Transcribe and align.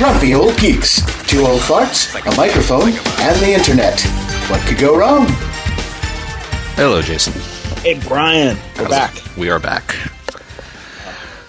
Grumpy 0.00 0.34
Old 0.34 0.56
Geeks. 0.56 1.02
Two 1.26 1.40
old 1.40 1.60
farts, 1.60 2.14
a 2.14 2.34
microphone, 2.34 2.92
and 3.20 3.38
the 3.38 3.52
internet. 3.52 4.00
What 4.48 4.66
could 4.66 4.78
go 4.78 4.96
wrong? 4.96 5.26
Hello, 6.74 7.02
Jason. 7.02 7.34
Hey, 7.82 8.00
Brian, 8.08 8.56
we're 8.78 8.84
How's 8.84 8.88
back. 8.88 9.18
it? 9.18 9.36
We 9.36 9.50
are 9.50 9.60
back. 9.60 9.92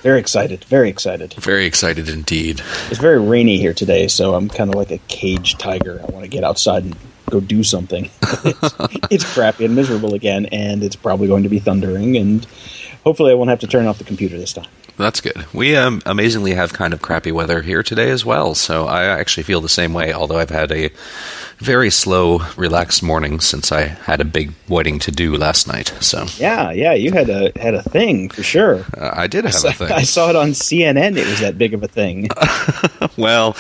Very 0.02 0.20
excited. 0.20 0.66
Very 0.66 0.90
excited. 0.90 1.34
Very 1.36 1.66
excited 1.66 2.10
indeed. 2.10 2.62
It's 2.90 3.00
very 3.00 3.22
rainy 3.22 3.58
here 3.58 3.74
today, 3.74 4.10
so 4.10 4.36
I'm 4.36 4.50
kind 4.50 4.70
of 4.70 4.76
like 4.76 4.92
a 4.92 4.98
caged 5.08 5.58
tiger. 5.58 6.02
I 6.06 6.12
want 6.12 6.26
to 6.26 6.30
get 6.30 6.44
outside 6.44 6.84
and 6.84 6.98
go 7.30 7.40
do 7.40 7.64
something. 7.64 8.10
it's, 8.22 8.76
it's 9.10 9.34
crappy 9.34 9.64
and 9.64 9.76
miserable 9.78 10.14
again, 10.14 10.48
and 10.48 10.84
it's 10.84 10.98
probably 10.98 11.30
going 11.30 11.44
to 11.44 11.50
be 11.50 11.60
thundering. 11.60 12.18
And 12.18 12.46
hopefully, 13.04 13.32
I 13.32 13.36
won't 13.36 13.50
have 13.50 13.60
to 13.60 13.68
turn 13.68 13.86
off 13.86 13.98
the 13.98 14.04
computer 14.04 14.38
this 14.38 14.54
time. 14.54 14.68
That's 14.98 15.22
good. 15.22 15.46
We 15.54 15.76
um, 15.76 16.02
amazingly 16.06 16.54
have 16.54 16.74
kind 16.74 16.94
of 16.94 17.02
crappy 17.02 17.32
weather 17.32 17.62
here 17.62 17.82
today 17.82 18.12
as 18.12 18.24
well, 18.24 18.54
so 18.54 18.86
I 18.86 19.06
actually 19.06 19.44
feel 19.44 19.62
the 19.62 19.70
same 19.70 19.94
way. 19.94 20.14
Although 20.14 20.38
I've 20.38 20.50
had 20.52 20.72
a 20.72 20.92
very 21.58 21.90
slow, 21.90 22.42
relaxed 22.58 23.02
morning 23.02 23.40
since 23.40 23.72
I 23.72 23.82
had 23.82 24.20
a 24.20 24.26
big 24.26 24.54
wedding 24.68 25.00
to 25.00 25.12
do 25.12 25.36
last 25.38 25.68
night. 25.68 25.94
So 26.02 26.26
Yeah, 26.38 26.72
yeah, 26.72 26.94
you 26.94 27.12
had 27.12 27.30
a 27.30 27.52
had 27.60 27.74
a 27.74 27.82
thing 27.84 28.30
for 28.30 28.44
sure. 28.44 28.86
uh, 28.98 29.12
I 29.14 29.28
did 29.28 29.46
have 29.46 29.64
a 29.66 29.72
thing. 29.74 29.92
I 29.92 30.04
saw 30.04 30.30
it 30.30 30.36
on 30.36 30.50
CNN. 30.50 31.18
It 31.18 31.28
was 31.28 31.40
that 31.40 31.58
big 31.58 31.74
of 31.74 31.84
a 31.84 31.88
thing. 31.88 32.30
well, 33.18 33.56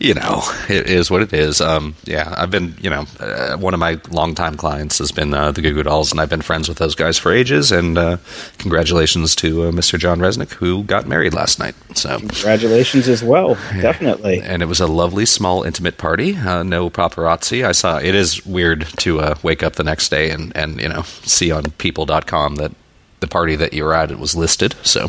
you 0.00 0.14
know, 0.14 0.42
it 0.68 0.88
is 0.88 1.10
what 1.10 1.22
it 1.22 1.32
is. 1.32 1.60
Um, 1.60 1.94
yeah, 2.04 2.32
I've 2.36 2.50
been, 2.50 2.74
you 2.80 2.88
know, 2.90 3.04
uh, 3.20 3.56
one 3.56 3.74
of 3.74 3.80
my 3.80 4.00
longtime 4.10 4.56
clients 4.56 4.98
has 4.98 5.10
been 5.12 5.34
uh, 5.34 5.50
the 5.52 5.60
Goo 5.60 5.74
Goo 5.74 5.82
Dolls, 5.82 6.12
and 6.12 6.20
I've 6.20 6.28
been 6.30 6.42
friends 6.42 6.68
with 6.68 6.78
those 6.78 6.94
guys 6.94 7.18
for 7.18 7.32
ages. 7.32 7.72
And 7.72 7.98
uh, 7.98 8.18
congratulations 8.58 9.34
to 9.36 9.64
uh, 9.64 9.70
Mr. 9.72 9.98
John 9.98 10.18
Rzeznik, 10.20 10.52
who 10.52 10.84
got 10.84 11.06
married 11.06 11.34
last 11.34 11.58
night. 11.58 11.74
So, 11.94 12.18
Congratulations 12.18 13.08
as 13.08 13.22
well. 13.24 13.54
Definitely. 13.80 14.40
and 14.40 14.62
it 14.62 14.66
was 14.66 14.80
a 14.80 14.86
lovely, 14.86 15.26
small, 15.26 15.62
intimate 15.64 15.98
party. 15.98 16.36
Uh, 16.36 16.62
no 16.62 16.90
paparazzi. 16.90 17.64
I 17.66 17.72
saw. 17.72 17.98
It 17.98 18.14
is 18.14 18.44
weird 18.46 18.86
to 18.98 19.20
uh, 19.20 19.34
wake 19.42 19.62
up 19.62 19.74
the 19.74 19.84
next 19.84 20.10
day 20.10 20.30
and 20.30 20.56
and 20.56 20.80
you 20.80 20.88
know 20.88 21.02
see 21.02 21.50
on 21.50 21.70
People.com 21.72 22.56
that 22.56 22.72
the 23.20 23.26
party 23.26 23.56
that 23.56 23.72
you 23.72 23.82
were 23.84 23.94
at 23.94 24.10
it 24.12 24.18
was 24.18 24.36
listed. 24.36 24.74
So. 24.82 25.08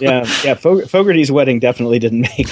yeah, 0.00 0.24
yeah. 0.44 0.54
Fog- 0.54 0.88
Fogarty's 0.88 1.30
wedding 1.30 1.58
definitely 1.60 1.98
didn't 1.98 2.22
make 2.22 2.48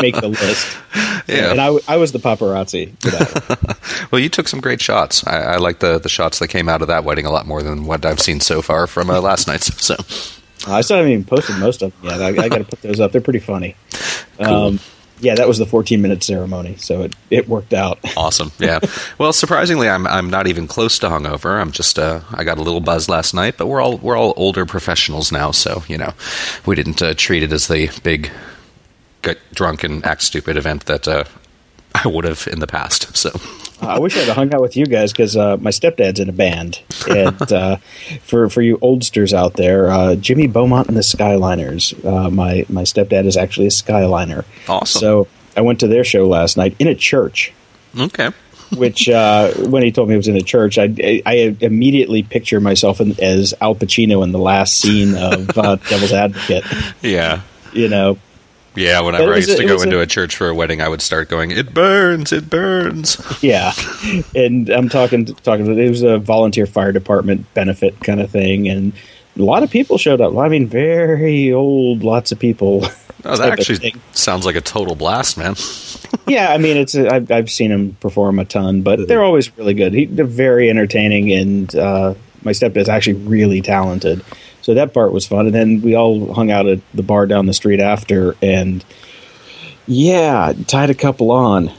make 0.00 0.16
the 0.16 0.28
list. 0.28 0.76
Yeah. 1.26 1.52
and 1.52 1.60
I, 1.60 1.78
I 1.88 1.96
was 1.96 2.12
the 2.12 2.18
paparazzi. 2.18 2.92
Well, 4.10 4.20
you 4.20 4.28
took 4.28 4.46
some 4.46 4.60
great 4.60 4.80
shots. 4.82 5.26
I, 5.26 5.54
I 5.54 5.56
like 5.56 5.78
the, 5.78 5.98
the 5.98 6.10
shots 6.10 6.38
that 6.38 6.48
came 6.48 6.68
out 6.68 6.82
of 6.82 6.88
that 6.88 7.02
wedding 7.02 7.24
a 7.24 7.30
lot 7.30 7.46
more 7.46 7.62
than 7.62 7.86
what 7.86 8.04
I've 8.04 8.20
seen 8.20 8.40
so 8.40 8.60
far 8.60 8.86
from 8.86 9.08
uh, 9.08 9.20
last 9.20 9.48
night's. 9.48 9.74
So, 9.82 9.96
I 10.66 10.82
still 10.82 10.98
haven't 10.98 11.12
even 11.12 11.24
posted 11.24 11.58
most 11.58 11.82
of 11.82 11.98
them 12.00 12.10
yet. 12.10 12.22
I, 12.22 12.44
I 12.44 12.48
got 12.48 12.58
to 12.58 12.64
put 12.64 12.82
those 12.82 13.00
up. 13.00 13.12
They're 13.12 13.20
pretty 13.22 13.38
funny. 13.38 13.74
Um, 14.38 14.78
yeah, 15.20 15.34
that 15.34 15.48
was 15.48 15.58
the 15.58 15.66
14 15.66 16.02
minute 16.02 16.22
ceremony, 16.22 16.76
so 16.76 17.02
it, 17.02 17.14
it 17.30 17.48
worked 17.48 17.72
out. 17.72 17.98
awesome. 18.16 18.52
Yeah. 18.58 18.80
Well, 19.18 19.32
surprisingly, 19.32 19.88
I'm 19.88 20.06
I'm 20.06 20.28
not 20.28 20.46
even 20.46 20.66
close 20.66 20.98
to 21.00 21.08
hungover. 21.08 21.60
I'm 21.60 21.70
just 21.70 21.98
uh, 21.98 22.20
I 22.32 22.44
got 22.44 22.58
a 22.58 22.62
little 22.62 22.80
buzz 22.80 23.08
last 23.08 23.32
night, 23.32 23.56
but 23.56 23.66
we're 23.66 23.80
all 23.80 23.98
we're 23.98 24.16
all 24.16 24.34
older 24.36 24.66
professionals 24.66 25.32
now, 25.32 25.50
so 25.50 25.82
you 25.88 25.98
know, 25.98 26.12
we 26.66 26.74
didn't 26.74 27.00
uh, 27.00 27.14
treat 27.14 27.42
it 27.42 27.52
as 27.52 27.68
the 27.68 27.90
big 28.02 28.30
get 29.24 29.38
drunk 29.54 29.84
and 29.84 30.04
act 30.04 30.22
stupid 30.22 30.56
event 30.56 30.86
that 30.86 31.08
uh, 31.08 31.24
I 31.94 32.08
would 32.08 32.24
have 32.24 32.46
in 32.50 32.60
the 32.60 32.66
past. 32.66 33.16
So. 33.16 33.30
I 33.80 33.98
wish 33.98 34.16
I'd 34.16 34.28
hung 34.28 34.54
out 34.54 34.62
with 34.62 34.76
you 34.76 34.86
guys 34.86 35.12
because 35.12 35.36
uh, 35.36 35.56
my 35.58 35.70
stepdad's 35.70 36.18
in 36.20 36.28
a 36.28 36.32
band. 36.32 36.80
And 37.08 37.52
uh, 37.52 37.76
for 38.22 38.48
for 38.48 38.62
you 38.62 38.78
oldsters 38.78 39.34
out 39.34 39.54
there, 39.54 39.90
uh, 39.90 40.14
Jimmy 40.14 40.46
Beaumont 40.46 40.88
and 40.88 40.96
the 40.96 41.02
Skyliners. 41.02 41.92
Uh, 42.04 42.30
my 42.30 42.64
my 42.68 42.82
stepdad 42.82 43.26
is 43.26 43.36
actually 43.36 43.66
a 43.66 43.70
Skyliner. 43.70 44.44
Awesome. 44.68 45.00
So 45.00 45.28
I 45.56 45.60
went 45.60 45.80
to 45.80 45.88
their 45.88 46.04
show 46.04 46.26
last 46.26 46.56
night 46.56 46.76
in 46.78 46.86
a 46.86 46.94
church. 46.94 47.52
Okay. 47.98 48.30
which 48.76 49.08
uh, 49.08 49.52
when 49.54 49.82
he 49.82 49.92
told 49.92 50.08
me 50.08 50.14
it 50.14 50.18
was 50.18 50.28
in 50.28 50.36
a 50.36 50.40
church, 50.42 50.78
I, 50.78 51.22
I 51.26 51.56
immediately 51.60 52.22
picture 52.22 52.60
myself 52.60 53.00
in, 53.00 53.20
as 53.20 53.54
Al 53.60 53.74
Pacino 53.74 54.24
in 54.24 54.32
the 54.32 54.38
last 54.38 54.80
scene 54.80 55.14
of 55.14 55.56
uh, 55.58 55.76
Devil's 55.76 56.12
Advocate. 56.12 56.64
Yeah. 57.02 57.42
You 57.72 57.88
know, 57.88 58.18
Yeah, 58.76 59.00
whenever 59.00 59.32
I 59.32 59.36
used 59.36 59.50
a- 59.50 59.56
to 59.56 59.66
go 59.66 59.80
into 59.80 59.98
a- 59.98 60.02
a 60.02 60.06
church 60.06 60.36
for 60.36 60.48
a 60.48 60.54
wedding, 60.54 60.80
I 60.82 60.88
would 60.88 61.00
start 61.02 61.28
going, 61.28 61.50
"It 61.50 61.72
burns, 61.72 62.32
it 62.32 62.50
burns." 62.50 63.16
yeah. 63.42 63.72
And 64.34 64.68
I'm 64.68 64.88
talking 64.88 65.26
talking. 65.26 65.78
It 65.78 65.88
was 65.88 66.02
a 66.02 66.18
volunteer 66.18 66.66
fire 66.66 66.92
department 66.92 67.52
benefit 67.54 67.98
kind 68.00 68.20
of 68.20 68.30
thing, 68.30 68.68
and 68.68 68.92
a 69.38 69.42
lot 69.42 69.62
of 69.62 69.70
people 69.70 69.98
showed 69.98 70.20
up. 70.20 70.36
I 70.36 70.48
mean, 70.48 70.66
very 70.66 71.52
old, 71.52 72.02
lots 72.02 72.32
of 72.32 72.38
people. 72.38 72.80
Oh, 73.24 73.36
that 73.36 73.52
actually 73.52 73.94
sounds 74.12 74.44
like 74.44 74.56
a 74.56 74.60
total 74.60 74.94
blast, 74.94 75.38
man. 75.38 75.54
yeah, 76.26 76.52
I 76.52 76.58
mean, 76.58 76.76
it's 76.76 76.94
I've, 76.94 77.30
I've 77.30 77.50
seen 77.50 77.70
him 77.70 77.96
perform 78.00 78.38
a 78.38 78.44
ton, 78.44 78.82
but 78.82 79.06
they're 79.08 79.24
always 79.24 79.56
really 79.56 79.74
good. 79.74 79.92
He, 79.92 80.06
they're 80.06 80.24
very 80.24 80.68
entertaining, 80.68 81.32
and 81.32 81.74
uh, 81.74 82.14
my 82.42 82.52
stepdad's 82.52 82.88
actually 82.88 83.14
really 83.14 83.60
talented. 83.62 84.22
So 84.64 84.72
that 84.72 84.94
part 84.94 85.12
was 85.12 85.26
fun, 85.26 85.44
and 85.44 85.54
then 85.54 85.82
we 85.82 85.94
all 85.94 86.32
hung 86.32 86.50
out 86.50 86.66
at 86.66 86.80
the 86.94 87.02
bar 87.02 87.26
down 87.26 87.44
the 87.44 87.52
street 87.52 87.80
after, 87.80 88.34
and 88.40 88.82
yeah, 89.86 90.54
tied 90.66 90.88
a 90.88 90.94
couple 90.94 91.30
on. 91.30 91.68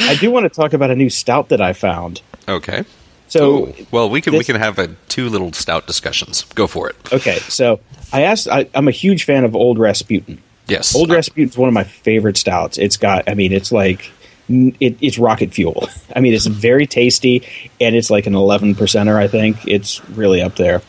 I 0.00 0.16
do 0.18 0.32
want 0.32 0.42
to 0.42 0.48
talk 0.48 0.72
about 0.72 0.90
a 0.90 0.96
new 0.96 1.08
stout 1.08 1.50
that 1.50 1.60
I 1.60 1.72
found. 1.72 2.20
Okay. 2.48 2.82
So 3.28 3.68
Ooh, 3.68 3.74
well, 3.92 4.10
we 4.10 4.20
can 4.20 4.32
we 4.32 4.42
can 4.42 4.56
have 4.56 4.76
uh 4.80 4.88
two 5.06 5.28
little 5.28 5.52
stout 5.52 5.86
discussions. 5.86 6.42
Go 6.56 6.66
for 6.66 6.90
it. 6.90 6.96
okay, 7.12 7.36
so 7.38 7.78
I 8.12 8.22
asked. 8.22 8.48
I, 8.48 8.68
I'm 8.74 8.88
a 8.88 8.92
huge 8.92 9.22
fan 9.22 9.44
of 9.44 9.54
Old 9.54 9.78
Rasputin. 9.78 10.42
Yes. 10.66 10.96
Old 10.96 11.10
Rasputin's 11.10 11.56
one 11.56 11.68
of 11.68 11.74
my 11.74 11.84
favorite 11.84 12.36
stouts. 12.36 12.76
It's 12.76 12.96
got, 12.96 13.28
I 13.28 13.34
mean, 13.34 13.52
it's 13.52 13.70
like, 13.70 14.10
it, 14.48 14.96
it's 15.00 15.16
rocket 15.16 15.54
fuel. 15.54 15.88
I 16.16 16.18
mean, 16.18 16.34
it's 16.34 16.46
very 16.46 16.88
tasty, 16.88 17.46
and 17.80 17.94
it's 17.94 18.10
like 18.10 18.26
an 18.26 18.34
11 18.34 18.74
percenter, 18.74 19.14
I 19.14 19.28
think. 19.28 19.64
It's 19.68 20.04
really 20.10 20.42
up 20.42 20.56
there. 20.56 20.82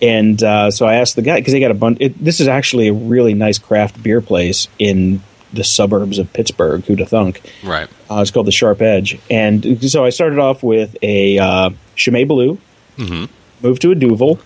And 0.00 0.42
uh, 0.42 0.70
so 0.70 0.86
I 0.86 0.94
asked 0.94 1.16
the 1.16 1.22
guy, 1.22 1.38
because 1.40 1.52
they 1.52 1.60
got 1.60 1.70
a 1.70 1.74
bunch, 1.74 1.98
it, 2.00 2.22
this 2.22 2.40
is 2.40 2.48
actually 2.48 2.88
a 2.88 2.92
really 2.92 3.34
nice 3.34 3.58
craft 3.58 4.02
beer 4.02 4.20
place 4.20 4.68
in 4.78 5.22
the 5.52 5.64
suburbs 5.64 6.18
of 6.18 6.32
Pittsburgh, 6.32 6.84
who'd 6.84 7.00
have 7.00 7.08
thunk. 7.08 7.40
Right. 7.64 7.88
Uh, 8.10 8.20
it's 8.20 8.30
called 8.30 8.46
the 8.46 8.52
Sharp 8.52 8.80
Edge. 8.82 9.18
And 9.30 9.82
so 9.90 10.04
I 10.04 10.10
started 10.10 10.38
off 10.38 10.62
with 10.62 10.96
a 11.02 11.38
uh, 11.38 11.70
Chimay 11.96 12.24
Blue, 12.24 12.58
moved 12.98 13.82
to 13.82 13.90
a 13.90 13.94
Duvel, 13.94 14.38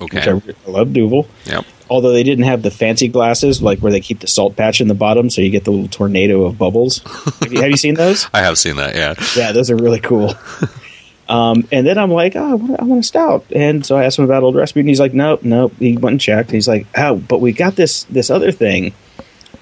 which 0.00 0.14
I, 0.14 0.32
Okay. 0.32 0.54
I 0.66 0.70
love 0.70 0.92
Duvel 0.92 1.28
Yep. 1.46 1.64
although 1.88 2.12
they 2.12 2.24
didn't 2.24 2.44
have 2.44 2.62
the 2.62 2.70
fancy 2.70 3.08
glasses 3.08 3.62
like 3.62 3.78
where 3.78 3.92
they 3.92 4.00
keep 4.00 4.20
the 4.20 4.26
salt 4.26 4.56
patch 4.56 4.80
in 4.80 4.88
the 4.88 4.94
bottom 4.94 5.30
so 5.30 5.40
you 5.40 5.50
get 5.50 5.64
the 5.64 5.70
little 5.70 5.88
tornado 5.88 6.44
of 6.44 6.58
bubbles 6.58 6.98
have, 7.40 7.52
you, 7.52 7.60
have 7.60 7.70
you 7.70 7.76
seen 7.76 7.94
those 7.94 8.26
I 8.34 8.40
have 8.40 8.58
seen 8.58 8.76
that. 8.76 8.96
Yeah. 8.96 9.14
yeah 9.36 9.52
those 9.52 9.70
are 9.70 9.76
really 9.76 10.00
cool 10.00 10.34
um, 11.28 11.66
and 11.72 11.86
then 11.86 11.98
i'm 11.98 12.10
like 12.10 12.36
oh 12.36 12.50
I 12.50 12.54
want, 12.54 12.80
I 12.80 12.84
want 12.84 13.00
a 13.00 13.02
stout 13.02 13.44
and 13.54 13.84
so 13.84 13.96
i 13.96 14.04
asked 14.04 14.18
him 14.18 14.24
about 14.24 14.42
old 14.42 14.54
recipe 14.54 14.80
and 14.80 14.88
he's 14.88 15.00
like 15.00 15.14
nope 15.14 15.42
nope 15.42 15.72
he 15.78 15.96
went 15.96 16.12
and 16.14 16.20
checked 16.20 16.50
he's 16.50 16.68
like 16.68 16.86
oh 16.96 17.16
but 17.16 17.40
we 17.40 17.52
got 17.52 17.76
this 17.76 18.04
this 18.04 18.30
other 18.30 18.52
thing 18.52 18.92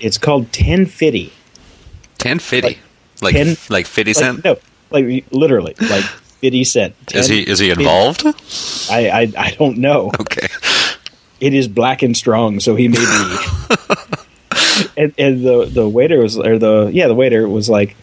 it's 0.00 0.18
called 0.18 0.42
1050 0.44 1.32
Ten 2.18 2.38
fifty. 2.38 2.78
Like 3.20 3.34
ten- 3.34 3.56
like 3.68 3.86
fifty 3.86 4.10
like, 4.10 4.16
cent. 4.16 4.44
no 4.44 4.56
like 4.90 5.24
literally 5.32 5.74
like 5.80 6.04
50 6.04 6.64
cent 6.64 6.94
Is 7.14 7.28
he 7.28 7.42
is 7.42 7.58
he 7.60 7.68
10 7.68 7.78
involved? 7.78 8.26
I, 8.90 9.08
I 9.08 9.32
i 9.38 9.50
don't 9.58 9.78
know 9.78 10.10
Okay. 10.20 10.46
it 11.40 11.54
is 11.54 11.66
black 11.68 12.02
and 12.02 12.16
strong, 12.16 12.60
so 12.60 12.76
he 12.76 12.86
may 12.88 12.98
be. 12.98 13.36
and, 14.96 15.12
and 15.18 15.44
the 15.44 15.68
the 15.72 15.88
waiter 15.88 16.20
was, 16.20 16.38
or 16.38 16.56
the 16.58 16.88
yeah, 16.92 17.08
the 17.08 17.14
waiter 17.14 17.48
was 17.48 17.68
like, 17.68 17.96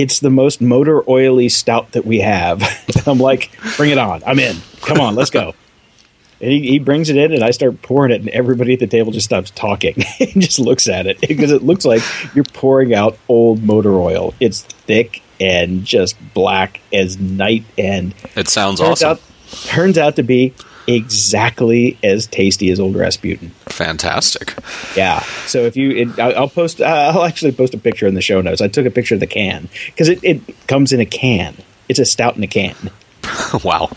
"It's 0.00 0.20
the 0.20 0.30
most 0.30 0.60
motor 0.60 1.02
oily 1.08 1.48
stout 1.48 1.92
that 1.92 2.04
we 2.04 2.20
have." 2.20 2.62
I'm 3.06 3.18
like, 3.18 3.50
"Bring 3.76 3.90
it 3.90 3.98
on! 3.98 4.22
I'm 4.26 4.38
in. 4.38 4.56
Come 4.82 5.00
on, 5.00 5.14
let's 5.14 5.30
go." 5.30 5.54
And 6.38 6.50
he, 6.52 6.68
he 6.68 6.78
brings 6.78 7.08
it 7.08 7.16
in, 7.16 7.32
and 7.32 7.42
I 7.42 7.50
start 7.50 7.80
pouring 7.80 8.12
it, 8.12 8.20
and 8.20 8.28
everybody 8.28 8.74
at 8.74 8.78
the 8.78 8.86
table 8.86 9.10
just 9.10 9.24
stops 9.24 9.50
talking 9.52 9.94
and 10.20 10.42
just 10.42 10.58
looks 10.58 10.86
at 10.86 11.06
it 11.06 11.18
because 11.22 11.50
it 11.50 11.62
looks 11.62 11.86
like 11.86 12.02
you're 12.34 12.44
pouring 12.44 12.92
out 12.92 13.16
old 13.26 13.62
motor 13.62 13.94
oil. 13.98 14.34
It's 14.38 14.60
thick 14.60 15.22
and 15.40 15.86
just 15.86 16.14
black 16.34 16.82
as 16.92 17.18
night, 17.18 17.64
and 17.78 18.14
It 18.34 18.48
sounds 18.48 18.80
turns 18.80 19.02
awesome. 19.02 19.12
out 19.12 19.20
turns 19.64 19.96
out 19.96 20.16
to 20.16 20.22
be 20.22 20.52
exactly 20.86 21.98
as 22.02 22.26
tasty 22.26 22.70
as 22.70 22.78
old 22.80 22.94
Rasputin. 22.96 23.50
Fantastic. 23.66 24.54
Yeah. 24.96 25.20
So 25.46 25.62
if 25.62 25.76
you, 25.76 25.90
it, 25.90 26.18
I'll 26.18 26.48
post. 26.48 26.80
Uh, 26.80 26.84
I'll 27.14 27.24
actually 27.24 27.52
post 27.52 27.74
a 27.74 27.78
picture 27.78 28.06
in 28.06 28.14
the 28.14 28.22
show 28.22 28.40
notes. 28.40 28.60
I 28.60 28.68
took 28.68 28.86
a 28.86 28.90
picture 28.90 29.14
of 29.14 29.20
the 29.20 29.26
can 29.26 29.68
because 29.86 30.08
it, 30.08 30.20
it 30.22 30.66
comes 30.66 30.92
in 30.92 31.00
a 31.00 31.06
can. 31.06 31.56
It's 31.88 31.98
a 31.98 32.04
stout 32.04 32.36
in 32.36 32.42
a 32.42 32.46
can 32.48 32.74
wow. 33.64 33.88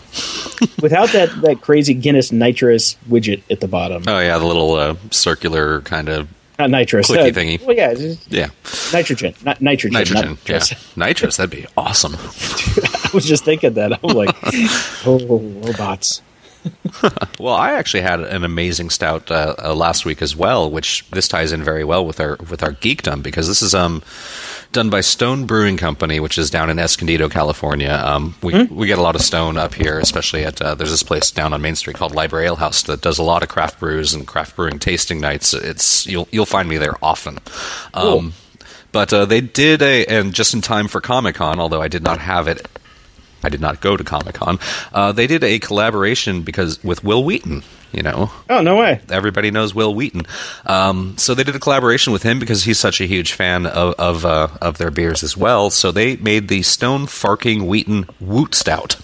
without 0.80 1.08
that 1.10 1.30
that 1.42 1.60
crazy 1.60 1.94
Guinness 1.94 2.30
nitrous 2.32 2.96
widget 3.08 3.42
at 3.50 3.60
the 3.60 3.68
bottom. 3.68 4.04
Oh 4.06 4.18
yeah, 4.20 4.38
the 4.38 4.46
little 4.46 4.74
uh, 4.74 4.94
circular 5.10 5.80
kind 5.82 6.08
of 6.08 6.28
Not 6.58 6.70
nitrous. 6.70 7.08
clicky 7.10 7.30
uh, 7.30 7.40
thingy. 7.40 7.66
Well, 7.66 7.76
yeah, 7.76 7.94
yeah 8.28 8.48
nitrogen. 8.92 9.34
Not 9.44 9.60
nitrogen. 9.60 9.94
nitrogen. 9.94 10.28
Not 10.30 10.48
Yeah, 10.48 10.54
nitrous. 10.58 10.96
nitrous. 10.96 11.36
That'd 11.36 11.50
be 11.50 11.66
awesome. 11.76 12.14
I 12.16 13.10
was 13.12 13.24
just 13.26 13.44
thinking 13.44 13.74
that. 13.74 13.92
I'm 14.04 14.16
like, 14.16 14.36
oh, 15.06 15.38
robots. 15.66 16.22
Well, 17.38 17.54
I 17.54 17.72
actually 17.72 18.02
had 18.02 18.20
an 18.20 18.44
amazing 18.44 18.90
stout 18.90 19.30
uh, 19.30 19.54
uh, 19.58 19.74
last 19.74 20.04
week 20.04 20.20
as 20.20 20.36
well, 20.36 20.70
which 20.70 21.08
this 21.10 21.26
ties 21.28 21.52
in 21.52 21.62
very 21.62 21.84
well 21.84 22.04
with 22.04 22.20
our 22.20 22.36
with 22.50 22.62
our 22.62 22.72
geekdom 22.72 23.22
because 23.22 23.48
this 23.48 23.62
is 23.62 23.74
um 23.74 24.02
done 24.72 24.90
by 24.90 25.00
Stone 25.00 25.46
Brewing 25.46 25.78
Company, 25.78 26.20
which 26.20 26.36
is 26.36 26.50
down 26.50 26.68
in 26.68 26.78
Escondido, 26.78 27.28
California. 27.30 27.92
Um, 28.04 28.34
we 28.42 28.64
we 28.64 28.86
get 28.86 28.98
a 28.98 29.02
lot 29.02 29.14
of 29.16 29.22
Stone 29.22 29.56
up 29.56 29.72
here, 29.74 29.98
especially 29.98 30.44
at 30.44 30.60
uh, 30.60 30.74
there's 30.74 30.90
this 30.90 31.02
place 31.02 31.30
down 31.30 31.54
on 31.54 31.62
Main 31.62 31.76
Street 31.76 31.96
called 31.96 32.14
Library 32.14 32.46
Ale 32.46 32.56
House 32.56 32.82
that 32.82 33.00
does 33.00 33.18
a 33.18 33.22
lot 33.22 33.42
of 33.42 33.48
craft 33.48 33.80
brews 33.80 34.12
and 34.12 34.26
craft 34.26 34.54
brewing 34.56 34.78
tasting 34.78 35.20
nights. 35.20 35.54
It's 35.54 36.06
you'll 36.06 36.28
you'll 36.30 36.44
find 36.46 36.68
me 36.68 36.76
there 36.76 36.96
often. 37.02 37.38
Um, 37.94 38.34
But 38.92 39.12
uh, 39.12 39.24
they 39.24 39.40
did 39.40 39.82
a, 39.82 40.04
and 40.06 40.34
just 40.34 40.52
in 40.52 40.60
time 40.62 40.88
for 40.88 41.00
Comic 41.00 41.36
Con, 41.36 41.60
although 41.60 41.80
I 41.80 41.86
did 41.88 42.02
not 42.02 42.18
have 42.18 42.48
it 42.48 42.66
I 43.42 43.48
did 43.48 43.60
not 43.60 43.80
go 43.80 43.96
to 43.96 44.04
Comic 44.04 44.34
Con. 44.34 44.58
Uh, 44.92 45.12
they 45.12 45.26
did 45.26 45.42
a 45.44 45.58
collaboration 45.58 46.42
because 46.42 46.82
with 46.84 47.02
Wil 47.04 47.24
Wheaton. 47.24 47.62
You 47.92 48.04
know, 48.04 48.30
Oh 48.48 48.60
no 48.62 48.76
way! 48.76 49.00
everybody 49.10 49.50
knows 49.50 49.74
Wil 49.74 49.92
Wheaton. 49.92 50.22
Um, 50.64 51.18
so 51.18 51.34
they 51.34 51.42
did 51.42 51.56
a 51.56 51.58
collaboration 51.58 52.12
with 52.12 52.22
him 52.22 52.38
because 52.38 52.62
he's 52.62 52.78
such 52.78 53.00
a 53.00 53.04
huge 53.06 53.32
fan 53.32 53.66
of 53.66 53.94
of, 53.94 54.24
uh, 54.24 54.46
of 54.62 54.78
their 54.78 54.92
beers 54.92 55.24
as 55.24 55.36
well. 55.36 55.70
So 55.70 55.90
they 55.90 56.14
made 56.16 56.46
the 56.46 56.62
Stone 56.62 57.06
Farking 57.06 57.66
Wheaton 57.66 58.06
Woot 58.20 58.54
Stout. 58.54 58.94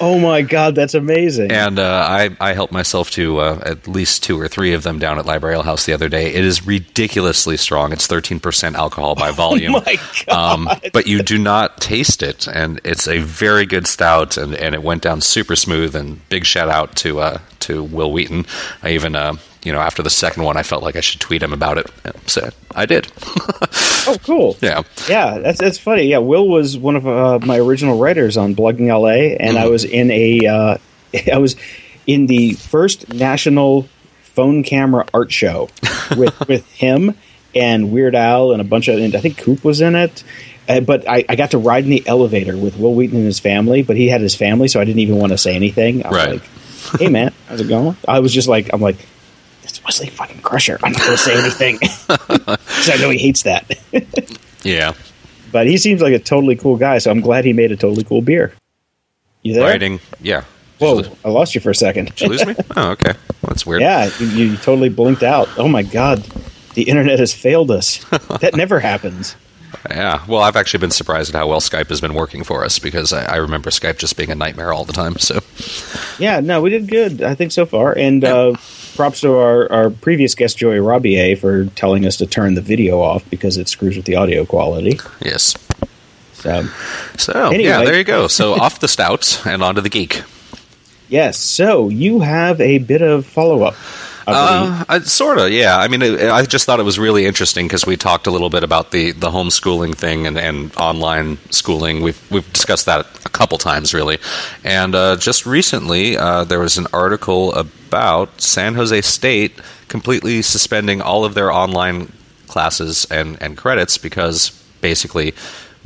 Oh 0.00 0.18
my 0.18 0.42
god, 0.42 0.74
that's 0.74 0.94
amazing! 0.94 1.50
And 1.52 1.78
uh, 1.78 2.06
I, 2.08 2.30
I 2.40 2.52
helped 2.52 2.72
myself 2.72 3.10
to 3.12 3.38
uh, 3.38 3.62
at 3.64 3.88
least 3.88 4.22
two 4.22 4.38
or 4.40 4.48
three 4.48 4.72
of 4.72 4.82
them 4.82 4.98
down 4.98 5.18
at 5.18 5.26
Library 5.26 5.54
Ale 5.54 5.62
House 5.62 5.86
the 5.86 5.92
other 5.92 6.08
day. 6.08 6.34
It 6.34 6.44
is 6.44 6.66
ridiculously 6.66 7.56
strong. 7.56 7.92
It's 7.92 8.06
13% 8.06 8.74
alcohol 8.74 9.14
by 9.14 9.30
volume. 9.32 9.74
Oh 9.74 9.82
my 9.84 9.98
God. 10.26 10.52
Um, 10.54 10.68
but 10.92 11.06
you 11.06 11.22
do 11.22 11.38
not 11.38 11.80
taste 11.80 12.22
it. 12.22 12.46
And 12.46 12.80
it's 12.84 13.08
a 13.08 13.18
very 13.18 13.66
good 13.66 13.86
stout. 13.86 14.36
And, 14.36 14.54
and 14.54 14.74
it 14.74 14.82
went 14.82 15.02
down 15.02 15.20
super 15.20 15.56
smooth. 15.56 15.94
And 15.96 16.26
big 16.28 16.44
shout 16.44 16.68
out 16.68 16.94
to, 16.96 17.20
uh, 17.20 17.38
to 17.60 17.82
Wil 17.82 18.12
Wheaton. 18.12 18.46
I 18.82 18.90
even, 18.90 19.16
uh, 19.16 19.36
you 19.66 19.72
know, 19.72 19.80
after 19.80 20.02
the 20.02 20.10
second 20.10 20.44
one, 20.44 20.56
I 20.56 20.62
felt 20.62 20.82
like 20.84 20.94
I 20.96 21.00
should 21.00 21.20
tweet 21.20 21.42
him 21.42 21.52
about 21.52 21.76
it. 21.76 21.90
So 22.26 22.50
I 22.74 22.86
did. 22.86 23.10
oh, 24.06 24.16
cool. 24.24 24.56
yeah. 24.62 24.82
Yeah, 25.08 25.38
that's 25.38 25.58
that's 25.58 25.78
funny. 25.78 26.04
Yeah, 26.04 26.18
Will 26.18 26.48
was 26.48 26.78
one 26.78 26.96
of 26.96 27.06
uh, 27.06 27.38
my 27.44 27.58
original 27.58 27.98
writers 27.98 28.36
on 28.36 28.54
Blogging 28.54 28.86
LA, 28.88 29.34
and 29.44 29.58
I 29.58 29.66
was 29.66 29.84
in 29.84 30.10
a 30.10 30.46
uh, 30.46 30.76
I 31.32 31.38
was 31.38 31.56
in 32.06 32.26
the 32.26 32.52
first 32.52 33.12
national 33.12 33.88
phone 34.22 34.62
camera 34.62 35.04
art 35.12 35.32
show 35.32 35.68
with 36.16 36.38
with 36.48 36.70
him 36.72 37.14
and 37.54 37.90
Weird 37.90 38.14
Al 38.14 38.52
and 38.52 38.60
a 38.60 38.64
bunch 38.64 38.86
of 38.88 38.98
and 39.00 39.14
I 39.16 39.20
think 39.20 39.38
Coop 39.38 39.64
was 39.64 39.80
in 39.80 39.94
it. 39.96 40.22
Uh, 40.68 40.80
but 40.80 41.08
I, 41.08 41.24
I 41.28 41.36
got 41.36 41.52
to 41.52 41.58
ride 41.58 41.84
in 41.84 41.90
the 41.90 42.02
elevator 42.08 42.56
with 42.56 42.76
Wil 42.76 42.92
Wheaton 42.94 43.16
and 43.16 43.24
his 43.26 43.38
family, 43.38 43.82
but 43.84 43.96
he 43.96 44.08
had 44.08 44.20
his 44.20 44.34
family, 44.34 44.66
so 44.68 44.80
I 44.80 44.84
didn't 44.84 44.98
even 44.98 45.16
want 45.16 45.30
to 45.32 45.38
say 45.38 45.54
anything. 45.54 46.04
I 46.04 46.08
was 46.08 46.16
Right. 46.18 46.32
like, 46.32 47.00
"Hey, 47.00 47.08
man, 47.08 47.32
how's 47.48 47.60
it 47.60 47.68
going?" 47.68 47.96
I 48.08 48.18
was 48.18 48.32
just 48.34 48.48
like, 48.48 48.70
"I'm 48.72 48.80
like, 48.80 48.96
it's 49.68 49.82
Wesley 49.84 50.08
fucking 50.08 50.40
Crusher. 50.42 50.78
I'm 50.82 50.92
not 50.92 51.00
going 51.00 51.12
to 51.12 51.18
say 51.18 51.38
anything 51.38 51.78
because 52.08 52.90
I 52.90 52.96
know 53.00 53.10
he 53.10 53.18
hates 53.18 53.42
that." 53.42 53.78
Yeah. 54.62 54.94
but 55.52 55.68
he 55.68 55.76
seems 55.76 56.00
like 56.02 56.12
a 56.12 56.18
totally 56.18 56.56
cool 56.56 56.76
guy, 56.76 56.98
so 56.98 57.08
I'm 57.10 57.20
glad 57.20 57.44
he 57.44 57.52
made 57.52 57.70
a 57.70 57.76
totally 57.76 58.02
cool 58.02 58.20
beer. 58.20 58.52
You 59.42 59.54
there? 59.54 59.62
Writing. 59.64 60.00
Yeah. 60.20 60.42
Whoa, 60.80 61.04
I 61.24 61.28
lost 61.28 61.54
you 61.54 61.60
for 61.60 61.70
a 61.70 61.74
second. 61.74 62.06
Did 62.16 62.20
you 62.20 62.28
lose 62.30 62.44
me? 62.46 62.54
Oh, 62.76 62.90
okay. 62.90 63.12
That's 63.42 63.64
weird. 63.64 63.80
yeah, 63.82 64.10
you, 64.18 64.26
you 64.26 64.56
totally 64.56 64.88
blinked 64.88 65.22
out. 65.22 65.48
Oh 65.56 65.68
my 65.68 65.82
god, 65.84 66.18
the 66.74 66.82
internet 66.82 67.18
has 67.20 67.32
failed 67.32 67.70
us. 67.70 68.04
that 68.40 68.56
never 68.56 68.80
happens. 68.80 69.36
Yeah, 69.88 70.24
well, 70.26 70.42
I've 70.42 70.56
actually 70.56 70.80
been 70.80 70.90
surprised 70.90 71.32
at 71.34 71.38
how 71.38 71.46
well 71.46 71.60
Skype 71.60 71.88
has 71.90 72.00
been 72.00 72.14
working 72.14 72.42
for 72.42 72.64
us 72.64 72.78
because 72.80 73.12
I, 73.12 73.24
I 73.34 73.36
remember 73.36 73.70
Skype 73.70 73.98
just 73.98 74.16
being 74.16 74.30
a 74.30 74.34
nightmare 74.34 74.72
all 74.72 74.84
the 74.84 74.92
time. 74.92 75.16
So, 75.18 75.40
Yeah, 76.18 76.40
no, 76.40 76.60
we 76.60 76.70
did 76.70 76.88
good, 76.88 77.22
I 77.22 77.34
think, 77.36 77.52
so 77.52 77.66
far. 77.66 77.96
And 77.96 78.24
uh, 78.24 78.54
props 78.96 79.20
to 79.20 79.36
our, 79.36 79.70
our 79.70 79.90
previous 79.90 80.34
guest, 80.34 80.58
Joey 80.58 80.78
Robier, 80.78 81.36
for 81.38 81.66
telling 81.76 82.04
us 82.06 82.16
to 82.16 82.26
turn 82.26 82.54
the 82.54 82.60
video 82.60 83.00
off 83.00 83.28
because 83.30 83.56
it 83.56 83.68
screws 83.68 83.96
with 83.96 84.06
the 84.06 84.16
audio 84.16 84.44
quality. 84.44 84.98
yes. 85.24 85.54
So, 86.34 86.66
So, 87.16 87.50
yeah, 87.52 87.82
there 87.84 87.96
you 87.98 88.04
go. 88.04 88.28
So, 88.28 88.54
off 88.54 88.78
the 88.80 88.88
stouts 88.88 89.44
and 89.46 89.62
onto 89.62 89.80
the 89.80 89.88
geek. 89.88 90.22
yes, 91.08 91.38
so 91.38 91.88
you 91.88 92.20
have 92.20 92.60
a 92.60 92.78
bit 92.78 93.02
of 93.02 93.24
follow 93.26 93.62
up. 93.62 93.74
Uh, 94.26 95.00
sort 95.00 95.38
of, 95.38 95.50
yeah. 95.50 95.76
I 95.76 95.88
mean, 95.88 96.02
it, 96.02 96.30
I 96.30 96.44
just 96.44 96.66
thought 96.66 96.80
it 96.80 96.84
was 96.84 96.98
really 96.98 97.26
interesting 97.26 97.66
because 97.66 97.86
we 97.86 97.96
talked 97.96 98.26
a 98.26 98.30
little 98.30 98.50
bit 98.50 98.64
about 98.64 98.90
the, 98.90 99.12
the 99.12 99.30
homeschooling 99.30 99.94
thing 99.94 100.26
and, 100.26 100.36
and 100.36 100.76
online 100.76 101.38
schooling. 101.50 102.02
We've 102.02 102.20
we've 102.30 102.52
discussed 102.52 102.86
that 102.86 103.06
a 103.24 103.28
couple 103.28 103.58
times, 103.58 103.94
really. 103.94 104.18
And 104.64 104.94
uh, 104.94 105.16
just 105.16 105.46
recently, 105.46 106.16
uh, 106.16 106.44
there 106.44 106.58
was 106.58 106.76
an 106.76 106.86
article 106.92 107.52
about 107.54 108.40
San 108.40 108.74
Jose 108.74 109.00
State 109.02 109.60
completely 109.88 110.42
suspending 110.42 111.00
all 111.00 111.24
of 111.24 111.34
their 111.34 111.52
online 111.52 112.12
classes 112.48 113.06
and, 113.10 113.40
and 113.40 113.56
credits 113.56 113.98
because 113.98 114.50
basically 114.80 115.34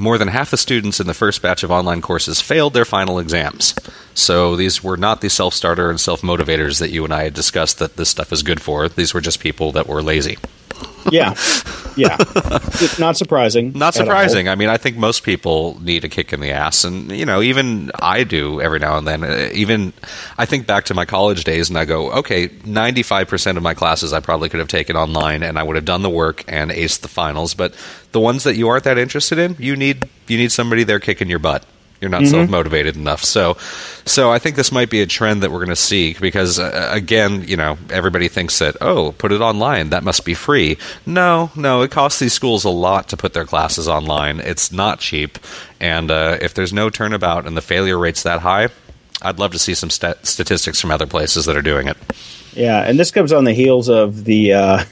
more 0.01 0.19
than 0.19 0.29
half 0.29 0.51
the 0.51 0.57
students 0.57 0.99
in 0.99 1.07
the 1.07 1.15
first 1.15 1.43
batch 1.43 1.63
of 1.63 1.71
online 1.71 2.01
courses 2.01 2.41
failed 2.41 2.75
their 2.75 2.85
final 2.85 3.19
exams. 3.19 3.75
So 4.15 4.57
these 4.57 4.83
were 4.83 4.97
not 4.97 5.21
the 5.21 5.29
self 5.31 5.55
starter 5.55 5.91
and 5.91 6.01
self 6.01 6.23
motivators 6.23 6.81
that 6.81 6.91
you 6.91 7.05
and 7.05 7.13
I 7.15 7.25
had 7.25 7.35
discussed 7.35 7.79
that 7.79 7.97
this 7.97 8.09
stuff 8.09 8.33
is 8.33 8.43
good 8.43 8.61
for. 8.61 8.89
These 8.89 9.15
were 9.15 9.21
just 9.21 9.41
people 9.41 9.73
that 9.73 9.87
were 9.87 10.03
lazy. 10.03 10.39
yeah, 11.11 11.35
yeah. 11.97 12.17
It's 12.19 12.99
not 12.99 13.17
surprising. 13.17 13.73
Not 13.75 13.95
surprising. 13.95 14.49
I 14.49 14.55
mean, 14.55 14.69
I 14.69 14.77
think 14.77 14.97
most 14.97 15.23
people 15.25 15.79
need 15.83 16.05
a 16.05 16.09
kick 16.09 16.33
in 16.33 16.41
the 16.41 16.51
ass, 16.53 16.85
and 16.85 17.11
you 17.11 17.25
know, 17.27 17.41
even 17.43 17.91
I 18.01 18.25
do 18.25 18.61
every 18.61 18.79
now 18.79 18.97
and 18.99 19.07
then. 19.07 19.25
Uh, 19.25 19.49
Even 19.53 19.93
I 20.39 20.47
think 20.47 20.67
back 20.67 20.85
to 20.87 20.95
my 20.95 21.05
college 21.05 21.45
days, 21.45 21.69
and 21.69 21.79
I 21.79 21.85
go, 21.85 22.11
okay, 22.13 22.51
ninety-five 22.65 23.29
percent 23.29 23.57
of 23.59 23.63
my 23.63 23.75
classes 23.75 24.13
I 24.13 24.21
probably 24.21 24.49
could 24.49 24.61
have 24.61 24.69
taken 24.69 24.97
online, 24.97 25.43
and 25.43 25.59
I 25.59 25.63
would 25.63 25.77
have 25.77 25.85
done 25.85 26.03
the 26.03 26.11
work 26.11 26.45
and 26.49 26.71
aced 26.71 27.01
the 27.01 27.09
finals. 27.09 27.55
But 27.55 27.75
the 28.13 28.21
ones 28.21 28.45
that 28.45 28.57
you 28.57 28.69
aren't 28.69 28.85
that 28.85 28.99
interested 28.99 29.39
in, 29.39 29.57
you 29.59 29.77
need 29.77 30.09
you 30.27 30.39
need 30.39 30.53
somebody 30.53 30.85
there 30.85 31.01
kicking 31.01 31.29
your 31.29 31.39
butt. 31.39 31.65
You're 32.01 32.11
not 32.11 32.27
self 32.27 32.49
motivated 32.49 32.97
enough. 32.97 33.23
So, 33.23 33.59
so 34.07 34.33
I 34.33 34.39
think 34.39 34.57
this 34.57 34.73
might 34.73 34.89
be 34.89 35.03
a 35.03 35.07
trend 35.07 35.43
that 35.43 35.51
we're 35.51 35.59
going 35.59 35.69
to 35.69 35.77
see 35.77 36.17
because, 36.19 36.59
uh, 36.59 36.89
again, 36.91 37.45
you 37.47 37.59
know, 37.59 37.77
everybody 37.91 38.29
thinks 38.29 38.59
that 38.61 38.79
oh, 38.81 39.13
put 39.13 39.33
it 39.33 39.43
online, 39.43 39.91
that 39.91 40.03
must 40.03 40.25
be 40.25 40.33
free. 40.33 40.79
No, 41.05 41.51
no, 41.55 41.83
it 41.83 41.91
costs 41.91 42.19
these 42.19 42.33
schools 42.33 42.65
a 42.65 42.71
lot 42.71 43.11
to 43.11 43.19
put 43.19 43.35
their 43.35 43.45
classes 43.45 43.87
online. 43.87 44.41
It's 44.41 44.73
not 44.73 45.01
cheap, 45.01 45.39
and 45.79 46.11
uh, 46.11 46.39
if 46.41 46.55
there's 46.55 46.73
no 46.73 46.89
turnabout 46.89 47.47
and 47.47 47.55
the 47.55 47.63
failure 47.63 47.99
rate's 47.99 48.23
that 48.23 48.41
high, 48.41 48.69
I'd 49.21 49.39
love 49.39 49.53
to 49.53 49.59
see 49.59 49.75
some 49.75 49.91
stat- 49.91 50.25
statistics 50.25 50.81
from 50.81 50.91
other 50.91 51.07
places 51.07 51.45
that 51.45 51.57
are 51.57 51.63
doing 51.63 51.87
it. 51.87 51.99
Yeah, 52.55 52.81
and 52.81 52.99
this 52.99 53.11
comes 53.11 53.31
on 53.31 53.45
the 53.45 53.53
heels 53.53 53.91
of 53.91 54.25
the 54.25 54.55
uh, 54.55 54.85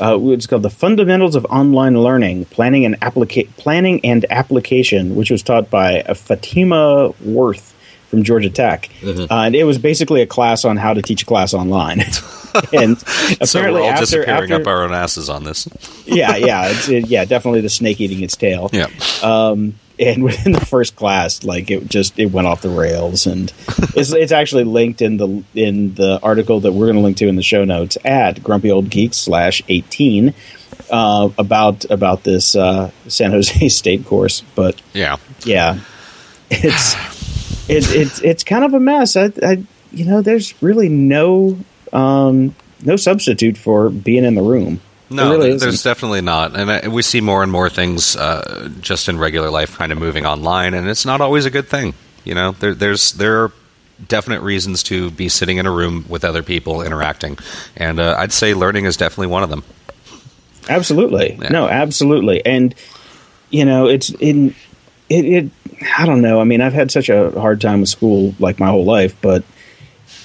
uh, 0.00 0.18
it's 0.30 0.46
called 0.46 0.62
the 0.62 0.70
Fundamentals 0.70 1.34
of 1.34 1.44
Online 1.46 1.96
Learning: 1.98 2.44
Planning 2.46 2.84
and 2.84 3.00
Applica- 3.00 3.48
Planning 3.56 4.00
and 4.04 4.24
Application, 4.30 5.14
which 5.16 5.30
was 5.30 5.42
taught 5.42 5.70
by 5.70 6.00
uh, 6.02 6.14
Fatimah 6.14 7.14
Wirth 7.20 7.74
from 8.08 8.22
Georgia 8.22 8.50
Tech, 8.50 8.88
uh, 9.04 9.26
and 9.30 9.54
it 9.54 9.64
was 9.64 9.78
basically 9.78 10.20
a 10.20 10.26
class 10.26 10.64
on 10.64 10.76
how 10.76 10.92
to 10.92 11.00
teach 11.02 11.22
a 11.22 11.26
class 11.26 11.54
online. 11.54 12.02
and 12.72 12.98
apparently, 13.40 13.46
So 13.46 13.62
we're 13.62 13.80
all 13.80 13.88
after, 13.88 14.00
disappearing 14.04 14.52
after 14.52 14.54
up 14.56 14.66
our 14.66 14.82
own 14.82 14.92
asses 14.92 15.30
on 15.30 15.44
this. 15.44 15.66
yeah, 16.04 16.36
yeah, 16.36 16.68
it's, 16.68 16.88
it, 16.88 17.06
yeah, 17.08 17.24
definitely 17.24 17.62
the 17.62 17.70
snake 17.70 17.98
eating 18.00 18.22
its 18.22 18.36
tail. 18.36 18.68
Yeah. 18.72 18.88
Um, 19.22 19.74
and 19.98 20.22
within 20.24 20.52
the 20.52 20.64
first 20.64 20.96
class, 20.96 21.44
like 21.44 21.70
it 21.70 21.88
just 21.88 22.18
it 22.18 22.26
went 22.26 22.46
off 22.46 22.62
the 22.62 22.70
rails, 22.70 23.26
and 23.26 23.52
it's 23.96 24.12
it's 24.12 24.32
actually 24.32 24.64
linked 24.64 25.02
in 25.02 25.16
the 25.16 25.44
in 25.54 25.94
the 25.94 26.20
article 26.22 26.60
that 26.60 26.72
we're 26.72 26.86
going 26.86 26.96
to 26.96 27.02
link 27.02 27.16
to 27.18 27.28
in 27.28 27.36
the 27.36 27.42
show 27.42 27.64
notes 27.64 27.98
at 28.04 28.42
Grumpy 28.42 28.70
Old 28.70 28.90
Geeks 28.90 29.16
slash 29.16 29.62
eighteen 29.68 30.34
uh, 30.90 31.28
about 31.38 31.84
about 31.90 32.22
this 32.24 32.54
uh, 32.56 32.90
San 33.08 33.30
Jose 33.30 33.68
State 33.70 34.04
course. 34.06 34.42
But 34.54 34.80
Yeah. 34.92 35.16
yeah, 35.44 35.80
it's 36.50 36.94
it, 37.68 37.94
it's 37.94 38.20
it's 38.20 38.44
kind 38.44 38.64
of 38.64 38.74
a 38.74 38.80
mess. 38.80 39.16
I, 39.16 39.32
I 39.42 39.64
you 39.92 40.04
know, 40.06 40.22
there's 40.22 40.60
really 40.62 40.88
no 40.88 41.58
um, 41.92 42.54
no 42.82 42.96
substitute 42.96 43.56
for 43.58 43.90
being 43.90 44.24
in 44.24 44.34
the 44.34 44.42
room. 44.42 44.80
No, 45.12 45.30
really 45.30 45.56
there's 45.56 45.82
definitely 45.82 46.20
not, 46.20 46.56
and 46.56 46.92
we 46.92 47.02
see 47.02 47.20
more 47.20 47.42
and 47.42 47.50
more 47.52 47.68
things 47.68 48.16
uh, 48.16 48.68
just 48.80 49.08
in 49.08 49.18
regular 49.18 49.50
life, 49.50 49.76
kind 49.76 49.92
of 49.92 49.98
moving 49.98 50.24
online, 50.26 50.74
and 50.74 50.88
it's 50.88 51.04
not 51.06 51.20
always 51.20 51.44
a 51.46 51.50
good 51.50 51.68
thing. 51.68 51.94
You 52.24 52.34
know, 52.34 52.52
there, 52.52 52.74
there's 52.74 53.12
there 53.12 53.44
are 53.44 53.52
definite 54.08 54.40
reasons 54.40 54.82
to 54.84 55.10
be 55.10 55.28
sitting 55.28 55.58
in 55.58 55.66
a 55.66 55.70
room 55.70 56.04
with 56.08 56.24
other 56.24 56.42
people 56.42 56.82
interacting, 56.82 57.38
and 57.76 58.00
uh, 58.00 58.16
I'd 58.18 58.32
say 58.32 58.54
learning 58.54 58.84
is 58.86 58.96
definitely 58.96 59.28
one 59.28 59.42
of 59.42 59.50
them. 59.50 59.62
Absolutely. 60.68 61.38
Yeah. 61.40 61.48
No, 61.48 61.68
absolutely. 61.68 62.44
And 62.46 62.74
you 63.50 63.64
know, 63.64 63.86
it's 63.88 64.10
in 64.10 64.54
it, 65.08 65.24
it 65.24 65.50
I 65.98 66.06
don't 66.06 66.20
know. 66.22 66.40
I 66.40 66.44
mean, 66.44 66.60
I've 66.60 66.72
had 66.72 66.90
such 66.90 67.08
a 67.08 67.30
hard 67.32 67.60
time 67.60 67.80
with 67.80 67.88
school 67.88 68.34
like 68.38 68.58
my 68.60 68.68
whole 68.68 68.84
life, 68.84 69.14
but 69.20 69.42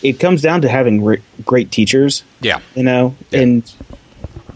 it 0.04 0.20
comes 0.20 0.42
down 0.44 0.62
to 0.62 0.70
having 0.70 1.04
re- 1.04 1.24
great 1.44 1.72
teachers, 1.72 2.24
Yeah, 2.40 2.60
you 2.76 2.84
know, 2.84 3.16
Yeah. 3.32 3.40
and 3.42 3.74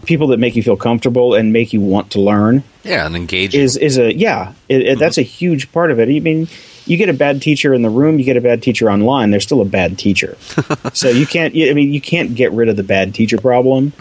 people 0.04 0.28
that 0.28 0.38
make 0.38 0.56
you 0.56 0.62
feel 0.62 0.76
comfortable 0.76 1.34
and 1.34 1.52
make 1.52 1.72
you 1.72 1.80
want 1.80 2.10
to 2.12 2.20
learn 2.20 2.62
Yeah, 2.84 3.06
and 3.06 3.16
engage 3.16 3.54
is 3.54 3.76
is 3.76 3.98
a 3.98 4.14
yeah 4.14 4.52
it, 4.68 4.98
that's 4.98 5.18
a 5.18 5.22
huge 5.22 5.70
part 5.72 5.90
of 5.90 6.00
it. 6.00 6.08
I 6.08 6.20
mean 6.20 6.48
you 6.84 6.96
get 6.96 7.08
a 7.08 7.12
bad 7.14 7.40
teacher 7.40 7.72
in 7.72 7.82
the 7.82 7.90
room 7.90 8.18
you 8.18 8.24
get 8.24 8.36
a 8.36 8.40
bad 8.40 8.60
teacher 8.62 8.90
online 8.90 9.30
they're 9.30 9.40
still 9.40 9.60
a 9.60 9.64
bad 9.64 9.98
teacher. 9.98 10.36
So 10.94 11.08
you 11.08 11.26
can't 11.26 11.54
i 11.56 11.72
mean 11.72 11.92
you 11.92 12.00
can't 12.00 12.34
get 12.34 12.52
rid 12.52 12.68
of 12.68 12.76
the 12.76 12.82
bad 12.82 13.14
teacher 13.14 13.38
problem 13.38 13.92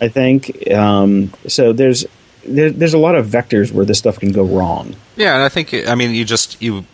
i 0.00 0.08
think. 0.08 0.70
Um, 0.70 1.32
so 1.46 1.72
there's 1.72 2.04
there, 2.44 2.70
there's 2.70 2.94
a 2.94 2.98
lot 2.98 3.14
of 3.14 3.26
vectors 3.26 3.72
where 3.72 3.84
this 3.84 3.98
stuff 3.98 4.18
can 4.18 4.32
go 4.32 4.42
wrong. 4.42 4.96
Yeah, 5.16 5.34
and 5.34 5.44
I 5.44 5.48
think 5.48 5.74
I 5.88 5.94
mean 5.94 6.14
you 6.14 6.24
just 6.24 6.60
you 6.60 6.84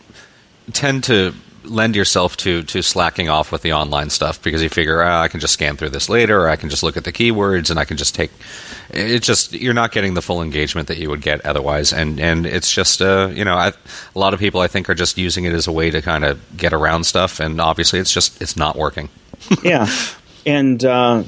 tend 0.73 1.05
to 1.05 1.33
lend 1.69 1.95
yourself 1.95 2.37
to 2.39 2.63
to 2.65 2.83
slacking 2.83 3.29
off 3.29 3.53
with 3.53 3.63
the 3.63 3.73
online 3.73 4.11
stuff 4.11 4.43
because 4.43 4.63
you 4.63 4.69
figure 4.69 5.03
ah, 5.03 5.23
I 5.23 5.29
can 5.29 5.41
just 5.41 5.53
scan 5.53 5.77
through 5.77 5.91
this 5.91 6.09
later, 6.09 6.43
or 6.43 6.49
I 6.49 6.57
can 6.57 6.71
just 6.71 6.83
look 6.83 6.97
at 6.97 7.05
the 7.05 7.13
keywords 7.13 7.71
and 7.71 7.79
I 7.79 7.85
can 7.85 7.97
just 7.97 8.15
take. 8.15 8.31
It 8.91 9.23
just 9.23 9.53
you're 9.53 9.75
not 9.75 9.93
getting 9.93 10.15
the 10.15 10.23
full 10.23 10.43
engagement 10.43 10.89
that 10.89 10.99
you 10.99 11.11
would 11.11 11.21
get 11.21 11.45
otherwise, 11.45 11.93
and 11.93 12.19
and 12.19 12.47
it's 12.47 12.73
just 12.73 13.03
uh 13.03 13.31
you 13.33 13.45
know 13.45 13.55
I, 13.55 13.69
a 13.69 14.19
lot 14.19 14.35
of 14.35 14.41
people 14.41 14.61
I 14.61 14.67
think 14.67 14.89
are 14.89 14.95
just 14.95 15.19
using 15.19 15.45
it 15.45 15.53
as 15.53 15.67
a 15.67 15.73
way 15.73 15.91
to 15.91 16.03
kind 16.03 16.25
of 16.25 16.41
get 16.57 16.73
around 16.73 17.05
stuff, 17.05 17.41
and 17.41 17.61
obviously 17.61 17.99
it's 17.99 18.13
just 18.13 18.41
it's 18.41 18.57
not 18.57 18.77
working. 18.77 19.09
yeah, 19.63 19.87
and 20.47 20.85
uh, 20.85 21.23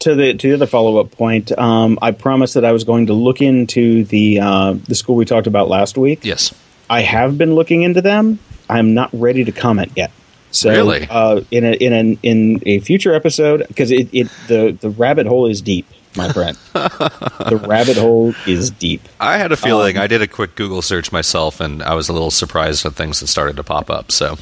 to 0.00 0.14
the 0.14 0.34
to 0.34 0.48
the 0.48 0.54
other 0.54 0.66
follow 0.66 0.98
up 0.98 1.10
point, 1.12 1.56
um, 1.58 1.98
I 2.02 2.10
promised 2.10 2.54
that 2.54 2.64
I 2.64 2.72
was 2.72 2.84
going 2.84 3.06
to 3.06 3.14
look 3.14 3.40
into 3.40 4.04
the 4.04 4.40
uh, 4.40 4.74
the 4.86 4.94
school 4.94 5.16
we 5.16 5.24
talked 5.24 5.46
about 5.46 5.68
last 5.68 5.96
week. 5.96 6.24
Yes. 6.24 6.54
I 6.88 7.00
have 7.00 7.36
been 7.36 7.56
looking 7.56 7.82
into 7.82 8.00
them. 8.00 8.38
I'm 8.68 8.94
not 8.94 9.10
ready 9.12 9.44
to 9.44 9.52
comment 9.52 9.92
yet. 9.96 10.10
So, 10.52 10.70
Really? 10.70 11.06
uh, 11.10 11.42
in 11.50 11.64
a 11.64 11.72
in 11.72 11.92
an 11.92 12.18
in 12.22 12.62
a 12.64 12.78
future 12.80 13.14
episode, 13.14 13.66
because 13.68 13.90
it, 13.90 14.08
it 14.12 14.28
the 14.48 14.76
the 14.80 14.88
rabbit 14.90 15.26
hole 15.26 15.46
is 15.46 15.60
deep, 15.60 15.86
my 16.16 16.32
friend. 16.32 16.56
the 16.72 17.62
rabbit 17.68 17.96
hole 17.98 18.34
is 18.46 18.70
deep. 18.70 19.02
I 19.20 19.36
had 19.36 19.52
a 19.52 19.56
feeling 19.56 19.98
Um, 19.98 20.02
I 20.04 20.06
did 20.06 20.22
a 20.22 20.26
quick 20.28 20.54
Google 20.54 20.80
search 20.82 21.12
myself, 21.12 21.60
and 21.60 21.82
I 21.82 21.94
was 21.94 22.08
a 22.08 22.12
little 22.14 22.30
surprised 22.30 22.86
at 22.86 22.94
things 22.94 23.20
that 23.20 23.26
started 23.26 23.56
to 23.56 23.64
pop 23.64 23.90
up. 23.90 24.10
So, 24.10 24.38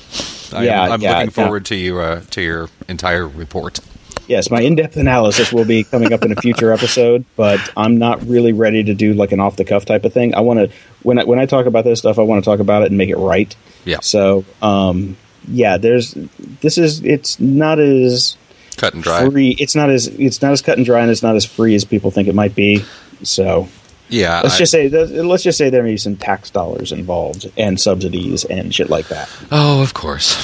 I, 0.53 0.65
Yeah, 0.67 0.83
I'm 0.83 1.01
yeah, 1.01 1.19
looking 1.19 1.27
yeah. 1.27 1.45
forward 1.45 1.65
to 1.67 1.75
you 1.75 1.99
uh, 1.99 2.21
to 2.31 2.43
your 2.43 2.69
entire 2.89 3.27
report. 3.27 3.81
Yes, 4.27 4.51
my 4.51 4.61
in 4.63 4.75
depth 4.75 4.97
analysis 4.97 5.53
will 5.53 5.65
be 5.67 5.85
coming 5.85 6.13
up 6.13 6.23
in 6.23 6.33
a 6.33 6.37
future 6.37 6.73
episode, 6.73 7.25
but 7.37 7.61
I'm 7.77 7.99
not 7.99 8.23
really 8.27 8.53
ready 8.53 8.83
to 8.85 8.95
do 8.95 9.13
like 9.13 9.33
an 9.33 9.41
off 9.41 9.57
the 9.57 9.65
cuff 9.65 9.85
type 9.85 10.05
of 10.05 10.13
thing. 10.13 10.35
I 10.35 10.41
want 10.41 10.59
to 10.61 10.77
when 11.03 11.19
I, 11.19 11.25
when 11.25 11.39
I 11.39 11.47
talk 11.47 11.67
about 11.67 11.85
this 11.85 11.99
stuff, 11.99 12.19
I 12.19 12.23
want 12.23 12.43
to 12.43 12.51
talk 12.51 12.61
about 12.61 12.83
it 12.83 12.87
and 12.89 12.97
make 12.99 13.11
it 13.11 13.17
right. 13.17 13.55
Yeah. 13.85 14.01
So, 14.01 14.45
um, 14.63 15.17
yeah, 15.47 15.77
there's 15.77 16.15
this 16.63 16.79
is 16.79 17.05
it's 17.05 17.39
not 17.39 17.79
as 17.79 18.37
Cut 18.79 18.95
and 18.95 19.03
dry. 19.03 19.29
free. 19.29 19.51
It's 19.59 19.75
not 19.75 19.91
as 19.91 20.07
it's 20.07 20.41
not 20.41 20.53
as 20.53 20.63
cut 20.63 20.79
and 20.79 20.87
dry, 20.87 21.01
and 21.03 21.11
it's 21.11 21.23
not 21.23 21.37
as 21.37 21.45
free 21.45 21.75
as 21.75 21.85
people 21.85 22.11
think 22.11 22.27
it 22.27 22.35
might 22.35 22.55
be. 22.55 22.83
So 23.23 23.69
Yeah, 24.09 24.41
let's 24.43 24.55
I- 24.57 24.59
just 24.59 24.73
say 24.73 24.89
let's 24.89 25.43
just 25.43 25.59
say 25.59 25.69
there 25.71 25.83
may 25.83 25.91
be 25.93 25.97
some 25.99 26.17
tax 26.17 26.49
dollars 26.51 26.93
involved 26.93 27.51
and 27.59 27.79
subsidies 27.79 28.45
and 28.47 28.75
shit 28.75 28.89
like 28.89 29.09
that. 29.09 29.29
Oh, 29.53 29.83
of 29.83 29.93
course, 29.95 30.35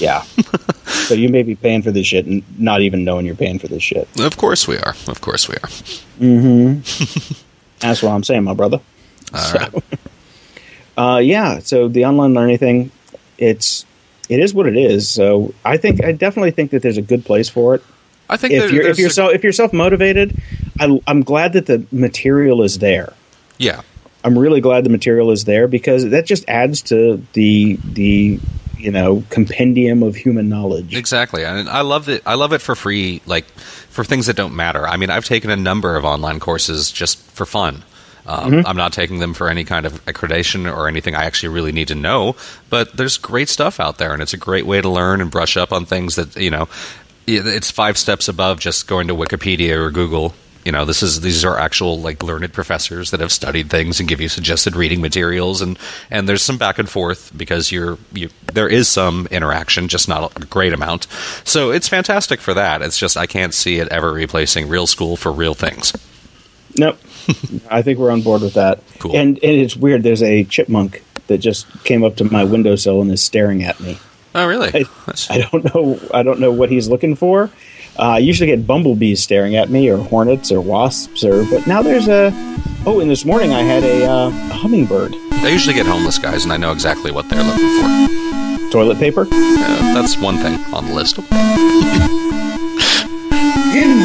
Yeah. 0.00 0.22
so 0.86 1.14
you 1.14 1.28
may 1.28 1.42
be 1.42 1.54
paying 1.54 1.82
for 1.82 1.90
this 1.90 2.06
shit 2.06 2.26
and 2.26 2.42
not 2.58 2.80
even 2.82 3.04
knowing 3.04 3.26
you're 3.26 3.34
paying 3.36 3.58
for 3.58 3.68
this 3.68 3.82
shit. 3.82 4.08
of 4.20 4.36
course 4.36 4.66
we 4.68 4.76
are. 4.78 4.94
Of 5.06 5.20
course 5.20 5.48
we 5.48 5.54
are. 5.56 5.68
That's 7.80 8.02
what 8.02 8.10
I'm 8.12 8.24
saying, 8.24 8.44
my 8.44 8.54
brother. 8.54 8.80
All 9.32 9.40
So- 9.40 9.58
right. 9.58 9.72
Uh, 10.96 11.18
yeah. 11.18 11.58
So 11.58 11.88
the 11.88 12.04
online 12.04 12.34
learning 12.34 12.58
thing, 12.58 12.92
it's 13.36 13.84
it 14.28 14.38
is 14.38 14.54
what 14.54 14.66
it 14.68 14.76
is. 14.76 15.08
So 15.08 15.52
I 15.64 15.76
think 15.76 16.04
I 16.04 16.12
definitely 16.12 16.52
think 16.52 16.70
that 16.70 16.82
there's 16.82 16.98
a 16.98 17.02
good 17.02 17.24
place 17.24 17.48
for 17.48 17.74
it. 17.74 17.82
I 18.30 18.36
think 18.36 18.52
If 18.54 18.60
there- 18.62 18.72
you're 18.72 18.86
if 18.86 18.98
you're 19.00 19.08
a- 19.08 19.12
so 19.12 19.28
if 19.28 19.42
you're 19.42 19.52
self 19.52 19.72
motivated, 19.72 20.40
I'm 20.78 21.22
glad 21.24 21.52
that 21.54 21.66
the 21.66 21.84
material 21.90 22.62
is 22.62 22.78
there. 22.78 23.12
yeah, 23.58 23.80
I'm 24.22 24.38
really 24.38 24.60
glad 24.60 24.84
the 24.84 24.88
material 24.88 25.32
is 25.32 25.46
there 25.46 25.66
because 25.66 26.08
that 26.10 26.26
just 26.26 26.44
adds 26.48 26.80
to 26.82 27.20
the 27.32 27.76
the 27.82 28.38
you 28.84 28.90
know 28.90 29.24
compendium 29.30 30.02
of 30.02 30.14
human 30.14 30.48
knowledge. 30.48 30.94
exactly. 30.94 31.44
And 31.44 31.68
I 31.68 31.80
love 31.80 32.08
it. 32.08 32.22
I 32.26 32.34
love 32.34 32.52
it 32.52 32.60
for 32.60 32.74
free, 32.74 33.22
like 33.26 33.46
for 33.90 34.04
things 34.04 34.26
that 34.26 34.36
don't 34.36 34.54
matter. 34.54 34.86
I 34.86 34.96
mean, 34.96 35.10
I've 35.10 35.24
taken 35.24 35.50
a 35.50 35.56
number 35.56 35.96
of 35.96 36.04
online 36.04 36.40
courses 36.40 36.92
just 36.92 37.18
for 37.32 37.46
fun. 37.46 37.82
Um, 38.26 38.52
Mm-hmm. 38.52 38.66
I'm 38.66 38.76
not 38.76 38.92
taking 38.94 39.18
them 39.18 39.34
for 39.34 39.48
any 39.50 39.64
kind 39.64 39.84
of 39.84 40.02
accreditation 40.06 40.70
or 40.74 40.88
anything 40.88 41.14
I 41.14 41.24
actually 41.24 41.50
really 41.50 41.72
need 41.72 41.88
to 41.88 41.94
know. 41.94 42.36
But 42.70 42.96
there's 42.96 43.18
great 43.18 43.48
stuff 43.50 43.78
out 43.80 43.98
there, 43.98 44.12
and 44.14 44.22
it's 44.22 44.32
a 44.32 44.38
great 44.38 44.64
way 44.66 44.80
to 44.80 44.88
learn 44.88 45.20
and 45.20 45.30
brush 45.30 45.56
up 45.58 45.72
on 45.72 45.84
things 45.86 46.16
that 46.16 46.36
you 46.36 46.50
know. 46.50 46.68
It's 47.26 47.70
five 47.70 47.96
steps 47.96 48.28
above 48.28 48.60
just 48.60 48.86
going 48.86 49.08
to 49.08 49.14
Wikipedia 49.14 49.76
or 49.78 49.90
Google. 49.90 50.34
You 50.64 50.72
know, 50.72 50.84
this 50.84 51.02
is 51.02 51.20
these 51.20 51.44
are 51.44 51.58
actual 51.58 52.00
like 52.00 52.22
learned 52.22 52.52
professors 52.52 53.10
that 53.10 53.20
have 53.20 53.32
studied 53.32 53.70
things 53.70 54.00
and 54.00 54.08
give 54.08 54.20
you 54.20 54.28
suggested 54.28 54.74
reading 54.74 55.00
materials, 55.00 55.60
and 55.60 55.78
and 56.10 56.28
there's 56.28 56.42
some 56.42 56.58
back 56.58 56.78
and 56.78 56.88
forth 56.88 57.30
because 57.36 57.70
you're 57.70 57.98
you 58.12 58.30
there 58.52 58.68
is 58.68 58.88
some 58.88 59.26
interaction, 59.30 59.88
just 59.88 60.08
not 60.08 60.36
a 60.36 60.46
great 60.46 60.72
amount. 60.72 61.06
So 61.44 61.70
it's 61.70 61.88
fantastic 61.88 62.40
for 62.40 62.54
that. 62.54 62.80
It's 62.82 62.98
just 62.98 63.16
I 63.16 63.26
can't 63.26 63.52
see 63.52 63.78
it 63.78 63.88
ever 63.88 64.12
replacing 64.12 64.68
real 64.68 64.86
school 64.86 65.16
for 65.16 65.30
real 65.30 65.54
things. 65.54 65.92
Nope. 66.76 66.98
I 67.70 67.82
think 67.82 67.98
we're 67.98 68.10
on 68.10 68.22
board 68.22 68.42
with 68.42 68.54
that. 68.54 68.82
Cool. 68.98 69.16
And 69.16 69.38
and 69.42 69.52
it's 69.52 69.76
weird. 69.76 70.02
There's 70.02 70.22
a 70.22 70.44
chipmunk 70.44 71.02
that 71.26 71.38
just 71.38 71.66
came 71.84 72.04
up 72.04 72.16
to 72.16 72.24
my 72.24 72.44
windowsill 72.44 73.00
and 73.00 73.10
is 73.10 73.22
staring 73.22 73.62
at 73.62 73.80
me. 73.80 73.98
Oh, 74.34 74.46
really? 74.46 74.70
I, 74.74 74.84
I 75.30 75.46
don't 75.50 75.74
know. 75.74 76.00
I 76.12 76.22
don't 76.22 76.40
know 76.40 76.50
what 76.50 76.70
he's 76.70 76.88
looking 76.88 77.14
for. 77.14 77.50
Uh, 77.96 78.02
I 78.14 78.18
usually 78.18 78.48
get 78.48 78.66
bumblebees 78.66 79.22
staring 79.22 79.54
at 79.54 79.70
me, 79.70 79.88
or 79.88 79.98
hornets, 79.98 80.50
or 80.50 80.60
wasps, 80.60 81.24
or. 81.24 81.44
But 81.44 81.66
now 81.66 81.80
there's 81.80 82.08
a. 82.08 82.32
Oh, 82.86 83.00
and 83.00 83.08
this 83.10 83.24
morning 83.24 83.52
I 83.52 83.62
had 83.62 83.84
a, 83.84 84.04
uh, 84.10 84.28
a 84.28 84.54
hummingbird. 84.54 85.14
I 85.32 85.48
usually 85.48 85.74
get 85.74 85.86
homeless 85.86 86.18
guys, 86.18 86.44
and 86.44 86.52
I 86.52 86.56
know 86.56 86.72
exactly 86.72 87.12
what 87.12 87.28
they're 87.28 87.42
looking 87.42 87.80
for. 87.80 88.70
Toilet 88.70 88.98
paper. 88.98 89.28
Uh, 89.30 89.94
that's 89.94 90.18
one 90.18 90.38
thing 90.38 90.58
on 90.74 90.86
the 90.86 90.92
list. 90.94 91.18
In 91.18 91.24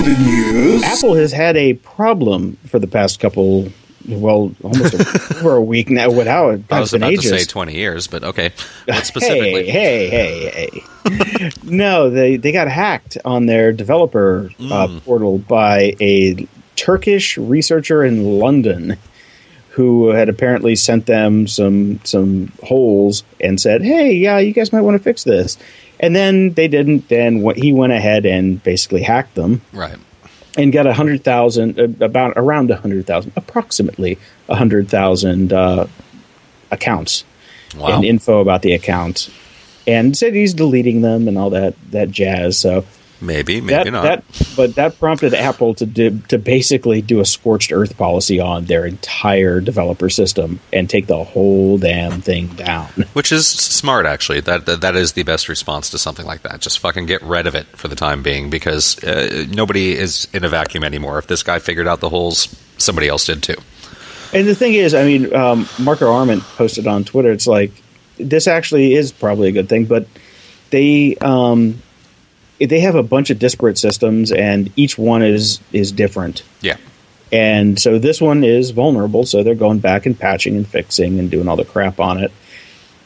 the 0.04 0.16
news, 0.24 0.84
Apple 0.84 1.16
has 1.16 1.32
had 1.32 1.58
a 1.58 1.74
problem 1.74 2.58
for 2.68 2.78
the 2.78 2.88
past 2.88 3.20
couple. 3.20 3.70
Well, 4.10 4.52
almost 4.64 4.94
a, 4.96 5.36
over 5.40 5.56
a 5.56 5.62
week 5.62 5.90
now. 5.90 6.10
Without? 6.12 6.68
God, 6.68 6.76
I 6.78 6.80
was 6.80 6.94
about 6.94 7.12
ages. 7.14 7.32
to 7.32 7.40
say 7.40 7.46
20 7.46 7.76
years, 7.76 8.08
but 8.08 8.24
okay. 8.24 8.52
What 8.86 9.06
specifically? 9.06 9.70
Hey, 9.70 10.10
hey, 10.10 10.50
hey, 10.50 10.70
hey. 11.10 11.52
no, 11.64 12.10
they, 12.10 12.38
they 12.38 12.52
got 12.52 12.68
hacked 12.68 13.18
on 13.26 13.46
their 13.46 13.72
developer 13.72 14.50
uh, 14.60 14.88
Mm. 14.88 15.04
portal 15.06 15.38
by 15.38 15.96
a 16.02 16.48
Turkish 16.76 17.38
researcher 17.38 18.04
in 18.04 18.40
London 18.40 18.98
who 19.72 20.10
had 20.10 20.28
apparently 20.30 20.76
sent 20.76 21.06
them 21.06 21.48
some 21.48 22.00
some 22.04 22.52
holes 22.64 23.24
and 23.40 23.60
said, 23.62 23.82
"Hey, 23.82 24.14
yeah, 24.14 24.38
you 24.40 24.52
guys 24.54 24.74
might 24.74 24.82
want 24.82 24.98
to 24.98 25.04
fix 25.04 25.24
this." 25.24 25.58
And 26.02 26.16
then 26.16 26.54
they 26.54 26.68
didn't. 26.68 27.08
Then 27.10 27.42
what 27.42 27.58
he 27.58 27.72
went 27.72 27.94
ahead 27.94 28.26
and 28.26 28.62
basically 28.64 29.04
hacked 29.04 29.36
them 29.36 29.62
Right. 29.72 29.96
And 30.62 30.72
got 30.74 30.86
a 30.88 30.94
hundred 30.94 31.24
thousand, 31.24 31.80
uh, 31.80 32.06
about 32.06 32.34
around 32.36 32.70
a 32.72 32.76
hundred 32.76 33.06
thousand, 33.08 33.32
approximately 33.36 34.18
a 34.48 34.56
hundred 34.56 34.90
thousand 34.90 35.52
uh, 35.54 35.88
accounts 36.72 37.24
Wow. 37.78 37.96
and 37.96 38.06
info 38.06 38.40
about 38.42 38.62
the 38.64 38.74
account, 38.74 39.30
and 39.86 40.18
said 40.18 40.34
he's 40.34 40.54
deleting 40.56 41.02
them 41.02 41.28
and 41.28 41.38
all 41.38 41.52
that 41.52 41.76
that 41.92 42.10
jazz. 42.12 42.58
So 42.58 42.84
maybe, 43.22 43.62
maybe 43.62 43.90
that 43.90 43.92
not. 43.92 44.04
that 44.04 44.24
but 44.56 44.76
that 44.76 45.00
prompted 45.00 45.34
Apple 45.34 45.74
to 45.76 45.86
do, 45.86 46.20
to 46.30 46.38
basically 46.38 47.02
do 47.02 47.20
a 47.20 47.26
scorched 47.26 47.72
earth 47.72 47.98
policy 47.98 48.40
on 48.40 48.66
their 48.66 48.86
entire 48.86 49.62
developer 49.62 50.10
system 50.10 50.60
and 50.72 50.90
take 50.90 51.08
the 51.08 51.24
whole 51.24 51.78
damn 51.78 52.22
thing 52.22 52.48
down. 52.48 52.88
Which 53.14 53.32
is 53.32 53.48
smart, 53.48 54.06
actually. 54.06 54.42
That, 54.42 54.66
that 54.66 54.82
that 54.82 54.96
is 54.96 55.14
the 55.14 55.24
best 55.24 55.50
response 55.50 55.90
to 55.92 55.98
something 55.98 56.26
like 56.26 56.44
that. 56.44 56.62
Just 56.62 56.80
fucking 56.80 57.06
get 57.06 57.22
rid 57.22 57.48
of 57.48 57.56
it 57.56 57.66
for 57.68 57.88
the 57.88 57.96
time 57.96 58.24
being, 58.24 58.50
because 58.50 59.04
uh, 59.04 59.46
nobody 59.50 59.96
is 59.96 60.28
in 60.34 60.44
a 60.44 60.50
vacuum 60.50 60.84
anymore. 60.84 61.18
If 61.18 61.28
this 61.28 61.44
guy 61.44 61.60
figured 61.60 61.88
out 61.88 62.00
the 62.00 62.10
holes, 62.10 62.56
somebody 62.78 63.08
else 63.08 63.26
did 63.26 63.44
too. 63.44 63.56
And 64.32 64.48
the 64.48 64.56
thing 64.56 64.74
is, 64.74 64.94
I 64.94 65.06
mean, 65.06 65.34
um, 65.34 65.68
Marco 65.80 66.12
Arment 66.12 66.44
posted 66.44 66.86
on 66.86 67.04
Twitter. 67.04 67.32
It's 67.32 67.48
like 67.48 67.72
this 68.18 68.48
actually 68.48 68.94
is 68.94 69.12
probably 69.12 69.50
a 69.50 69.52
good 69.52 69.68
thing, 69.68 69.86
but 69.86 70.08
they 70.70 71.16
um, 71.16 71.82
they 72.60 72.80
have 72.82 72.96
a 72.96 73.04
bunch 73.04 73.30
of 73.30 73.40
disparate 73.40 73.78
systems, 73.78 74.32
and 74.32 74.72
each 74.76 74.98
one 74.98 75.22
is 75.22 75.60
is 75.72 75.92
different. 75.92 76.44
Yeah. 76.62 76.78
And 77.32 77.80
so 77.80 78.00
this 78.00 78.20
one 78.20 78.44
is 78.44 78.72
vulnerable, 78.72 79.26
so 79.26 79.44
they're 79.44 79.56
going 79.56 79.80
back 79.80 80.06
and 80.06 80.20
patching 80.20 80.56
and 80.56 80.68
fixing 80.68 81.20
and 81.20 81.30
doing 81.30 81.48
all 81.48 81.56
the 81.56 81.66
crap 81.66 82.00
on 82.00 82.18
it. 82.24 82.32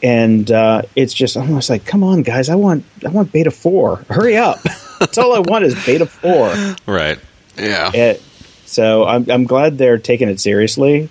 And 0.02 0.50
uh, 0.50 0.82
it's 0.96 1.12
just 1.14 1.36
almost 1.36 1.68
like, 1.70 1.84
come 1.84 2.02
on, 2.02 2.22
guys, 2.22 2.48
I 2.48 2.54
want 2.54 2.84
I 3.04 3.10
want 3.10 3.32
beta 3.32 3.50
four. 3.50 4.04
Hurry 4.08 4.36
up! 4.36 4.62
That's 4.98 5.18
all 5.18 5.34
I 5.34 5.40
want 5.40 5.64
is 5.64 5.74
beta 5.84 6.06
four. 6.06 6.54
Right. 6.86 7.18
Yeah. 7.56 7.90
It, 7.92 8.22
so 8.66 9.04
I'm 9.06 9.30
I'm 9.30 9.44
glad 9.44 9.78
they're 9.78 9.98
taking 9.98 10.28
it 10.28 10.40
seriously, 10.40 11.08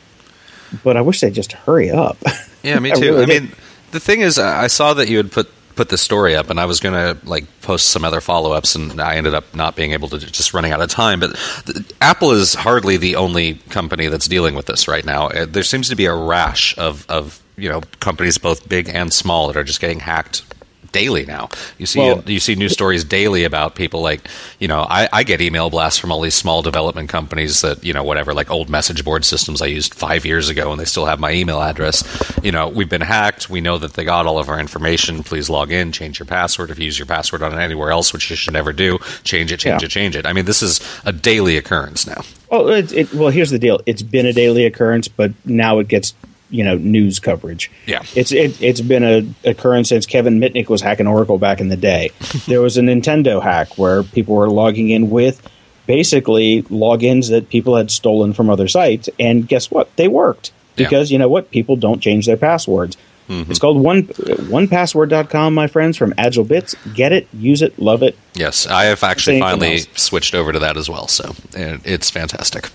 but 0.83 0.97
I 0.97 1.01
wish 1.01 1.21
they'd 1.21 1.33
just 1.33 1.53
hurry 1.53 1.91
up. 1.91 2.17
Yeah, 2.61 2.79
me 2.79 2.91
I 2.93 2.95
too. 2.95 3.13
really 3.13 3.23
I 3.23 3.39
mean, 3.39 3.51
the 3.91 3.99
thing 3.99 4.21
is, 4.21 4.37
I 4.39 4.67
saw 4.67 4.93
that 4.95 5.07
you 5.07 5.17
had 5.17 5.31
put 5.31 5.49
put 5.75 5.89
this 5.89 6.01
story 6.01 6.35
up, 6.35 6.49
and 6.49 6.59
I 6.59 6.65
was 6.65 6.79
going 6.79 6.93
to 6.93 7.25
like 7.27 7.45
post 7.61 7.87
some 7.89 8.03
other 8.03 8.21
follow 8.21 8.51
ups, 8.53 8.75
and 8.75 8.99
I 9.01 9.15
ended 9.15 9.33
up 9.33 9.53
not 9.55 9.75
being 9.75 9.91
able 9.91 10.09
to, 10.09 10.19
just 10.19 10.53
running 10.53 10.71
out 10.71 10.81
of 10.81 10.89
time. 10.89 11.19
But 11.19 11.31
the, 11.65 11.85
Apple 12.01 12.31
is 12.31 12.53
hardly 12.53 12.97
the 12.97 13.15
only 13.15 13.55
company 13.69 14.07
that's 14.07 14.27
dealing 14.27 14.55
with 14.55 14.65
this 14.65 14.87
right 14.87 15.05
now. 15.05 15.27
Uh, 15.27 15.45
There 15.45 15.63
seems 15.63 15.89
to 15.89 15.95
be 15.95 16.05
a 16.05 16.15
rash 16.15 16.77
of 16.77 17.05
of 17.09 17.41
you 17.57 17.69
know 17.69 17.81
companies 17.99 18.37
both 18.37 18.67
big 18.67 18.89
and 18.89 19.11
small 19.13 19.47
that 19.47 19.57
are 19.57 19.63
just 19.63 19.79
getting 19.81 19.99
hacked 19.99 20.43
daily 20.93 21.25
now. 21.25 21.49
You 21.77 21.85
see 21.85 21.99
Well- 21.99 22.23
you 22.25 22.39
see 22.39 22.55
news 22.55 22.71
stories 22.71 23.03
daily 23.03 23.43
about 23.43 23.75
people 23.75 24.01
like 24.01 24.21
you 24.59 24.67
know 24.69 24.87
I, 24.89 25.09
I 25.11 25.23
get 25.23 25.41
email 25.41 25.69
blasts 25.69 25.99
from 25.99 26.11
all 26.11 26.21
these 26.21 26.35
small 26.35 26.61
development 26.61 27.09
companies 27.09 27.59
that 27.61 27.83
you 27.83 27.91
know 27.93 28.03
whatever 28.03 28.33
like 28.33 28.49
old 28.49 28.69
message 28.69 29.03
board 29.03 29.25
systems 29.25 29.61
I 29.61 29.65
used 29.65 29.93
five 29.93 30.25
years 30.25 30.47
ago 30.47 30.71
and 30.71 30.79
they 30.79 30.85
still 30.85 31.05
have 31.05 31.19
my 31.19 31.33
email 31.33 31.61
address. 31.61 32.03
You 32.41 32.53
know 32.53 32.69
we've 32.69 32.89
been 32.89 33.01
hacked. 33.01 33.49
We 33.49 33.59
know 33.59 33.77
that 33.79 33.93
they 33.95 34.05
got 34.05 34.25
all 34.25 34.39
of 34.39 34.47
our 34.47 34.59
information. 34.59 35.23
Please 35.23 35.49
log 35.49 35.71
in, 35.71 35.91
change 35.91 36.19
your 36.19 36.25
password. 36.27 36.69
If 36.69 36.79
you 36.79 36.85
use 36.85 36.97
your 36.97 37.07
password 37.07 37.43
on 37.43 37.59
anywhere 37.59 37.91
else, 37.91 38.13
which 38.13 38.29
you 38.29 38.35
should 38.37 38.53
never 38.53 38.71
do, 38.71 38.99
change 39.25 39.51
it, 39.51 39.57
change 39.59 39.81
Yeah. 39.81 39.85
it, 39.87 39.89
change 39.91 40.15
it. 40.15 40.25
I 40.25 40.31
mean 40.33 40.45
this 40.45 40.61
is 40.63 40.79
a 41.03 41.11
daily 41.11 41.57
occurrence 41.57 42.07
now. 42.07 42.21
Oh, 42.51 42.67
it, 42.67 42.91
it, 42.93 43.13
well, 43.15 43.29
here's 43.29 43.49
the 43.49 43.57
deal. 43.57 43.81
It's 43.87 44.03
been 44.03 44.27
a 44.27 44.33
daily 44.33 44.65
occurrence, 44.65 45.07
but 45.07 45.31
now 45.43 45.79
it 45.79 45.87
gets 45.87 46.13
you 46.53 46.63
know 46.63 46.77
news 46.77 47.19
coverage. 47.19 47.69
Yeah. 47.87 48.03
it's 48.15 48.31
it, 48.31 48.61
it's 48.61 48.79
been 48.81 49.03
a 49.03 49.49
occurrence 49.49 49.89
since 49.89 50.05
Kevin 50.05 50.39
Mitnick 50.39 50.69
was 50.69 50.81
hacking 50.81 51.07
Oracle 51.07 51.37
back 51.37 51.59
in 51.59 51.67
the 51.69 51.75
day. 51.77 52.11
there 52.47 52.61
was 52.61 52.77
a 52.77 52.81
Nintendo 52.81 53.41
hack 53.41 53.77
where 53.77 54.03
people 54.03 54.35
were 54.35 54.49
logging 54.49 54.89
in 54.89 55.09
with 55.09 55.41
basically 55.87 56.63
logins 56.63 57.29
that 57.29 57.49
people 57.49 57.75
had 57.75 57.91
stolen 57.91 58.33
from 58.33 58.49
other 58.49 58.67
sites, 58.67 59.09
and 59.19 59.47
guess 59.47 59.69
what? 59.69 59.93
They 59.97 60.07
worked 60.07 60.51
Yeah. 60.77 60.85
because 60.87 61.11
you 61.11 61.17
know 61.17 61.27
what? 61.27 61.51
People 61.51 61.75
don't 61.75 61.99
change 62.01 62.25
their 62.25 62.37
passwords. 62.37 62.95
It's 63.29 63.59
called 63.59 63.81
one 63.81 64.03
onepassword.com, 64.03 65.53
my 65.53 65.67
friends, 65.67 65.97
from 65.97 66.13
Agile 66.17 66.43
Bits. 66.43 66.75
Get 66.93 67.11
it, 67.11 67.27
use 67.33 67.61
it, 67.61 67.77
love 67.79 68.03
it. 68.03 68.17
Yes, 68.35 68.65
I 68.65 68.85
have 68.85 69.03
actually 69.03 69.39
finally 69.39 69.73
else? 69.73 69.87
switched 69.95 70.33
over 70.33 70.51
to 70.51 70.59
that 70.59 70.75
as 70.75 70.89
well. 70.89 71.07
So 71.07 71.35
it's 71.53 72.09
fantastic. 72.09 72.69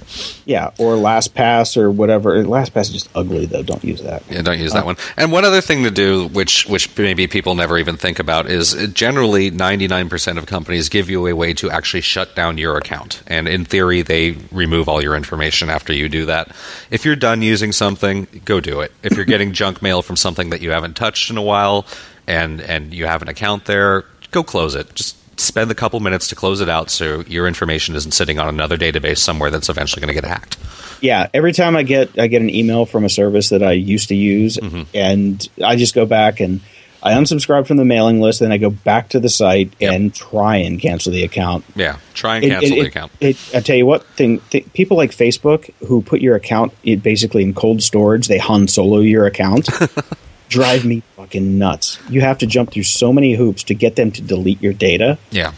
Yeah, 0.45 0.71
or 0.78 0.95
LastPass 0.95 1.76
or 1.76 1.90
whatever. 1.90 2.43
LastPass 2.45 2.83
is 2.83 2.90
just 2.90 3.09
ugly 3.14 3.47
though. 3.47 3.64
Don't 3.64 3.83
use 3.83 4.00
that. 4.02 4.23
Yeah, 4.31 4.43
don't 4.43 4.61
use 4.61 4.73
that 4.73 4.85
one. 4.85 4.97
And 5.17 5.33
one 5.33 5.45
other 5.45 5.61
thing 5.61 5.83
to 5.83 5.90
do, 5.90 6.28
which 6.28 6.67
which 6.67 6.97
maybe 6.97 7.26
people 7.26 7.57
never 7.57 7.76
even 7.76 7.97
think 7.97 8.21
about, 8.21 8.47
is 8.47 8.75
uh, 8.75 8.87
generally 8.87 9.50
ninety 9.50 9.88
nine 9.88 10.09
percent 10.09 10.38
of 10.38 10.47
companies 10.47 10.88
give 10.88 11.11
you 11.11 11.26
a 11.26 11.35
way 11.35 11.52
to 11.55 11.71
actually 11.71 12.02
shut 12.02 12.37
down 12.37 12.57
your 12.57 12.76
account. 12.76 13.23
And 13.26 13.49
in 13.49 13.64
theory, 13.64 14.02
they 14.02 14.37
remove 14.52 14.88
all 14.88 15.02
your 15.02 15.17
information 15.17 15.71
after 15.71 15.93
you 15.93 16.09
do 16.09 16.26
that. 16.26 16.55
If 16.90 17.05
you're 17.05 17.17
done 17.17 17.43
using 17.43 17.73
something, 17.73 18.28
go 18.45 18.61
do 18.61 18.81
it. 18.81 18.93
If 19.02 19.17
you're 19.17 19.25
getting 19.25 19.52
junk 19.52 19.83
mail 19.83 20.02
from 20.02 20.14
something 20.17 20.38
that 20.50 20.61
you 20.61 20.71
haven't 20.71 20.95
touched 20.97 21.30
in 21.30 21.37
a 21.37 21.42
while, 21.42 21.87
and 22.26 22.61
and 22.61 22.95
you 22.95 23.07
have 23.07 23.23
an 23.23 23.28
account 23.28 23.64
there, 23.66 24.04
go 24.30 24.42
close 24.42 24.75
it. 24.75 24.95
Just 24.95 25.16
spend 25.40 25.71
a 25.71 25.75
couple 25.75 26.00
minutes 26.00 26.26
to 26.28 26.35
close 26.35 26.61
it 26.61 26.68
out 26.68 26.90
so 26.90 27.21
your 27.28 27.47
information 27.47 27.95
isn't 27.95 28.11
sitting 28.11 28.40
on 28.40 28.49
another 28.49 28.76
database 28.76 29.18
somewhere 29.18 29.50
that's 29.52 29.68
eventually 29.68 30.00
going 30.00 30.12
to 30.12 30.21
get 30.21 30.28
hacked. 30.28 30.57
Yeah, 31.00 31.28
every 31.33 31.52
time 31.52 31.76
I 31.76 31.85
get 31.85 32.18
I 32.18 32.26
get 32.26 32.42
an 32.42 32.50
email 32.50 32.87
from 32.87 33.04
a 33.04 33.09
service 33.09 33.50
that 33.50 33.62
I 33.62 33.73
used 33.73 34.09
to 34.09 34.16
use, 34.16 34.57
Mm-hmm. 34.57 34.83
and 34.95 35.49
I 35.64 35.76
just 35.76 35.95
go 35.95 36.07
back 36.07 36.40
and 36.40 36.61
I 37.00 37.12
unsubscribe 37.12 37.68
from 37.68 37.76
the 37.76 37.85
mailing 37.85 38.21
list, 38.21 38.40
then 38.40 38.50
I 38.50 38.59
go 38.59 38.71
back 38.71 39.11
to 39.11 39.21
the 39.21 39.28
site 39.28 39.73
Yep. 39.78 39.92
and 39.95 40.12
try 40.12 40.57
and 40.57 40.80
cancel 40.80 41.12
the 41.12 41.23
account. 41.23 41.64
Yeah, 41.76 41.99
try 42.14 42.38
and 42.38 42.45
cancel 42.47 42.73
it- 42.73 42.75
the 42.75 42.80
it- 42.80 42.87
account. 42.88 43.12
it- 43.21 43.37
I 43.54 43.61
tell 43.61 43.76
you 43.76 43.87
what, 43.87 44.04
thing, 44.16 44.40
th- 44.50 44.73
people 44.73 44.97
like 44.97 45.12
Facebook 45.12 45.71
who 45.87 46.02
put 46.02 46.21
your 46.21 46.35
account 46.35 46.73
it 46.83 47.00
basically 47.04 47.45
in 47.45 47.54
cold 47.54 47.85
storage, 47.85 48.26
they 48.26 48.38
Han 48.38 48.66
Solo 48.66 48.99
your 48.99 49.26
account, 49.26 49.68
drive 50.49 50.85
me 50.85 51.02
fucking 51.17 51.59
nuts. 51.59 51.99
You 52.09 52.21
have 52.21 52.38
to 52.38 52.47
jump 52.47 52.73
through 52.73 52.85
so 52.85 53.12
many 53.12 53.35
hoops 53.35 53.62
to 53.64 53.75
get 53.75 53.97
them 53.97 54.11
to 54.12 54.23
delete 54.23 54.62
your 54.62 54.73
data. 54.73 55.19
Yeah. 55.31 55.52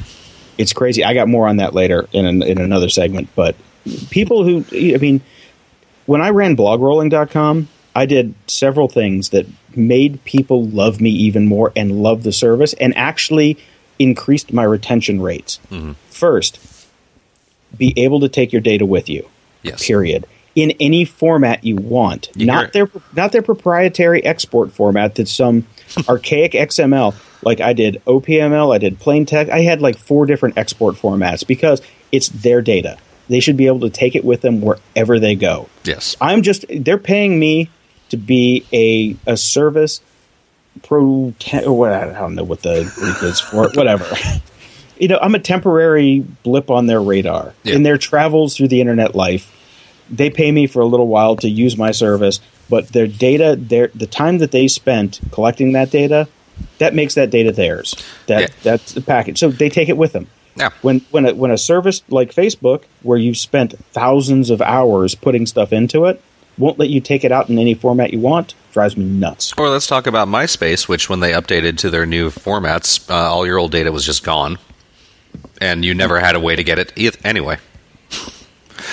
It's 0.59 0.73
crazy. 0.73 1.05
I 1.05 1.15
got 1.15 1.29
more 1.29 1.49
on 1.49 1.57
that 1.57 1.75
later 1.75 2.09
in 2.13 2.27
an, 2.27 2.43
in 2.43 2.61
another 2.61 2.89
segment, 2.89 3.29
but 3.35 3.57
people 4.11 4.45
who 4.45 4.65
I 4.73 4.99
mean, 4.99 5.23
when 6.07 6.21
I 6.21 6.31
ran 6.31 6.57
blogrolling.com, 6.57 7.69
I 7.95 8.07
did 8.07 8.35
several 8.47 8.89
things 8.89 9.31
that 9.31 9.47
made 9.75 10.23
people 10.25 10.67
love 10.67 11.01
me 11.01 11.11
even 11.11 11.47
more 11.47 11.73
and 11.75 12.03
love 12.03 12.23
the 12.23 12.33
service 12.33 12.73
and 12.75 12.97
actually 12.97 13.59
increased 13.99 14.53
my 14.53 14.65
retention 14.65 15.21
rates. 15.21 15.61
Mm-hmm. 15.71 15.93
First, 16.09 16.59
be 17.77 17.93
able 17.97 18.21
to 18.21 18.29
take 18.29 18.53
your 18.53 18.63
data 18.63 18.85
with 18.85 19.09
you. 19.09 19.29
Yes. 19.63 19.87
Period. 19.87 20.27
In 20.57 20.73
any 20.81 21.05
format 21.05 21.63
you 21.65 21.77
want, 21.77 22.29
You 22.35 22.47
not 22.47 22.73
their 22.73 22.91
not 23.15 23.31
their 23.33 23.41
proprietary 23.43 24.25
export 24.25 24.73
format 24.73 25.15
that's 25.15 25.33
some 25.33 25.67
archaic 26.09 26.53
XML. 26.53 27.15
Like 27.43 27.61
I 27.61 27.73
did 27.73 28.03
OPML, 28.07 28.75
I 28.75 28.79
did 28.79 28.99
plain 28.99 29.27
text. 29.27 29.53
I 29.53 29.61
had 29.61 29.81
like 29.81 29.97
four 29.97 30.27
different 30.27 30.59
export 30.59 30.97
formats 30.97 31.47
because 31.47 31.81
it's 32.11 32.29
their 32.29 32.61
data. 32.63 32.97
They 33.29 33.39
should 33.41 33.57
be 33.57 33.69
able 33.69 33.81
to 33.81 33.91
take 33.91 34.17
it 34.17 34.25
with 34.25 34.41
them 34.41 34.61
wherever 34.61 35.21
they 35.21 35.37
go. 35.37 35.69
Yes. 35.85 36.17
I'm 36.21 36.43
just 36.43 36.65
they're 36.69 36.99
paying 36.99 37.39
me 37.39 37.71
to 38.09 38.17
be 38.17 38.67
a 38.73 39.17
a 39.31 39.37
service 39.37 40.01
pro 40.83 41.33
or 41.65 41.73
what 41.79 41.93
I 41.93 42.13
don't 42.13 42.35
know 42.35 42.43
what 42.45 42.63
the 42.63 42.91
Greek 42.97 43.23
is 43.23 43.39
for 43.39 43.69
whatever. 43.75 44.05
You 44.99 45.09
know, 45.09 45.19
I'm 45.23 45.35
a 45.35 45.39
temporary 45.39 46.21
blip 46.43 46.71
on 46.71 46.87
their 46.87 47.01
radar 47.01 47.55
Yeah. 47.63 47.77
in 47.77 47.85
their 47.85 47.99
travels 47.99 48.57
through 48.57 48.69
the 48.69 48.81
internet 48.81 49.15
life. 49.15 49.57
They 50.11 50.31
pay 50.31 50.51
me 50.53 50.67
for 50.67 50.81
a 50.81 50.87
little 50.87 51.07
while 51.07 51.37
to 51.37 51.49
use 51.49 51.77
my 51.77 51.93
service, 51.93 52.41
but 52.69 52.89
their 52.89 53.07
data, 53.07 53.57
their 53.59 53.89
the 53.95 54.07
time 54.07 54.39
that 54.39 54.51
they 54.51 54.67
spent 54.69 55.21
collecting 55.31 55.73
that 55.73 55.91
data, 55.91 56.29
that 56.79 56.95
makes 56.95 57.15
that 57.15 57.31
data 57.31 57.53
theirs. 57.53 57.95
That 58.27 58.41
Yeah. 58.41 58.49
that's 58.63 58.93
the 58.93 59.01
package. 59.01 59.39
So 59.39 59.51
they 59.51 59.69
take 59.69 59.89
it 59.89 59.97
with 59.97 60.13
them. 60.13 60.27
Yeah. 60.57 60.71
When 60.83 61.01
when 61.11 61.27
a, 61.27 61.35
when 61.35 61.51
a 61.53 61.59
service 61.59 62.03
like 62.09 62.35
Facebook, 62.35 62.83
where 63.03 63.17
you've 63.19 63.37
spent 63.37 63.79
thousands 63.93 64.51
of 64.51 64.61
hours 64.61 65.15
putting 65.15 65.47
stuff 65.47 65.73
into 65.73 66.07
it, 66.07 66.21
won't 66.59 66.79
let 66.79 66.91
you 66.91 67.01
take 67.01 67.25
it 67.25 67.31
out 67.33 67.49
in 67.49 67.59
any 67.59 67.73
format 67.75 68.13
you 68.13 68.19
want, 68.19 68.55
drives 68.73 68.97
me 68.97 69.05
nuts. 69.05 69.55
Or 69.57 69.69
let's 69.71 69.87
talk 69.87 70.07
about 70.09 70.29
MySpace, 70.29 70.89
which 70.89 71.09
when 71.09 71.21
they 71.21 71.33
updated 71.33 71.79
to 71.79 71.91
their 71.91 72.05
new 72.05 72.31
formats, 72.31 73.09
uh, 73.09 73.15
all 73.15 73.47
your 73.47 73.59
old 73.59 73.71
data 73.71 73.91
was 73.93 74.05
just 74.05 74.25
gone, 74.25 74.59
and 75.61 75.85
you 75.85 75.95
never 75.95 76.19
had 76.19 76.35
a 76.35 76.41
way 76.41 76.57
to 76.57 76.65
get 76.65 76.79
it 76.79 76.93
e- 76.97 77.11
anyway. 77.25 77.57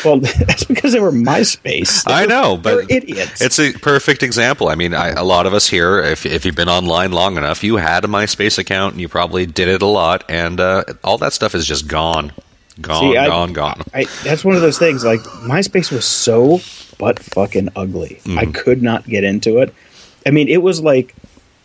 Well, 0.05 0.19
that's 0.19 0.63
because 0.65 0.93
they 0.93 0.99
were 0.99 1.11
MySpace. 1.11 2.03
I 2.07 2.25
know, 2.25 2.57
but 2.57 2.89
idiots. 2.91 3.41
it's 3.41 3.59
a 3.59 3.73
perfect 3.73 4.23
example. 4.23 4.69
I 4.69 4.75
mean, 4.75 4.93
I, 4.93 5.09
a 5.09 5.23
lot 5.23 5.45
of 5.45 5.53
us 5.53 5.67
here, 5.67 5.99
if, 5.99 6.25
if 6.25 6.45
you've 6.45 6.55
been 6.55 6.69
online 6.69 7.11
long 7.11 7.37
enough, 7.37 7.63
you 7.63 7.77
had 7.77 8.03
a 8.05 8.07
MySpace 8.07 8.57
account 8.57 8.93
and 8.93 9.01
you 9.01 9.09
probably 9.09 9.45
did 9.45 9.67
it 9.67 9.81
a 9.81 9.85
lot, 9.87 10.23
and 10.29 10.59
uh, 10.59 10.83
all 11.03 11.17
that 11.19 11.33
stuff 11.33 11.55
is 11.55 11.65
just 11.65 11.87
gone, 11.87 12.31
gone, 12.81 13.01
See, 13.13 13.17
I- 13.17 13.27
gone, 13.27 13.53
gone. 13.53 13.81
I, 13.93 14.05
that's 14.23 14.43
one 14.45 14.55
of 14.55 14.61
those 14.61 14.77
things. 14.77 15.03
Like 15.03 15.21
MySpace 15.21 15.91
was 15.91 16.05
so 16.05 16.59
butt 16.97 17.19
fucking 17.19 17.69
ugly. 17.75 18.17
I 18.25 18.45
Mm-hmm. 18.45 18.51
could 18.51 18.81
not 18.81 19.05
get 19.05 19.23
into 19.23 19.59
it. 19.59 19.73
I 20.25 20.31
mean, 20.31 20.47
it 20.47 20.61
was 20.61 20.81
like 20.81 21.13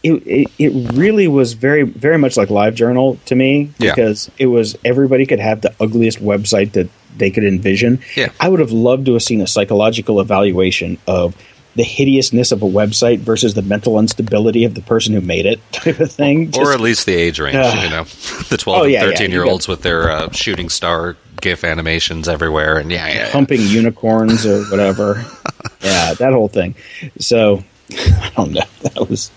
it, 0.03 0.13
it. 0.27 0.51
It 0.59 0.93
really 0.95 1.29
was 1.29 1.53
very, 1.55 1.83
very 1.85 2.19
much 2.19 2.37
like 2.37 2.49
LiveJournal 2.49 3.25
to 3.27 3.35
me 3.35 3.71
Yeah. 3.79 3.93
because 3.93 4.31
it 4.39 4.47
was 4.47 4.77
everybody 4.85 5.27
could 5.27 5.39
have 5.41 5.61
the 5.63 5.75
ugliest 5.81 6.19
website 6.21 6.73
that 6.73 6.89
they 7.17 7.31
could 7.31 7.45
envision. 7.45 8.01
Yeah. 8.17 8.33
I 8.41 8.49
would 8.49 8.61
have 8.61 8.73
loved 8.73 9.07
to 9.07 9.15
have 9.15 9.23
seen 9.23 9.41
a 9.41 9.47
psychological 9.47 10.21
evaluation 10.21 10.99
of 11.07 11.37
the 11.75 11.83
hideousness 11.83 12.53
of 12.53 12.63
a 12.63 12.67
website 12.67 13.19
versus 13.21 13.55
the 13.55 13.63
mental 13.63 13.99
instability 13.99 14.65
of 14.65 14.75
the 14.75 14.83
person 14.83 15.15
who 15.15 15.21
made 15.21 15.47
it, 15.47 15.61
type 15.73 16.01
of 16.01 16.13
thing. 16.13 16.53
or 16.59 16.73
at 16.73 16.81
least 16.81 17.07
the 17.07 17.15
age 17.15 17.41
range, 17.41 17.57
Ugh. 17.57 17.85
you 17.85 17.91
know, 17.91 18.05
the 18.51 18.59
12 18.59 18.79
Oh, 18.79 18.83
and 18.85 18.93
yeah, 18.93 19.05
yeah, 19.05 19.11
13 19.11 19.31
you 19.31 19.37
year 19.37 19.45
olds 19.47 19.69
with 19.69 19.83
their 19.83 20.11
uh, 20.11 20.31
shooting 20.33 20.69
star 20.69 21.17
GIF 21.41 21.65
animations 21.65 22.29
everywhere, 22.29 22.79
and 22.79 22.91
yeah, 22.91 23.07
yeah, 23.09 23.15
yeah. 23.15 23.29
humping 23.31 23.61
unicorns 23.63 24.47
or 24.47 24.65
whatever. 24.65 25.25
yeah, 25.81 26.15
that 26.15 26.33
whole 26.33 26.49
thing. 26.49 26.75
So 27.19 27.65
I 27.91 28.33
don't 28.37 28.53
know. 28.53 28.63
That 28.83 29.09
was 29.09 29.31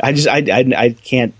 I 0.00 0.12
just 0.12 0.28
I 0.28 0.38
I, 0.38 0.72
I 0.76 0.90
can't. 0.90 1.34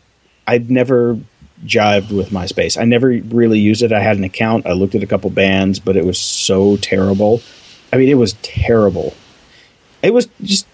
I've 0.47 0.71
never 0.71 1.19
jived 1.65 2.15
with 2.15 2.31
MySpace. 2.31 2.81
I 2.81 2.85
never 2.85 3.09
really 3.09 3.59
used 3.59 3.83
it. 3.83 3.93
I 3.93 4.01
had 4.01 4.17
an 4.17 4.25
account. 4.25 4.67
I 4.67 4.73
looked 4.73 4.95
at 4.95 5.03
a 5.03 5.07
couple 5.07 5.31
bands, 5.31 5.79
but 5.79 5.97
it 5.97 6.05
was 6.05 6.19
so 6.19 6.77
terrible. 6.77 7.43
I 7.93 7.97
mean, 7.97 8.09
it 8.09 8.15
was 8.15 8.35
terrible. 8.43 9.15
It 10.03 10.13
was 10.13 10.29
just 10.43 10.67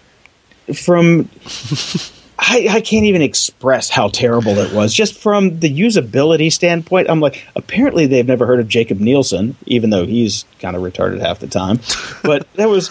from. 0.73 1.29
I, 2.41 2.67
I 2.69 2.81
can't 2.81 3.05
even 3.05 3.21
express 3.21 3.89
how 3.89 4.07
terrible 4.07 4.57
it 4.59 4.73
was. 4.73 4.93
Just 4.93 5.19
from 5.19 5.59
the 5.59 5.69
usability 5.69 6.49
standpoint, 6.49 7.09
I'm 7.09 7.19
like, 7.19 7.45
apparently 7.53 8.07
they've 8.07 8.25
never 8.25 8.45
heard 8.45 8.61
of 8.61 8.69
Jakob 8.69 8.99
Nielsen, 9.01 9.57
even 9.65 9.89
though 9.89 10.05
he's 10.05 10.45
kind 10.59 10.77
of 10.77 10.81
retarded 10.81 11.19
half 11.19 11.39
the 11.39 11.47
time. 11.47 11.81
But 12.23 12.47
that 12.55 12.69
was, 12.69 12.89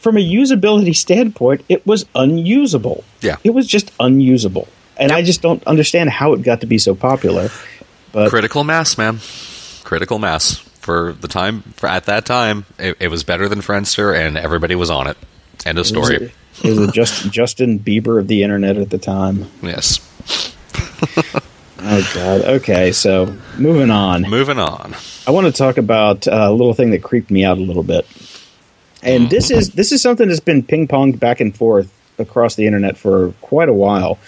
from 0.00 0.16
a 0.16 0.20
usability 0.20 0.94
standpoint, 0.94 1.64
it 1.68 1.86
was 1.86 2.04
unusable. 2.16 3.04
Yeah. 3.20 3.36
It 3.44 3.50
was 3.50 3.68
just 3.68 3.92
unusable. 4.00 4.66
And 4.96 5.12
I 5.12 5.22
just 5.22 5.42
don't 5.42 5.64
understand 5.66 6.10
how 6.10 6.34
it 6.34 6.42
got 6.42 6.60
to 6.60 6.66
be 6.66 6.78
so 6.78 6.94
popular. 6.94 7.50
But 8.12 8.30
critical 8.30 8.64
mass, 8.64 8.96
man. 8.96 9.18
Critical 9.82 10.18
mass 10.18 10.56
for 10.56 11.12
the 11.12 11.28
time. 11.28 11.62
For 11.76 11.88
at 11.88 12.04
that 12.04 12.26
time, 12.26 12.64
it, 12.78 12.96
it 13.00 13.08
was 13.08 13.24
better 13.24 13.48
than 13.48 13.60
Friendster, 13.60 14.16
and 14.16 14.36
everybody 14.36 14.74
was 14.74 14.90
on 14.90 15.06
it. 15.06 15.16
End 15.66 15.78
of 15.78 15.86
it 15.86 15.96
was, 15.96 16.06
story. 16.06 16.32
it 16.62 16.68
was 16.68 16.78
a 16.78 16.92
just, 16.92 17.30
Justin 17.32 17.78
Bieber 17.78 18.20
of 18.20 18.28
the 18.28 18.42
internet 18.42 18.76
at 18.76 18.90
the 18.90 18.98
time. 18.98 19.46
Yes. 19.62 19.98
oh 21.78 22.10
God. 22.14 22.40
Okay, 22.42 22.92
so 22.92 23.36
moving 23.58 23.90
on. 23.90 24.22
Moving 24.22 24.58
on. 24.58 24.94
I 25.26 25.30
want 25.30 25.46
to 25.46 25.52
talk 25.52 25.78
about 25.78 26.26
a 26.26 26.50
little 26.50 26.74
thing 26.74 26.90
that 26.90 27.02
creeped 27.02 27.30
me 27.30 27.44
out 27.44 27.58
a 27.58 27.62
little 27.62 27.82
bit, 27.82 28.06
and 29.02 29.30
this 29.30 29.50
is 29.50 29.70
this 29.70 29.90
is 29.90 30.02
something 30.02 30.28
that's 30.28 30.40
been 30.40 30.62
ping 30.62 30.86
ponged 30.86 31.18
back 31.18 31.40
and 31.40 31.56
forth 31.56 31.90
across 32.18 32.54
the 32.54 32.66
internet 32.66 32.96
for 32.96 33.32
quite 33.40 33.68
a 33.68 33.72
while. 33.72 34.18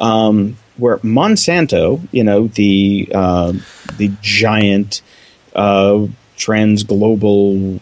Um, 0.00 0.56
where 0.78 0.96
Monsanto, 0.98 2.00
you 2.10 2.24
know, 2.24 2.46
the 2.48 3.08
uh, 3.14 3.52
the 3.98 4.10
giant 4.22 5.02
uh, 5.54 6.06
trans 6.36 6.82
global 6.84 7.80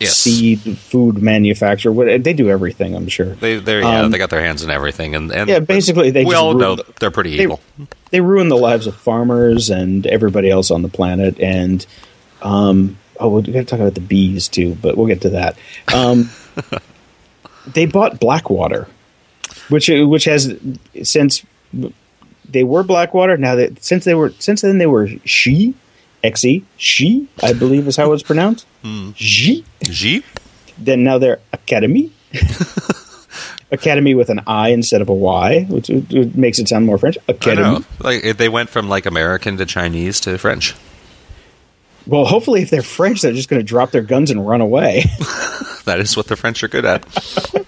Yes. 0.00 0.16
seed 0.16 0.58
food 0.58 1.22
manufacturer, 1.22 1.92
what, 1.92 2.24
they 2.24 2.32
do 2.32 2.50
everything. 2.50 2.96
I'm 2.96 3.06
sure. 3.06 3.36
They 3.36 3.58
they 3.58 3.78
yeah, 3.78 4.00
Um, 4.00 4.10
they 4.10 4.18
got 4.18 4.30
their 4.30 4.42
hands 4.42 4.64
in 4.64 4.70
everything, 4.70 5.14
and, 5.14 5.30
and 5.30 5.48
Yeah, 5.48 5.60
basically, 5.60 6.10
they 6.10 6.24
we 6.24 6.34
all 6.34 6.54
know 6.54 6.74
they're 6.98 7.12
pretty 7.12 7.36
they- 7.36 7.44
evil. 7.44 7.60
they 8.10 8.20
ruin 8.20 8.48
the 8.48 8.56
lives 8.56 8.88
of 8.88 8.96
farmers 8.96 9.70
and 9.70 10.04
everybody 10.08 10.50
else 10.50 10.72
on 10.72 10.82
the 10.82 10.88
planet. 10.88 11.38
And 11.38 11.86
um, 12.42 12.98
oh, 13.20 13.28
we're 13.28 13.42
going 13.42 13.52
to 13.52 13.64
talk 13.64 13.78
about 13.78 13.94
the 13.94 14.00
bees 14.00 14.48
too, 14.48 14.74
but 14.82 14.96
we'll 14.96 15.06
get 15.06 15.20
to 15.20 15.30
that. 15.30 15.56
Um, 15.94 16.30
they 17.72 17.86
bought 17.86 18.18
Blackwater, 18.18 18.88
which 19.68 19.88
which 19.88 20.24
has 20.24 20.56
since 21.04 21.44
they 22.48 22.64
were 22.64 22.82
Blackwater. 22.82 23.36
Now 23.36 23.54
that 23.56 23.82
since 23.82 24.04
they 24.04 24.14
were 24.14 24.30
since 24.38 24.60
then 24.62 24.78
they 24.78 24.86
were 24.86 25.08
she. 25.24 25.74
Xe, 26.24 26.62
she, 26.76 27.26
I 27.42 27.52
believe 27.52 27.88
is 27.88 27.96
how 27.96 28.12
it's 28.12 28.22
pronounced. 28.22 28.64
Hmm. 28.82 29.10
She. 29.16 29.64
G. 29.82 30.22
Then 30.78 31.02
now 31.02 31.18
they're 31.18 31.40
Academy. 31.52 32.12
Academy 33.72 34.14
with 34.14 34.28
an 34.30 34.40
I 34.46 34.68
instead 34.68 35.00
of 35.00 35.08
a 35.08 35.14
Y, 35.14 35.66
which, 35.68 35.88
which 35.88 36.34
makes 36.34 36.60
it 36.60 36.68
sound 36.68 36.86
more 36.86 36.96
French. 36.98 37.18
I 37.28 37.32
Academy. 37.32 37.62
know. 37.80 37.84
Like 37.98 38.36
they 38.36 38.48
went 38.48 38.68
from 38.68 38.88
like 38.88 39.04
American 39.04 39.56
to 39.56 39.66
Chinese 39.66 40.20
to 40.20 40.38
French. 40.38 40.76
Well, 42.06 42.24
hopefully, 42.24 42.62
if 42.62 42.70
they're 42.70 42.82
French, 42.82 43.22
they're 43.22 43.32
just 43.32 43.48
going 43.48 43.60
to 43.60 43.66
drop 43.66 43.90
their 43.90 44.02
guns 44.02 44.30
and 44.30 44.46
run 44.46 44.60
away. 44.60 45.04
That 45.84 45.98
is 45.98 46.16
what 46.16 46.28
the 46.28 46.36
French 46.36 46.62
are 46.62 46.68
good 46.68 46.84
at. 46.84 47.04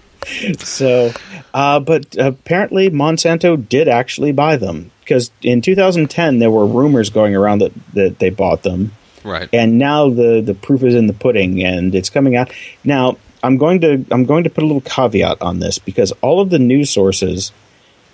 so, 0.59 1.13
uh, 1.53 1.81
but 1.81 2.17
apparently, 2.19 2.91
Monsanto 2.91 3.57
did 3.69 3.89
actually 3.89 4.33
buy 4.33 4.57
them 4.57 4.91
because 5.01 5.31
in 5.43 5.61
2010 5.61 6.39
there 6.39 6.51
were 6.51 6.67
rumors 6.67 7.11
going 7.11 7.37
around 7.37 7.61
that, 7.61 7.73
that 7.95 8.19
they 8.19 8.31
bought 8.31 8.63
them, 8.63 8.93
Right. 9.23 9.49
and 9.53 9.79
now 9.79 10.11
the 10.11 10.41
the 10.41 10.55
proof 10.55 10.83
is 10.83 10.95
in 10.95 11.07
the 11.07 11.13
pudding, 11.13 11.63
and 11.65 11.95
it's 11.95 12.11
coming 12.11 12.37
out. 12.37 12.53
Now, 12.85 13.17
I'm 13.43 13.57
going 13.59 13.81
to 13.83 14.05
I'm 14.11 14.25
going 14.25 14.45
to 14.45 14.51
put 14.51 14.65
a 14.65 14.67
little 14.67 14.81
caveat 14.83 15.43
on 15.43 15.61
this 15.61 15.79
because 15.79 16.13
all 16.23 16.41
of 16.41 16.51
the 16.51 16.59
news 16.59 16.91
sources 16.91 17.53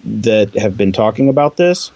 that 0.05 0.55
have 0.55 0.77
been 0.77 0.93
talking 0.93 1.29
about 1.29 1.57
this 1.57 1.93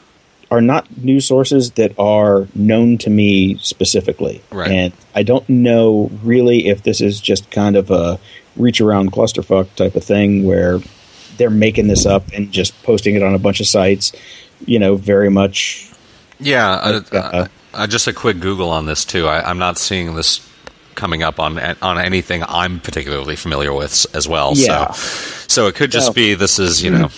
are 0.54 0.60
not 0.60 0.86
news 0.98 1.26
sources 1.26 1.72
that 1.72 1.98
are 1.98 2.46
known 2.54 2.96
to 2.98 3.10
me 3.10 3.58
specifically. 3.58 4.40
Right. 4.52 4.70
And 4.70 4.92
I 5.14 5.24
don't 5.24 5.48
know 5.48 6.10
really 6.22 6.68
if 6.68 6.84
this 6.84 7.00
is 7.00 7.20
just 7.20 7.50
kind 7.50 7.74
of 7.74 7.90
a 7.90 8.20
reach 8.56 8.80
around 8.80 9.10
clusterfuck 9.10 9.74
type 9.74 9.96
of 9.96 10.04
thing 10.04 10.44
where 10.44 10.78
they're 11.38 11.50
making 11.50 11.88
this 11.88 12.06
up 12.06 12.28
and 12.32 12.52
just 12.52 12.80
posting 12.84 13.16
it 13.16 13.22
on 13.24 13.34
a 13.34 13.38
bunch 13.38 13.58
of 13.58 13.66
sites, 13.66 14.12
you 14.64 14.78
know, 14.78 14.94
very 14.94 15.28
much 15.28 15.90
Yeah, 16.38 16.70
uh, 16.70 16.92
Like, 16.92 17.14
uh, 17.14 17.18
uh, 17.18 17.48
uh, 17.74 17.86
just 17.88 18.06
a 18.06 18.12
quick 18.12 18.38
Google 18.38 18.70
on 18.70 18.86
this 18.86 19.04
too. 19.04 19.26
I, 19.26 19.48
I'm 19.48 19.58
not 19.58 19.76
seeing 19.76 20.14
this 20.14 20.48
coming 20.94 21.24
up 21.24 21.40
on 21.40 21.58
on 21.82 21.98
anything 21.98 22.44
I'm 22.46 22.78
particularly 22.78 23.34
familiar 23.34 23.72
with 23.72 24.06
as 24.14 24.28
well. 24.28 24.52
Yeah. 24.54 24.92
So, 24.92 25.48
so 25.48 25.66
it 25.66 25.74
could 25.74 25.90
just 25.90 26.14
be 26.14 26.34
this 26.34 26.60
is 26.60 26.84
you 26.84 26.92
know 26.92 27.08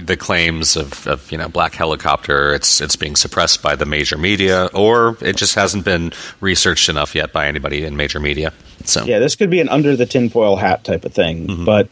the 0.00 0.16
claims 0.16 0.76
of, 0.76 1.06
of 1.06 1.30
you 1.30 1.38
know 1.38 1.48
black 1.48 1.74
helicopter. 1.74 2.54
It's 2.54 2.80
it's 2.80 2.96
being 2.96 3.16
suppressed 3.16 3.62
by 3.62 3.76
the 3.76 3.86
major 3.86 4.18
media, 4.18 4.66
or 4.74 5.16
it 5.20 5.36
just 5.36 5.54
hasn't 5.54 5.84
been 5.84 6.12
researched 6.40 6.88
enough 6.88 7.14
yet 7.14 7.32
by 7.32 7.46
anybody 7.46 7.84
in 7.84 7.96
major 7.96 8.20
media. 8.20 8.52
So 8.84 9.04
Yeah, 9.04 9.18
this 9.18 9.36
could 9.36 9.50
be 9.50 9.60
an 9.60 9.68
under 9.68 9.96
the 9.96 10.06
tinfoil 10.06 10.56
hat 10.56 10.84
type 10.84 11.04
of 11.04 11.12
thing. 11.12 11.46
Mm-hmm. 11.46 11.64
But 11.64 11.88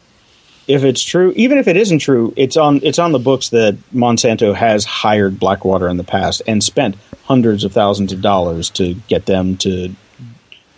if 0.67 0.83
it's 0.83 1.03
true, 1.03 1.31
even 1.35 1.57
if 1.57 1.67
it 1.67 1.77
isn't 1.77 1.99
true, 1.99 2.33
it's 2.35 2.57
on 2.57 2.79
it's 2.83 2.99
on 2.99 3.11
the 3.11 3.19
books 3.19 3.49
that 3.49 3.75
Monsanto 3.93 4.55
has 4.55 4.85
hired 4.85 5.39
Blackwater 5.39 5.87
in 5.87 5.97
the 5.97 6.03
past 6.03 6.41
and 6.47 6.63
spent 6.63 6.95
hundreds 7.25 7.63
of 7.63 7.71
thousands 7.71 8.11
of 8.11 8.21
dollars 8.21 8.69
to 8.71 8.93
get 9.07 9.25
them 9.25 9.57
to 9.57 9.95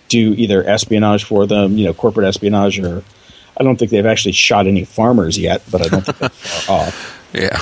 do 0.07 0.33
either 0.37 0.67
espionage 0.67 1.23
for 1.23 1.45
them, 1.45 1.77
you 1.77 1.85
know, 1.85 1.93
corporate 1.93 2.27
espionage, 2.27 2.79
or 2.79 3.03
I 3.59 3.63
don't 3.63 3.77
think 3.77 3.91
they've 3.91 4.05
actually 4.05 4.33
shot 4.33 4.67
any 4.67 4.85
farmers 4.85 5.37
yet, 5.37 5.63
but 5.71 5.85
I 5.85 5.89
don't 5.89 6.05
think 6.05 6.17
they're 6.17 6.29
far 6.29 6.79
off. 6.87 7.16
Yeah, 7.38 7.62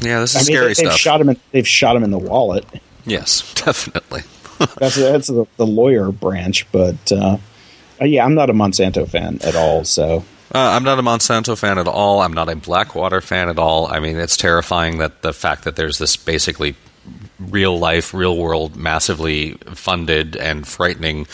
yeah, 0.00 0.20
this 0.20 0.34
is 0.34 0.36
I 0.36 0.38
mean, 0.40 0.44
scary 0.44 0.68
they, 0.68 0.74
stuff. 0.74 0.96
shot 0.96 1.20
him. 1.20 1.28
In, 1.30 1.36
they've 1.52 1.68
shot 1.68 1.96
him 1.96 2.04
in 2.04 2.10
the 2.10 2.18
wallet. 2.18 2.64
yes, 3.04 3.52
definitely. 3.64 4.22
That's 4.78 4.96
that's 4.96 5.26
the, 5.28 5.46
the 5.56 5.66
lawyer 5.66 6.10
branch, 6.12 6.70
but 6.72 7.10
uh, 7.12 7.38
yeah, 8.00 8.24
I'm 8.24 8.34
not 8.34 8.50
a 8.50 8.52
Monsanto 8.52 9.08
fan 9.08 9.38
at 9.42 9.54
all. 9.56 9.84
So 9.84 10.24
Uh, 10.54 10.58
I'm 10.58 10.84
not 10.84 10.98
a 10.98 11.02
Monsanto 11.02 11.56
fan 11.56 11.78
at 11.78 11.88
all. 11.88 12.20
I'm 12.20 12.32
not 12.34 12.48
a 12.48 12.56
Blackwater 12.56 13.20
fan 13.20 13.48
at 13.48 13.58
all. 13.58 13.86
I 13.86 14.00
mean, 14.00 14.16
it's 14.18 14.36
terrifying 14.36 14.98
that 14.98 15.22
the 15.22 15.32
fact 15.32 15.64
that 15.64 15.76
there's 15.76 15.98
this 15.98 16.16
basically 16.16 16.74
real 17.38 17.78
life, 17.78 18.12
real 18.12 18.36
world, 18.36 18.76
massively 18.76 19.52
funded 19.74 20.36
and 20.36 20.66
frightening 20.68 21.26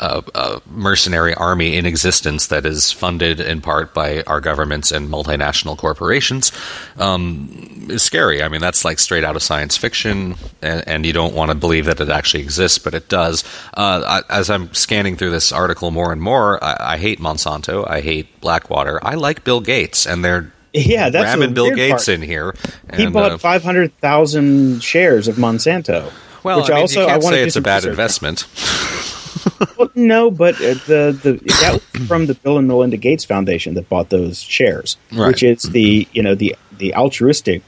uh, 0.00 0.22
uh, 0.34 0.60
mercenary 0.70 1.34
army 1.34 1.76
in 1.76 1.84
existence 1.84 2.46
that 2.46 2.64
is 2.64 2.90
funded 2.90 3.38
in 3.38 3.60
part 3.60 3.92
by 3.92 4.22
our 4.22 4.40
governments 4.40 4.90
and 4.90 5.08
multinational 5.08 5.76
corporations 5.76 6.50
um, 6.98 7.86
is 7.90 8.02
scary. 8.02 8.42
I 8.42 8.48
mean, 8.48 8.62
that's 8.62 8.84
like 8.84 8.98
straight 8.98 9.24
out 9.24 9.36
of 9.36 9.42
science 9.42 9.76
fiction, 9.76 10.36
and, 10.62 10.86
and 10.88 11.06
you 11.06 11.12
don't 11.12 11.34
want 11.34 11.50
to 11.50 11.54
believe 11.54 11.84
that 11.84 12.00
it 12.00 12.08
actually 12.08 12.42
exists, 12.42 12.78
but 12.78 12.94
it 12.94 13.08
does. 13.08 13.44
Uh, 13.74 14.22
I, 14.28 14.38
as 14.38 14.48
I'm 14.48 14.72
scanning 14.72 15.16
through 15.16 15.30
this 15.30 15.52
article 15.52 15.90
more 15.90 16.12
and 16.12 16.22
more, 16.22 16.62
I, 16.64 16.94
I 16.94 16.96
hate 16.96 17.20
Monsanto. 17.20 17.88
I 17.88 18.00
hate 18.00 18.40
Blackwater. 18.40 18.98
I 19.04 19.14
like 19.16 19.44
Bill 19.44 19.60
Gates, 19.60 20.06
and 20.06 20.24
they're 20.24 20.50
yeah, 20.72 21.10
that's 21.10 21.36
ramming 21.36 21.52
Bill 21.52 21.74
Gates 21.74 22.06
part. 22.06 22.08
in 22.08 22.22
here. 22.22 22.54
He 22.96 23.06
bought 23.06 23.32
uh, 23.32 23.38
five 23.38 23.62
hundred 23.62 23.94
thousand 23.98 24.82
shares 24.82 25.28
of 25.28 25.36
Monsanto. 25.36 26.10
well, 26.42 26.60
which 26.60 26.70
I 26.70 26.74
mean, 26.74 26.80
also 26.80 27.00
you 27.00 27.06
I 27.06 27.10
can't 27.10 27.22
want 27.22 27.34
say 27.34 27.42
it's 27.42 27.56
a 27.56 27.60
bad 27.60 27.84
investment. 27.84 28.46
Well, 29.78 29.90
no, 29.94 30.30
but 30.30 30.54
uh, 30.56 30.74
the 30.86 31.18
the 31.22 31.32
that 31.60 31.72
was 31.96 32.06
from 32.06 32.26
the 32.26 32.34
Bill 32.34 32.58
and 32.58 32.66
Melinda 32.68 32.96
Gates 32.96 33.24
Foundation 33.24 33.74
that 33.74 33.88
bought 33.88 34.10
those 34.10 34.40
shares, 34.42 34.96
Right. 35.12 35.28
which 35.28 35.42
is 35.42 35.62
the 35.64 36.06
you 36.12 36.22
know 36.22 36.34
the 36.34 36.56
the 36.78 36.94
altruistic 36.94 37.62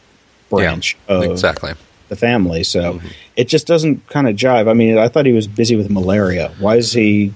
branch 0.50 0.96
of 1.08 1.24
exactly. 1.24 1.72
the 2.08 2.16
family. 2.16 2.62
So 2.64 2.94
Mm-hmm. 2.94 3.08
it 3.36 3.48
just 3.48 3.66
doesn't 3.66 4.06
kind 4.08 4.28
of 4.28 4.36
jive. 4.36 4.68
I 4.68 4.74
mean, 4.74 4.98
I 4.98 5.08
thought 5.08 5.24
he 5.26 5.32
was 5.32 5.46
busy 5.46 5.76
with 5.76 5.90
malaria. 5.90 6.52
Why 6.58 6.76
is 6.76 6.92
he? 6.92 7.32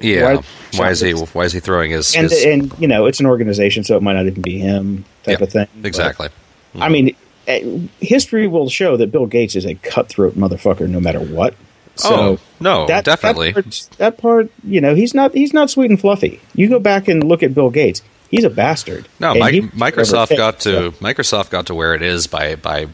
Yeah. 0.00 0.34
Why- 0.36 0.42
Why, 0.76 0.90
is 0.90 1.00
he? 1.00 1.12
Why 1.12 1.44
is 1.44 1.52
he 1.52 1.60
throwing 1.60 1.90
his? 1.90 2.14
And 2.16 2.30
his 2.30 2.44
and 2.44 2.72
you 2.78 2.88
know, 2.88 3.06
it's 3.06 3.20
an 3.20 3.26
organization, 3.26 3.84
so 3.84 3.96
it 3.96 4.02
might 4.02 4.14
not 4.14 4.26
even 4.26 4.40
be 4.42 4.58
him 4.58 5.04
type 5.24 5.40
Yeah, 5.40 5.44
of 5.44 5.52
thing. 5.52 5.66
But, 5.76 5.86
exactly. 5.88 6.28
I 6.76 6.88
mean, 6.88 7.14
eh, 7.48 7.78
history 8.00 8.46
will 8.46 8.68
show 8.70 8.96
that 8.96 9.10
Bill 9.10 9.26
Gates 9.26 9.56
is 9.56 9.66
a 9.66 9.74
cutthroat 9.74 10.36
motherfucker, 10.36 10.88
no 10.88 11.00
matter 11.00 11.20
what. 11.20 11.54
So 12.00 12.14
oh 12.14 12.38
no, 12.60 12.86
that, 12.86 13.04
definitely. 13.04 13.52
That 13.52 13.62
part, 13.64 13.88
that 13.98 14.18
part, 14.18 14.50
you 14.64 14.80
know, 14.80 14.94
he's 14.94 15.14
not 15.14 15.34
he's 15.34 15.52
not 15.52 15.70
sweet 15.70 15.90
and 15.90 16.00
fluffy. 16.00 16.40
You 16.54 16.68
go 16.68 16.78
back 16.78 17.08
and 17.08 17.22
look 17.24 17.42
at 17.42 17.54
Bill 17.54 17.70
Gates; 17.70 18.02
he's 18.30 18.44
a 18.44 18.50
bastard. 18.50 19.08
No, 19.18 19.34
he- 19.34 19.62
Microsoft 19.62 20.36
got 20.36 20.60
to 20.60 20.90
fixed, 20.92 21.02
Microsoft 21.02 21.50
got 21.50 21.66
to 21.66 21.74
where 21.74 21.94
it 21.94 22.02
is 22.02 22.26
by 22.26 22.54
by 22.56 22.88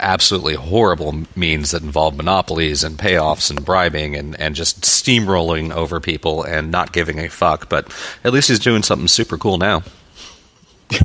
absolutely 0.00 0.54
horrible 0.54 1.22
means 1.36 1.70
that 1.70 1.82
involve 1.82 2.16
monopolies 2.16 2.82
and 2.82 2.98
payoffs 2.98 3.50
and 3.50 3.64
bribing 3.64 4.16
and, 4.16 4.38
and 4.40 4.56
just 4.56 4.80
steamrolling 4.82 5.72
over 5.72 6.00
people 6.00 6.42
and 6.42 6.72
not 6.72 6.92
giving 6.92 7.20
a 7.20 7.28
fuck. 7.28 7.68
But 7.68 7.86
at 8.24 8.32
least 8.32 8.48
he's 8.48 8.58
doing 8.58 8.82
something 8.82 9.06
super 9.08 9.38
cool 9.38 9.58
now. 9.58 9.82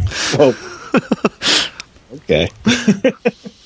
so- 0.08 0.38
well, 0.38 0.56
okay, 2.16 2.50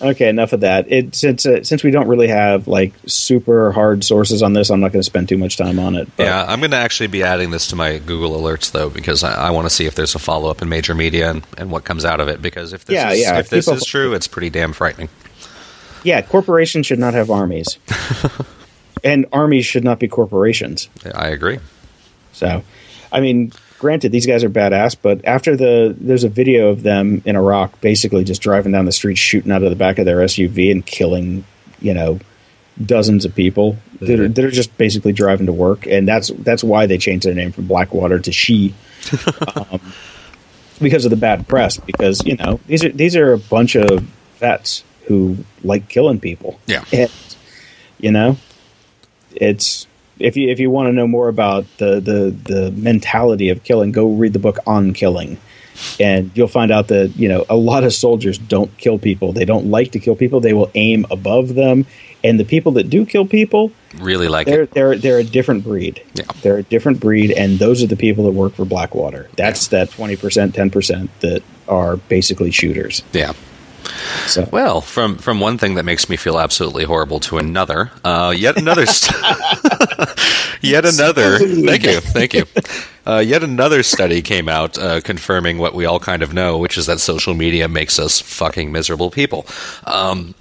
okay. 0.00 0.28
Enough 0.28 0.52
of 0.52 0.60
that. 0.60 0.90
It 0.90 1.14
since 1.14 1.44
uh, 1.46 1.62
since 1.64 1.82
we 1.82 1.90
don't 1.90 2.08
really 2.08 2.28
have 2.28 2.66
like 2.68 2.92
super 3.06 3.72
hard 3.72 4.04
sources 4.04 4.42
on 4.42 4.52
this, 4.52 4.70
I'm 4.70 4.80
not 4.80 4.92
going 4.92 5.00
to 5.00 5.06
spend 5.06 5.28
too 5.28 5.38
much 5.38 5.56
time 5.56 5.78
on 5.78 5.94
it. 5.96 6.08
But 6.16 6.24
yeah, 6.24 6.44
I'm 6.46 6.60
going 6.60 6.70
to 6.72 6.76
actually 6.76 7.08
be 7.08 7.22
adding 7.22 7.50
this 7.50 7.66
to 7.68 7.76
my 7.76 7.98
Google 7.98 8.32
alerts 8.40 8.72
though 8.72 8.90
because 8.90 9.24
I, 9.24 9.48
I 9.48 9.50
want 9.50 9.66
to 9.66 9.70
see 9.70 9.86
if 9.86 9.94
there's 9.94 10.14
a 10.14 10.18
follow 10.18 10.50
up 10.50 10.62
in 10.62 10.68
major 10.68 10.94
media 10.94 11.30
and, 11.30 11.46
and 11.58 11.70
what 11.70 11.84
comes 11.84 12.04
out 12.04 12.20
of 12.20 12.28
it. 12.28 12.40
Because 12.42 12.72
if 12.72 12.84
this 12.84 12.94
Yeah, 12.94 13.10
is, 13.12 13.20
yeah, 13.20 13.38
if 13.38 13.50
this 13.50 13.68
up 13.68 13.76
is 13.76 13.84
true, 13.84 14.14
it's 14.14 14.26
pretty 14.28 14.50
damn 14.50 14.72
frightening. 14.72 15.08
yeah, 16.02 16.20
corporations 16.22 16.86
should 16.86 16.98
not 16.98 17.14
have 17.14 17.30
armies, 17.30 17.78
and 19.04 19.26
armies 19.32 19.66
should 19.66 19.84
not 19.84 19.98
be 20.00 20.08
corporations. 20.08 20.88
I 21.14 21.28
agree. 21.28 21.58
So, 22.32 22.62
I 23.12 23.20
mean, 23.20 23.52
granted, 23.84 24.10
these 24.12 24.24
guys 24.24 24.42
are 24.42 24.48
badass, 24.48 24.96
but 25.00 25.22
after 25.26 25.56
the 25.56 25.94
there's 26.00 26.24
a 26.24 26.28
video 26.30 26.68
of 26.68 26.82
them 26.82 27.20
in 27.26 27.36
Iraq, 27.36 27.82
basically 27.82 28.24
just 28.24 28.40
driving 28.40 28.72
down 28.72 28.86
the 28.86 28.92
street, 28.92 29.18
shooting 29.18 29.52
out 29.52 29.62
of 29.62 29.68
the 29.68 29.76
back 29.76 29.98
of 29.98 30.06
their 30.06 30.20
SUV 30.20 30.72
and 30.72 30.86
killing, 30.86 31.44
you 31.80 31.92
know, 31.92 32.18
dozens 32.82 33.26
of 33.26 33.34
people 33.34 33.76
that 34.00 34.18
are, 34.18 34.26
that 34.26 34.42
are 34.42 34.50
just 34.50 34.74
basically 34.78 35.12
driving 35.12 35.44
to 35.44 35.52
work, 35.52 35.86
and 35.86 36.08
that's 36.08 36.28
that's 36.28 36.64
why 36.64 36.86
they 36.86 36.96
changed 36.96 37.26
their 37.26 37.34
name 37.34 37.52
from 37.52 37.66
Blackwater 37.66 38.18
to 38.18 38.30
Xe, 38.30 38.72
um, 39.72 39.92
because 40.80 41.04
of 41.04 41.10
the 41.10 41.18
bad 41.18 41.46
press. 41.46 41.76
Because 41.76 42.24
you 42.24 42.36
know 42.36 42.60
these 42.66 42.82
are 42.84 42.90
these 42.90 43.14
are 43.16 43.34
a 43.34 43.38
bunch 43.38 43.76
of 43.76 44.00
vets 44.38 44.82
who 45.08 45.36
like 45.62 45.90
killing 45.90 46.20
people. 46.20 46.58
Yeah. 46.64 46.86
And, 46.90 47.12
you 47.98 48.12
know, 48.12 48.38
it's 49.36 49.86
if 50.24 50.36
you 50.36 50.48
if 50.48 50.58
you 50.60 50.70
want 50.70 50.88
to 50.88 50.92
know 50.92 51.06
more 51.06 51.28
about 51.28 51.66
the 51.78 52.00
the 52.00 52.30
the 52.52 52.70
mentality 52.72 53.50
of 53.50 53.62
killing, 53.64 53.92
go 53.92 54.08
read 54.08 54.32
the 54.32 54.38
book 54.38 54.58
on 54.66 54.92
killing. 54.92 55.38
And 55.98 56.30
you'll 56.36 56.46
find 56.46 56.70
out 56.70 56.86
that 56.88 57.16
you 57.16 57.28
know 57.28 57.44
a 57.50 57.56
lot 57.56 57.82
of 57.82 57.92
soldiers 57.92 58.38
don't 58.38 58.76
kill 58.78 58.98
people. 58.98 59.32
They 59.32 59.44
don't 59.44 59.66
like 59.70 59.90
to 59.92 59.98
kill 59.98 60.14
people. 60.14 60.40
They 60.40 60.52
will 60.52 60.70
aim 60.76 61.04
above 61.10 61.54
them, 61.56 61.86
and 62.22 62.38
the 62.38 62.44
people 62.44 62.72
that 62.72 62.88
do 62.88 63.04
kill 63.04 63.26
people, 63.26 63.72
Really 63.98 64.28
like 64.28 64.46
they're 64.46 64.62
it. 64.62 64.70
they're 64.70 64.96
they're 64.96 65.18
a 65.18 65.24
different 65.24 65.64
breed. 65.64 66.00
Yeah. 66.14 66.26
They're 66.42 66.58
a 66.58 66.62
different 66.62 67.00
breed, 67.00 67.32
and 67.32 67.58
those 67.58 67.82
are 67.82 67.88
the 67.88 67.96
people 67.96 68.24
that 68.24 68.30
work 68.32 68.54
for 68.54 68.64
Blackwater. 68.64 69.28
That's 69.36 69.66
that 69.68 69.90
twenty 69.90 70.14
percent, 70.16 70.54
ten 70.54 70.70
percent 70.70 71.10
that 71.20 71.42
are 71.68 71.96
basically 71.96 72.52
shooters. 72.52 73.02
Yeah. 73.12 73.32
So 74.26 74.48
Well, 74.50 74.80
from 74.80 75.16
from 75.18 75.40
one 75.40 75.58
thing 75.58 75.74
that 75.74 75.84
makes 75.84 76.08
me 76.08 76.16
feel 76.16 76.38
absolutely 76.38 76.84
horrible 76.84 77.20
to 77.20 77.38
another, 77.38 77.90
uh, 78.04 78.32
yet 78.36 78.56
another, 78.56 78.86
st- 78.86 79.14
yet 80.60 80.84
another. 80.84 81.38
Thank 81.38 81.84
you, 81.84 82.00
thank 82.00 82.34
you. 82.34 82.44
Uh, 83.06 83.18
yet 83.18 83.42
another 83.42 83.82
study 83.82 84.22
came 84.22 84.48
out 84.48 84.78
uh, 84.78 85.00
confirming 85.02 85.58
what 85.58 85.74
we 85.74 85.84
all 85.84 86.00
kind 86.00 86.22
of 86.22 86.32
know, 86.32 86.56
which 86.58 86.78
is 86.78 86.86
that 86.86 87.00
social 87.00 87.34
media 87.34 87.68
makes 87.68 87.98
us 87.98 88.20
fucking 88.20 88.72
miserable 88.72 89.10
people. 89.10 89.46
Um, 89.84 90.34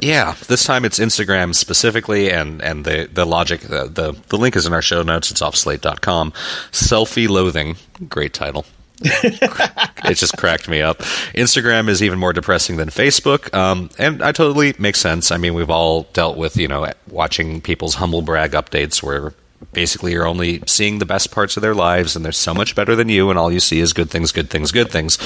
yeah, 0.00 0.34
this 0.48 0.64
time 0.64 0.84
it's 0.84 0.98
Instagram 0.98 1.54
specifically, 1.54 2.30
and, 2.30 2.60
and 2.60 2.84
the, 2.84 3.08
the 3.10 3.24
logic, 3.24 3.60
the, 3.60 3.86
the, 3.86 4.20
the 4.28 4.36
link 4.36 4.56
is 4.56 4.66
in 4.66 4.72
our 4.72 4.82
show 4.82 5.02
notes. 5.02 5.30
It's 5.30 5.40
off 5.40 5.54
slate.com. 5.54 6.32
Selfie 6.72 7.28
loathing. 7.28 7.76
Great 8.08 8.34
title. 8.34 8.66
It 9.04 10.14
just 10.14 10.36
cracked 10.36 10.68
me 10.68 10.80
up. 10.80 10.98
Instagram 11.34 11.88
is 11.88 12.02
even 12.02 12.18
more 12.18 12.32
depressing 12.32 12.76
than 12.76 12.88
Facebook, 12.88 13.52
um, 13.54 13.90
and 13.98 14.22
I 14.22 14.32
totally 14.32 14.74
make 14.78 14.96
sense. 14.96 15.30
I 15.30 15.36
mean, 15.36 15.54
we've 15.54 15.70
all 15.70 16.04
dealt 16.12 16.36
with 16.36 16.56
you 16.56 16.68
know 16.68 16.90
watching 17.08 17.60
people's 17.60 17.94
humble 17.94 18.22
brag 18.22 18.52
updates 18.52 19.02
where 19.02 19.34
basically 19.72 20.12
you're 20.12 20.26
only 20.26 20.62
seeing 20.66 20.98
the 20.98 21.06
best 21.06 21.30
parts 21.30 21.56
of 21.56 21.62
their 21.62 21.74
lives, 21.74 22.16
and 22.16 22.24
they're 22.24 22.32
so 22.32 22.54
much 22.54 22.74
better 22.74 22.96
than 22.96 23.08
you, 23.08 23.30
and 23.30 23.38
all 23.38 23.52
you 23.52 23.60
see 23.60 23.80
is 23.80 23.92
good 23.92 24.10
things, 24.10 24.32
good 24.32 24.50
things, 24.50 24.72
good 24.72 24.90
things. 24.90 25.18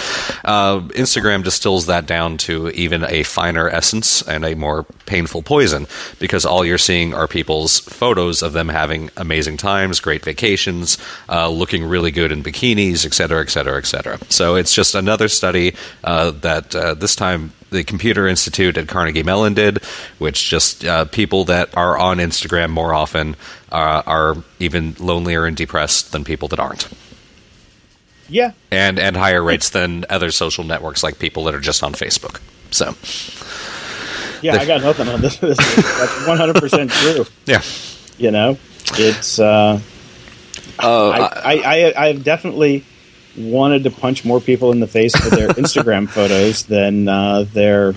Uh, 0.45 0.81
Instagram 0.91 1.43
distills 1.43 1.87
that 1.87 2.07
down 2.07 2.37
to 2.39 2.69
even 2.71 3.05
a 3.05 3.23
finer 3.23 3.69
essence 3.69 4.23
and 4.23 4.45
a 4.45 4.55
more 4.55 4.85
painful 5.07 5.43
poison 5.43 5.87
because 6.19 6.45
all 6.45 6.65
you're 6.65 6.79
seeing 6.79 7.15
are 7.15 7.29
people's 7.29 7.81
photos 7.81 8.43
of 8.43 8.53
them 8.53 8.69
having 8.69 9.11
amazing 9.17 9.57
times, 9.57 10.01
great 10.01 10.25
vacations, 10.25 10.99
uh, 11.29 11.49
looking 11.49 11.85
really 11.85 12.11
good 12.11 12.33
in 12.33 12.43
bikinis, 12.43 13.07
et 13.07 13.15
cetera, 13.15 13.41
et 13.43 13.51
cetera, 13.51 13.79
et 13.79 13.87
cetera. 13.87 14.19
So 14.29 14.57
it's 14.57 14.75
just 14.75 14.95
another 14.95 15.29
study 15.29 15.75
uh, 16.05 16.33
that 16.33 16.75
uh, 16.75 16.95
this 16.95 17.17
time 17.17 17.53
the 17.71 17.85
Computer 17.85 18.27
Institute 18.27 18.77
at 18.77 18.89
Carnegie 18.89 19.23
Mellon 19.23 19.55
did, 19.55 19.83
which 20.19 20.49
just 20.49 20.85
uh, 20.85 21.05
people 21.07 21.45
that 21.47 21.77
are 21.77 21.99
on 21.99 22.19
Instagram 22.19 22.71
more 22.71 22.95
often 22.95 23.37
uh, 23.73 24.03
are 24.07 24.37
even 24.59 24.95
lonelier 24.99 25.47
and 25.47 25.57
depressed 25.57 26.13
than 26.13 26.25
people 26.25 26.49
that 26.49 26.61
aren't, 26.61 26.89
yeah, 28.29 28.53
and 28.71 28.99
and 28.99 29.17
higher 29.17 29.43
rates 29.43 29.71
than 29.71 30.05
other 30.09 30.31
social 30.31 30.65
networks 30.65 31.03
like 31.03 31.19
people 31.19 31.45
that 31.45 31.55
are 31.55 31.61
just 31.61 31.83
on 31.83 31.93
Facebook. 31.93 32.41
So 32.71 32.95
yeah, 34.43 34.57
I 34.57 34.67
got 34.67 34.83
nothing 34.83 35.09
on 35.09 35.21
this. 35.21 35.37
this 35.39 35.57
that's 35.59 36.27
one 36.27 36.37
hundred 36.39 36.57
percent 36.57 36.91
true. 36.91 37.27
yeah, 37.47 37.63
You 38.19 38.31
know, 38.31 38.59
it's. 38.93 39.39
Uh, 39.39 39.81
uh, 40.79 41.09
I, 41.09 41.55
I, 41.55 41.93
I 41.97 42.07
I've 42.09 42.23
definitely 42.23 42.85
wanted 43.37 43.85
to 43.85 43.91
punch 43.91 44.25
more 44.25 44.41
people 44.41 44.73
in 44.73 44.81
the 44.81 44.87
face 44.87 45.13
with 45.15 45.33
their 45.33 45.49
Instagram 45.63 46.09
photos 46.09 46.65
than 46.65 47.09
uh, 47.09 47.43
their 47.53 47.95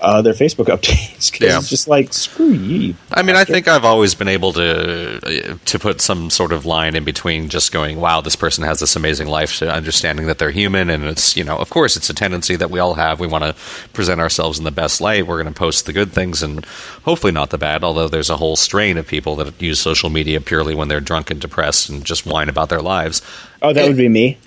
uh, 0.00 0.20
their 0.20 0.32
Facebook 0.32 0.66
updates 0.66 1.30
because 1.30 1.46
Yeah. 1.48 1.58
it's 1.58 1.68
just 1.70 1.86
like 1.86 2.12
screw 2.12 2.50
you. 2.50 2.96
I 3.12 3.22
mean, 3.22 3.36
I 3.36 3.44
think 3.44 3.68
I've 3.68 3.84
always 3.84 4.16
been 4.16 4.26
able 4.26 4.52
to 4.54 5.56
to 5.64 5.78
put 5.78 6.00
some 6.00 6.28
sort 6.28 6.50
of 6.52 6.66
line 6.66 6.96
in 6.96 7.04
between 7.04 7.48
just 7.48 7.70
going, 7.70 8.00
"Wow, 8.00 8.20
this 8.20 8.34
person 8.34 8.64
has 8.64 8.80
this 8.80 8.96
amazing 8.96 9.28
life," 9.28 9.56
to 9.58 9.72
understanding 9.72 10.26
that 10.26 10.38
they're 10.40 10.50
human, 10.50 10.90
and 10.90 11.04
it's 11.04 11.36
you 11.36 11.44
know, 11.44 11.56
of 11.56 11.70
course, 11.70 11.96
it's 11.96 12.10
a 12.10 12.14
tendency 12.14 12.56
that 12.56 12.68
we 12.68 12.80
all 12.80 12.94
have. 12.94 13.20
We 13.20 13.28
want 13.28 13.44
to 13.44 13.54
present 13.92 14.20
ourselves 14.20 14.58
in 14.58 14.64
the 14.64 14.72
best 14.72 15.00
light. 15.00 15.24
We're 15.28 15.40
going 15.40 15.54
to 15.54 15.58
post 15.58 15.86
the 15.86 15.92
good 15.92 16.10
things 16.10 16.42
and 16.42 16.64
hopefully 17.04 17.32
not 17.32 17.50
the 17.50 17.58
bad. 17.58 17.84
Although 17.84 18.08
there's 18.08 18.30
a 18.30 18.38
whole 18.38 18.56
strain 18.56 18.98
of 18.98 19.06
people 19.06 19.36
that 19.36 19.62
use 19.62 19.78
social 19.78 20.10
media 20.10 20.40
purely 20.40 20.74
when 20.74 20.88
they're 20.88 21.00
drunk 21.00 21.30
and 21.30 21.40
depressed 21.40 21.88
and 21.88 22.04
just 22.04 22.26
whine 22.26 22.48
about 22.48 22.70
their 22.70 22.82
lives. 22.82 23.22
Oh, 23.62 23.72
that 23.72 23.86
would 23.86 23.96
be 23.96 24.08
me. 24.08 24.38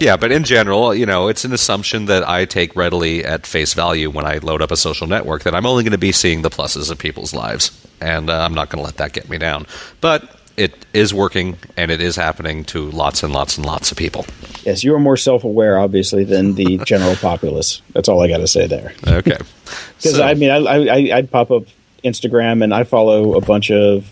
Yeah, 0.00 0.16
but 0.16 0.30
in 0.30 0.44
general, 0.44 0.94
you 0.94 1.06
know, 1.06 1.26
it's 1.26 1.44
an 1.44 1.52
assumption 1.52 2.04
that 2.06 2.26
I 2.28 2.44
take 2.44 2.76
readily 2.76 3.24
at 3.24 3.46
face 3.48 3.74
value 3.74 4.10
when 4.10 4.24
I 4.24 4.38
load 4.38 4.62
up 4.62 4.70
a 4.70 4.76
social 4.76 5.08
network 5.08 5.42
that 5.42 5.56
I'm 5.56 5.66
only 5.66 5.82
going 5.82 5.90
to 5.90 5.98
be 5.98 6.12
seeing 6.12 6.42
the 6.42 6.50
pluses 6.50 6.88
of 6.88 6.98
people's 6.98 7.34
lives, 7.34 7.84
and 8.00 8.30
uh, 8.30 8.38
I'm 8.44 8.54
not 8.54 8.68
going 8.70 8.78
to 8.78 8.84
let 8.86 8.96
that 8.98 9.12
get 9.12 9.28
me 9.28 9.38
down. 9.38 9.66
But 10.00 10.36
it 10.56 10.86
is 10.94 11.12
working, 11.12 11.56
and 11.76 11.90
it 11.90 12.00
is 12.00 12.14
happening 12.14 12.62
to 12.66 12.88
lots 12.92 13.24
and 13.24 13.32
lots 13.32 13.56
and 13.56 13.66
lots 13.66 13.90
of 13.90 13.98
people. 13.98 14.24
Yes, 14.62 14.84
you 14.84 14.94
are 14.94 15.00
more 15.00 15.16
self 15.16 15.42
aware, 15.42 15.80
obviously, 15.80 16.22
than 16.22 16.54
the 16.54 16.78
general 16.86 17.16
populace. 17.16 17.82
That's 17.92 18.08
all 18.08 18.22
I 18.22 18.28
got 18.28 18.38
to 18.38 18.46
say 18.46 18.68
there. 18.68 18.92
Okay, 19.04 19.36
Because 19.96 20.14
So- 20.14 20.22
I 20.22 20.34
mean, 20.34 20.50
I, 20.50 20.58
I 20.58 21.16
I'd 21.16 21.30
pop 21.32 21.50
up 21.50 21.64
Instagram 22.04 22.62
and 22.62 22.72
I 22.72 22.84
follow 22.84 23.34
a 23.34 23.40
bunch 23.40 23.72
of 23.72 24.08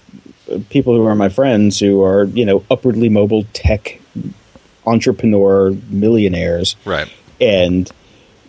people 0.69 0.95
who 0.95 1.07
are 1.07 1.15
my 1.15 1.29
friends 1.29 1.79
who 1.79 2.03
are 2.03 2.25
you 2.25 2.45
know 2.45 2.65
upwardly 2.71 3.09
mobile 3.09 3.45
tech 3.53 4.01
entrepreneur 4.87 5.73
millionaires, 5.89 6.77
right, 6.85 7.11
and 7.41 7.91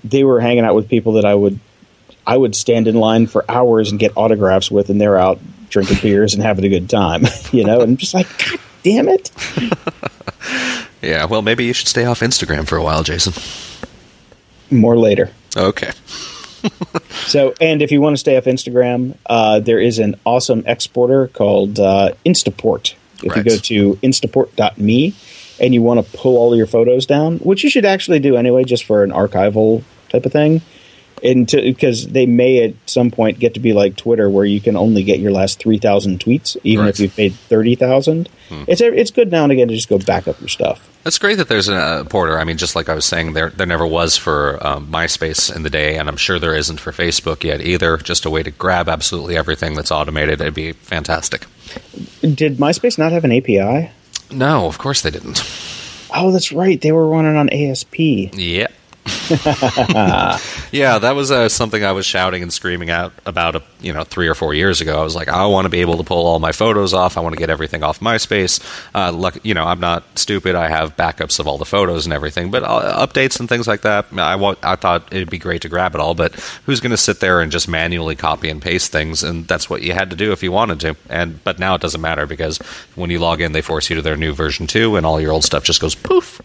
they 0.03 0.23
were 0.23 0.39
hanging 0.39 0.63
out 0.63 0.75
with 0.75 0.87
people 0.89 1.13
that 1.13 1.25
I 1.25 1.33
would 1.35 1.59
I 2.25 2.35
would 2.37 2.55
stand 2.55 2.87
in 2.87 2.95
line 2.95 3.27
for 3.27 3.49
hours 3.49 3.89
and 3.91 3.99
get 3.99 4.11
autographs 4.15 4.69
with, 4.69 4.89
and 4.89 4.99
they're 4.99 5.17
out 5.17 5.39
drinking 5.69 5.97
beers 6.01 6.33
and 6.33 6.43
having 6.43 6.65
a 6.65 6.69
good 6.69 6.89
time, 6.89 7.23
you 7.51 7.63
know. 7.63 7.81
And 7.81 7.91
I'm 7.91 7.97
just 7.97 8.13
like, 8.13 8.27
God 8.37 8.59
damn 8.83 9.07
it! 9.07 9.31
yeah. 11.01 11.25
Well, 11.25 11.41
maybe 11.41 11.65
you 11.65 11.73
should 11.73 11.87
stay 11.87 12.05
off 12.05 12.19
Instagram 12.19 12.67
for 12.67 12.77
a 12.77 12.83
while, 12.83 13.03
Jason. 13.03 13.33
More 14.69 14.97
later. 14.97 15.31
Okay, 15.55 15.91
So, 17.09 17.53
and 17.59 17.81
if 17.81 17.91
you 17.91 18.01
want 18.01 18.13
to 18.13 18.17
stay 18.17 18.37
off 18.37 18.45
Instagram, 18.45 19.17
uh, 19.25 19.59
there 19.59 19.79
is 19.79 19.99
an 19.99 20.19
awesome 20.25 20.63
exporter 20.65 21.27
called 21.27 21.79
uh, 21.79 22.13
Instaport. 22.25 22.95
If 23.23 23.35
you 23.35 23.43
go 23.43 23.57
to 23.57 23.95
instaport.me 23.95 25.15
and 25.59 25.73
you 25.73 25.81
want 25.81 26.05
to 26.05 26.17
pull 26.17 26.37
all 26.37 26.55
your 26.55 26.67
photos 26.67 27.05
down, 27.05 27.39
which 27.39 27.63
you 27.63 27.69
should 27.69 27.85
actually 27.85 28.19
do 28.19 28.35
anyway, 28.35 28.63
just 28.63 28.83
for 28.83 29.03
an 29.03 29.11
archival 29.11 29.83
type 30.09 30.25
of 30.25 30.31
thing, 30.31 30.61
and 31.23 31.47
because 31.47 32.07
they 32.07 32.25
may 32.25 32.63
at 32.63 32.73
some 32.85 33.11
point 33.11 33.39
get 33.39 33.53
to 33.55 33.59
be 33.59 33.73
like 33.73 33.95
Twitter, 33.95 34.29
where 34.29 34.45
you 34.45 34.61
can 34.61 34.75
only 34.75 35.03
get 35.03 35.19
your 35.19 35.31
last 35.31 35.59
three 35.59 35.77
thousand 35.77 36.19
tweets, 36.19 36.55
even 36.63 36.85
Right. 36.85 36.89
if 36.89 36.99
you've 36.99 37.17
made 37.17 37.33
thirty 37.33 37.75
thousand. 37.75 38.29
It's 38.67 38.79
it's 38.81 39.11
good 39.11 39.31
now 39.31 39.43
and 39.43 39.51
again 39.51 39.67
to 39.67 39.75
just 39.75 39.89
go 39.89 39.97
back 39.99 40.27
up 40.27 40.39
your 40.39 40.47
stuff. 40.49 40.89
That's 41.03 41.17
great 41.19 41.35
that 41.37 41.47
there's 41.47 41.69
a 41.69 41.75
uh, 41.75 42.03
porter. 42.05 42.37
I 42.39 42.43
mean, 42.43 42.57
just 42.57 42.75
like 42.75 42.87
I 42.89 42.93
was 42.93 43.05
saying, 43.05 43.33
there 43.33 43.49
there 43.49 43.67
never 43.67 43.85
was 43.87 44.15
for 44.17 44.57
um, 44.65 44.87
MySpace 44.87 45.53
in 45.53 45.63
the 45.63 45.69
day, 45.69 45.97
and 45.97 46.07
I'm 46.09 46.17
sure 46.17 46.37
there 46.39 46.55
isn't 46.55 46.79
for 46.79 46.91
Facebook 46.91 47.43
yet 47.43 47.61
either. 47.61 47.97
Just 47.97 48.25
a 48.25 48.29
way 48.29 48.43
to 48.43 48.51
grab 48.51 48.87
absolutely 48.89 49.37
everything 49.37 49.73
that's 49.73 49.91
automated. 49.91 50.39
It'd 50.41 50.53
be 50.53 50.71
fantastic. 50.73 51.45
Did 52.21 52.57
MySpace 52.57 52.97
not 52.97 53.11
have 53.11 53.23
an 53.25 53.31
API? 53.31 53.91
No, 54.31 54.65
of 54.67 54.77
course 54.77 55.01
they 55.01 55.11
didn't. 55.11 55.41
Oh, 56.13 56.31
that's 56.31 56.51
right. 56.51 56.79
They 56.79 56.91
were 56.93 57.07
running 57.07 57.35
on 57.35 57.49
ASP. 57.49 57.95
Yeah. 57.99 58.67
yeah, 60.71 60.99
that 60.99 61.13
was 61.15 61.31
uh, 61.31 61.49
something 61.49 61.83
I 61.83 61.91
was 61.91 62.05
shouting 62.05 62.43
and 62.43 62.51
screaming 62.51 62.89
out 62.89 63.13
about, 63.25 63.55
uh, 63.55 63.59
you 63.79 63.93
know, 63.93 64.03
three 64.03 64.27
or 64.27 64.35
four 64.35 64.53
years 64.53 64.81
ago. 64.81 64.99
I 64.99 65.03
was 65.03 65.15
like, 65.15 65.27
I 65.29 65.45
want 65.45 65.65
to 65.65 65.69
be 65.69 65.81
able 65.81 65.97
to 65.97 66.03
pull 66.03 66.25
all 66.25 66.39
my 66.39 66.51
photos 66.51 66.93
off. 66.93 67.17
I 67.17 67.21
want 67.21 67.33
to 67.33 67.39
get 67.39 67.49
everything 67.49 67.83
off 67.83 67.99
MySpace. 67.99 68.61
Uh, 68.93 69.11
luck, 69.11 69.37
you 69.43 69.53
know, 69.53 69.63
I'm 69.63 69.79
not 69.79 70.03
stupid. 70.17 70.55
I 70.55 70.67
have 70.67 70.97
backups 70.97 71.39
of 71.39 71.47
all 71.47 71.57
the 71.57 71.65
photos 71.65 72.05
and 72.05 72.13
everything, 72.13 72.51
but 72.51 72.63
uh, 72.63 73.05
updates 73.05 73.39
and 73.39 73.47
things 73.47 73.67
like 73.67 73.81
that. 73.81 74.05
I 74.17 74.35
want. 74.35 74.59
I 74.63 74.75
thought 74.75 75.11
it'd 75.11 75.29
be 75.29 75.37
great 75.37 75.61
to 75.61 75.69
grab 75.69 75.95
it 75.95 76.01
all, 76.01 76.13
but 76.13 76.35
who's 76.65 76.79
going 76.79 76.91
to 76.91 76.97
sit 76.97 77.19
there 77.19 77.39
and 77.39 77.51
just 77.51 77.67
manually 77.67 78.15
copy 78.15 78.49
and 78.49 78.61
paste 78.61 78.91
things? 78.91 79.23
And 79.23 79.47
that's 79.47 79.69
what 79.69 79.81
you 79.83 79.93
had 79.93 80.09
to 80.09 80.15
do 80.15 80.31
if 80.31 80.43
you 80.43 80.51
wanted 80.51 80.79
to. 80.81 80.95
And 81.09 81.43
but 81.43 81.59
now 81.59 81.75
it 81.75 81.81
doesn't 81.81 82.01
matter 82.01 82.25
because 82.25 82.57
when 82.95 83.09
you 83.09 83.19
log 83.19 83.41
in, 83.41 83.53
they 83.53 83.61
force 83.61 83.89
you 83.89 83.95
to 83.95 84.01
their 84.01 84.17
new 84.17 84.33
version 84.33 84.67
two, 84.67 84.95
and 84.95 85.05
all 85.05 85.21
your 85.21 85.31
old 85.31 85.43
stuff 85.43 85.63
just 85.63 85.79
goes 85.81 85.95
poof. 85.95 86.41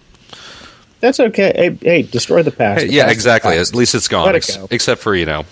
That's 1.02 1.18
okay. 1.18 1.52
Hey, 1.54 1.78
hey 1.82 2.02
destroy 2.02 2.42
the 2.44 2.52
past. 2.52 2.82
Hey, 2.84 2.90
yeah, 2.90 3.02
past 3.04 3.14
exactly. 3.14 3.58
At 3.58 3.74
least 3.74 3.94
it's 3.94 4.06
gone, 4.08 4.34
it 4.34 4.48
go. 4.56 4.68
except 4.70 5.00
for 5.02 5.14
you 5.16 5.26
know, 5.26 5.44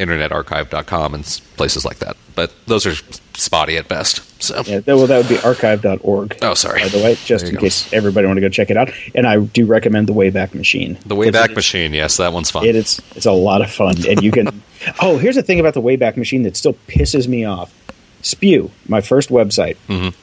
internetarchive.com 0.00 1.14
and 1.14 1.24
places 1.56 1.84
like 1.84 1.98
that. 1.98 2.16
But 2.34 2.52
those 2.66 2.86
are 2.86 2.94
spotty 3.34 3.76
at 3.76 3.88
best. 3.88 4.22
So 4.42 4.62
Yeah, 4.64 4.80
well, 4.86 5.06
that 5.06 5.18
would 5.18 5.28
be 5.28 5.38
archive.org. 5.40 6.38
Oh, 6.40 6.54
sorry. 6.54 6.80
By 6.80 6.88
the 6.88 6.98
way, 6.98 7.16
just 7.24 7.46
in 7.46 7.54
go. 7.56 7.60
case 7.60 7.92
everybody 7.92 8.26
want 8.26 8.38
to 8.38 8.40
go 8.40 8.48
check 8.48 8.70
it 8.70 8.76
out. 8.78 8.90
And 9.14 9.26
I 9.26 9.38
do 9.38 9.66
recommend 9.66 10.06
the 10.06 10.14
Wayback 10.14 10.54
Machine. 10.54 10.96
the 11.04 11.14
Wayback 11.14 11.54
Machine, 11.54 11.92
yes, 11.92 12.16
that 12.16 12.32
one's 12.32 12.50
fun. 12.50 12.64
It 12.64 12.74
is 12.74 13.02
it's 13.16 13.26
a 13.26 13.32
lot 13.32 13.60
of 13.60 13.70
fun, 13.70 13.94
and 14.08 14.22
you 14.22 14.30
can. 14.32 14.62
oh, 15.02 15.18
here's 15.18 15.34
the 15.36 15.42
thing 15.42 15.60
about 15.60 15.74
the 15.74 15.82
Wayback 15.82 16.16
Machine 16.16 16.44
that 16.44 16.56
still 16.56 16.74
pisses 16.86 17.28
me 17.28 17.44
off. 17.44 17.74
Spew, 18.22 18.70
my 18.88 19.00
first 19.02 19.28
website, 19.28 19.76
Mhm. 19.88 20.14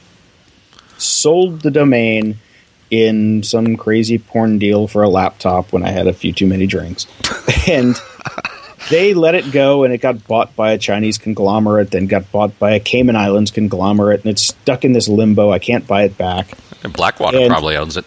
sold 0.98 1.60
the 1.60 1.70
domain 1.70 2.38
in 2.90 3.42
some 3.42 3.76
crazy 3.76 4.18
porn 4.18 4.58
deal 4.58 4.86
for 4.88 5.02
a 5.02 5.08
laptop 5.08 5.72
when 5.72 5.82
I 5.82 5.90
had 5.90 6.06
a 6.06 6.12
few 6.12 6.32
too 6.32 6.46
many 6.46 6.66
drinks. 6.66 7.06
and 7.68 7.96
they 8.90 9.14
let 9.14 9.34
it 9.34 9.50
go 9.52 9.82
and 9.84 9.92
it 9.92 9.98
got 9.98 10.26
bought 10.28 10.54
by 10.54 10.70
a 10.72 10.78
Chinese 10.78 11.18
conglomerate, 11.18 11.90
then 11.90 12.06
got 12.06 12.30
bought 12.30 12.56
by 12.58 12.72
a 12.72 12.80
Cayman 12.80 13.16
Islands 13.16 13.50
conglomerate, 13.50 14.20
and 14.22 14.30
it's 14.30 14.42
stuck 14.42 14.84
in 14.84 14.92
this 14.92 15.08
limbo. 15.08 15.50
I 15.50 15.58
can't 15.58 15.86
buy 15.86 16.04
it 16.04 16.16
back. 16.16 16.52
And 16.84 16.92
Blackwater 16.92 17.38
And- 17.38 17.48
probably 17.50 17.76
owns 17.76 17.96
it. 17.96 18.04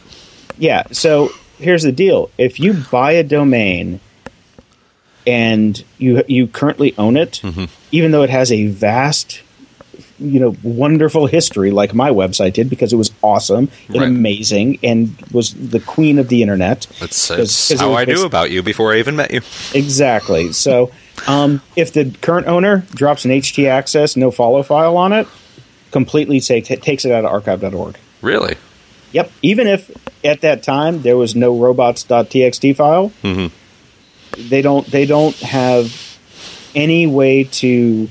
Yeah, 0.57 0.83
so 0.91 1.29
here's 1.57 1.83
the 1.83 1.91
deal. 1.91 2.29
If 2.37 2.59
you 2.59 2.73
buy 2.91 3.13
a 3.13 3.23
domain 3.23 3.99
and 5.27 5.83
you 5.97 6.23
you 6.27 6.47
currently 6.47 6.93
own 6.97 7.17
it, 7.17 7.39
Mm-hmm. 7.43 7.65
even 7.91 8.11
though 8.11 8.23
it 8.23 8.29
has 8.29 8.51
a 8.51 8.67
vast 8.67 9.41
you 10.19 10.39
know 10.39 10.55
wonderful 10.63 11.25
history 11.27 11.71
like 11.71 11.93
my 11.93 12.09
website 12.09 12.53
did 12.53 12.69
because 12.69 12.91
it 12.91 12.97
was 12.97 13.11
awesome 13.21 13.69
and 13.87 13.97
Right. 13.97 14.07
amazing 14.07 14.79
and 14.83 15.15
was 15.31 15.53
the 15.53 15.79
queen 15.79 16.19
of 16.19 16.27
the 16.29 16.41
internet. 16.41 16.87
That's, 16.99 17.27
that's 17.29 17.79
how 17.79 17.93
I 17.93 18.05
knew 18.05 18.25
about 18.25 18.51
you 18.51 18.61
before 18.61 18.93
I 18.93 18.99
even 18.99 19.15
met 19.15 19.31
you. 19.31 19.41
Exactly. 19.73 20.51
So, 20.53 20.91
um, 21.27 21.61
if 21.75 21.93
the 21.93 22.11
current 22.21 22.47
owner 22.47 22.85
drops 22.93 23.25
an 23.25 23.31
htaccess 23.31 24.15
no 24.17 24.31
follow 24.31 24.63
file 24.63 24.97
on 24.97 25.13
it, 25.13 25.27
completely 25.91 26.39
take, 26.39 26.65
takes 26.81 27.05
it 27.05 27.11
out 27.11 27.25
of 27.25 27.31
archive.org. 27.31 27.97
Really? 28.21 28.57
Yep. 29.11 29.31
Even 29.41 29.67
if 29.67 29.89
at 30.23 30.41
that 30.41 30.61
time 30.63 31.01
there 31.01 31.17
was 31.17 31.35
no 31.35 31.57
robots.txt 31.57 32.75
file, 32.75 33.11
they 34.37 34.61
don't 34.61 34.85
they 34.87 35.05
don't 35.05 35.35
have 35.37 36.19
any 36.75 37.07
way 37.07 37.45
to 37.45 38.07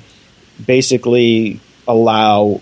basically 0.66 1.60
allow 1.88 2.60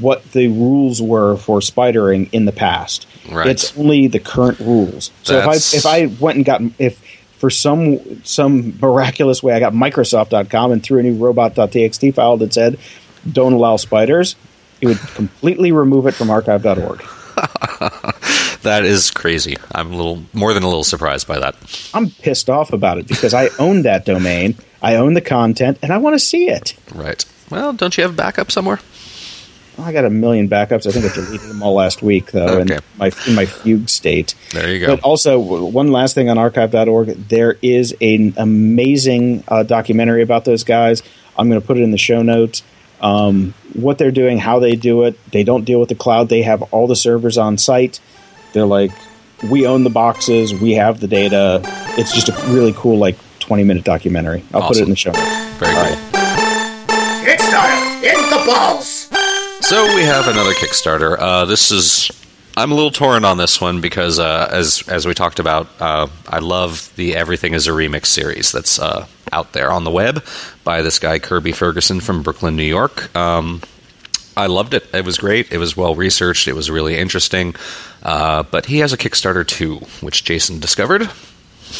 what 0.00 0.22
the 0.32 0.48
rules 0.48 1.02
were 1.02 1.36
for 1.36 1.58
spidering 1.60 2.28
in 2.32 2.44
the 2.44 2.52
past. 2.52 3.06
Right. 3.30 3.48
It's 3.48 3.76
only 3.76 4.06
the 4.06 4.18
current 4.20 4.58
rules. 4.60 5.10
So 5.24 5.34
That's- 5.34 5.74
if 5.74 5.84
I 5.84 5.98
if 5.98 6.10
I 6.10 6.16
went 6.20 6.36
and 6.36 6.44
got 6.44 6.62
if 6.78 7.02
for 7.38 7.50
some 7.50 8.24
some 8.24 8.78
miraculous 8.80 9.42
way 9.42 9.54
I 9.54 9.60
got 9.60 9.72
Microsoft.com 9.72 10.72
and 10.72 10.82
threw 10.82 11.00
a 11.00 11.02
new 11.02 11.16
robot.txt 11.16 12.14
file 12.14 12.36
that 12.38 12.54
said 12.54 12.78
don't 13.30 13.52
allow 13.52 13.76
spiders, 13.76 14.36
it 14.80 14.86
would 14.86 14.98
completely 14.98 15.72
remove 15.72 16.06
it 16.06 16.14
from 16.14 16.30
archive.org. 16.30 17.02
That 18.62 18.84
is 18.84 19.10
crazy. 19.12 19.56
I'm 19.72 19.92
a 19.92 19.96
little 19.96 20.24
more 20.32 20.52
than 20.52 20.64
a 20.64 20.66
little 20.66 20.84
surprised 20.84 21.28
by 21.28 21.38
that. 21.38 21.54
I'm 21.94 22.10
pissed 22.10 22.50
off 22.50 22.72
about 22.72 22.98
it 22.98 23.06
because 23.06 23.32
I 23.32 23.50
own 23.58 23.82
that 23.82 24.04
domain, 24.04 24.56
I 24.82 24.96
own 24.96 25.14
the 25.14 25.20
content, 25.20 25.78
and 25.80 25.92
I 25.92 25.98
want 25.98 26.14
to 26.14 26.18
see 26.18 26.48
it. 26.48 26.74
Right. 26.92 27.24
Well, 27.50 27.72
don't 27.72 27.96
you 27.96 28.02
have 28.04 28.16
backup 28.16 28.50
somewhere? 28.50 28.80
I 29.80 29.92
got 29.92 30.04
a 30.04 30.10
million 30.10 30.48
backups. 30.48 30.88
I 30.88 30.90
think 30.90 31.04
I 31.04 31.14
deleted 31.14 31.48
them 31.48 31.62
all 31.62 31.74
last 31.74 32.02
week, 32.02 32.32
though, 32.32 32.58
Okay. 32.60 32.74
in 32.76 32.80
my 32.98 33.12
in 33.28 33.34
my 33.36 33.46
fugue 33.46 33.88
state. 33.88 34.34
There 34.52 34.68
you 34.74 34.80
go. 34.84 34.96
But 34.96 35.04
also, 35.04 35.38
one 35.38 35.92
last 35.92 36.14
thing 36.14 36.28
on 36.28 36.36
archive.org, 36.36 37.28
there 37.28 37.56
is 37.62 37.94
an 38.00 38.34
amazing 38.36 39.44
uh, 39.46 39.62
documentary 39.62 40.22
about 40.22 40.44
those 40.44 40.64
guys. 40.64 41.02
I'm 41.38 41.48
going 41.48 41.60
to 41.60 41.66
put 41.66 41.76
it 41.78 41.82
in 41.82 41.92
the 41.92 41.98
show 41.98 42.22
notes. 42.22 42.64
Um, 43.00 43.54
what 43.74 43.98
they're 43.98 44.10
doing, 44.10 44.38
how 44.38 44.58
they 44.58 44.74
do 44.74 45.04
it. 45.04 45.16
They 45.30 45.44
don't 45.44 45.64
deal 45.64 45.78
with 45.78 45.90
the 45.90 45.94
cloud. 45.94 46.28
They 46.28 46.42
have 46.42 46.62
all 46.72 46.88
the 46.88 46.96
servers 46.96 47.38
on 47.38 47.56
site. 47.56 48.00
They're 48.54 48.66
like, 48.66 48.90
we 49.48 49.64
own 49.64 49.84
the 49.84 49.90
boxes. 49.90 50.52
We 50.52 50.72
have 50.72 50.98
the 50.98 51.06
data. 51.06 51.60
It's 51.96 52.12
just 52.12 52.28
a 52.28 52.32
really 52.52 52.72
cool, 52.76 52.98
like, 52.98 53.16
20 53.38 53.62
minute 53.62 53.84
documentary. 53.84 54.42
I'll 54.52 54.66
put 54.66 54.78
it 54.78 54.82
in 54.82 54.90
the 54.90 54.96
show 54.96 55.12
notes. 55.12 55.44
Very 55.60 55.72
All 55.76 55.84
good. 55.84 55.98
right. 55.98 56.07
So 59.68 59.94
we 59.94 60.00
have 60.00 60.26
another 60.28 60.54
Kickstarter. 60.54 61.18
Uh, 61.18 61.44
this 61.44 61.70
is 61.70 62.10
I'm 62.56 62.72
a 62.72 62.74
little 62.74 62.90
torn 62.90 63.26
on 63.26 63.36
this 63.36 63.60
one 63.60 63.82
because 63.82 64.18
uh, 64.18 64.48
as 64.50 64.82
as 64.88 65.06
we 65.06 65.12
talked 65.12 65.40
about, 65.40 65.68
uh, 65.78 66.06
I 66.26 66.38
love 66.38 66.90
the 66.96 67.14
Everything 67.14 67.52
Is 67.52 67.66
a 67.66 67.72
Remix 67.72 68.06
series 68.06 68.50
that's 68.50 68.78
uh, 68.78 69.06
out 69.30 69.52
there 69.52 69.70
on 69.70 69.84
the 69.84 69.90
web 69.90 70.24
by 70.64 70.80
this 70.80 70.98
guy 70.98 71.18
Kirby 71.18 71.52
Ferguson 71.52 72.00
from 72.00 72.22
Brooklyn, 72.22 72.56
New 72.56 72.62
York. 72.62 73.14
Um, 73.14 73.60
I 74.38 74.46
loved 74.46 74.72
it. 74.72 74.86
It 74.94 75.04
was 75.04 75.18
great. 75.18 75.52
It 75.52 75.58
was 75.58 75.76
well 75.76 75.94
researched. 75.94 76.48
It 76.48 76.54
was 76.54 76.70
really 76.70 76.96
interesting. 76.96 77.54
Uh, 78.02 78.44
but 78.44 78.64
he 78.64 78.78
has 78.78 78.94
a 78.94 78.96
Kickstarter 78.96 79.46
too, 79.46 79.80
which 80.00 80.24
Jason 80.24 80.60
discovered. 80.60 81.10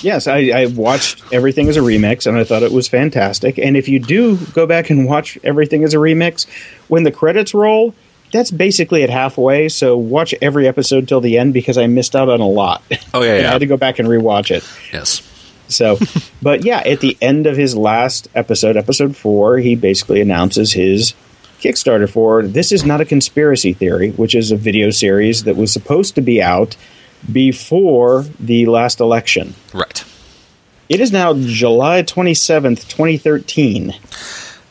Yes, 0.02 0.26
I, 0.26 0.50
I 0.54 0.66
watched 0.66 1.22
Everything 1.32 1.66
Is 1.66 1.76
a 1.76 1.80
Remix, 1.80 2.26
and 2.26 2.36
I 2.36 2.44
thought 2.44 2.62
it 2.62 2.72
was 2.72 2.88
fantastic. 2.88 3.58
And 3.58 3.76
if 3.76 3.88
you 3.88 3.98
do 3.98 4.36
go 4.52 4.66
back 4.66 4.90
and 4.90 5.06
watch 5.06 5.38
Everything 5.42 5.82
Is 5.82 5.94
a 5.94 5.98
Remix, 5.98 6.46
when 6.88 7.02
the 7.02 7.10
credits 7.10 7.54
roll, 7.54 7.94
that's 8.32 8.50
basically 8.50 9.02
at 9.02 9.10
halfway. 9.10 9.68
So 9.68 9.96
watch 9.96 10.34
every 10.40 10.68
episode 10.68 11.08
till 11.08 11.20
the 11.20 11.38
end 11.38 11.54
because 11.54 11.78
I 11.78 11.86
missed 11.86 12.14
out 12.14 12.28
on 12.28 12.40
a 12.40 12.48
lot. 12.48 12.82
Oh, 13.14 13.22
yeah, 13.22 13.38
yeah. 13.40 13.48
I 13.48 13.52
had 13.52 13.58
to 13.58 13.66
go 13.66 13.76
back 13.76 13.98
and 13.98 14.08
rewatch 14.08 14.50
it. 14.50 14.68
Yes. 14.92 15.22
So, 15.68 15.98
but 16.42 16.64
yeah, 16.64 16.78
at 16.84 17.00
the 17.00 17.16
end 17.20 17.46
of 17.46 17.56
his 17.56 17.76
last 17.76 18.28
episode, 18.34 18.76
episode 18.76 19.16
four, 19.16 19.58
he 19.58 19.74
basically 19.74 20.20
announces 20.20 20.72
his 20.72 21.14
Kickstarter 21.60 22.08
for 22.08 22.42
This 22.42 22.70
Is 22.72 22.84
Not 22.84 23.00
a 23.00 23.04
Conspiracy 23.04 23.72
Theory, 23.72 24.10
which 24.12 24.34
is 24.34 24.50
a 24.50 24.56
video 24.56 24.90
series 24.90 25.44
that 25.44 25.56
was 25.56 25.72
supposed 25.72 26.14
to 26.14 26.20
be 26.20 26.40
out 26.40 26.76
before 27.32 28.24
the 28.40 28.66
last 28.66 29.00
election. 29.00 29.54
Right. 29.72 30.04
It 30.88 31.00
is 31.00 31.12
now 31.12 31.34
July 31.34 32.02
27th, 32.02 32.88
2013. 32.88 33.94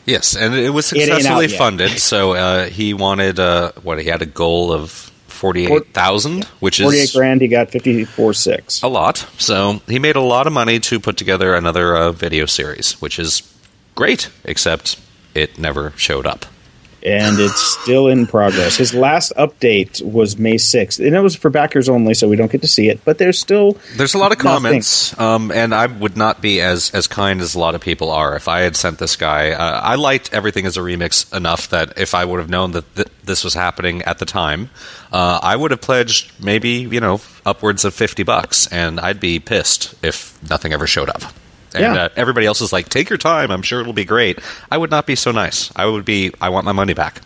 Yes, 0.04 0.34
and 0.34 0.54
it 0.54 0.70
was 0.70 0.86
successfully 0.86 1.46
yet. 1.46 1.58
funded. 1.58 1.98
So 1.98 2.32
uh, 2.32 2.64
he 2.66 2.94
wanted 2.94 3.38
uh, 3.38 3.72
what 3.82 4.00
he 4.00 4.08
had 4.08 4.22
a 4.22 4.26
goal 4.26 4.72
of 4.72 4.90
forty-eight 5.26 5.92
thousand, 5.92 6.44
which 6.60 6.80
48 6.80 6.98
is 7.02 7.12
grand, 7.12 7.40
he 7.42 7.48
got 7.48 7.70
54 7.70 8.32
6. 8.32 8.82
a 8.82 8.88
lot. 8.88 9.18
So 9.36 9.82
he 9.86 9.98
made 9.98 10.16
a 10.16 10.22
lot 10.22 10.46
of 10.46 10.52
money 10.54 10.80
to 10.80 10.98
put 10.98 11.18
together 11.18 11.54
another 11.54 11.94
uh, 11.94 12.12
video 12.12 12.46
series, 12.46 12.94
which 13.02 13.18
is 13.18 13.42
great. 13.94 14.30
Except 14.44 14.98
it 15.34 15.58
never 15.58 15.92
showed 15.96 16.26
up. 16.26 16.46
And 17.02 17.38
it's 17.38 17.60
still 17.60 18.08
in 18.08 18.26
progress. 18.26 18.76
His 18.76 18.92
last 18.92 19.32
update 19.36 20.02
was 20.02 20.36
May 20.36 20.56
6th. 20.56 21.04
And 21.04 21.14
it 21.14 21.20
was 21.20 21.36
for 21.36 21.48
backers 21.50 21.88
only, 21.88 22.14
so 22.14 22.28
we 22.28 22.36
don't 22.36 22.50
get 22.50 22.62
to 22.62 22.68
see 22.68 22.88
it. 22.88 23.04
But 23.04 23.18
there's 23.18 23.38
still. 23.38 23.76
There's 23.96 24.14
a 24.14 24.18
lot 24.18 24.32
of 24.32 24.38
comments, 24.38 25.18
um, 25.18 25.50
and 25.52 25.74
I 25.74 25.86
would 25.86 26.16
not 26.16 26.40
be 26.40 26.60
as 26.60 26.90
as 26.92 27.06
kind 27.06 27.40
as 27.40 27.54
a 27.54 27.58
lot 27.58 27.74
of 27.74 27.80
people 27.80 28.10
are 28.10 28.34
if 28.36 28.48
I 28.48 28.60
had 28.60 28.76
sent 28.76 28.98
this 28.98 29.16
guy. 29.16 29.50
Uh, 29.50 29.80
I 29.80 29.94
liked 29.94 30.32
Everything 30.32 30.64
Is 30.64 30.76
a 30.76 30.80
Remix 30.80 31.34
enough 31.34 31.68
that 31.70 31.98
if 31.98 32.14
I 32.14 32.24
would 32.24 32.40
have 32.40 32.50
known 32.50 32.72
that 32.72 32.94
th- 32.96 33.08
this 33.24 33.44
was 33.44 33.54
happening 33.54 34.02
at 34.02 34.18
the 34.18 34.24
time, 34.24 34.70
uh, 35.12 35.40
I 35.42 35.56
would 35.56 35.70
have 35.70 35.80
pledged 35.80 36.32
maybe 36.42 36.70
you 36.70 37.00
know 37.00 37.20
upwards 37.46 37.84
of 37.84 37.94
fifty 37.94 38.22
bucks, 38.22 38.66
and 38.68 38.98
I'd 39.00 39.20
be 39.20 39.38
pissed 39.38 39.94
if 40.02 40.38
nothing 40.48 40.72
ever 40.72 40.86
showed 40.86 41.08
up. 41.08 41.22
And 41.74 41.82
Yeah. 41.94 42.04
uh, 42.04 42.08
everybody 42.16 42.46
else 42.46 42.60
is 42.60 42.72
like, 42.72 42.88
"Take 42.88 43.10
your 43.10 43.18
time. 43.18 43.50
I'm 43.50 43.62
sure 43.62 43.80
it'll 43.80 43.92
be 43.92 44.04
great." 44.04 44.38
I 44.70 44.78
would 44.78 44.90
not 44.90 45.06
be 45.06 45.14
so 45.14 45.30
nice. 45.32 45.70
I 45.76 45.86
would 45.86 46.04
be, 46.04 46.32
"I 46.40 46.48
want 46.48 46.64
my 46.64 46.72
money 46.72 46.94
back." 46.94 47.20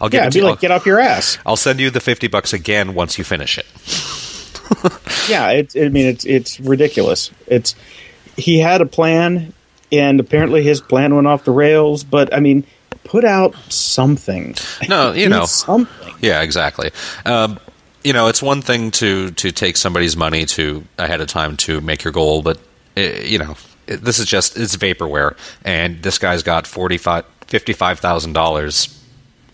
I'll 0.00 0.08
give 0.08 0.20
Yeah, 0.20 0.26
it 0.26 0.30
to 0.32 0.38
be 0.38 0.44
you. 0.44 0.50
like, 0.50 0.60
get 0.60 0.70
off 0.72 0.84
your 0.86 0.98
ass. 0.98 1.38
I'll 1.46 1.56
send 1.56 1.78
you 1.78 1.88
the 1.90 2.00
fifty 2.00 2.26
bucks 2.26 2.52
again 2.52 2.94
once 2.94 3.18
you 3.18 3.24
finish 3.24 3.58
it. 3.58 3.66
Yeah, 5.28 5.50
it's. 5.50 5.76
I 5.76 5.88
mean, 5.88 6.06
it's 6.06 6.24
it's 6.24 6.58
ridiculous. 6.58 7.30
It's 7.46 7.74
he 8.36 8.58
had 8.58 8.80
a 8.80 8.86
plan, 8.86 9.52
and 9.92 10.18
apparently 10.18 10.62
his 10.62 10.80
plan 10.80 11.14
went 11.14 11.26
off 11.28 11.44
the 11.44 11.52
rails. 11.52 12.02
But 12.02 12.34
I 12.34 12.40
mean, 12.40 12.64
put 13.04 13.24
out 13.24 13.54
something. 13.68 14.56
No, 14.88 15.12
you 15.22 15.28
know, 15.28 15.44
something. 15.44 16.14
Yeah, 16.20 16.40
exactly. 16.42 16.90
Um, 17.24 17.60
you 18.02 18.12
know, 18.12 18.26
it's 18.28 18.42
one 18.42 18.62
thing 18.62 18.90
to 18.92 19.30
to 19.32 19.52
take 19.52 19.76
somebody's 19.76 20.16
money 20.16 20.46
to 20.46 20.84
ahead 20.98 21.20
of 21.20 21.28
time 21.28 21.56
to 21.58 21.80
make 21.80 22.02
your 22.02 22.12
goal, 22.12 22.42
but 22.42 22.58
uh, 22.96 23.00
you 23.02 23.38
know, 23.38 23.52
it, 23.52 23.58
this 23.86 24.18
is 24.18 24.26
just 24.26 24.56
it's 24.56 24.76
vaporware, 24.76 25.36
and 25.64 26.02
this 26.02 26.18
guy's 26.18 26.42
got 26.42 26.66
forty 26.66 26.98
five 26.98 27.24
fifty 27.46 27.72
five 27.72 27.98
thousand 28.00 28.32
dollars 28.32 28.98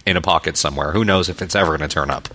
in 0.06 0.16
a 0.16 0.20
pocket 0.20 0.56
somewhere. 0.56 0.92
Who 0.92 1.04
knows 1.04 1.28
if 1.28 1.42
it's 1.42 1.54
ever 1.54 1.76
going 1.76 1.88
to 1.88 1.94
turn 1.94 2.10
up? 2.10 2.28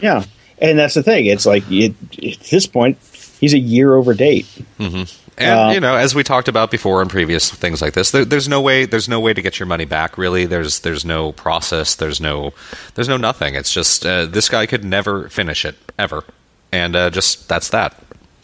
Yeah, 0.00 0.24
and 0.58 0.78
that's 0.78 0.94
the 0.94 1.02
thing. 1.02 1.26
It's 1.26 1.46
like 1.46 1.64
it, 1.70 1.94
at 2.24 2.40
this 2.50 2.66
point, 2.66 2.98
he's 3.40 3.52
a 3.54 3.58
year 3.58 3.94
over 3.94 4.14
date. 4.14 4.46
And 4.78 5.08
Uh, 5.38 5.70
you 5.72 5.78
know, 5.78 5.94
as 5.94 6.16
we 6.16 6.24
talked 6.24 6.48
about 6.48 6.70
before 6.70 7.00
on 7.00 7.08
previous 7.08 7.48
things 7.48 7.80
like 7.80 7.92
this, 7.94 8.10
there, 8.10 8.24
there's 8.24 8.48
no 8.48 8.60
way 8.60 8.86
there's 8.86 9.08
no 9.08 9.20
way 9.20 9.32
to 9.32 9.40
get 9.40 9.60
your 9.60 9.66
money 9.66 9.84
back. 9.84 10.18
Really, 10.18 10.46
there's 10.46 10.80
there's 10.80 11.04
no 11.04 11.30
process. 11.32 11.94
There's 11.94 12.20
no 12.20 12.52
there's 12.94 13.08
no 13.08 13.16
nothing. 13.16 13.54
It's 13.54 13.72
just 13.72 14.04
uh, 14.04 14.26
this 14.26 14.48
guy 14.48 14.66
could 14.66 14.84
never 14.84 15.28
finish 15.28 15.64
it 15.64 15.76
ever, 15.96 16.24
and 16.72 16.96
uh, 16.96 17.10
just 17.10 17.48
that's 17.48 17.68
that. 17.70 17.94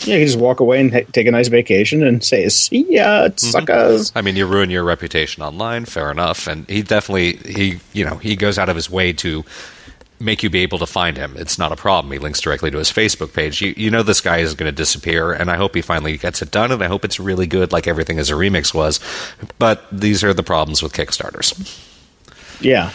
Yeah, 0.01 0.17
you 0.17 0.27
just 0.27 0.39
walk 0.39 0.61
away 0.61 0.81
and 0.81 0.93
ha- 0.93 1.07
take 1.13 1.27
a 1.27 1.31
nice 1.31 1.49
vacation 1.49 2.03
and 2.03 2.23
say, 2.23 2.49
"See 2.49 2.85
ya, 2.89 3.29
mm-hmm. 3.29 3.37
suckers." 3.37 4.13
I 4.15 4.23
mean, 4.23 4.37
you 4.37 4.47
ruin 4.47 4.71
your 4.71 4.85
reputation 4.85 5.43
online. 5.43 5.85
Fair 5.85 6.11
enough, 6.11 6.47
and 6.47 6.69
he 6.69 6.83
definitely 6.83 7.37
he 7.53 7.81
you 7.93 8.05
know 8.05 8.17
he 8.17 8.37
goes 8.37 8.59
out 8.59 8.69
of 8.69 8.77
his 8.77 8.91
way 8.91 9.13
to 9.15 9.45
make 10.21 10.43
you 10.43 10.51
be 10.51 10.61
able 10.61 10.79
to 10.79 10.87
find 10.87 11.17
him. 11.17 11.35
It's 11.37 11.59
not 11.59 11.73
a 11.73 11.77
problem. 11.77 12.13
He 12.13 12.19
links 12.19 12.41
directly 12.41 12.71
to 12.71 12.79
his 12.79 12.91
Facebook 12.91 13.33
page. 13.33 13.61
You 13.61 13.75
you 13.77 13.91
know 13.91 14.03
this 14.03 14.21
guy 14.21 14.39
is 14.39 14.55
going 14.55 14.71
to 14.71 14.77
disappear, 14.77 15.33
and 15.33 15.51
I 15.51 15.57
hope 15.57 15.75
he 15.75 15.83
finally 15.83 16.17
gets 16.17 16.43
it 16.43 16.51
done, 16.51 16.73
and 16.73 16.83
I 16.83 16.89
hope 16.89 17.05
it's 17.05 17.21
really 17.21 17.47
good, 17.47 17.73
like 17.73 17.87
Everything 17.87 18.19
Is 18.19 18.31
a 18.31 18.35
Remix 18.35 18.75
was. 18.75 19.01
But 19.59 19.87
these 19.93 20.23
are 20.25 20.35
the 20.35 20.43
problems 20.43 20.83
with 20.83 20.93
Kickstarters. 20.93 21.55
Yeah. 22.61 22.91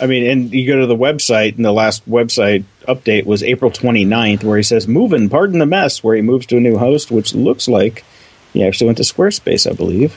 I 0.00 0.06
mean, 0.06 0.30
and 0.30 0.52
you 0.52 0.66
go 0.66 0.78
to 0.80 0.86
the 0.86 0.96
website, 0.96 1.56
and 1.56 1.64
the 1.64 1.72
last 1.72 2.08
website 2.08 2.64
update 2.88 3.26
was 3.26 3.42
April 3.42 3.70
29th, 3.70 4.42
where 4.44 4.56
he 4.56 4.62
says, 4.62 4.88
Moving, 4.88 5.28
pardon 5.28 5.58
the 5.58 5.66
mess, 5.66 6.02
where 6.02 6.16
he 6.16 6.22
moves 6.22 6.46
to 6.46 6.56
a 6.56 6.60
new 6.60 6.78
host, 6.78 7.10
which 7.10 7.34
looks 7.34 7.68
like 7.68 8.04
he 8.52 8.64
actually 8.64 8.86
went 8.86 8.98
to 8.98 9.04
Squarespace, 9.04 9.70
I 9.70 9.74
believe. 9.74 10.16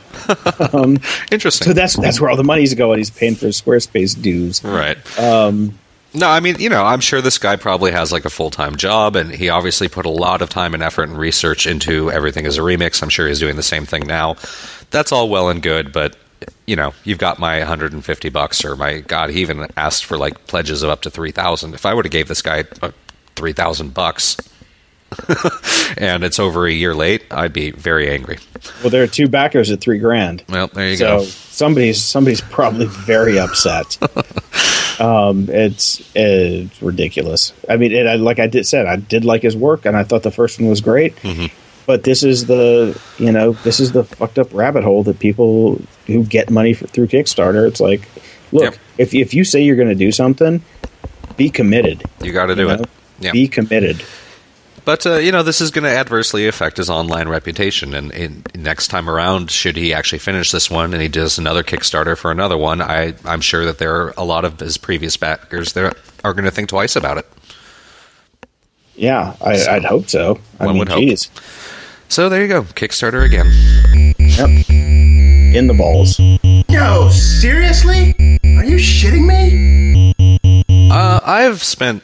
Interesting. 1.32 1.68
So 1.68 1.74
that's 1.74 1.98
that's 1.98 2.20
where 2.20 2.30
all 2.30 2.38
the 2.38 2.44
money's 2.44 2.74
going. 2.74 2.98
He's 2.98 3.10
paying 3.10 3.36
for 3.36 3.48
Squarespace 3.48 4.20
dues. 4.20 4.64
Right. 4.64 4.98
Um, 5.20 5.78
no, 6.14 6.28
I 6.28 6.42
mean, 6.42 6.60
you 6.60 6.70
know, 6.70 6.84
I'm 6.84 7.00
sure 7.00 7.22
this 7.22 7.38
guy 7.38 7.56
probably 7.56 7.92
has 7.92 8.12
like 8.12 8.26
a 8.26 8.30
full 8.30 8.50
time 8.50 8.76
job, 8.76 9.16
and 9.16 9.32
he 9.32 9.50
obviously 9.50 9.88
put 9.88 10.06
a 10.06 10.10
lot 10.10 10.42
of 10.42 10.50
time 10.50 10.74
and 10.74 10.84
effort 10.84 11.04
and 11.04 11.18
research 11.18 11.66
into 11.66 12.12
Everything 12.12 12.46
Is 12.46 12.58
a 12.58 12.62
Remix. 12.62 13.02
I'm 13.02 13.10
sure 13.10 13.28
he's 13.28 13.40
doing 13.40 13.56
the 13.56 13.64
same 13.64 13.86
thing 13.86 14.08
now. 14.08 14.36
That's 14.90 15.12
all 15.12 15.30
well 15.30 15.50
and 15.50 15.62
good, 15.62 15.94
but 15.94 16.18
you 16.66 16.76
know, 16.76 16.94
you've 17.04 17.18
got 17.18 17.40
my 17.40 17.60
150 17.60 18.30
bucks, 18.30 18.64
or 18.64 18.76
my 18.76 19.00
God, 19.00 19.30
he 19.30 19.42
even 19.42 19.68
asked 19.78 20.06
for 20.06 20.18
like 20.18 20.48
pledges 20.48 20.84
of 20.84 20.90
up 20.90 21.02
to 21.04 21.10
3,000. 21.10 21.74
If 21.74 21.86
I 21.86 21.94
would 21.94 22.06
have 22.06 22.12
gave 22.12 22.28
this 22.28 22.42
guy 22.42 22.66
uh, 22.82 22.92
3,000 23.36 23.94
bucks, 23.94 24.38
and 25.98 26.24
it's 26.24 26.40
over 26.40 26.66
a 26.66 26.72
year 26.72 26.96
late, 26.96 27.24
I'd 27.32 27.54
be 27.54 27.72
very 27.72 28.10
angry. 28.10 28.40
Well, 28.82 28.90
there 28.90 29.04
are 29.04 29.08
two 29.08 29.28
backers 29.28 29.70
at 29.70 29.82
three 29.82 30.00
grand. 30.00 30.44
Well, 30.48 30.68
there 30.68 30.90
you 30.90 30.96
so 30.96 31.20
go. 31.20 31.24
somebody's 31.26 32.02
somebody's 32.02 32.42
probably 32.42 32.86
very 32.86 33.38
upset. 33.38 33.98
um, 35.02 35.50
it's 35.50 36.02
it's 36.16 36.82
ridiculous. 36.82 37.54
I 37.68 37.76
mean, 37.78 37.92
it, 37.92 38.08
I, 38.08 38.16
like 38.16 38.40
I 38.40 38.48
did 38.48 38.66
said, 38.66 38.86
I 38.86 38.96
did 38.96 39.26
like 39.26 39.42
his 39.42 39.56
work, 39.56 39.86
and 39.86 39.98
I 39.98 40.04
thought 40.04 40.24
the 40.24 40.32
first 40.32 40.60
one 40.60 40.70
was 40.70 40.80
great. 40.80 41.16
Mm-hmm. 41.18 41.54
But 41.86 42.04
this 42.04 42.24
is 42.24 42.46
the 42.46 43.00
you 43.18 43.32
know 43.32 43.54
this 43.54 43.80
is 43.80 43.92
the 43.92 44.04
fucked 44.04 44.40
up 44.40 44.54
rabbit 44.54 44.84
hole 44.84 45.04
that 45.04 45.20
people 45.20 45.82
who 46.08 46.24
get 46.24 46.50
money 46.50 46.74
for, 46.74 46.88
through 46.88 47.08
Kickstarter. 47.08 47.68
It's 47.68 47.80
like, 47.82 48.08
look, 48.52 48.74
Yep. 48.74 48.76
if 48.98 49.14
if 49.14 49.34
you 49.34 49.44
say 49.44 49.62
you're 49.64 49.76
going 49.76 49.90
to 49.90 49.96
do 49.96 50.12
something, 50.12 50.62
be 51.38 51.50
committed. 51.50 52.04
You 52.22 52.32
got 52.32 52.48
to 52.48 52.56
do 52.56 52.64
you 52.64 52.70
it. 52.70 52.80
know? 52.80 52.86
Yeah. 53.20 53.32
Be 53.32 53.48
committed. 53.48 54.04
But 54.84 55.06
uh, 55.06 55.18
you 55.18 55.32
know, 55.32 55.44
this 55.44 55.62
is 55.62 55.70
going 55.70 55.84
to 55.84 55.92
adversely 55.92 56.48
affect 56.48 56.78
his 56.78 56.90
online 56.90 57.28
reputation. 57.30 57.94
And, 57.94 58.12
and 58.14 58.48
next 58.56 58.88
time 58.88 59.10
around, 59.10 59.52
should 59.52 59.78
he 59.78 59.94
actually 59.94 60.20
finish 60.20 60.50
this 60.52 60.72
one 60.72 60.94
and 60.94 61.02
he 61.02 61.08
does 61.08 61.38
another 61.38 61.62
Kickstarter 61.64 62.18
for 62.18 62.32
another 62.32 62.58
one, 62.58 62.82
I, 62.82 63.14
I'm 63.24 63.42
sure 63.42 63.66
that 63.66 63.78
there 63.78 63.96
are 63.96 64.14
a 64.18 64.24
lot 64.24 64.44
of 64.44 64.60
his 64.60 64.78
previous 64.78 65.18
backers 65.18 65.74
that 65.74 65.96
are 66.24 66.34
going 66.34 66.46
to 66.46 66.52
think 66.52 66.70
twice 66.70 66.96
about 66.96 67.18
it. 67.20 67.28
Yeah, 69.02 69.36
I, 69.42 69.58
So, 69.58 69.72
I'd 69.72 69.84
hope 69.86 70.10
so. 70.10 70.40
I 70.60 70.66
one 70.68 70.76
mean, 70.76 70.80
would 70.80 70.90
hope. 70.90 71.00
geez. 71.00 71.30
So 72.08 72.30
there 72.30 72.42
you 72.42 72.48
go, 72.48 72.62
Kickstarter 72.64 73.26
again. 73.26 73.48
Yep. 74.20 74.70
In 75.56 75.68
the 75.68 75.74
balls. 75.74 76.20
No, 76.70 77.10
seriously? 77.10 78.14
Are 78.44 78.64
you 78.64 78.76
shitting 78.78 79.26
me? 79.26 80.14
Uh, 80.92 81.20
I've 81.24 81.64
spent 81.64 82.04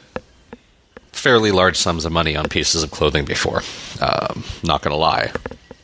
fairly 1.12 1.52
large 1.52 1.76
sums 1.76 2.04
of 2.04 2.10
money 2.12 2.34
on 2.36 2.48
pieces 2.48 2.82
of 2.82 2.90
clothing 2.90 3.24
before. 3.24 3.62
Um, 4.00 4.42
not 4.64 4.82
going 4.82 4.92
to 4.92 4.96
lie. 4.98 5.30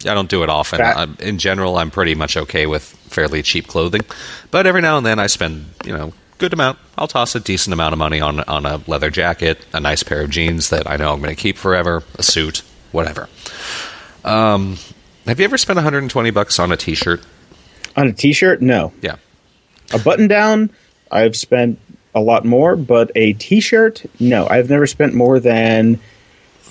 I 0.06 0.14
don't 0.14 0.28
do 0.28 0.42
it 0.42 0.48
often. 0.50 0.78
Fat- 0.78 0.96
I'm, 0.96 1.16
in 1.20 1.38
general, 1.38 1.76
I'm 1.78 1.90
pretty 1.92 2.14
much 2.16 2.36
okay 2.36 2.66
with 2.66 2.82
fairly 2.82 3.42
cheap 3.42 3.68
clothing, 3.68 4.02
but 4.50 4.66
every 4.66 4.80
now 4.82 4.96
and 4.96 5.06
then 5.06 5.18
I 5.20 5.28
spend, 5.28 5.66
you 5.84 5.92
know, 5.96 6.12
good 6.38 6.52
amount. 6.52 6.78
I'll 6.96 7.08
toss 7.08 7.34
a 7.34 7.40
decent 7.40 7.72
amount 7.72 7.92
of 7.92 7.98
money 7.98 8.20
on 8.20 8.40
on 8.40 8.66
a 8.66 8.80
leather 8.86 9.10
jacket, 9.10 9.64
a 9.72 9.80
nice 9.80 10.02
pair 10.02 10.22
of 10.22 10.30
jeans 10.30 10.70
that 10.70 10.88
I 10.88 10.96
know 10.96 11.12
I'm 11.12 11.20
going 11.20 11.34
to 11.34 11.40
keep 11.40 11.56
forever, 11.56 12.02
a 12.18 12.22
suit, 12.22 12.62
whatever. 12.92 13.28
Um, 14.24 14.78
have 15.26 15.38
you 15.38 15.44
ever 15.44 15.58
spent 15.58 15.76
120 15.76 16.30
bucks 16.30 16.58
on 16.58 16.72
a 16.72 16.76
T-shirt? 16.76 17.22
On 17.96 18.08
a 18.08 18.12
t-shirt, 18.12 18.60
no. 18.60 18.92
Yeah. 19.02 19.16
A 19.92 19.98
button 19.98 20.26
down, 20.26 20.70
I've 21.10 21.36
spent 21.36 21.78
a 22.14 22.20
lot 22.20 22.44
more, 22.44 22.74
but 22.74 23.12
a 23.14 23.34
t-shirt, 23.34 24.04
no. 24.18 24.48
I've 24.48 24.68
never 24.68 24.86
spent 24.86 25.14
more 25.14 25.38
than 25.38 26.00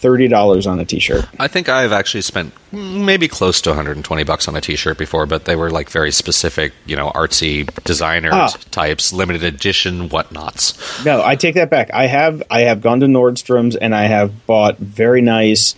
thirty 0.04 0.28
dollars 0.28 0.68
on 0.68 0.80
a 0.80 0.86
t-shirt. 0.86 1.26
I 1.40 1.48
think 1.48 1.70
I've 1.70 1.94
actually 1.94 2.22
spent 2.22 2.54
maybe 2.74 3.28
close 3.28 3.62
to 3.62 3.70
120 3.70 4.24
bucks 4.24 4.48
on 4.48 4.56
a 4.56 4.62
T-shirt 4.62 4.98
before, 4.98 5.26
but 5.26 5.46
they 5.46 5.56
were 5.56 5.70
like 5.72 5.90
very 5.90 6.12
specific, 6.12 6.74
you 6.86 6.96
know, 6.96 7.10
artsy 7.12 7.66
designer 7.86 8.32
Ah. 8.34 8.50
types, 8.72 9.14
limited 9.14 9.44
edition 9.44 10.10
whatnots. 10.10 11.06
No, 11.06 11.24
I 11.24 11.36
take 11.36 11.56
that 11.56 11.70
back. 11.70 11.90
I 11.94 12.08
have 12.08 12.44
I 12.52 12.62
have 12.62 12.82
gone 12.82 13.00
to 13.00 13.06
Nordstrom's 13.08 13.76
and 13.76 13.96
I 13.96 14.04
have 14.04 14.46
bought 14.46 14.78
very 14.78 15.22
nice, 15.22 15.76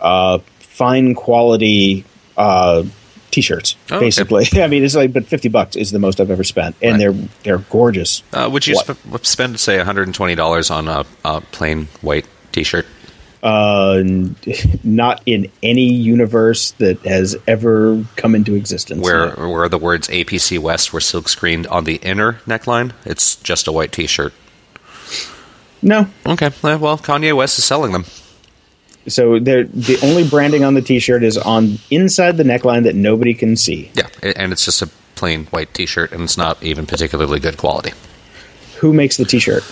uh, 0.00 0.38
fine 0.60 1.14
quality 1.14 2.04
uh, 2.36 2.84
t-shirts. 3.30 3.74
Oh, 3.90 3.96
okay. 3.96 4.06
basically, 4.06 4.46
I 4.62 4.66
mean, 4.68 4.84
it's 4.84 4.94
like 4.94 5.12
but 5.12 5.26
fifty 5.26 5.48
bucks 5.48 5.74
is 5.76 5.90
the 5.90 5.98
most 5.98 6.20
I've 6.20 6.30
ever 6.30 6.44
spent, 6.44 6.76
and 6.82 6.92
Right. 6.92 6.98
they're 7.00 7.28
they're 7.58 7.64
gorgeous. 7.70 8.22
Uh, 8.32 8.48
would 8.52 8.66
you 8.66 8.76
sp- 8.78 9.00
spend, 9.22 9.58
say, 9.58 9.76
120 9.78 10.34
dollars 10.36 10.70
on 10.70 10.86
a, 10.88 11.04
a 11.24 11.40
plain 11.40 11.88
white 12.02 12.26
T-shirt? 12.52 12.86
Uh, 13.44 14.02
not 14.82 15.20
in 15.26 15.50
any 15.62 15.92
universe 15.92 16.70
that 16.78 16.98
has 17.00 17.36
ever 17.46 18.02
come 18.16 18.34
into 18.34 18.54
existence. 18.54 19.02
Where 19.02 19.32
where 19.32 19.68
the 19.68 19.76
words 19.76 20.08
APC 20.08 20.58
West 20.58 20.94
were 20.94 21.00
silk 21.00 21.28
screened 21.28 21.66
on 21.66 21.84
the 21.84 21.96
inner 21.96 22.40
neckline? 22.46 22.92
It's 23.04 23.36
just 23.36 23.66
a 23.68 23.72
white 23.72 23.92
T-shirt. 23.92 24.32
no, 25.82 26.08
Okay, 26.24 26.46
uh, 26.46 26.78
well, 26.78 26.96
Kanye 26.96 27.36
West 27.36 27.58
is 27.58 27.66
selling 27.66 27.92
them. 27.92 28.06
So 29.08 29.38
the 29.38 29.98
only 30.02 30.26
branding 30.26 30.64
on 30.64 30.72
the 30.72 30.80
T-shirt 30.80 31.22
is 31.22 31.36
on 31.36 31.78
inside 31.90 32.38
the 32.38 32.44
neckline 32.44 32.84
that 32.84 32.94
nobody 32.94 33.34
can 33.34 33.56
see. 33.56 33.90
Yeah, 33.92 34.08
and 34.22 34.52
it's 34.52 34.64
just 34.64 34.80
a 34.80 34.88
plain 35.16 35.44
white 35.46 35.74
T-shirt, 35.74 36.12
and 36.12 36.22
it's 36.22 36.38
not 36.38 36.62
even 36.62 36.86
particularly 36.86 37.40
good 37.40 37.58
quality. 37.58 37.92
Who 38.78 38.94
makes 38.94 39.18
the 39.18 39.26
T-shirt? 39.26 39.62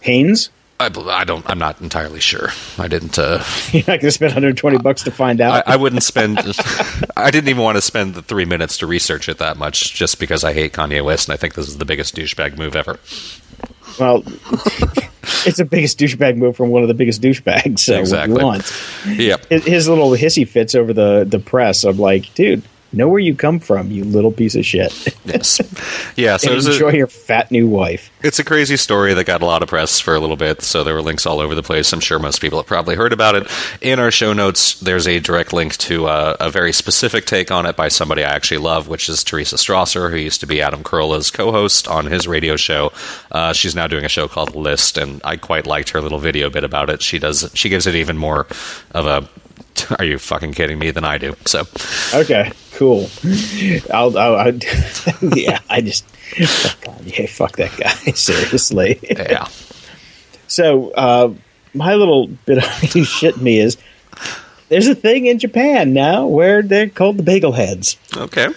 Hanes. 0.00 0.50
I, 0.80 0.90
I 1.20 1.24
don't. 1.24 1.48
I'm 1.48 1.58
not 1.58 1.80
entirely 1.80 2.20
sure. 2.20 2.48
I 2.78 2.88
didn't. 2.88 3.18
Uh, 3.18 3.44
You're 3.72 3.82
not 3.82 3.86
going 3.86 4.00
to 4.00 4.10
spend 4.10 4.30
120 4.30 4.78
bucks 4.78 5.02
to 5.04 5.10
find 5.10 5.40
out. 5.40 5.68
I, 5.68 5.74
I 5.74 5.76
wouldn't 5.76 6.02
spend. 6.02 6.38
I 7.16 7.30
didn't 7.30 7.48
even 7.48 7.62
want 7.62 7.76
to 7.76 7.82
spend 7.82 8.14
the 8.14 8.22
three 8.22 8.44
minutes 8.46 8.78
to 8.78 8.86
research 8.86 9.28
it 9.28 9.38
that 9.38 9.56
much, 9.58 9.92
just 9.94 10.18
because 10.18 10.42
I 10.42 10.52
hate 10.54 10.72
Kanye 10.72 11.04
West, 11.04 11.28
and 11.28 11.34
I 11.34 11.36
think 11.36 11.54
this 11.54 11.68
is 11.68 11.78
the 11.78 11.84
biggest 11.84 12.16
douchebag 12.16 12.56
move 12.56 12.74
ever. 12.74 12.98
well, 13.98 14.22
it's 15.46 15.58
the 15.58 15.66
biggest 15.70 15.98
douchebag 15.98 16.36
move 16.36 16.56
from 16.56 16.70
one 16.70 16.82
of 16.82 16.88
the 16.88 16.94
biggest 16.94 17.20
douchebags. 17.20 17.80
So 17.80 17.98
Exactly. 17.98 18.32
what 18.32 18.40
you 18.40 18.46
want? 18.46 19.18
Yep. 19.20 19.46
His, 19.50 19.64
his 19.64 19.88
little 19.88 20.10
hissy 20.12 20.48
fits 20.48 20.74
over 20.74 20.92
the 20.92 21.24
the 21.28 21.38
press. 21.38 21.84
I'm 21.84 21.98
like, 21.98 22.32
dude, 22.34 22.62
know 22.92 23.08
where 23.08 23.20
you 23.20 23.34
come 23.34 23.60
from, 23.60 23.90
you 23.90 24.04
little 24.04 24.32
piece 24.32 24.54
of 24.54 24.64
shit. 24.64 24.92
Yes. 25.24 25.60
Yeah. 26.16 26.36
So 26.36 26.52
and 26.52 26.66
enjoy 26.66 26.90
a, 26.90 26.96
your 26.96 27.06
fat 27.06 27.50
new 27.50 27.68
wife. 27.68 28.10
it's 28.22 28.38
a 28.38 28.44
crazy 28.44 28.76
story 28.76 29.14
that 29.14 29.24
got 29.24 29.42
a 29.42 29.46
lot 29.46 29.62
of 29.62 29.68
press 29.68 30.00
for 30.00 30.14
a 30.14 30.20
little 30.20 30.36
bit. 30.36 30.60
So 30.60 30.84
there 30.84 30.94
were 30.94 31.02
links 31.02 31.24
all 31.24 31.40
over 31.40 31.54
the 31.54 31.62
place. 31.62 31.92
I'm 31.92 32.00
sure 32.00 32.18
most 32.18 32.40
people 32.40 32.58
have 32.58 32.66
probably 32.66 32.94
heard 32.96 33.12
about 33.12 33.36
it. 33.36 33.46
In 33.80 33.98
our 33.98 34.10
show 34.10 34.32
notes, 34.32 34.78
there's 34.80 35.06
a 35.06 35.20
direct 35.20 35.52
link 35.52 35.76
to 35.78 36.06
uh, 36.06 36.36
a 36.40 36.50
very 36.50 36.72
specific 36.72 37.24
take 37.26 37.50
on 37.50 37.64
it 37.64 37.76
by 37.76 37.88
somebody 37.88 38.24
I 38.24 38.34
actually 38.34 38.58
love, 38.58 38.88
which 38.88 39.08
is 39.08 39.24
Teresa 39.24 39.56
Strasser, 39.56 40.10
who 40.10 40.16
used 40.16 40.40
to 40.40 40.46
be 40.46 40.60
Adam 40.60 40.82
Carolla's 40.82 41.30
co-host 41.30 41.88
on 41.88 42.06
his 42.06 42.26
radio 42.26 42.56
show. 42.56 42.92
Uh, 43.30 43.52
she's 43.52 43.74
now 43.74 43.86
doing 43.86 44.04
a 44.04 44.08
show 44.08 44.28
called 44.28 44.54
List, 44.54 44.98
and 44.98 45.20
I 45.24 45.36
quite 45.36 45.66
liked 45.66 45.90
her 45.90 46.00
little 46.00 46.18
video 46.18 46.50
bit 46.50 46.64
about 46.64 46.90
it. 46.90 47.02
She 47.02 47.18
does. 47.18 47.50
She 47.54 47.68
gives 47.68 47.86
it 47.86 47.94
even 47.94 48.18
more 48.18 48.46
of 48.92 49.06
a. 49.06 49.28
Are 49.98 50.04
you 50.04 50.18
fucking 50.18 50.52
kidding 50.52 50.78
me? 50.78 50.90
Than 50.90 51.04
I 51.04 51.18
do. 51.18 51.36
So 51.46 51.66
Okay, 52.14 52.52
cool. 52.72 53.08
I'll, 53.92 54.16
I'll, 54.18 54.36
I'll 54.36 54.54
yeah. 55.36 55.60
I 55.68 55.80
just, 55.80 56.04
fuck 56.06 56.84
God, 56.84 57.04
yeah, 57.04 57.26
fuck 57.26 57.56
that 57.56 57.76
guy. 57.76 58.12
Seriously. 58.14 58.98
yeah. 59.02 59.48
So, 60.46 60.90
uh, 60.90 61.32
my 61.74 61.94
little 61.94 62.26
bit 62.26 62.58
of 62.58 62.64
shit 63.06 63.36
me 63.40 63.60
is 63.60 63.76
there's 64.68 64.88
a 64.88 64.94
thing 64.94 65.26
in 65.26 65.38
Japan 65.38 65.92
now 65.92 66.26
where 66.26 66.62
they're 66.62 66.88
called 66.88 67.16
the 67.18 67.22
bagel 67.22 67.52
heads. 67.52 67.96
Okay. 68.16 68.48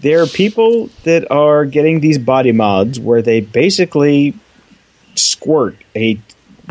There 0.00 0.22
are 0.22 0.26
people 0.26 0.88
that 1.04 1.30
are 1.30 1.64
getting 1.64 2.00
these 2.00 2.18
body 2.18 2.52
mods 2.52 2.98
where 2.98 3.22
they 3.22 3.40
basically 3.40 4.34
squirt 5.14 5.76
a 5.94 6.20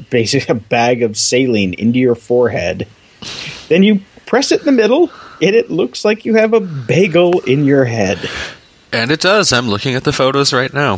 basic 0.09 0.49
a 0.49 0.55
bag 0.55 1.03
of 1.03 1.17
saline 1.17 1.73
into 1.73 1.99
your 1.99 2.15
forehead. 2.15 2.87
Then 3.67 3.83
you 3.83 4.01
press 4.25 4.51
it 4.51 4.59
in 4.61 4.65
the 4.65 4.71
middle, 4.71 5.11
and 5.41 5.55
it 5.55 5.69
looks 5.71 6.03
like 6.05 6.25
you 6.25 6.35
have 6.35 6.53
a 6.53 6.59
bagel 6.59 7.39
in 7.41 7.65
your 7.65 7.85
head. 7.85 8.29
And 8.91 9.11
it 9.11 9.21
does. 9.21 9.53
I'm 9.53 9.69
looking 9.69 9.93
at 9.95 10.03
the 10.03 10.11
photos 10.13 10.51
right 10.53 10.73
now. 10.73 10.95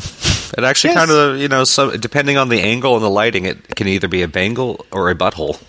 It 0.57 0.63
actually 0.63 0.93
Yes. 0.93 1.05
kind 1.07 1.11
of, 1.11 1.37
you 1.39 1.47
know, 1.47 1.63
so 1.65 1.95
depending 1.97 2.37
on 2.37 2.49
the 2.49 2.61
angle 2.61 2.95
and 2.95 3.03
the 3.03 3.09
lighting, 3.09 3.45
it 3.45 3.75
can 3.75 3.87
either 3.87 4.07
be 4.07 4.21
a 4.21 4.27
bangle 4.27 4.85
or 4.91 5.09
a 5.09 5.15
butthole. 5.15 5.59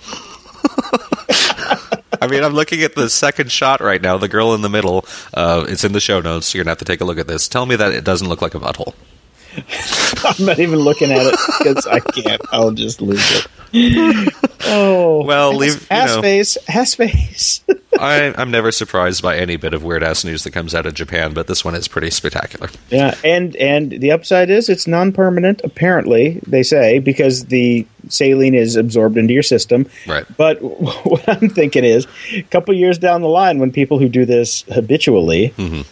I 2.22 2.28
mean, 2.28 2.44
I'm 2.44 2.52
looking 2.54 2.82
at 2.82 2.94
the 2.94 3.10
second 3.10 3.50
shot 3.50 3.80
right 3.80 4.00
now. 4.00 4.16
The 4.18 4.28
girl 4.28 4.54
in 4.54 4.62
the 4.62 4.68
middle. 4.68 5.04
Uh, 5.34 5.64
it's 5.68 5.82
in 5.82 5.92
the 5.92 6.00
show 6.00 6.20
notes. 6.20 6.54
You're 6.54 6.62
gonna 6.62 6.70
have 6.72 6.78
to 6.78 6.84
take 6.84 7.00
a 7.00 7.04
look 7.04 7.18
at 7.18 7.26
this. 7.26 7.48
Tell 7.48 7.66
me 7.66 7.74
that 7.76 7.92
it 7.92 8.04
doesn't 8.04 8.28
look 8.28 8.40
like 8.42 8.54
a 8.54 8.60
butthole. 8.60 8.94
I'm 10.24 10.46
not 10.46 10.58
even 10.58 10.78
looking 10.78 11.10
at 11.10 11.26
it 11.26 11.36
because 11.58 11.86
I 11.86 12.00
can't. 12.00 12.42
I'll 12.52 12.70
just 12.70 13.00
lose 13.00 13.46
it. 13.74 14.34
Oh, 14.64 15.24
Well, 15.24 15.52
ass, 15.52 15.58
leave- 15.58 15.80
you 15.80 15.86
ass 15.90 16.16
know. 16.16 16.22
face, 16.22 16.58
ass 16.68 16.94
face. 16.94 17.60
I, 17.98 18.32
I'm 18.36 18.50
never 18.50 18.72
surprised 18.72 19.22
by 19.22 19.36
any 19.36 19.56
bit 19.56 19.74
of 19.74 19.84
weird 19.84 20.02
ass 20.02 20.24
news 20.24 20.44
that 20.44 20.52
comes 20.52 20.74
out 20.74 20.86
of 20.86 20.94
Japan, 20.94 21.34
but 21.34 21.46
this 21.46 21.64
one 21.64 21.74
is 21.74 21.88
pretty 21.88 22.10
spectacular. 22.10 22.70
Yeah, 22.88 23.14
and 23.22 23.54
and 23.56 23.90
the 23.92 24.10
upside 24.12 24.48
is 24.50 24.68
it's 24.68 24.86
non-permanent. 24.86 25.60
Apparently, 25.62 26.40
they 26.46 26.62
say 26.62 26.98
because 27.00 27.46
the 27.46 27.86
saline 28.08 28.54
is 28.54 28.76
absorbed 28.76 29.18
into 29.18 29.34
your 29.34 29.42
system. 29.42 29.86
Right. 30.06 30.24
But 30.36 30.60
what 31.04 31.28
I'm 31.28 31.48
thinking 31.50 31.84
is, 31.84 32.06
a 32.32 32.42
couple 32.42 32.74
years 32.74 32.98
down 32.98 33.20
the 33.20 33.28
line, 33.28 33.58
when 33.58 33.72
people 33.72 33.98
who 33.98 34.08
do 34.08 34.24
this 34.24 34.62
habitually 34.62 35.50
mm-hmm. 35.56 35.82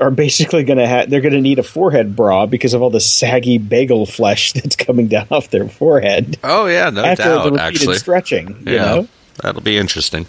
Are 0.00 0.10
basically 0.10 0.64
going 0.64 0.78
to 0.78 0.86
have, 0.86 1.10
they're 1.10 1.20
going 1.20 1.34
to 1.34 1.40
need 1.40 1.58
a 1.58 1.62
forehead 1.62 2.16
bra 2.16 2.46
because 2.46 2.74
of 2.74 2.82
all 2.82 2.90
the 2.90 3.00
saggy 3.00 3.58
bagel 3.58 4.06
flesh 4.06 4.52
that's 4.54 4.76
coming 4.76 5.08
down 5.08 5.26
off 5.30 5.50
their 5.50 5.68
forehead 5.68 6.38
Oh 6.42 6.66
yeah, 6.66 6.90
no 6.90 7.04
after 7.04 7.24
the 7.24 7.28
doubt. 7.28 7.44
repeated 7.44 7.60
Actually, 7.60 7.98
stretching. 7.98 8.48
You 8.66 8.72
yeah, 8.74 8.84
know? 8.94 9.08
that'll 9.42 9.60
be 9.62 9.76
interesting. 9.76 10.26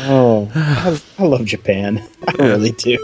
Oh, 0.00 0.50
I, 0.54 1.00
I 1.18 1.24
love 1.24 1.44
Japan. 1.46 2.06
I 2.28 2.32
really 2.42 2.72
do. 2.72 2.98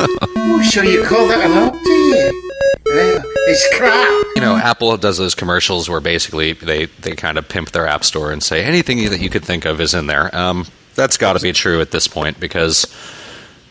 Oh, 0.00 0.68
so 0.70 0.82
you 0.82 1.04
call 1.04 1.26
that 1.28 1.44
an 1.44 1.52
up, 1.58 1.72
do 1.72 1.90
you? 1.90 2.42
It's 2.86 3.76
crap. 3.76 4.26
You 4.36 4.42
know, 4.42 4.56
Apple 4.56 4.96
does 4.96 5.18
those 5.18 5.34
commercials 5.34 5.88
where 5.90 6.00
basically 6.00 6.52
they, 6.54 6.86
they 6.86 7.14
kind 7.14 7.36
of 7.36 7.48
pimp 7.48 7.72
their 7.72 7.86
app 7.86 8.04
store 8.04 8.32
and 8.32 8.42
say 8.42 8.64
anything 8.64 9.04
that 9.10 9.20
you 9.20 9.28
could 9.28 9.44
think 9.44 9.64
of 9.64 9.80
is 9.80 9.94
in 9.94 10.06
there. 10.06 10.34
Um, 10.34 10.66
that's 10.94 11.16
got 11.16 11.34
to 11.34 11.40
be 11.42 11.52
true 11.52 11.80
at 11.80 11.90
this 11.90 12.08
point 12.08 12.40
because 12.40 12.86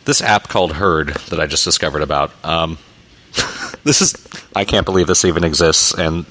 this 0.08 0.22
app 0.22 0.48
called 0.48 0.72
Heard 0.72 1.10
that 1.30 1.40
I 1.40 1.46
just 1.46 1.66
discovered 1.66 2.02
about. 2.02 2.32
Um, 2.44 2.80
this 3.84 4.02
is 4.02 4.16
I 4.56 4.66
can't 4.66 4.86
believe 4.86 5.06
this 5.06 5.26
even 5.26 5.44
exists, 5.44 5.94
and 5.94 6.26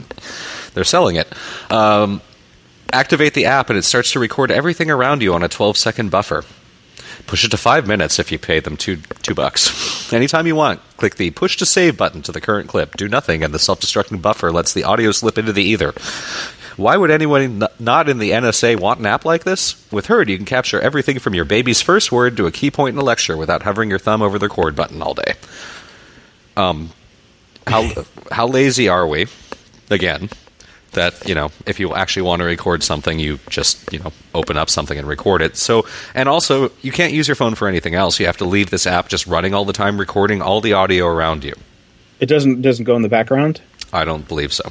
they're 0.74 0.82
selling 0.82 1.16
it. 1.16 1.32
Um, 1.70 2.22
activate 2.92 3.34
the 3.34 3.44
app, 3.44 3.68
and 3.70 3.78
it 3.78 3.82
starts 3.82 4.12
to 4.12 4.18
record 4.18 4.50
everything 4.50 4.90
around 4.90 5.22
you 5.22 5.34
on 5.34 5.44
a 5.44 5.48
12 5.48 5.76
second 5.76 6.10
buffer. 6.10 6.42
Push 7.26 7.44
it 7.44 7.50
to 7.50 7.56
five 7.56 7.86
minutes 7.86 8.18
if 8.18 8.32
you 8.32 8.38
pay 8.38 8.60
them 8.60 8.76
two 8.76 8.96
two 9.22 9.34
bucks. 9.34 10.12
Anytime 10.12 10.46
you 10.46 10.54
want, 10.54 10.80
click 10.96 11.16
the 11.16 11.30
push 11.30 11.56
to 11.58 11.66
save 11.66 11.96
button 11.96 12.22
to 12.22 12.32
the 12.32 12.40
current 12.40 12.68
clip. 12.68 12.96
Do 12.96 13.08
nothing, 13.08 13.44
and 13.44 13.52
the 13.52 13.58
self 13.58 13.80
destructing 13.80 14.22
buffer 14.22 14.50
lets 14.50 14.72
the 14.72 14.84
audio 14.84 15.12
slip 15.12 15.36
into 15.36 15.52
the 15.52 15.62
ether. 15.62 15.92
Why 16.76 16.96
would 16.96 17.10
anyone 17.10 17.66
not 17.78 18.08
in 18.08 18.18
the 18.18 18.32
NSA 18.32 18.78
want 18.78 19.00
an 19.00 19.06
app 19.06 19.24
like 19.24 19.44
this? 19.44 19.90
With 19.90 20.06
Heard, 20.06 20.28
you 20.28 20.36
can 20.36 20.44
capture 20.44 20.80
everything 20.80 21.18
from 21.18 21.34
your 21.34 21.46
baby's 21.46 21.80
first 21.80 22.12
word 22.12 22.36
to 22.36 22.46
a 22.46 22.52
key 22.52 22.70
point 22.70 22.94
in 22.94 23.00
a 23.00 23.04
lecture 23.04 23.36
without 23.36 23.62
hovering 23.62 23.88
your 23.88 23.98
thumb 23.98 24.20
over 24.20 24.38
the 24.38 24.48
record 24.48 24.76
button 24.76 25.00
all 25.00 25.14
day. 25.14 25.34
Um, 26.56 26.90
how 27.66 27.90
how 28.30 28.46
lazy 28.46 28.88
are 28.88 29.06
we? 29.06 29.26
Again, 29.90 30.28
that 30.92 31.26
you 31.26 31.34
know, 31.34 31.50
if 31.64 31.80
you 31.80 31.94
actually 31.94 32.22
want 32.22 32.40
to 32.40 32.46
record 32.46 32.82
something, 32.82 33.18
you 33.18 33.38
just 33.48 33.90
you 33.90 34.00
know 34.00 34.12
open 34.34 34.58
up 34.58 34.68
something 34.68 34.98
and 34.98 35.08
record 35.08 35.40
it. 35.40 35.56
So, 35.56 35.86
and 36.14 36.28
also, 36.28 36.72
you 36.82 36.92
can't 36.92 37.12
use 37.12 37.26
your 37.26 37.36
phone 37.36 37.54
for 37.54 37.68
anything 37.68 37.94
else. 37.94 38.20
You 38.20 38.26
have 38.26 38.36
to 38.38 38.44
leave 38.44 38.68
this 38.68 38.86
app 38.86 39.08
just 39.08 39.26
running 39.26 39.54
all 39.54 39.64
the 39.64 39.72
time, 39.72 39.98
recording 39.98 40.42
all 40.42 40.60
the 40.60 40.74
audio 40.74 41.06
around 41.06 41.42
you. 41.44 41.54
It 42.20 42.26
doesn't 42.26 42.60
doesn't 42.60 42.84
go 42.84 42.96
in 42.96 43.02
the 43.02 43.08
background. 43.08 43.62
I 43.92 44.04
don't 44.04 44.26
believe 44.28 44.52
so. 44.52 44.70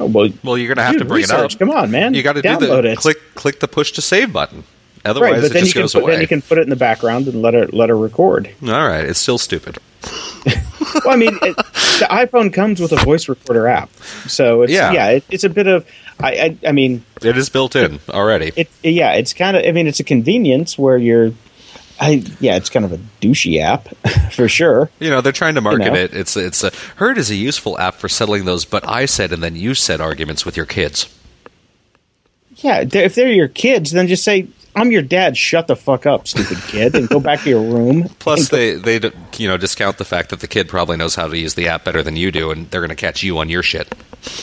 Oh, 0.00 0.06
well, 0.06 0.28
Well, 0.42 0.58
you're 0.58 0.68
going 0.74 0.78
to 0.78 0.82
have 0.82 0.98
to 0.98 1.04
bring 1.04 1.22
research. 1.22 1.54
it 1.54 1.62
up. 1.62 1.68
Come 1.68 1.70
on, 1.70 1.90
man. 1.90 2.14
You 2.14 2.22
got 2.22 2.32
to 2.32 2.42
do 2.42 2.56
the 2.56 2.82
it. 2.92 2.98
click 2.98 3.18
click 3.34 3.60
the 3.60 3.68
push 3.68 3.92
to 3.92 4.02
save 4.02 4.32
button. 4.32 4.64
Otherwise, 5.04 5.30
right, 5.32 5.40
but 5.40 5.44
it 5.46 5.52
then 5.54 5.60
just 5.62 5.68
you 5.68 5.72
can 5.74 5.82
goes 5.84 5.92
put, 5.94 6.02
away. 6.02 6.12
then 6.12 6.20
you 6.20 6.26
can 6.28 6.42
put 6.42 6.58
it 6.58 6.62
in 6.62 6.70
the 6.70 6.76
background 6.76 7.26
and 7.26 7.40
let 7.40 7.54
her 7.54 7.66
let 7.68 7.88
her 7.88 7.96
record. 7.96 8.50
All 8.62 8.68
right, 8.88 9.04
it's 9.04 9.18
still 9.20 9.38
stupid. 9.38 9.78
Well, 11.04 11.14
I 11.14 11.16
mean, 11.16 11.38
it, 11.42 11.56
the 11.56 12.08
iPhone 12.10 12.52
comes 12.52 12.80
with 12.80 12.90
a 12.90 12.96
voice 12.96 13.28
recorder 13.28 13.68
app, 13.68 13.90
so 14.26 14.62
it's 14.62 14.72
Yeah. 14.72 14.90
yeah, 14.92 15.08
it, 15.10 15.24
it's 15.30 15.44
a 15.44 15.48
bit 15.48 15.68
of 15.68 15.86
I 16.18 16.32
I, 16.32 16.68
I 16.68 16.72
mean 16.72 17.04
It 17.22 17.36
is 17.36 17.48
built 17.48 17.76
in 17.76 18.00
already. 18.08 18.50
it 18.56 18.68
yeah, 18.82 19.12
it's 19.12 19.32
kind 19.32 19.56
of 19.56 19.64
I 19.64 19.70
mean 19.70 19.86
it's 19.86 20.00
a 20.00 20.04
convenience 20.04 20.76
where 20.76 20.96
you're 20.98 21.32
I 22.00 22.24
yeah, 22.40 22.56
it's 22.56 22.70
kind 22.70 22.84
of 22.84 22.92
a 22.92 22.98
douchey 23.20 23.60
app 23.60 23.88
for 24.32 24.48
sure. 24.48 24.90
You 24.98 25.10
know, 25.10 25.20
they're 25.20 25.32
trying 25.32 25.54
to 25.56 25.60
market 25.60 25.92
know. 25.92 25.94
it. 25.94 26.14
It's 26.14 26.36
it's 26.36 26.64
a 26.64 26.72
Heard 26.96 27.18
is 27.18 27.30
a 27.30 27.34
useful 27.34 27.78
app 27.78 27.96
for 27.96 28.08
settling 28.08 28.46
those 28.46 28.64
but 28.64 28.88
I 28.88 29.04
said 29.04 29.32
and 29.32 29.42
then 29.42 29.54
you 29.54 29.74
said 29.74 30.00
arguments 30.00 30.46
with 30.46 30.56
your 30.56 30.66
kids. 30.66 31.14
Yeah, 32.56 32.84
if 32.90 33.14
they're 33.14 33.30
your 33.30 33.48
kids, 33.48 33.92
then 33.92 34.06
just 34.08 34.24
say 34.24 34.48
I'm 34.76 34.92
your 34.92 35.02
dad. 35.02 35.36
Shut 35.36 35.66
the 35.66 35.76
fuck 35.76 36.06
up, 36.06 36.28
stupid 36.28 36.58
kid, 36.68 36.94
and 36.94 37.08
go 37.08 37.20
back 37.20 37.40
to 37.42 37.50
your 37.50 37.62
room. 37.62 38.08
Plus, 38.18 38.48
they 38.48 38.74
they 38.74 39.00
you 39.36 39.48
know 39.48 39.56
discount 39.56 39.98
the 39.98 40.04
fact 40.04 40.30
that 40.30 40.40
the 40.40 40.48
kid 40.48 40.68
probably 40.68 40.96
knows 40.96 41.14
how 41.14 41.26
to 41.26 41.36
use 41.36 41.54
the 41.54 41.68
app 41.68 41.84
better 41.84 42.02
than 42.02 42.16
you 42.16 42.30
do, 42.30 42.50
and 42.50 42.70
they're 42.70 42.80
going 42.80 42.90
to 42.90 42.96
catch 42.96 43.22
you 43.22 43.38
on 43.38 43.48
your 43.48 43.62
shit. 43.62 43.92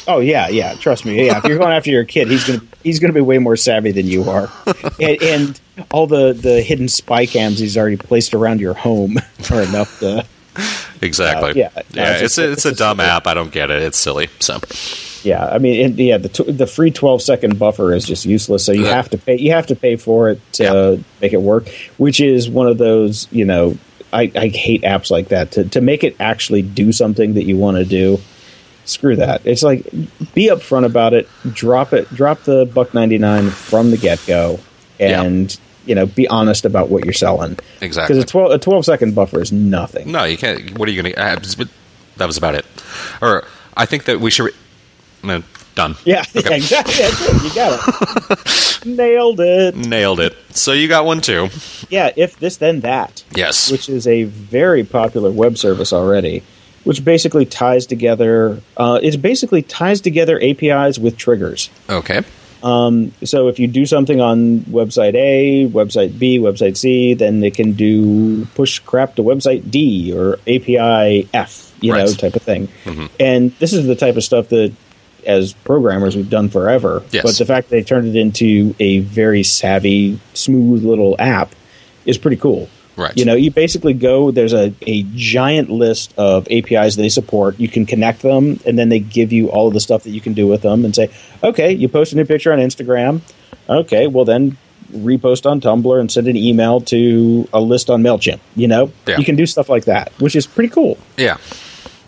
Oh 0.07 0.19
yeah, 0.19 0.47
yeah. 0.49 0.73
Trust 0.75 1.05
me. 1.05 1.25
Yeah, 1.25 1.37
if 1.37 1.45
you're 1.45 1.57
going 1.57 1.71
after 1.71 1.91
your 1.91 2.03
kid, 2.03 2.27
he's 2.29 2.45
gonna 2.45 2.61
he's 2.83 2.99
gonna 2.99 3.13
be 3.13 3.21
way 3.21 3.37
more 3.37 3.55
savvy 3.55 3.91
than 3.91 4.07
you 4.07 4.29
are, 4.29 4.51
and, 4.99 5.21
and 5.21 5.61
all 5.91 6.07
the 6.07 6.33
the 6.33 6.61
hidden 6.61 6.87
spy 6.87 7.25
cams 7.25 7.59
he's 7.59 7.77
already 7.77 7.97
placed 7.97 8.33
around 8.33 8.59
your 8.59 8.73
home 8.73 9.17
are 9.51 9.61
enough 9.61 9.99
to. 9.99 10.25
Exactly. 11.01 11.51
Uh, 11.51 11.53
yeah. 11.53 11.69
Yeah. 11.91 12.11
it's 12.13 12.21
just- 12.21 12.37
a, 12.39 12.51
it's 12.51 12.65
a 12.65 12.73
dumb 12.73 12.99
app. 12.99 13.27
I 13.27 13.33
don't 13.33 13.51
get 13.51 13.69
it. 13.69 13.83
It's 13.83 13.97
silly. 13.97 14.29
So 14.39 14.59
Yeah, 15.23 15.45
I 15.47 15.57
mean, 15.59 15.85
and, 15.85 15.97
yeah, 15.99 16.17
the 16.17 16.29
t- 16.29 16.51
the 16.51 16.65
free 16.67 16.89
twelve 16.91 17.21
second 17.21 17.59
buffer 17.59 17.93
is 17.93 18.05
just 18.05 18.25
useless. 18.25 18.63
So 18.65 18.71
you 18.71 18.85
Yeah. 18.85 18.95
have 18.95 19.09
to 19.11 19.17
pay 19.17 19.37
you 19.37 19.51
have 19.51 19.67
to 19.67 19.75
pay 19.75 19.95
for 19.95 20.29
it 20.29 20.39
to 20.53 20.63
Yeah. 20.63 21.03
make 21.21 21.33
it 21.33 21.41
work, 21.41 21.69
which 21.97 22.19
is 22.19 22.49
one 22.49 22.67
of 22.67 22.77
those 22.77 23.27
you 23.31 23.45
know. 23.45 23.77
I, 24.13 24.31
I 24.35 24.47
hate 24.47 24.83
apps 24.83 25.11
like 25.11 25.27
that 25.29 25.51
to 25.51 25.65
to 25.65 25.81
make 25.81 26.03
it 26.03 26.15
actually 26.19 26.61
do 26.61 26.91
something 26.93 27.33
that 27.33 27.43
you 27.43 27.57
want 27.57 27.77
to 27.77 27.83
do. 27.85 28.19
Screw 28.85 29.17
that. 29.17 29.41
It's 29.43 29.63
like 29.63 29.83
be 30.33 30.47
upfront 30.49 30.85
about 30.85 31.13
it. 31.13 31.27
Drop 31.53 31.91
it. 31.93 32.07
Drop 32.15 32.43
the 32.43 32.65
buck 32.65 32.93
ninety 32.93 33.17
nine 33.17 33.49
from 33.49 33.91
the 33.91 33.97
get 33.97 34.19
go, 34.25 34.59
and 34.97 35.55
you 35.87 35.95
know 35.95 36.05
be 36.05 36.27
honest 36.27 36.65
about 36.65 36.89
what 36.89 37.03
you're 37.05 37.13
selling. 37.13 37.57
Exactly. 37.81 38.15
Because 38.15 38.23
a 38.23 38.27
twelve 38.27 38.51
a 38.51 38.59
twelve 38.59 38.85
second 38.85 39.15
buffer 39.15 39.41
is 39.41 39.51
nothing. 39.51 40.11
no, 40.11 40.23
you 40.23 40.37
can't. 40.37 40.77
What 40.77 40.87
are 40.87 40.91
you 40.91 41.01
going 41.01 41.13
to? 41.13 41.19
That 42.17 42.25
was 42.25 42.37
about 42.37 42.55
it. 42.55 42.65
Or 43.21 43.43
I 43.75 43.85
think 43.85 44.05
that 44.05 44.19
we 44.19 44.31
should. 44.31 44.45
Re- 44.45 44.51
no, 45.23 45.43
done. 45.75 45.95
Yeah, 46.05 46.23
Okay. 46.35 46.57
yeah, 46.57 46.81
exactly. 46.81 46.93
It. 46.97 47.43
You 47.43 47.55
got 47.55 47.79
it. 48.31 48.85
Nailed 48.85 49.39
it. 49.39 49.75
Nailed 49.75 50.19
it. 50.19 50.35
So 50.51 50.71
you 50.73 50.87
got 50.87 51.05
one 51.05 51.21
too. 51.21 51.49
Yeah, 51.89 52.11
if 52.15 52.37
this 52.39 52.57
then 52.57 52.81
that. 52.81 53.23
Yes. 53.35 53.71
which 53.71 53.87
is 53.89 54.07
a 54.07 54.23
very 54.23 54.83
popular 54.83 55.31
web 55.31 55.57
service 55.57 55.91
already, 55.93 56.43
which 56.83 57.03
basically 57.03 57.45
ties 57.45 57.85
together. 57.85 58.61
Uh, 58.75 58.99
it 59.01 59.21
basically 59.21 59.61
ties 59.61 60.01
together 60.01 60.41
APIs 60.41 60.97
with 60.99 61.17
triggers. 61.17 61.69
Okay. 61.89 62.21
So 62.61 63.47
if 63.47 63.59
you 63.59 63.67
do 63.67 63.85
something 63.85 64.19
on 64.21 64.61
website 64.61 65.15
A, 65.15 65.69
website 65.69 66.17
B, 66.17 66.39
website 66.39 66.77
C, 66.77 67.13
then 67.13 67.43
it 67.43 67.53
can 67.55 67.73
do 67.73 68.45
push 68.55 68.79
crap 68.79 69.15
to 69.15 69.23
website 69.23 69.69
D 69.69 70.13
or 70.13 70.35
API 70.47 71.27
F, 71.33 71.75
you 71.81 71.91
know, 71.91 71.99
Right. 71.99 72.07
Mm-hmm. 72.07 72.17
type 72.19 72.35
of 72.35 72.41
thing. 72.41 72.69
And 73.19 73.51
this 73.59 73.73
is 73.73 73.85
the 73.85 73.95
type 73.95 74.15
of 74.17 74.23
stuff 74.23 74.49
that, 74.49 74.73
as 75.25 75.53
programmers, 75.53 76.15
we've 76.15 76.29
done 76.29 76.49
forever. 76.49 77.03
Yes. 77.11 77.23
But 77.23 77.37
the 77.37 77.45
fact 77.45 77.69
that 77.69 77.75
they 77.75 77.83
turned 77.83 78.07
it 78.07 78.15
into 78.15 78.73
a 78.79 78.99
very 78.99 79.43
savvy, 79.43 80.19
smooth 80.33 80.83
little 80.83 81.15
app 81.19 81.53
is 82.05 82.17
pretty 82.17 82.37
cool. 82.37 82.69
Right. 82.97 83.15
You 83.15 83.25
know, 83.25 83.35
you 83.35 83.51
basically 83.51 83.93
go, 83.93 84.31
there's 84.31 84.53
a, 84.53 84.73
a 84.87 85.03
giant 85.13 85.69
list 85.69 86.13
of 86.17 86.47
APIs 86.51 86.95
they 86.95 87.09
support. 87.09 87.59
You 87.59 87.67
can 87.69 87.85
connect 87.85 88.23
them, 88.23 88.59
and 88.65 88.77
then 88.77 88.89
they 88.89 88.99
give 88.99 89.31
you 89.31 89.49
all 89.51 89.67
of 89.67 89.73
the 89.75 89.79
stuff 89.79 90.03
that 90.03 90.09
you 90.09 90.19
can 90.19 90.33
do 90.33 90.47
with 90.47 90.63
them 90.63 90.83
and 90.83 90.95
say, 90.95 91.11
okay, 91.43 91.71
you 91.71 91.87
post 91.89 92.11
a 92.13 92.15
new 92.15 92.25
picture 92.25 92.51
on 92.51 92.57
Instagram. 92.59 93.21
Okay, 93.69 94.07
well, 94.07 94.25
then 94.25 94.57
repost 94.91 95.45
on 95.45 95.61
Tumblr 95.61 95.99
and 95.99 96.11
send 96.11 96.27
an 96.27 96.35
email 96.37 96.81
to 96.81 97.47
a 97.53 97.61
list 97.61 97.89
on 97.89 98.01
MailChimp. 98.01 98.39
You 98.55 98.67
know, 98.67 98.91
Yeah. 99.05 99.17
you 99.19 99.25
can 99.25 99.35
do 99.35 99.45
stuff 99.45 99.69
like 99.69 99.85
that, 99.85 100.11
which 100.19 100.35
is 100.35 100.47
pretty 100.47 100.69
cool. 100.69 100.97
Yeah. 101.17 101.37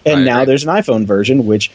And 0.06 0.22
I 0.22 0.24
now 0.24 0.36
agree. 0.38 0.46
there's 0.48 0.64
an 0.64 0.70
iPhone 0.70 1.06
version, 1.06 1.46
which 1.46 1.72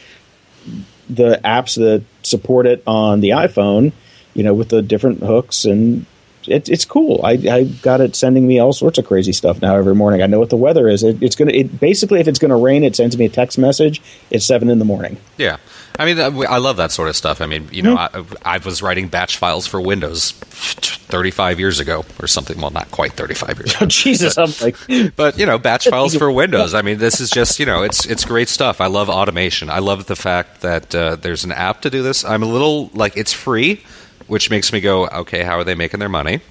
the 1.09 1.39
apps 1.45 1.75
that 1.75 2.03
support 2.23 2.65
it 2.65 2.81
on 2.87 3.19
the 3.21 3.29
iPhone, 3.29 3.93
you 4.33 4.43
know, 4.43 4.53
with 4.53 4.69
the 4.69 4.81
different 4.81 5.19
hooks 5.21 5.63
and 5.65 6.05
it, 6.47 6.69
it's 6.69 6.85
cool. 6.85 7.21
I, 7.23 7.31
I 7.31 7.63
got 7.63 8.01
it 8.01 8.15
sending 8.15 8.47
me 8.47 8.59
all 8.59 8.73
sorts 8.73 8.97
of 8.97 9.05
crazy 9.05 9.33
stuff 9.33 9.61
now 9.61 9.75
every 9.75 9.95
morning. 9.95 10.21
I 10.21 10.27
know 10.27 10.39
what 10.39 10.49
the 10.49 10.57
weather 10.57 10.87
is. 10.87 11.03
It, 11.03 11.21
it's 11.21 11.35
gonna. 11.35 11.51
It 11.51 11.79
basically, 11.79 12.19
if 12.19 12.27
it's 12.27 12.39
gonna 12.39 12.57
rain, 12.57 12.83
it 12.83 12.95
sends 12.95 13.17
me 13.17 13.25
a 13.25 13.29
text 13.29 13.57
message. 13.57 14.01
It's 14.31 14.45
seven 14.45 14.69
in 14.69 14.79
the 14.79 14.85
morning. 14.85 15.17
Yeah. 15.37 15.57
I 15.97 16.05
mean, 16.05 16.19
I 16.19 16.25
I 16.25 16.57
love 16.57 16.77
that 16.77 16.91
sort 16.91 17.07
of 17.07 17.15
stuff. 17.15 17.41
I 17.41 17.45
mean, 17.45 17.69
you 17.71 17.81
know, 17.81 17.95
I, 17.95 18.23
I 18.43 18.57
was 18.57 18.81
writing 18.81 19.07
batch 19.07 19.37
files 19.37 19.65
for 19.65 19.79
Windows 19.79 20.31
35 20.31 21.59
years 21.59 21.79
ago 21.79 22.03
or 22.21 22.27
something. 22.27 22.59
Well, 22.59 22.71
not 22.71 22.91
quite 22.91 23.13
35 23.13 23.59
years 23.59 23.75
ago. 23.77 23.85
Jesus, 23.85 24.37
I'm 24.37 24.51
like, 24.61 24.75
But 25.15 25.37
you 25.37 25.45
know, 25.45 25.57
batch 25.57 25.87
files 25.87 26.15
for 26.17 26.31
Windows. 26.31 26.73
I 26.73 26.81
mean, 26.81 26.97
this 26.97 27.21
is 27.21 27.29
just 27.29 27.59
you 27.59 27.65
know, 27.65 27.83
it's 27.83 28.05
it's 28.05 28.25
great 28.25 28.49
stuff. 28.49 28.81
I 28.81 28.87
love 28.87 29.09
automation. 29.09 29.69
I 29.69 29.79
love 29.79 30.07
the 30.07 30.15
fact 30.15 30.61
that 30.61 30.93
uh, 30.93 31.15
there's 31.15 31.45
an 31.45 31.51
app 31.51 31.81
to 31.81 31.89
do 31.89 32.03
this. 32.03 32.25
I'm 32.25 32.43
a 32.43 32.47
little 32.47 32.89
like 32.93 33.15
it's 33.15 33.33
free, 33.33 33.83
which 34.27 34.49
makes 34.49 34.71
me 34.73 34.79
go, 34.79 35.07
okay, 35.07 35.43
how 35.43 35.57
are 35.57 35.63
they 35.63 35.75
making 35.75 35.99
their 35.99 36.09
money? 36.09 36.41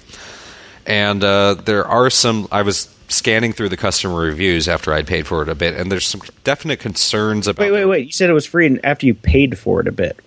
And 0.85 1.23
uh, 1.23 1.55
there 1.55 1.87
are 1.87 2.09
some. 2.09 2.47
I 2.51 2.61
was 2.61 2.95
scanning 3.07 3.53
through 3.53 3.69
the 3.69 3.77
customer 3.77 4.15
reviews 4.15 4.67
after 4.67 4.93
I'd 4.93 5.07
paid 5.07 5.27
for 5.27 5.41
it 5.41 5.49
a 5.49 5.55
bit, 5.55 5.75
and 5.75 5.91
there's 5.91 6.05
some 6.05 6.21
definite 6.43 6.79
concerns 6.79 7.47
about. 7.47 7.63
wait, 7.63 7.71
wait, 7.71 7.85
wait. 7.85 8.05
You 8.07 8.11
said 8.11 8.29
it 8.29 8.33
was 8.33 8.45
free, 8.45 8.67
and 8.67 8.83
after 8.85 9.05
you 9.05 9.13
paid 9.13 9.57
for 9.57 9.81
it 9.81 9.87
a 9.87 9.91
bit, 9.91 10.19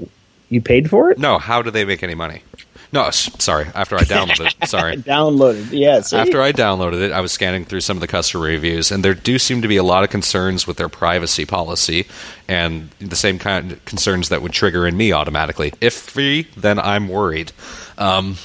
you 0.49 0.61
paid 0.61 0.91
for 0.91 1.11
it. 1.11 1.19
No, 1.19 1.39
how 1.39 1.63
do 1.63 1.71
they 1.71 1.85
make 1.85 2.03
any 2.03 2.15
money? 2.15 2.43
No, 2.91 3.11
sorry. 3.11 3.67
After 3.75 3.97
I 3.97 4.01
downloaded 4.01 4.55
it. 4.61 4.69
Sorry. 4.69 4.97
Downloaded, 4.97 5.73
yeah. 5.73 5.97
After 6.19 6.41
I 6.41 6.53
downloaded 6.53 7.03
it, 7.03 7.13
I 7.13 7.21
was 7.21 7.33
scanning 7.33 7.65
through 7.67 7.83
some 7.83 7.97
of 7.97 8.01
the 8.01 8.07
customer 8.07 8.45
reviews, 8.45 8.91
and 8.91 9.05
there 9.05 9.15
do 9.15 9.39
seem 9.39 9.61
to 9.61 9.69
be 9.69 9.77
a 9.77 9.83
lot 9.83 10.05
of 10.05 10.11
concerns 10.11 10.67
with 10.67 10.79
their 10.79 10.89
privacy 10.89 11.45
policy, 11.45 12.07
and 12.49 12.89
the 12.99 13.17
same 13.17 13.39
kind 13.39 13.73
of 13.73 13.85
concerns 13.85 14.31
that 14.31 14.41
would 14.41 14.53
trigger 14.53 14.87
in 14.87 14.97
me 14.97 15.13
automatically. 15.13 15.75
If 15.83 15.95
free, 15.95 16.49
then 16.57 16.79
I'm 16.79 17.09
worried. 17.09 17.53
Um, 17.99 18.37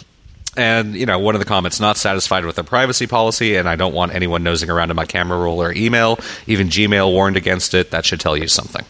and 0.57 0.93
you 0.93 1.05
know, 1.05 1.19
one 1.19 1.35
of 1.35 1.39
the 1.39 1.45
comments 1.45 1.79
not 1.79 1.97
satisfied 1.97 2.45
with 2.45 2.55
their 2.55 2.63
privacy 2.63 3.07
policy, 3.07 3.55
and 3.55 3.67
I 3.67 3.75
don't 3.75 3.93
want 3.93 4.13
anyone 4.13 4.43
nosing 4.43 4.69
around 4.69 4.89
in 4.91 4.95
my 4.95 5.05
camera 5.05 5.39
roll 5.39 5.61
or 5.61 5.71
email. 5.73 6.19
Even 6.47 6.67
Gmail 6.67 7.11
warned 7.11 7.37
against 7.37 7.73
it. 7.73 7.91
That 7.91 8.05
should 8.05 8.19
tell 8.19 8.37
you 8.37 8.47
something. 8.47 8.85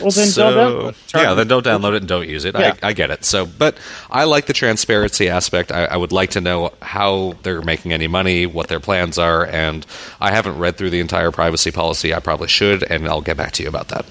Well, 0.00 0.10
then 0.10 0.26
So- 0.28 0.50
don't 0.54 0.82
download. 0.82 0.88
it. 0.90 0.96
Yeah, 1.14 1.34
then 1.34 1.48
don't 1.48 1.64
download 1.66 1.92
it 1.94 1.96
and 2.02 2.08
don't 2.08 2.28
use 2.28 2.44
it. 2.44 2.54
Yeah. 2.54 2.74
I, 2.82 2.88
I 2.88 2.92
get 2.92 3.10
it. 3.10 3.24
So, 3.24 3.46
but 3.46 3.76
I 4.10 4.24
like 4.24 4.46
the 4.46 4.52
transparency 4.52 5.28
aspect. 5.28 5.72
I, 5.72 5.84
I 5.86 5.96
would 5.96 6.12
like 6.12 6.30
to 6.30 6.40
know 6.40 6.72
how 6.82 7.34
they're 7.42 7.62
making 7.62 7.92
any 7.92 8.06
money, 8.06 8.46
what 8.46 8.68
their 8.68 8.80
plans 8.80 9.18
are, 9.18 9.46
and 9.46 9.86
I 10.20 10.30
haven't 10.30 10.58
read 10.58 10.76
through 10.76 10.90
the 10.90 11.00
entire 11.00 11.30
privacy 11.30 11.70
policy. 11.70 12.14
I 12.14 12.20
probably 12.20 12.48
should, 12.48 12.82
and 12.82 13.06
I'll 13.08 13.20
get 13.22 13.36
back 13.36 13.52
to 13.52 13.62
you 13.62 13.68
about 13.68 13.88
that. 13.88 14.04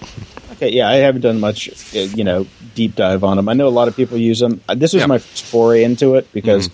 Okay, 0.53 0.71
yeah, 0.71 0.87
I 0.89 0.95
haven't 0.95 1.21
done 1.21 1.39
much, 1.39 1.69
uh, 1.95 1.99
you 1.99 2.23
know, 2.23 2.47
deep 2.75 2.95
dive 2.95 3.23
on 3.23 3.37
them. 3.37 3.49
I 3.49 3.53
know 3.53 3.67
a 3.67 3.69
lot 3.69 3.87
of 3.89 3.95
people 3.95 4.17
use 4.17 4.39
them. 4.39 4.61
Uh, 4.69 4.75
This 4.75 4.93
was 4.93 5.01
Yeah. 5.01 5.07
my 5.07 5.17
first 5.17 5.43
foray 5.43 5.83
into 5.83 6.15
it 6.15 6.31
because 6.33 6.69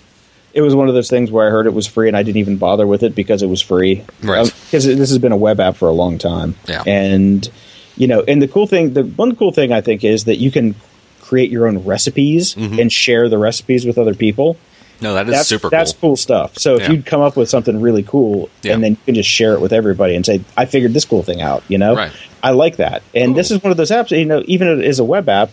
it 0.54 0.60
was 0.62 0.74
one 0.74 0.88
of 0.88 0.94
those 0.94 1.10
things 1.10 1.30
where 1.32 1.46
I 1.46 1.50
heard 1.50 1.66
it 1.66 1.74
was 1.74 1.86
free 1.86 2.06
and 2.08 2.16
I 2.16 2.22
didn't 2.22 2.36
even 2.38 2.58
bother 2.58 2.86
with 2.86 3.02
it 3.02 3.14
because 3.16 3.42
it 3.42 3.46
was 3.48 3.60
free. 3.60 4.04
Right. 4.22 4.44
Because 4.66 4.84
this 4.84 5.08
has 5.10 5.18
been 5.18 5.32
a 5.32 5.36
web 5.36 5.58
app 5.60 5.76
for 5.76 5.88
a 5.88 5.92
long 5.92 6.18
time. 6.18 6.54
Yeah. 6.68 6.82
And 6.86 7.48
you 7.96 8.06
know, 8.06 8.22
and 8.26 8.40
the 8.40 8.48
cool 8.48 8.66
thing, 8.66 8.94
the 8.94 9.02
one 9.04 9.36
cool 9.36 9.52
thing 9.52 9.72
I 9.72 9.80
think 9.80 10.04
is 10.04 10.24
that 10.24 10.36
you 10.36 10.50
can 10.50 10.74
create 11.20 11.50
your 11.50 11.66
own 11.66 11.78
recipes 11.84 12.54
mm-hmm. 12.54 12.78
and 12.78 12.92
share 12.92 13.28
the 13.28 13.38
recipes 13.38 13.84
with 13.86 13.98
other 13.98 14.14
people. 14.14 14.56
No, 15.00 15.14
that 15.14 15.26
is 15.28 15.32
That's 15.34 15.48
super 15.48 15.62
Cool. 15.62 15.70
that's 15.70 15.92
cool. 15.92 16.16
stuff. 16.16 16.56
So 16.58 16.76
if 16.76 16.82
Yeah. 16.82 16.92
you'd 16.92 17.06
come 17.06 17.20
up 17.20 17.36
with 17.36 17.48
something 17.48 17.80
really 17.80 18.02
cool, 18.04 18.48
Yeah. 18.62 18.74
and 18.74 18.84
then 18.84 18.92
you 18.92 18.98
can 19.04 19.14
just 19.16 19.28
share 19.28 19.52
it 19.54 19.60
with 19.60 19.72
everybody 19.72 20.14
and 20.14 20.24
say, 20.24 20.42
"I 20.56 20.64
figured 20.64 20.94
this 20.94 21.04
cool 21.04 21.22
thing 21.24 21.40
out," 21.42 21.64
you 21.68 21.76
know. 21.78 21.96
Right. 21.96 22.12
I 22.42 22.50
like 22.50 22.76
that, 22.76 23.02
and 23.14 23.34
this 23.36 23.50
is 23.50 23.62
one 23.62 23.70
of 23.72 23.76
those 23.76 23.90
apps. 23.90 24.16
You 24.16 24.24
know, 24.24 24.42
even 24.46 24.80
as 24.82 24.98
a 25.00 25.04
web 25.04 25.28
app, 25.28 25.50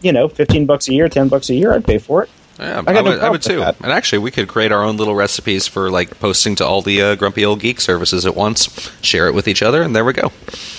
you 0.00 0.12
know, 0.12 0.28
fifteen 0.28 0.64
bucks 0.64 0.88
a 0.88 0.94
year, 0.94 1.08
ten 1.10 1.28
bucks 1.28 1.50
a 1.50 1.54
year, 1.54 1.74
I'd 1.74 1.84
pay 1.84 1.98
for 1.98 2.22
it. 2.22 2.30
Yeah, 2.60 2.82
I 2.86 2.90
I, 2.90 2.92
no 2.92 3.02
would, 3.04 3.18
I 3.20 3.30
would 3.30 3.40
too. 3.42 3.60
that. 3.60 3.80
And 3.80 3.90
actually, 3.90 4.18
we 4.18 4.30
could 4.30 4.46
create 4.46 4.70
our 4.70 4.82
own 4.84 4.98
little 4.98 5.14
recipes 5.14 5.66
for 5.66 5.90
like 5.90 6.18
posting 6.20 6.54
to 6.56 6.66
all 6.66 6.82
the 6.82 7.00
uh, 7.00 7.14
grumpy 7.14 7.44
old 7.44 7.60
geek 7.60 7.80
services 7.80 8.26
at 8.26 8.36
once, 8.36 8.90
share 9.00 9.26
it 9.28 9.34
with 9.34 9.48
each 9.48 9.62
other, 9.62 9.80
and 9.82 9.96
there 9.96 10.04
we 10.04 10.12
go. 10.12 10.30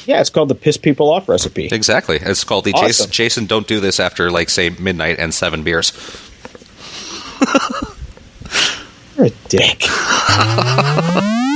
Yeah, 0.05 0.21
it's 0.21 0.29
called 0.29 0.49
the 0.49 0.55
piss 0.55 0.77
people 0.77 1.09
off 1.09 1.27
recipe. 1.27 1.69
Exactly. 1.71 2.17
It's 2.21 2.43
called 2.43 2.65
the 2.65 2.73
Awesome. 2.73 2.87
Jason, 2.87 3.11
Jason. 3.11 3.45
Don't 3.47 3.67
do 3.67 3.79
this 3.79 3.99
after 3.99 4.29
like 4.29 4.49
say 4.49 4.69
midnight 4.69 5.17
and 5.17 5.33
seven 5.33 5.63
beers. 5.63 5.91
You're 9.21 9.27
a 9.27 9.49
dick. 9.49 9.79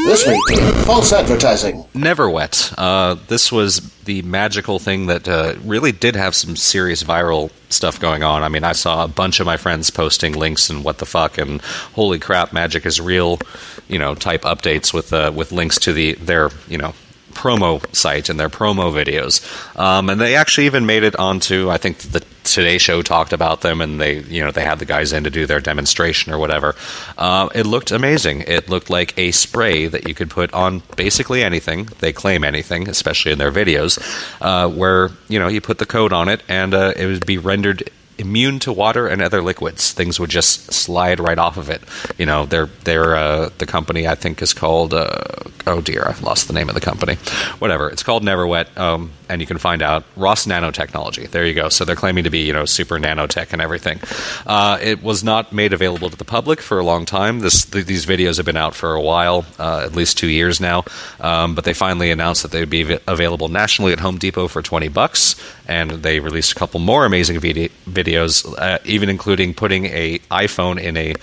This 0.06 0.28
week, 0.28 0.60
false 0.86 1.12
advertising. 1.12 1.84
NeverWet. 1.96 2.76
Uh, 2.78 3.16
this 3.28 3.52
was 3.52 3.80
the 4.04 4.22
magical 4.22 4.78
thing 4.78 5.08
that 5.08 5.28
uh, 5.28 5.56
really 5.64 5.92
did 5.92 6.16
have 6.16 6.36
some 6.36 6.56
serious 6.56 7.02
viral 7.02 7.50
stuff 7.70 8.00
going 8.00 8.22
on. 8.22 8.44
I 8.44 8.50
mean, 8.50 8.64
I 8.64 8.74
saw 8.74 9.04
a 9.04 9.08
bunch 9.08 9.40
of 9.40 9.48
my 9.48 9.58
friends 9.58 9.90
posting 9.90 10.34
links 10.34 10.70
and 10.70 10.84
what 10.84 11.00
the 11.00 11.08
fuck 11.08 11.40
and 11.40 11.60
holy 11.96 12.20
crap, 12.20 12.54
magic 12.54 12.86
is 12.86 13.02
real. 13.02 13.40
You 13.88 13.98
know, 13.98 14.14
type 14.14 14.44
updates 14.44 14.94
with 14.94 15.12
uh, 15.12 15.32
with 15.36 15.52
links 15.52 15.80
to 15.80 15.92
the 15.92 16.14
their 16.14 16.52
you 16.68 16.78
know 16.78 16.94
promo 17.36 17.84
site 17.96 18.30
and 18.30 18.40
their 18.40 18.50
promo 18.50 18.92
videos. 18.92 19.44
Um, 19.78 20.10
and 20.10 20.20
they 20.20 20.36
actually 20.36 20.66
even 20.66 20.86
made 20.86 21.04
it 21.04 21.16
onto. 21.18 21.70
I 21.70 21.78
think 21.78 22.00
the 22.00 22.24
Today 22.44 22.78
Show 22.78 23.02
talked 23.02 23.34
about 23.34 23.62
them, 23.62 23.82
and 23.82 24.00
they 24.00 24.20
you 24.20 24.44
know 24.44 24.52
they 24.52 24.64
had 24.64 24.80
the 24.80 24.86
guys 24.86 25.12
in 25.12 25.24
to 25.24 25.30
do 25.30 25.46
their 25.46 25.60
demonstration 25.60 26.32
or 26.32 26.38
whatever. 26.38 26.76
Uh, 27.18 27.50
it 27.54 27.66
looked 27.66 27.92
amazing. 27.92 28.42
It 28.42 28.70
looked 28.70 28.90
like 28.90 29.18
a 29.18 29.32
spray 29.32 29.88
that 29.88 30.08
you 30.08 30.14
could 30.14 30.30
put 30.30 30.54
on 30.54 30.82
basically 30.96 31.44
anything. 31.44 31.86
They 32.00 32.14
claim 32.14 32.44
anything, 32.44 32.88
especially 32.88 33.32
in 33.32 33.40
their 33.40 33.52
videos, 33.52 34.00
uh, 34.42 34.70
where 34.70 35.10
you 35.28 35.40
know 35.40 35.48
you 35.48 35.60
put 35.60 35.80
the 35.80 35.86
code 35.86 36.14
on 36.14 36.30
it 36.30 36.42
and 36.48 36.74
uh, 36.74 36.94
it 36.96 37.06
would 37.08 37.26
be 37.26 37.38
rendered 37.38 37.90
immune 38.18 38.60
to 38.60 38.72
water 38.72 39.08
and 39.08 39.22
other 39.22 39.42
liquids. 39.42 39.92
Things 39.92 40.20
would 40.20 40.30
just 40.30 40.72
slide 40.74 41.20
right 41.20 41.38
off 41.38 41.58
of 41.58 41.70
it. 41.70 41.82
You 42.18 42.26
know, 42.26 42.46
they're 42.46 42.70
they're 42.84 43.16
uh, 43.16 43.50
the 43.58 43.66
company 43.66 44.08
I 44.08 44.16
think 44.16 44.42
is 44.42 44.54
called 44.54 44.94
uh, 44.94 45.24
oh 45.68 45.82
dear, 45.82 46.06
I've 46.08 46.22
lost 46.22 46.48
the 46.48 46.54
name 46.54 46.70
of 46.70 46.76
the 46.76 46.82
company. 46.82 47.16
Whatever, 47.60 47.90
it's 47.90 48.04
called 48.04 48.24
NeverWet, 48.24 48.78
um, 48.78 49.12
and 49.30 49.42
you 49.42 49.48
can 49.48 49.58
find 49.58 49.82
out 49.82 50.04
Ross 50.16 50.46
Nanotechnology. 50.46 51.30
There 51.30 51.46
you 51.46 51.54
go. 51.54 51.70
So 51.70 51.86
they're 51.86 51.96
claiming 51.96 52.24
to 52.26 52.30
be 52.30 52.40
you 52.40 52.54
know 52.54 52.66
super 52.66 52.98
nanotech 52.98 53.54
and 53.54 53.62
everything. 53.62 54.00
Uh, 54.46 54.78
it 54.82 55.02
was 55.04 55.24
not 55.24 55.52
made 55.54 55.74
available 55.74 56.10
to 56.10 56.18
the 56.18 56.26
public 56.26 56.62
for 56.62 56.80
a 56.80 56.84
long 56.84 57.06
time. 57.06 57.40
This 57.40 57.66
th- 57.66 57.86
these 57.86 58.06
videos 58.06 58.38
have 58.38 58.46
been 58.46 58.58
out 58.58 58.76
for 58.76 58.94
a 58.94 59.02
while, 59.02 59.46
uh, 59.60 59.84
at 59.86 59.96
least 59.96 60.18
two 60.18 60.30
years 60.30 60.60
now. 60.60 60.84
Um, 61.20 61.56
but 61.56 61.64
they 61.64 61.74
finally 61.74 62.12
announced 62.12 62.44
that 62.44 62.52
they'd 62.52 62.70
be 62.70 62.94
av- 62.94 63.02
available 63.08 63.48
nationally 63.48 63.94
at 63.94 64.00
Home 64.00 64.18
Depot 64.18 64.48
for 64.48 64.62
twenty 64.62 64.88
bucks, 64.88 65.36
and 65.68 65.92
they 65.92 66.20
released 66.20 66.52
a 66.52 66.56
couple 66.56 66.80
more 66.80 67.06
amazing 67.06 67.40
vide- 67.40 67.72
videos, 67.90 68.46
uh, 68.58 68.80
even 68.86 69.10
including 69.10 69.54
putting 69.54 69.86
a 69.86 70.20
iPhone 70.32 70.80
in 70.82 70.98
a 70.98 71.16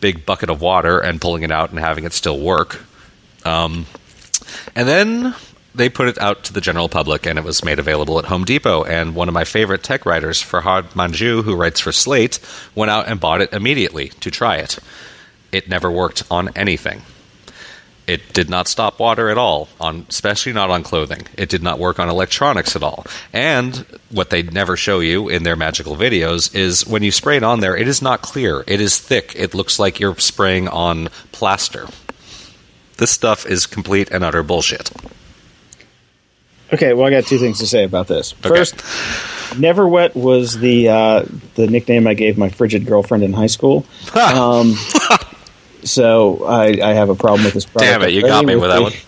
big 0.00 0.24
bucket 0.24 0.50
of 0.50 0.60
water 0.60 0.98
and 0.98 1.20
pulling 1.20 1.42
it 1.42 1.50
out 1.50 1.70
and 1.70 1.78
having 1.78 2.04
it 2.04 2.12
still 2.12 2.38
work. 2.38 2.80
Um, 3.44 3.86
and 4.74 4.88
then 4.88 5.34
they 5.74 5.88
put 5.88 6.08
it 6.08 6.18
out 6.18 6.44
to 6.44 6.52
the 6.52 6.60
general 6.60 6.88
public, 6.88 7.26
and 7.26 7.38
it 7.38 7.44
was 7.44 7.64
made 7.64 7.78
available 7.78 8.18
at 8.18 8.26
Home 8.26 8.44
Depot. 8.44 8.84
And 8.84 9.14
one 9.14 9.28
of 9.28 9.34
my 9.34 9.44
favorite 9.44 9.82
tech 9.82 10.04
writers, 10.04 10.42
Farhad 10.42 10.92
Manjoo, 10.94 11.44
who 11.44 11.54
writes 11.54 11.80
for 11.80 11.92
Slate, 11.92 12.40
went 12.74 12.90
out 12.90 13.08
and 13.08 13.20
bought 13.20 13.40
it 13.40 13.52
immediately 13.52 14.08
to 14.20 14.30
try 14.30 14.56
it. 14.56 14.78
It 15.52 15.68
never 15.68 15.90
worked 15.90 16.24
on 16.30 16.50
anything. 16.56 17.02
It 18.06 18.32
did 18.32 18.50
not 18.50 18.66
stop 18.66 18.98
water 18.98 19.28
at 19.28 19.38
all, 19.38 19.68
on 19.80 20.04
especially 20.08 20.52
not 20.52 20.68
on 20.68 20.82
clothing. 20.82 21.28
It 21.38 21.48
did 21.48 21.62
not 21.62 21.78
work 21.78 22.00
on 22.00 22.08
electronics 22.08 22.74
at 22.74 22.82
all. 22.82 23.06
And 23.32 23.86
what 24.10 24.30
they 24.30 24.42
never 24.42 24.76
show 24.76 24.98
you 24.98 25.28
in 25.28 25.44
their 25.44 25.54
magical 25.54 25.94
videos 25.94 26.52
is 26.52 26.84
when 26.84 27.04
you 27.04 27.12
spray 27.12 27.36
it 27.36 27.44
on 27.44 27.60
there, 27.60 27.76
it 27.76 27.86
is 27.86 28.02
not 28.02 28.20
clear. 28.20 28.64
It 28.66 28.80
is 28.80 28.98
thick. 28.98 29.34
It 29.36 29.54
looks 29.54 29.78
like 29.78 30.00
you're 30.00 30.16
spraying 30.16 30.66
on 30.66 31.08
plaster. 31.30 31.86
This 32.96 33.12
stuff 33.12 33.46
is 33.46 33.66
complete 33.66 34.10
and 34.10 34.24
utter 34.24 34.42
bullshit. 34.42 34.90
Okay, 36.72 36.92
well, 36.94 37.06
I 37.06 37.10
got 37.10 37.24
two 37.24 37.38
things 37.38 37.58
to 37.58 37.66
say 37.66 37.84
about 37.84 38.06
this. 38.06 38.34
Okay. 38.44 38.48
First, 38.48 39.58
Never 39.58 39.88
Wet 39.88 40.14
was 40.14 40.58
the 40.58 40.88
uh, 40.88 41.24
the 41.54 41.66
nickname 41.66 42.06
I 42.06 42.14
gave 42.14 42.38
my 42.38 42.48
frigid 42.48 42.86
girlfriend 42.86 43.24
in 43.24 43.32
high 43.32 43.46
school. 43.46 43.84
um, 44.14 44.74
so 45.84 46.44
I, 46.44 46.66
I 46.82 46.94
have 46.94 47.08
a 47.08 47.14
problem 47.14 47.44
with 47.44 47.54
this 47.54 47.66
product. 47.66 47.90
Damn 47.90 48.02
it, 48.02 48.12
you 48.12 48.22
got 48.22 48.44
me 48.44 48.56
with 48.56 48.70
that 48.70 48.82
one. 48.82 48.92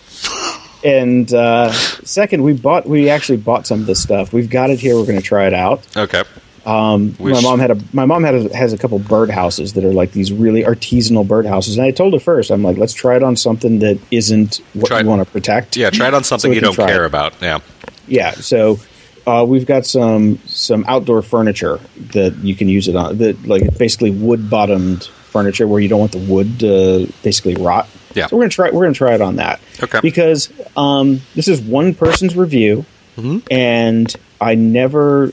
And 0.84 1.32
uh, 1.32 1.70
second, 1.72 2.42
we 2.42 2.54
bought 2.54 2.88
we 2.88 3.08
actually 3.08 3.38
bought 3.38 3.68
some 3.68 3.80
of 3.80 3.86
this 3.86 4.02
stuff. 4.02 4.32
We've 4.32 4.50
got 4.50 4.68
it 4.70 4.80
here. 4.80 4.96
We're 4.96 5.06
going 5.06 5.18
to 5.18 5.22
try 5.24 5.46
it 5.46 5.54
out. 5.54 5.86
Okay. 5.96 6.24
Um, 6.64 7.16
my 7.18 7.40
mom 7.40 7.58
had 7.58 7.70
a 7.72 7.78
my 7.92 8.04
mom 8.04 8.22
had 8.22 8.34
a, 8.36 8.56
has 8.56 8.72
a 8.72 8.78
couple 8.78 8.98
bird 9.00 9.30
houses 9.30 9.72
that 9.72 9.84
are 9.84 9.92
like 9.92 10.12
these 10.12 10.32
really 10.32 10.62
artisanal 10.62 11.26
bird 11.26 11.44
houses, 11.44 11.76
and 11.76 11.84
I 11.84 11.90
told 11.90 12.12
her 12.14 12.20
first, 12.20 12.50
I'm 12.50 12.62
like, 12.62 12.76
let's 12.76 12.92
try 12.94 13.16
it 13.16 13.22
on 13.24 13.34
something 13.36 13.80
that 13.80 13.98
isn't 14.12 14.60
what 14.74 14.86
Try- 14.88 15.00
you 15.00 15.06
want 15.08 15.26
to 15.26 15.30
protect. 15.32 15.76
Yeah, 15.76 15.90
try 15.90 16.08
it 16.08 16.14
on 16.14 16.22
something 16.24 16.50
we 16.50 16.56
you 16.56 16.60
don't 16.62 16.76
care 16.76 17.02
it. 17.02 17.06
about. 17.06 17.34
Yeah. 17.42 17.58
Yeah, 18.06 18.32
so 18.32 18.78
uh, 19.26 19.44
we've 19.48 19.66
got 19.66 19.86
some 19.86 20.38
some 20.46 20.84
outdoor 20.86 21.22
furniture 21.22 21.80
that 22.12 22.34
you 22.42 22.54
can 22.54 22.68
use 22.68 22.86
it 22.88 22.94
on. 22.96 23.18
That 23.18 23.44
like 23.46 23.76
basically 23.78 24.10
wood 24.12 24.48
bottomed 24.48 25.04
furniture 25.04 25.66
where 25.66 25.80
you 25.80 25.88
don't 25.88 26.00
want 26.00 26.12
the 26.12 26.18
wood 26.18 26.60
to 26.60 27.12
basically 27.24 27.54
rot. 27.56 27.88
Yeah. 28.14 28.26
So 28.26 28.36
we're 28.36 28.42
gonna 28.42 28.50
try 28.50 28.70
we're 28.70 28.82
gonna 28.84 28.94
try 28.94 29.14
it 29.14 29.20
on 29.20 29.36
that. 29.36 29.60
Okay. 29.82 29.98
Because 30.00 30.52
um, 30.76 31.22
this 31.34 31.48
is 31.48 31.60
one 31.60 31.94
person's 31.94 32.36
review, 32.36 32.84
Mm-hmm. 33.16 33.38
and 33.50 34.14
I 34.40 34.54
never 34.54 35.32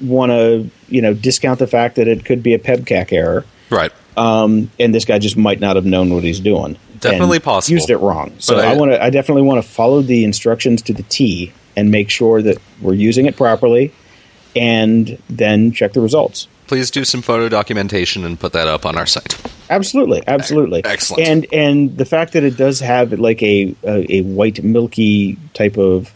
want 0.00 0.30
to 0.30 0.70
you 0.88 1.02
know 1.02 1.14
discount 1.14 1.58
the 1.58 1.66
fact 1.66 1.96
that 1.96 2.08
it 2.08 2.24
could 2.24 2.42
be 2.42 2.54
a 2.54 2.58
PEBCAK 2.58 3.12
error. 3.12 3.44
Right. 3.70 3.92
Um, 4.16 4.70
and 4.80 4.94
this 4.94 5.04
guy 5.04 5.18
just 5.18 5.36
might 5.36 5.60
not 5.60 5.76
have 5.76 5.84
known 5.84 6.12
what 6.12 6.24
he's 6.24 6.40
doing. 6.40 6.76
Definitely 7.00 7.38
possible. 7.38 7.74
Used 7.74 7.90
it 7.90 7.98
wrong. 7.98 8.32
So 8.38 8.56
But 8.56 8.64
I- 8.64 8.72
I, 8.72 8.74
want 8.74 8.90
to. 8.92 9.02
I 9.02 9.10
definitely 9.10 9.42
want 9.42 9.62
to 9.62 9.68
follow 9.68 10.02
the 10.02 10.24
instructions 10.24 10.82
to 10.82 10.92
the 10.92 11.04
T 11.04 11.52
and 11.76 11.90
make 11.90 12.10
sure 12.10 12.42
that 12.42 12.58
we're 12.80 12.94
using 12.94 13.26
it 13.26 13.36
properly, 13.36 13.92
and 14.56 15.20
then 15.30 15.70
check 15.72 15.92
the 15.92 16.00
results. 16.00 16.48
Please 16.66 16.90
do 16.90 17.04
some 17.04 17.22
photo 17.22 17.48
documentation 17.48 18.24
and 18.24 18.38
put 18.38 18.52
that 18.52 18.66
up 18.66 18.84
on 18.84 18.98
our 18.98 19.06
site. 19.06 19.38
Absolutely, 19.70 20.22
absolutely, 20.26 20.84
Excellent. 20.84 21.26
And 21.28 21.46
and 21.52 21.96
the 21.96 22.04
fact 22.04 22.32
that 22.32 22.42
it 22.42 22.56
does 22.56 22.80
have 22.80 23.12
like 23.12 23.42
a 23.42 23.74
a, 23.84 24.16
a 24.16 24.20
white 24.22 24.62
milky 24.62 25.38
type 25.54 25.76
of 25.78 26.12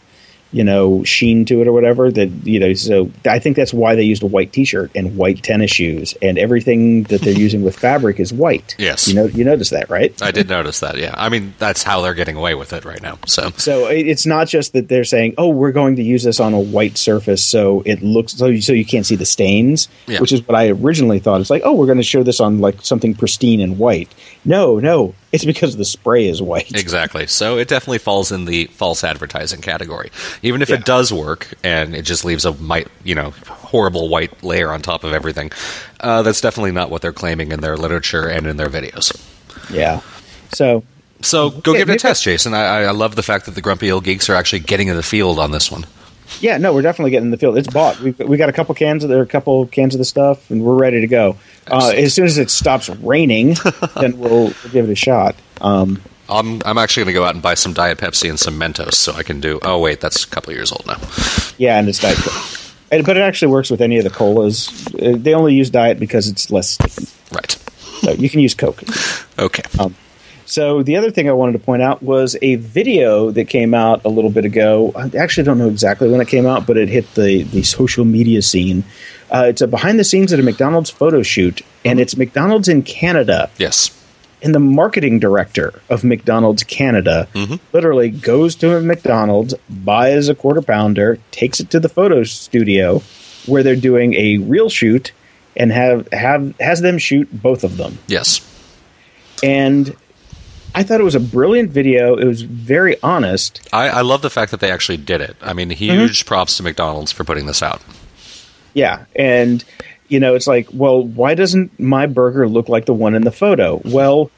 you 0.53 0.63
know, 0.63 1.03
sheen 1.03 1.43
to 1.45 1.61
it 1.61 1.67
or 1.67 1.73
whatever. 1.73 2.09
That 2.11 2.29
you 2.45 2.59
know, 2.59 2.73
so 2.73 3.11
I 3.25 3.39
think 3.39 3.57
that's 3.57 3.73
why 3.73 3.95
they 3.95 4.03
used 4.03 4.23
a 4.23 4.27
white 4.27 4.53
T-shirt 4.53 4.91
and 4.95 5.17
white 5.17 5.43
tennis 5.43 5.71
shoes, 5.71 6.15
and 6.21 6.37
everything 6.37 7.03
that 7.03 7.21
they're 7.21 7.33
using 7.47 7.63
with 7.63 7.77
fabric 7.77 8.19
is 8.19 8.31
white. 8.31 8.75
Yes. 8.79 9.07
you 9.07 9.15
know, 9.15 9.25
you 9.25 9.43
notice 9.43 9.71
that, 9.71 9.89
right? 9.89 10.19
I 10.21 10.31
did 10.31 10.47
notice 10.47 10.79
that. 10.79 10.97
Yeah, 10.97 11.13
I 11.17 11.27
mean 11.29 11.53
that's 11.59 11.83
how 11.83 12.01
they're 12.01 12.13
getting 12.13 12.35
away 12.37 12.55
with 12.55 12.71
it 12.71 12.85
right 12.85 13.01
now. 13.01 13.17
So 13.25 13.49
So 13.57 13.87
it's 13.87 14.25
not 14.25 14.47
just 14.47 14.73
that 14.73 14.87
they're 14.87 15.03
saying, 15.03 15.33
"Oh, 15.37 15.49
we're 15.49 15.71
going 15.73 15.95
to 15.97 16.03
use 16.03 16.23
this 16.23 16.39
on 16.39 16.53
a 16.53 16.59
white 16.59 16.97
surface, 16.97 17.43
so 17.43 17.81
it 17.85 18.01
looks 18.01 18.33
so 18.33 18.45
you, 18.45 18.61
so 18.61 18.71
you 18.73 18.85
can't 18.85 19.05
see 19.05 19.15
the 19.15 19.25
stains," 19.25 19.87
Yeah. 20.07 20.19
which 20.19 20.31
is 20.31 20.47
what 20.47 20.55
I 20.55 20.69
originally 20.69 21.19
thought. 21.19 21.41
It's 21.41 21.49
like, 21.49 21.63
"Oh, 21.65 21.73
we're 21.73 21.87
going 21.87 21.97
to 21.97 22.03
show 22.03 22.23
this 22.23 22.39
on 22.39 22.59
like 22.59 22.81
something 22.81 23.13
pristine 23.15 23.59
and 23.59 23.77
white." 23.79 24.13
No, 24.45 24.77
no, 24.79 25.15
it's 25.31 25.45
because 25.45 25.77
the 25.77 25.85
spray 25.85 26.27
is 26.27 26.41
white. 26.41 26.71
Exactly. 26.77 27.27
So 27.27 27.57
it 27.57 27.67
definitely 27.69 27.99
falls 27.99 28.31
in 28.31 28.45
the 28.45 28.65
false 28.65 29.03
advertising 29.03 29.61
category. 29.61 30.11
Even 30.41 30.61
if 30.61 30.69
Yeah. 30.69 30.75
it 30.75 30.85
does 30.85 31.13
work 31.13 31.53
and 31.63 31.95
it 31.95 32.01
just 32.01 32.25
leaves 32.25 32.43
a 32.43 32.53
might, 32.53 32.87
you 33.05 33.15
know, 33.15 33.31
horrible 33.47 34.09
white 34.09 34.43
layer 34.43 34.71
on 34.71 34.81
top 34.81 35.03
of 35.05 35.13
everything, 35.13 35.51
uh, 36.01 36.21
that's 36.23 36.41
definitely 36.41 36.71
not 36.73 36.89
what 36.89 37.01
they're 37.01 37.13
claiming 37.13 37.51
in 37.53 37.61
their 37.61 37.77
literature 37.77 38.27
and 38.27 38.45
in 38.45 38.57
their 38.57 38.69
videos. 38.69 39.15
Yeah. 39.71 40.01
So 40.53 40.83
So 41.21 41.49
go 41.49 41.71
Okay, 41.71 41.79
give 41.79 41.89
it 41.89 41.93
a 41.95 41.99
test, 41.99 42.23
Jason. 42.23 42.53
I, 42.53 42.83
I 42.83 42.91
love 42.91 43.15
the 43.15 43.23
fact 43.23 43.45
that 43.45 43.55
the 43.55 43.61
Grumpy 43.61 43.89
Old 43.91 44.03
Geeks 44.03 44.29
are 44.29 44.35
actually 44.35 44.59
getting 44.59 44.89
in 44.89 44.97
the 44.97 45.03
field 45.03 45.39
on 45.39 45.51
this 45.51 45.71
one. 45.71 45.85
Yeah, 46.39 46.57
no, 46.57 46.73
we're 46.73 46.81
definitely 46.81 47.11
getting 47.11 47.27
in 47.27 47.31
the 47.31 47.37
field. 47.37 47.57
It's 47.57 47.67
bought. 47.67 47.99
We 47.99 48.11
we 48.11 48.37
got 48.37 48.49
a 48.49 48.53
couple 48.53 48.75
cans 48.75 49.03
of 49.03 49.09
there, 49.09 49.21
a 49.21 49.27
couple 49.27 49.65
cans 49.67 49.95
of 49.95 49.99
the 49.99 50.05
stuff, 50.05 50.49
and 50.51 50.63
we're 50.63 50.75
ready 50.75 51.01
to 51.01 51.07
go. 51.07 51.37
Uh, 51.69 51.93
as 51.95 52.13
soon 52.13 52.25
as 52.25 52.37
it 52.37 52.49
stops 52.49 52.89
raining, 52.89 53.55
then 53.99 54.17
we'll, 54.17 54.45
we'll 54.45 54.71
give 54.71 54.89
it 54.89 54.91
a 54.91 54.95
shot. 54.95 55.35
Um, 55.61 56.01
I'm, 56.29 56.61
I'm 56.65 56.77
actually 56.77 57.03
going 57.03 57.13
to 57.13 57.19
go 57.19 57.25
out 57.25 57.33
and 57.33 57.43
buy 57.43 57.53
some 57.53 57.73
Diet 57.73 57.97
Pepsi 57.97 58.29
and 58.29 58.39
some 58.39 58.59
Mentos 58.59 58.93
so 58.93 59.13
I 59.13 59.23
can 59.23 59.39
do. 59.39 59.59
Oh, 59.61 59.79
wait, 59.79 60.01
that's 60.01 60.23
a 60.23 60.27
couple 60.27 60.53
years 60.53 60.71
old 60.71 60.85
now. 60.87 60.97
yeah, 61.57 61.77
and 61.77 61.87
it's 61.87 61.99
diet. 61.99 62.17
And, 62.91 63.05
but 63.05 63.17
it 63.17 63.21
actually 63.21 63.51
works 63.51 63.69
with 63.69 63.81
any 63.81 63.97
of 63.97 64.03
the 64.03 64.09
colas. 64.09 64.87
Uh, 64.95 65.15
they 65.17 65.33
only 65.33 65.53
use 65.53 65.69
diet 65.69 65.99
because 65.99 66.27
it's 66.27 66.51
less 66.51 66.69
sticky. 66.71 67.07
Right. 67.31 67.51
So 68.01 68.11
you 68.11 68.29
can 68.29 68.39
use 68.39 68.53
Coke. 68.53 68.83
Okay. 69.39 69.63
Um, 69.79 69.95
So 70.53 70.83
the 70.83 70.97
other 70.97 71.09
thing 71.09 71.27
I 71.27 71.31
wanted 71.31 71.53
to 71.53 71.57
point 71.59 71.81
out 71.81 72.03
was 72.03 72.37
a 72.43 72.57
video 72.57 73.31
that 73.31 73.45
came 73.45 73.73
out 73.73 74.05
a 74.05 74.09
little 74.09 74.29
bit 74.29 74.45
ago. 74.45 74.91
I 74.95 75.09
actually 75.17 75.45
don't 75.45 75.57
know 75.57 75.67
exactly 75.67 76.07
when 76.11 76.21
it 76.21 76.27
came 76.27 76.45
out, 76.45 76.67
but 76.67 76.77
it 76.77 76.89
hit 76.89 77.11
the 77.15 77.41
the 77.41 77.63
social 77.63 78.05
media 78.05 78.43
scene. 78.43 78.83
Uh, 79.33 79.45
it's 79.47 79.61
a 79.61 79.67
behind 79.67 79.97
the 79.97 80.03
scenes 80.03 80.31
at 80.31 80.39
a 80.39 80.43
McDonald's 80.43 80.91
photo 80.91 81.23
shoot, 81.23 81.63
and 81.83 81.99
it's 81.99 82.15
McDonald's 82.15 82.67
in 82.67 82.83
Canada. 82.83 83.49
yes. 83.57 83.99
And 84.43 84.53
the 84.53 84.59
marketing 84.59 85.17
director 85.19 85.81
of 85.89 86.03
McDonald's 86.03 86.61
Canada 86.63 87.27
literally 87.71 88.09
goes 88.11 88.53
to 88.57 88.75
a 88.77 88.81
McDonald's, 88.81 89.55
buys 89.69 90.29
a 90.29 90.35
quarter 90.35 90.61
pounder, 90.61 91.17
takes 91.31 91.59
it 91.61 91.71
to 91.71 91.79
the 91.79 91.89
photo 91.89 92.23
studio 92.25 93.01
where 93.47 93.63
they're 93.63 93.75
doing 93.75 94.13
a 94.13 94.37
real 94.37 94.69
shoot, 94.69 95.13
and 95.57 95.71
have 95.71 96.07
have 96.11 96.53
has 96.59 96.81
them 96.81 96.99
shoot 96.99 97.27
both 97.41 97.63
of 97.63 97.77
them 97.77 97.97
Yes. 98.07 98.41
and 99.41 99.95
I 100.75 100.83
thought 100.83 100.99
it 100.99 101.03
was 101.03 101.15
a 101.15 101.19
brilliant 101.19 101.71
video. 101.71 102.15
It 102.15 102.25
was 102.25 102.41
very 102.41 103.01
honest. 103.01 103.67
I, 103.71 103.89
I 103.89 104.01
love 104.01 104.21
the 104.21 104.29
fact 104.29 104.51
that 104.51 104.59
they 104.59 104.71
actually 104.71 104.97
did 104.97 105.21
it. 105.21 105.35
I 105.41 105.53
mean, 105.53 105.69
huge 105.69 106.19
mm-hmm. 106.21 106.27
props 106.27 106.57
to 106.57 106.63
McDonald's 106.63 107.11
for 107.11 107.23
putting 107.23 107.45
this 107.45 107.61
out. 107.61 107.81
Yeah, 108.73 109.05
and 109.15 109.63
you 110.07 110.19
know, 110.19 110.35
it's 110.35 110.47
like, 110.47 110.67
well, 110.73 111.03
why 111.03 111.35
doesn't 111.35 111.79
my 111.79 112.07
burger 112.07 112.47
look 112.47 112.69
like 112.69 112.85
the 112.85 112.93
one 112.93 113.13
in 113.15 113.23
the 113.23 113.31
photo? 113.31 113.81
Well, 113.85 114.31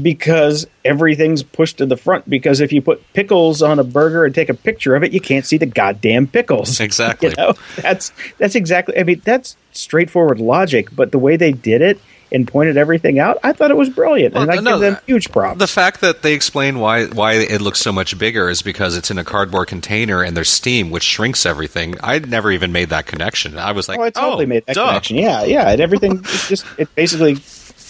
because 0.00 0.66
everything's 0.84 1.42
pushed 1.42 1.78
to 1.78 1.86
the 1.86 1.96
front. 1.96 2.28
Because 2.28 2.60
if 2.60 2.72
you 2.72 2.80
put 2.80 3.12
pickles 3.12 3.62
on 3.62 3.78
a 3.78 3.84
burger 3.84 4.24
and 4.24 4.34
take 4.34 4.48
a 4.48 4.54
picture 4.54 4.94
of 4.94 5.02
it, 5.02 5.12
you 5.12 5.20
can't 5.20 5.44
see 5.44 5.58
the 5.58 5.66
goddamn 5.66 6.26
pickles. 6.26 6.80
Exactly. 6.92 7.30
You 7.30 7.34
know, 7.36 7.54
that's 7.76 8.12
that's 8.38 8.54
exactly. 8.54 8.98
I 8.98 9.04
mean, 9.04 9.22
that's 9.24 9.56
straightforward 9.72 10.40
logic. 10.40 10.94
But 10.94 11.12
the 11.12 11.18
way 11.18 11.36
they 11.36 11.52
did 11.52 11.80
it 11.80 12.00
and 12.32 12.48
pointed 12.48 12.76
everything 12.76 13.18
out, 13.18 13.38
I 13.42 13.52
thought 13.52 13.70
it 13.70 13.76
was 13.76 13.90
brilliant, 13.90 14.34
and 14.34 14.50
I 14.50 14.56
no, 14.56 14.72
give 14.72 14.80
them 14.80 14.98
huge 15.06 15.30
props. 15.30 15.58
The 15.58 15.66
fact 15.66 16.00
that 16.00 16.22
they 16.22 16.32
explain 16.34 16.78
why 16.78 17.06
why 17.06 17.34
it 17.34 17.60
looks 17.60 17.78
so 17.80 17.92
much 17.92 18.18
bigger 18.18 18.48
is 18.48 18.62
because 18.62 18.96
it's 18.96 19.10
in 19.10 19.18
a 19.18 19.24
cardboard 19.24 19.68
container 19.68 20.22
and 20.22 20.36
there's 20.36 20.48
steam, 20.48 20.90
which 20.90 21.02
shrinks 21.02 21.44
everything. 21.46 21.96
I'd 22.02 22.28
never 22.28 22.50
even 22.50 22.72
made 22.72 22.88
that 22.88 23.06
connection. 23.06 23.58
I 23.58 23.72
was 23.72 23.88
like, 23.88 23.98
Oh, 23.98 24.02
I 24.02 24.10
totally 24.10 24.44
oh, 24.44 24.48
made 24.48 24.66
that 24.66 24.74
duh. 24.74 24.86
connection. 24.88 25.16
Yeah, 25.18 25.44
yeah, 25.44 25.70
and 25.70 25.80
everything 25.80 26.18
it 26.18 26.24
just 26.48 26.64
it 26.78 26.94
basically 26.94 27.38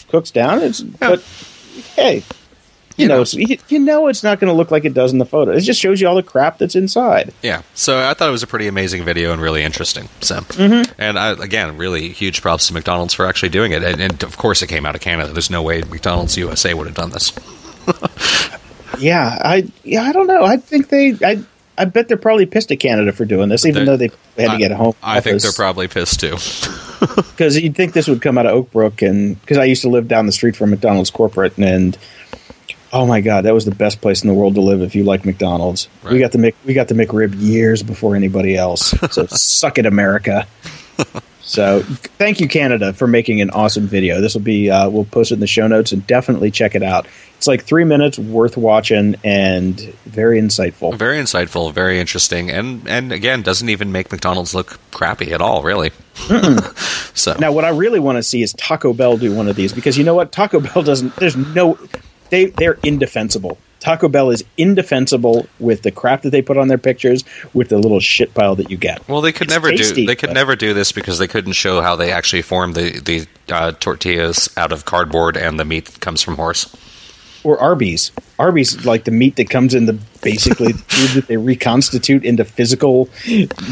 cooks 0.08 0.30
down. 0.30 0.60
It's 0.62 0.80
but 0.80 1.20
hey, 1.94 2.22
you, 2.96 3.04
You 3.04 3.08
know, 3.08 3.24
you, 3.32 3.58
you 3.68 3.78
know 3.78 4.08
it's 4.08 4.22
not 4.22 4.40
going 4.40 4.50
to 4.50 4.56
look 4.56 4.70
like 4.70 4.84
it 4.84 4.94
does 4.94 5.12
in 5.12 5.18
the 5.18 5.24
photo. 5.26 5.52
It 5.52 5.60
just 5.60 5.80
shows 5.80 6.00
you 6.00 6.08
all 6.08 6.14
the 6.16 6.22
crap 6.22 6.58
that's 6.58 6.74
inside. 6.74 7.32
Yeah, 7.42 7.62
so 7.74 7.98
I 8.08 8.14
thought 8.14 8.28
it 8.28 8.32
was 8.32 8.42
a 8.42 8.46
pretty 8.46 8.66
amazing 8.68 9.04
video 9.04 9.32
and 9.32 9.40
really 9.40 9.62
interesting. 9.62 10.08
So, 10.20 10.40
Mm-hmm. 10.40 10.92
and 11.00 11.18
I, 11.18 11.30
again, 11.32 11.76
really 11.76 12.08
huge 12.10 12.42
props 12.42 12.66
to 12.68 12.74
McDonald's 12.74 13.14
for 13.14 13.26
actually 13.26 13.48
doing 13.50 13.72
it. 13.72 13.82
And, 13.82 14.00
and 14.00 14.22
of 14.22 14.36
course, 14.36 14.62
it 14.62 14.68
came 14.68 14.84
out 14.86 14.94
of 14.94 15.00
Canada. 15.00 15.32
There's 15.32 15.50
no 15.50 15.62
way 15.62 15.82
McDonald's 15.82 16.36
USA 16.36 16.74
would 16.74 16.86
have 16.86 16.96
done 16.96 17.10
this. 17.10 17.32
Yeah, 18.98 19.38
I 19.42 19.72
yeah 19.84 20.02
I 20.02 20.12
don't 20.12 20.26
know. 20.26 20.44
I 20.44 20.58
think 20.58 20.88
they 20.88 21.16
I 21.24 21.42
I 21.78 21.86
bet 21.86 22.08
they're 22.08 22.18
probably 22.18 22.44
pissed 22.46 22.70
at 22.70 22.78
Canada 22.78 23.12
for 23.12 23.24
doing 23.24 23.48
this, 23.48 23.64
even 23.64 23.86
though 23.86 23.96
they 23.96 24.10
had 24.36 24.52
to 24.52 24.58
get 24.58 24.70
a 24.70 24.76
home. 24.76 24.94
I 25.02 25.20
think 25.20 25.40
they're 25.40 25.50
probably 25.52 25.88
pissed 25.88 26.20
too. 26.20 26.36
because 27.00 27.58
you'd 27.58 27.74
think 27.74 27.94
this 27.94 28.06
would 28.06 28.20
come 28.20 28.36
out 28.38 28.46
of 28.46 28.52
Oak 28.52 28.70
Brook, 28.70 29.00
and 29.02 29.40
because 29.40 29.56
I 29.58 29.64
used 29.64 29.82
to 29.82 29.88
live 29.88 30.08
down 30.08 30.26
the 30.26 30.32
street 30.32 30.56
from 30.56 30.70
McDonald's 30.70 31.10
corporate, 31.10 31.56
and 31.58 31.96
oh 32.92 33.06
my 33.06 33.20
god, 33.20 33.44
that 33.44 33.54
was 33.54 33.64
the 33.64 33.74
best 33.74 34.00
place 34.00 34.22
in 34.22 34.28
the 34.28 34.34
world 34.34 34.54
to 34.56 34.60
live 34.60 34.82
if 34.82 34.94
you 34.94 35.04
like 35.04 35.24
McDonald's. 35.24 35.88
Right. 36.02 36.14
We 36.14 36.18
got 36.18 36.32
the 36.32 36.38
Mc, 36.38 36.54
we 36.64 36.74
got 36.74 36.88
the 36.88 36.94
McRib 36.94 37.34
years 37.40 37.82
before 37.82 38.16
anybody 38.16 38.56
else. 38.56 38.94
So 39.10 39.26
suck 39.30 39.78
it, 39.78 39.86
America. 39.86 40.46
So 41.44 41.82
thank 41.82 42.40
you, 42.40 42.48
Canada, 42.48 42.92
for 42.92 43.06
making 43.06 43.40
an 43.40 43.50
awesome 43.50 43.86
video. 43.86 44.20
This 44.20 44.34
will 44.34 44.42
be 44.42 44.70
uh, 44.70 44.88
we'll 44.88 45.04
post 45.04 45.32
it 45.32 45.34
in 45.34 45.40
the 45.40 45.46
show 45.46 45.66
notes 45.66 45.92
and 45.92 46.06
definitely 46.06 46.50
check 46.50 46.74
it 46.74 46.82
out. 46.82 47.06
It's 47.36 47.48
like 47.48 47.64
three 47.64 47.82
minutes 47.82 48.18
worth 48.18 48.56
watching 48.56 49.16
and 49.24 49.78
very 50.06 50.40
insightful. 50.40 50.94
Very 50.94 51.18
insightful, 51.18 51.72
very 51.72 51.98
interesting, 51.98 52.50
and 52.50 52.88
and 52.88 53.10
again, 53.10 53.42
doesn't 53.42 53.68
even 53.68 53.90
make 53.90 54.12
McDonald's 54.12 54.54
look 54.54 54.78
crappy 54.92 55.32
at 55.32 55.40
all, 55.40 55.62
really. 55.62 55.90
so 57.14 57.34
Now, 57.38 57.50
what 57.50 57.64
I 57.64 57.70
really 57.70 57.98
want 57.98 58.16
to 58.16 58.22
see 58.22 58.42
is 58.42 58.52
Taco 58.52 58.92
Bell 58.92 59.16
do 59.16 59.34
one 59.34 59.48
of 59.48 59.56
these 59.56 59.72
because 59.72 59.98
you 59.98 60.04
know 60.04 60.14
what? 60.14 60.30
Taco 60.30 60.60
Bell 60.60 60.82
doesn't. 60.84 61.16
There's 61.16 61.36
no. 61.36 61.76
They 62.32 62.46
they're 62.46 62.78
indefensible. 62.82 63.58
Taco 63.78 64.08
Bell 64.08 64.30
is 64.30 64.42
indefensible 64.56 65.46
with 65.58 65.82
the 65.82 65.90
crap 65.90 66.22
that 66.22 66.30
they 66.30 66.40
put 66.40 66.56
on 66.56 66.68
their 66.68 66.78
pictures, 66.78 67.24
with 67.52 67.68
the 67.68 67.78
little 67.78 67.98
shit 68.00 68.32
pile 68.32 68.54
that 68.56 68.70
you 68.70 68.76
get. 68.76 69.06
Well, 69.08 69.20
they 69.20 69.32
could 69.32 69.48
It's 69.48 69.52
never 69.54 69.70
tasty, 69.70 70.02
do. 70.02 70.06
They 70.06 70.14
could 70.16 70.28
but- 70.30 70.34
never 70.34 70.56
do 70.56 70.72
this 70.72 70.92
because 70.92 71.18
they 71.18 71.26
couldn't 71.26 71.52
show 71.54 71.82
how 71.82 71.94
they 71.94 72.10
actually 72.10 72.42
form 72.42 72.72
the 72.72 72.98
the 73.00 73.26
uh, 73.52 73.72
tortillas 73.72 74.48
out 74.56 74.72
of 74.72 74.84
cardboard 74.86 75.36
and 75.36 75.60
the 75.60 75.64
meat 75.64 75.84
that 75.86 76.00
comes 76.00 76.22
from 76.22 76.36
horse. 76.36 76.74
Or 77.44 77.58
Arby's. 77.60 78.12
Arby's 78.38 78.86
like 78.86 79.02
the 79.04 79.10
meat 79.10 79.34
that 79.36 79.50
comes 79.50 79.74
in 79.74 79.86
the 79.86 79.98
basically 80.22 80.70
the 80.78 80.78
food 80.78 81.10
that 81.22 81.26
they 81.28 81.36
reconstitute 81.36 82.24
into 82.24 82.44
physical 82.44 83.08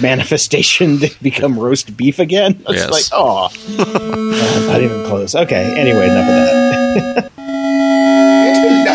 manifestation 0.02 0.98
to 0.98 1.10
become 1.22 1.56
roast 1.58 1.96
beef 1.96 2.18
again. 2.18 2.62
It's 2.68 2.80
Yes. 2.80 2.90
like, 2.90 3.04
oh, 3.12 3.48
not 4.68 4.82
even 4.82 5.06
close. 5.06 5.34
Okay. 5.34 5.78
Anyway, 5.80 6.04
enough 6.04 6.28
of 6.28 6.34
that. 7.24 7.30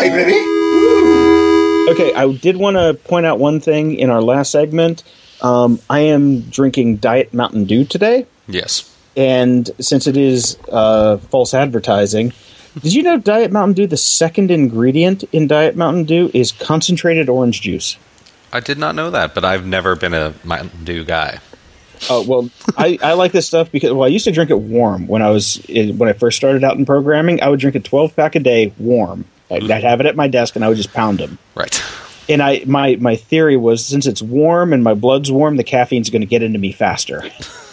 Into 0.06 0.24
the 0.24 0.30
library. 0.30 1.92
Okay, 1.92 2.14
I 2.14 2.32
did 2.32 2.56
want 2.56 2.76
to 2.76 2.94
point 3.08 3.26
out 3.26 3.38
one 3.38 3.60
thing 3.60 3.94
in 3.94 4.10
our 4.10 4.22
last 4.22 4.50
segment. 4.50 5.02
Um, 5.40 5.80
I 5.90 6.00
am 6.00 6.42
drinking 6.42 6.96
Diet 6.96 7.34
Mountain 7.34 7.64
Dew 7.66 7.84
today, 7.84 8.26
Yes, 8.48 8.94
and 9.16 9.70
since 9.80 10.06
it 10.06 10.16
is 10.16 10.58
uh, 10.70 11.18
false 11.18 11.54
advertising, 11.54 12.32
did 12.82 12.94
you 12.94 13.02
know 13.02 13.18
Diet 13.18 13.52
Mountain 13.52 13.74
Dew? 13.74 13.86
The 13.86 13.96
second 13.96 14.50
ingredient 14.50 15.24
in 15.32 15.46
Diet 15.46 15.76
Mountain 15.76 16.04
Dew 16.04 16.30
is 16.32 16.52
concentrated 16.52 17.28
orange 17.28 17.60
juice. 17.60 17.96
I 18.52 18.60
did 18.60 18.78
not 18.78 18.94
know 18.94 19.10
that, 19.10 19.34
but 19.34 19.44
I've 19.44 19.66
never 19.66 19.96
been 19.96 20.14
a 20.14 20.34
Mountain 20.44 20.84
Dew 20.84 21.04
guy. 21.04 21.40
Oh 22.08 22.22
well, 22.26 22.50
I, 22.76 22.98
I 23.02 23.12
like 23.14 23.32
this 23.32 23.46
stuff 23.46 23.72
because 23.72 23.92
well, 23.92 24.04
I 24.04 24.08
used 24.08 24.24
to 24.24 24.32
drink 24.32 24.50
it 24.50 24.60
warm 24.60 25.06
when 25.06 25.22
I 25.22 25.30
was 25.30 25.64
when 25.68 26.08
I 26.08 26.12
first 26.12 26.36
started 26.36 26.62
out 26.64 26.76
in 26.76 26.86
programming. 26.86 27.42
I 27.42 27.48
would 27.48 27.60
drink 27.60 27.76
a 27.76 27.80
twelve 27.80 28.14
pack 28.14 28.34
a 28.34 28.40
day 28.40 28.72
warm. 28.78 29.24
I'd, 29.50 29.70
I'd 29.70 29.84
have 29.84 30.00
it 30.00 30.06
at 30.06 30.16
my 30.16 30.28
desk 30.28 30.56
and 30.56 30.64
I 30.64 30.68
would 30.68 30.76
just 30.76 30.92
pound 30.92 31.18
them. 31.18 31.38
Right. 31.54 31.82
And 32.28 32.42
I 32.42 32.62
my 32.66 32.96
my 32.96 33.16
theory 33.16 33.56
was 33.56 33.84
since 33.84 34.06
it's 34.06 34.22
warm 34.22 34.72
and 34.72 34.82
my 34.82 34.94
blood's 34.94 35.30
warm, 35.30 35.56
the 35.56 35.64
caffeine's 35.64 36.10
going 36.10 36.22
to 36.22 36.26
get 36.26 36.42
into 36.42 36.58
me 36.58 36.72
faster. 36.72 37.22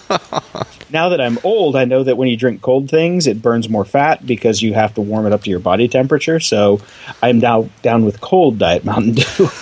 now 0.92 1.10
that 1.10 1.20
I'm 1.20 1.40
old, 1.44 1.76
I 1.76 1.86
know 1.86 2.04
that 2.04 2.18
when 2.18 2.28
you 2.28 2.38
drink 2.38 2.62
cold 2.62 2.90
things, 2.90 3.26
it 3.26 3.42
burns 3.42 3.68
more 3.68 3.86
fat 3.86 4.26
because 4.26 4.62
you 4.62 4.74
have 4.74 4.94
to 4.96 5.02
warm 5.02 5.26
it 5.26 5.34
up 5.34 5.44
to 5.44 5.50
your 5.50 5.60
body 5.60 5.88
temperature. 5.88 6.40
So 6.40 6.82
I'm 7.22 7.40
now 7.40 7.70
down 7.82 8.06
with 8.06 8.22
cold 8.22 8.60
Diet 8.60 8.86
Mountain 8.86 9.14
Dew. 9.14 9.50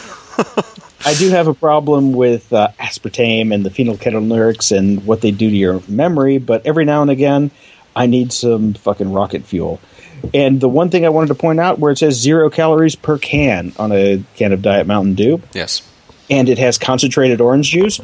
I 1.03 1.16
do 1.16 1.30
have 1.30 1.47
a 1.47 1.53
problem 1.53 2.14
with 2.14 2.53
uh, 2.53 2.70
aspartame 2.80 3.53
and 3.53 3.66
the 3.66 3.72
phenylketonuria 3.72 4.78
and 4.78 5.03
what 5.05 5.22
they 5.22 5.32
do 5.32 5.49
to 5.49 5.55
your 5.55 5.82
memory, 5.88 6.38
but 6.38 6.66
every 6.66 6.86
now 6.86 7.01
and 7.01 7.09
again, 7.09 7.49
I 7.96 8.06
need 8.06 8.32
some 8.34 8.74
fucking 8.74 9.12
rocket 9.12 9.44
fuel. 9.44 9.80
And 10.34 10.62
the 10.62 10.70
one 10.70 10.89
thing 10.89 11.06
I 11.06 11.10
wanted 11.10 11.28
to 11.28 11.36
point 11.36 11.60
out, 11.60 11.80
where 11.80 11.92
it 11.92 11.98
says 11.98 12.16
zero 12.20 12.50
calories 12.50 12.96
per 12.96 13.18
can 13.18 13.74
on 13.78 13.92
a 13.92 14.24
can 14.36 14.54
of 14.54 14.62
Diet 14.62 14.86
Mountain 14.88 15.16
Dew, 15.16 15.42
Yes. 15.54 15.82
and 16.30 16.48
it 16.48 16.58
has 16.60 16.78
concentrated 16.78 17.42
orange 17.42 17.70
juice, 17.72 18.00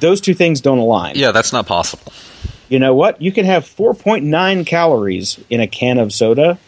those 0.00 0.20
two 0.20 0.34
things 0.34 0.60
don't 0.60 0.78
align. 0.78 1.16
Yeah, 1.16 1.32
that's 1.32 1.52
not 1.52 1.66
possible. 1.66 2.12
You 2.70 2.78
know 2.78 2.94
what? 2.94 3.20
You 3.20 3.30
can 3.32 3.44
have 3.44 3.64
4.9 3.66 4.64
calories 4.64 5.38
in 5.50 5.60
a 5.60 5.66
can 5.66 5.98
of 5.98 6.12
soda, 6.12 6.58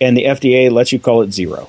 and 0.00 0.16
the 0.16 0.24
FDA 0.24 0.70
lets 0.70 0.92
you 0.92 0.98
call 0.98 1.22
it 1.22 1.32
zero. 1.32 1.68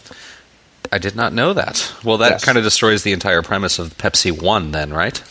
I 0.92 0.98
did 0.98 1.16
not 1.16 1.34
know 1.34 1.54
that. 1.54 1.92
Well, 2.04 2.18
that 2.18 2.32
Yes. 2.32 2.44
kind 2.44 2.58
of 2.58 2.64
destroys 2.64 3.04
the 3.04 3.14
entire 3.14 3.42
premise 3.42 3.80
of 3.80 3.98
Pepsi 3.98 4.32
One, 4.32 4.72
then, 4.72 4.94
right? 4.94 5.22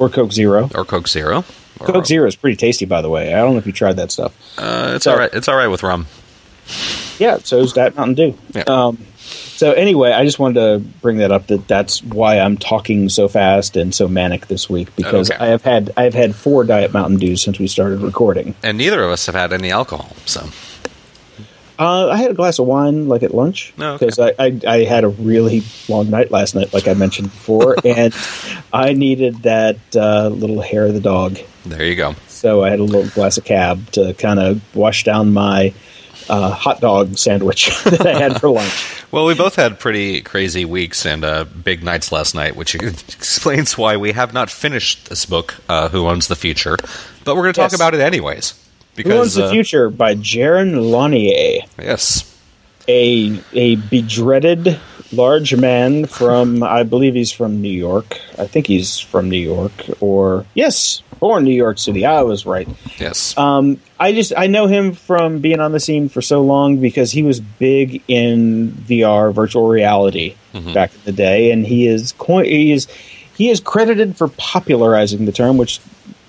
Or 0.00 0.08
Coke 0.08 0.32
Zero. 0.32 0.68
Or 0.74 0.84
Coke 0.84 1.06
Zero. 1.06 1.44
Or, 1.78 1.86
Coke 1.86 2.06
Zero 2.06 2.26
is 2.26 2.34
pretty 2.34 2.56
tasty, 2.56 2.86
by 2.86 3.00
the 3.02 3.08
way. 3.08 3.32
I 3.32 3.38
don't 3.38 3.52
know 3.52 3.58
if 3.58 3.66
you 3.66 3.72
tried 3.72 3.96
that 3.98 4.10
stuff. 4.10 4.32
Uh, 4.58 4.94
it's 4.96 5.04
So- 5.04 5.12
all 5.12 5.18
right. 5.18 5.30
It's 5.32 5.46
all 5.46 5.56
right 5.56 5.68
with 5.68 5.82
rum. 5.84 6.06
Yeah, 7.18 7.38
so 7.44 7.58
is 7.58 7.74
that 7.74 7.96
Mountain 7.96 8.14
Dew. 8.14 8.38
Yeah. 8.54 8.62
Um, 8.66 8.98
so 9.18 9.72
anyway, 9.72 10.12
I 10.12 10.24
just 10.24 10.38
wanted 10.38 10.54
to 10.54 10.78
bring 11.02 11.18
that 11.18 11.30
up. 11.30 11.48
That 11.48 11.68
that's 11.68 12.02
why 12.02 12.38
I'm 12.38 12.56
talking 12.56 13.08
so 13.10 13.28
fast 13.28 13.76
and 13.76 13.94
so 13.94 14.08
manic 14.08 14.46
this 14.46 14.70
week 14.70 14.94
because 14.96 15.30
Okay. 15.30 15.38
I 15.44 15.48
have 15.48 15.62
had 15.62 15.92
I 15.96 16.04
have 16.04 16.14
had 16.14 16.34
four 16.34 16.64
Diet 16.64 16.92
Mountain 16.94 17.18
Dews 17.18 17.42
since 17.42 17.58
we 17.58 17.66
started 17.66 18.00
recording. 18.00 18.54
And 18.62 18.78
neither 18.78 19.02
of 19.02 19.10
us 19.10 19.26
have 19.26 19.34
had 19.34 19.52
any 19.52 19.70
alcohol, 19.70 20.16
so 20.24 20.48
Uh, 21.80 22.08
I 22.10 22.18
had 22.18 22.30
a 22.30 22.34
glass 22.34 22.58
of 22.58 22.66
wine 22.66 23.08
like 23.08 23.22
at 23.22 23.34
lunch 23.34 23.72
Oh, 23.78 23.92
okay. 23.94 24.06
because 24.06 24.18
I, 24.18 24.34
I 24.38 24.60
I 24.66 24.84
had 24.84 25.02
a 25.04 25.08
really 25.08 25.62
long 25.88 26.10
night 26.10 26.30
last 26.30 26.54
night, 26.54 26.74
like 26.74 26.86
I 26.86 26.92
mentioned 26.94 27.30
before, 27.30 27.74
and 27.84 28.14
I 28.72 28.92
needed 28.92 29.42
that 29.44 29.78
uh, 29.96 30.28
little 30.28 30.60
hair 30.60 30.84
of 30.86 30.92
the 30.94 31.00
dog. 31.00 31.38
there 31.64 31.84
you 31.86 31.96
go. 31.96 32.14
So 32.28 32.62
I 32.64 32.70
had 32.70 32.80
a 32.80 32.84
little 32.84 33.08
glass 33.10 33.38
of 33.38 33.44
cab 33.44 33.90
to 33.92 34.12
kind 34.14 34.38
of 34.38 34.60
wash 34.76 35.04
down 35.04 35.32
my 35.32 35.72
uh, 36.28 36.50
hot 36.50 36.80
dog 36.80 37.16
sandwich 37.18 37.70
that 37.84 38.06
I 38.06 38.18
had 38.18 38.40
for 38.40 38.50
lunch. 38.50 39.02
Well, 39.10 39.24
we 39.26 39.34
both 39.34 39.56
had 39.56 39.80
pretty 39.80 40.20
crazy 40.20 40.64
weeks 40.64 41.04
and 41.06 41.24
uh, 41.24 41.44
big 41.44 41.82
nights 41.82 42.12
last 42.12 42.34
night, 42.34 42.56
which 42.56 42.74
explains 43.18 43.76
why 43.78 43.96
we 43.96 44.12
have 44.12 44.32
not 44.34 44.50
finished 44.50 45.08
this 45.08 45.24
book, 45.26 45.56
uh, 45.68 45.88
"Who 45.88 46.06
Owns 46.06 46.28
the 46.28 46.36
Future," 46.36 46.76
but 47.24 47.36
we're 47.36 47.42
going 47.42 47.54
to 47.54 47.60
talk 47.60 47.72
Yes. 47.72 47.80
about 47.80 47.94
it 47.94 48.00
anyways. 48.00 48.54
Who 49.06 49.12
Owns 49.12 49.34
the 49.34 49.46
uh, 49.46 49.50
Future 49.50 49.90
by 49.90 50.14
Jaron 50.14 50.90
Lanier, 50.90 51.62
Yes, 51.78 52.38
a 52.88 53.40
a 53.52 53.76
bedreaded 53.76 54.78
large 55.12 55.54
man 55.56 56.06
from 56.06 56.62
I 56.78 56.82
believe 56.82 57.14
he's 57.14 57.32
from 57.32 57.60
New 57.60 57.68
York. 57.70 58.20
I 58.38 58.46
think 58.46 58.66
he's 58.66 58.98
from 58.98 59.28
New 59.28 59.38
York 59.38 59.72
or 60.00 60.46
yes, 60.54 61.02
born 61.18 61.44
New 61.44 61.54
York 61.54 61.78
City. 61.78 62.04
I 62.06 62.22
was 62.22 62.46
right. 62.46 62.68
yes. 62.98 63.36
Um, 63.36 63.80
I 63.98 64.12
just 64.12 64.32
I 64.36 64.46
know 64.46 64.66
him 64.66 64.92
from 64.92 65.38
being 65.40 65.60
on 65.60 65.72
the 65.72 65.80
scene 65.80 66.08
for 66.08 66.22
so 66.22 66.42
long 66.42 66.78
because 66.78 67.12
he 67.12 67.22
was 67.22 67.40
big 67.40 68.02
in 68.08 68.72
VR 68.72 69.32
virtual 69.32 69.68
reality 69.68 70.36
back 70.74 70.92
in 70.94 71.00
the 71.04 71.12
day, 71.12 71.52
and 71.52 71.66
he 71.66 71.86
is 71.86 72.12
coin 72.12 72.44
he 72.44 72.72
is 72.72 72.88
he 73.36 73.50
is 73.50 73.60
credited 73.60 74.16
for 74.16 74.28
popularizing 74.28 75.24
the 75.26 75.32
term, 75.32 75.56
which 75.56 75.80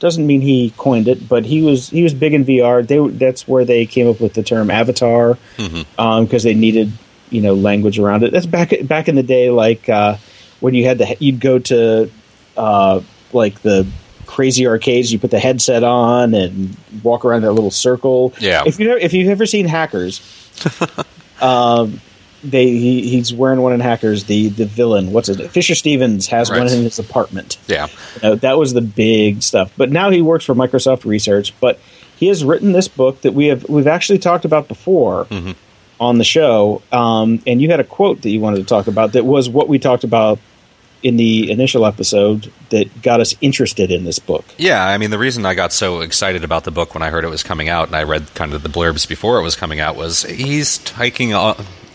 doesn't 0.01 0.25
mean 0.25 0.41
he 0.41 0.73
coined 0.77 1.07
it, 1.07 1.29
but 1.29 1.45
he 1.45 1.61
was 1.61 1.89
he 1.89 2.01
was 2.01 2.13
big 2.13 2.33
in 2.33 2.43
VR. 2.43 2.85
They 2.85 2.97
that's 3.17 3.47
where 3.47 3.63
they 3.63 3.85
came 3.85 4.09
up 4.09 4.19
with 4.19 4.33
the 4.33 4.43
term 4.43 4.69
avatar 4.69 5.37
because 5.55 6.43
they 6.43 6.55
needed 6.55 6.91
you 7.29 7.41
know 7.41 7.53
language 7.53 7.99
around 7.99 8.23
it. 8.23 8.31
That's 8.31 8.47
back 8.47 8.73
back 8.83 9.07
in 9.07 9.15
the 9.15 9.23
day, 9.23 9.51
like 9.51 9.87
uh, 9.87 10.17
when 10.59 10.73
you 10.73 10.85
had 10.85 10.97
the 10.97 11.15
you'd 11.19 11.39
go 11.39 11.59
to 11.59 12.09
uh, 12.57 13.01
like 13.31 13.61
the 13.61 13.87
crazy 14.25 14.65
arcades. 14.65 15.13
You 15.13 15.19
put 15.19 15.29
the 15.31 15.39
headset 15.39 15.83
on 15.83 16.33
and 16.33 16.75
walk 17.03 17.23
around 17.23 17.43
that 17.43 17.51
little 17.51 17.71
circle. 17.71 18.33
Yeah. 18.39 18.63
If 18.65 18.79
you 18.79 18.97
if 18.97 19.13
you've 19.13 19.29
ever 19.29 19.45
seen 19.45 19.67
Hackers, 19.67 20.19
um, 21.41 22.01
they 22.43 22.67
he, 22.67 23.09
he's 23.09 23.33
wearing 23.33 23.61
one 23.61 23.73
in 23.73 23.79
Hackers. 23.79 24.25
The 24.25 24.49
the 24.49 24.65
villain, 24.65 25.11
what's 25.11 25.29
it? 25.29 25.49
Fisher 25.51 25.75
Stevens 25.75 26.27
has 26.27 26.49
Right. 26.49 26.59
one 26.59 26.67
in 26.67 26.83
his 26.83 26.99
apartment. 26.99 27.57
yeah, 27.67 27.87
You 28.15 28.29
know, 28.29 28.35
that 28.35 28.57
was 28.57 28.73
the 28.73 28.81
big 28.81 29.41
stuff. 29.43 29.71
But 29.77 29.91
now 29.91 30.09
he 30.09 30.21
works 30.21 30.45
for 30.45 30.55
Microsoft 30.55 31.05
Research. 31.05 31.53
But 31.59 31.79
he 32.17 32.27
has 32.27 32.43
written 32.43 32.71
this 32.71 32.87
book 32.87 33.21
that 33.21 33.33
we 33.33 33.47
have 33.47 33.67
we've 33.69 33.87
actually 33.87 34.19
talked 34.19 34.45
about 34.45 34.67
before 34.67 35.27
on 35.99 36.17
the 36.17 36.23
show. 36.23 36.81
Um, 36.91 37.41
and 37.45 37.61
you 37.61 37.69
had 37.69 37.79
a 37.79 37.83
quote 37.83 38.21
that 38.23 38.29
you 38.29 38.39
wanted 38.39 38.57
to 38.57 38.63
talk 38.65 38.87
about 38.87 39.13
that 39.13 39.25
was 39.25 39.47
what 39.49 39.67
we 39.67 39.77
talked 39.79 40.03
about 40.03 40.39
in 41.03 41.17
the 41.17 41.49
initial 41.49 41.83
episode 41.85 42.51
that 42.69 43.01
got 43.01 43.19
us 43.19 43.33
interested 43.41 43.89
in 43.91 44.03
this 44.03 44.19
book. 44.19 44.45
yeah. 44.59 44.85
I 44.85 44.99
mean, 44.99 45.09
the 45.09 45.17
reason 45.17 45.47
I 45.47 45.55
got 45.55 45.73
so 45.73 46.01
excited 46.01 46.43
about 46.43 46.63
the 46.63 46.69
book 46.69 46.93
when 46.93 47.01
I 47.01 47.09
heard 47.09 47.23
it 47.23 47.29
was 47.29 47.41
coming 47.41 47.69
out, 47.69 47.87
and 47.87 47.95
I 47.95 48.03
read 48.03 48.33
kind 48.35 48.53
of 48.53 48.61
the 48.61 48.69
blurbs 48.69 49.07
before 49.07 49.39
it 49.39 49.43
was 49.43 49.55
coming 49.55 49.79
out, 49.79 49.95
was 49.95 50.21
he's 50.23 50.77
taking 50.79 51.33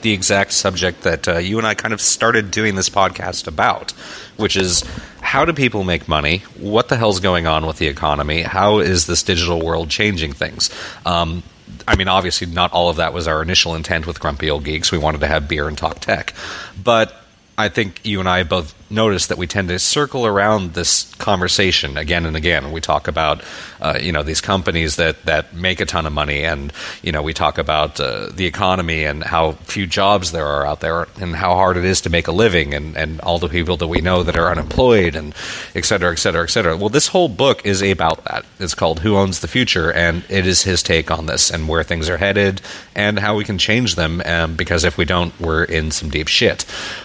the 0.06 0.12
exact 0.12 0.52
subject 0.52 1.02
that 1.02 1.26
uh, 1.26 1.38
you 1.38 1.58
and 1.58 1.66
I 1.66 1.74
kind 1.74 1.92
of 1.92 2.00
started 2.00 2.52
doing 2.52 2.76
this 2.76 2.88
podcast 2.88 3.48
about, 3.48 3.90
which 4.36 4.56
is 4.56 4.84
how 5.20 5.44
do 5.44 5.52
people 5.52 5.82
make 5.82 6.06
money? 6.06 6.44
What 6.60 6.88
the 6.88 6.96
hell's 6.96 7.18
going 7.18 7.48
on 7.48 7.66
with 7.66 7.78
the 7.78 7.88
economy? 7.88 8.42
How 8.42 8.78
is 8.78 9.06
this 9.06 9.24
digital 9.24 9.60
world 9.60 9.90
changing 9.90 10.32
things? 10.32 10.70
Um, 11.04 11.42
I 11.88 11.96
mean, 11.96 12.06
obviously, 12.06 12.46
not 12.46 12.72
all 12.72 12.88
of 12.88 12.98
that 12.98 13.12
was 13.12 13.26
our 13.26 13.42
initial 13.42 13.74
intent 13.74 14.06
with 14.06 14.20
Grumpy 14.20 14.48
Old 14.48 14.62
Geeks. 14.62 14.92
We 14.92 14.98
wanted 14.98 15.22
to 15.22 15.26
have 15.26 15.48
beer 15.48 15.66
and 15.66 15.76
talk 15.76 15.98
tech. 15.98 16.34
But 16.80 17.12
I 17.58 17.68
think 17.68 18.06
you 18.06 18.20
and 18.20 18.28
I 18.28 18.44
both 18.44 18.76
noticed 18.90 19.28
that 19.28 19.38
we 19.38 19.46
tend 19.46 19.68
to 19.68 19.78
circle 19.78 20.26
around 20.26 20.74
this 20.74 21.12
conversation 21.16 21.96
again 21.96 22.26
and 22.26 22.36
again. 22.36 22.72
We 22.72 22.80
talk 22.80 23.08
about, 23.08 23.42
uh, 23.80 23.98
you 24.00 24.12
know, 24.12 24.22
these 24.22 24.40
companies 24.40 24.96
that, 24.96 25.24
that 25.24 25.54
make 25.54 25.80
a 25.80 25.86
ton 25.86 26.06
of 26.06 26.12
money, 26.12 26.44
and 26.44 26.72
you 27.02 27.12
know, 27.12 27.22
we 27.22 27.32
talk 27.32 27.58
about 27.58 27.98
uh, 28.00 28.28
the 28.32 28.46
economy 28.46 29.04
and 29.04 29.22
how 29.24 29.52
few 29.52 29.86
jobs 29.86 30.32
there 30.32 30.46
are 30.46 30.66
out 30.66 30.80
there, 30.80 31.08
and 31.20 31.34
how 31.34 31.54
hard 31.54 31.76
it 31.76 31.84
is 31.84 32.00
to 32.02 32.10
make 32.10 32.28
a 32.28 32.32
living, 32.32 32.74
and, 32.74 32.96
and 32.96 33.20
all 33.20 33.38
the 33.38 33.48
people 33.48 33.76
that 33.76 33.88
we 33.88 34.00
know 34.00 34.22
that 34.22 34.36
are 34.36 34.50
unemployed, 34.50 35.16
and 35.16 35.34
et 35.74 35.84
cetera, 35.84 36.12
et 36.12 36.18
cetera, 36.18 36.42
et 36.42 36.50
cetera. 36.50 36.76
Well, 36.76 36.88
this 36.88 37.08
whole 37.08 37.28
book 37.28 37.64
is 37.66 37.82
about 37.82 38.24
that. 38.24 38.44
It's 38.58 38.74
called 38.74 39.00
"Who 39.00 39.16
Owns 39.16 39.40
the 39.40 39.48
Future," 39.48 39.92
and 39.92 40.24
it 40.28 40.46
is 40.46 40.62
his 40.62 40.82
take 40.82 41.10
on 41.10 41.26
this 41.26 41.50
and 41.50 41.68
where 41.68 41.82
things 41.82 42.08
are 42.08 42.18
headed, 42.18 42.60
and 42.94 43.18
how 43.18 43.36
we 43.36 43.44
can 43.44 43.58
change 43.58 43.94
them. 43.94 44.22
Um, 44.24 44.54
because 44.56 44.84
if 44.84 44.96
we 44.96 45.04
don't, 45.04 45.38
we're 45.40 45.64
in 45.64 45.90
some 45.90 46.10
deep 46.10 46.28
shit. 46.28 46.64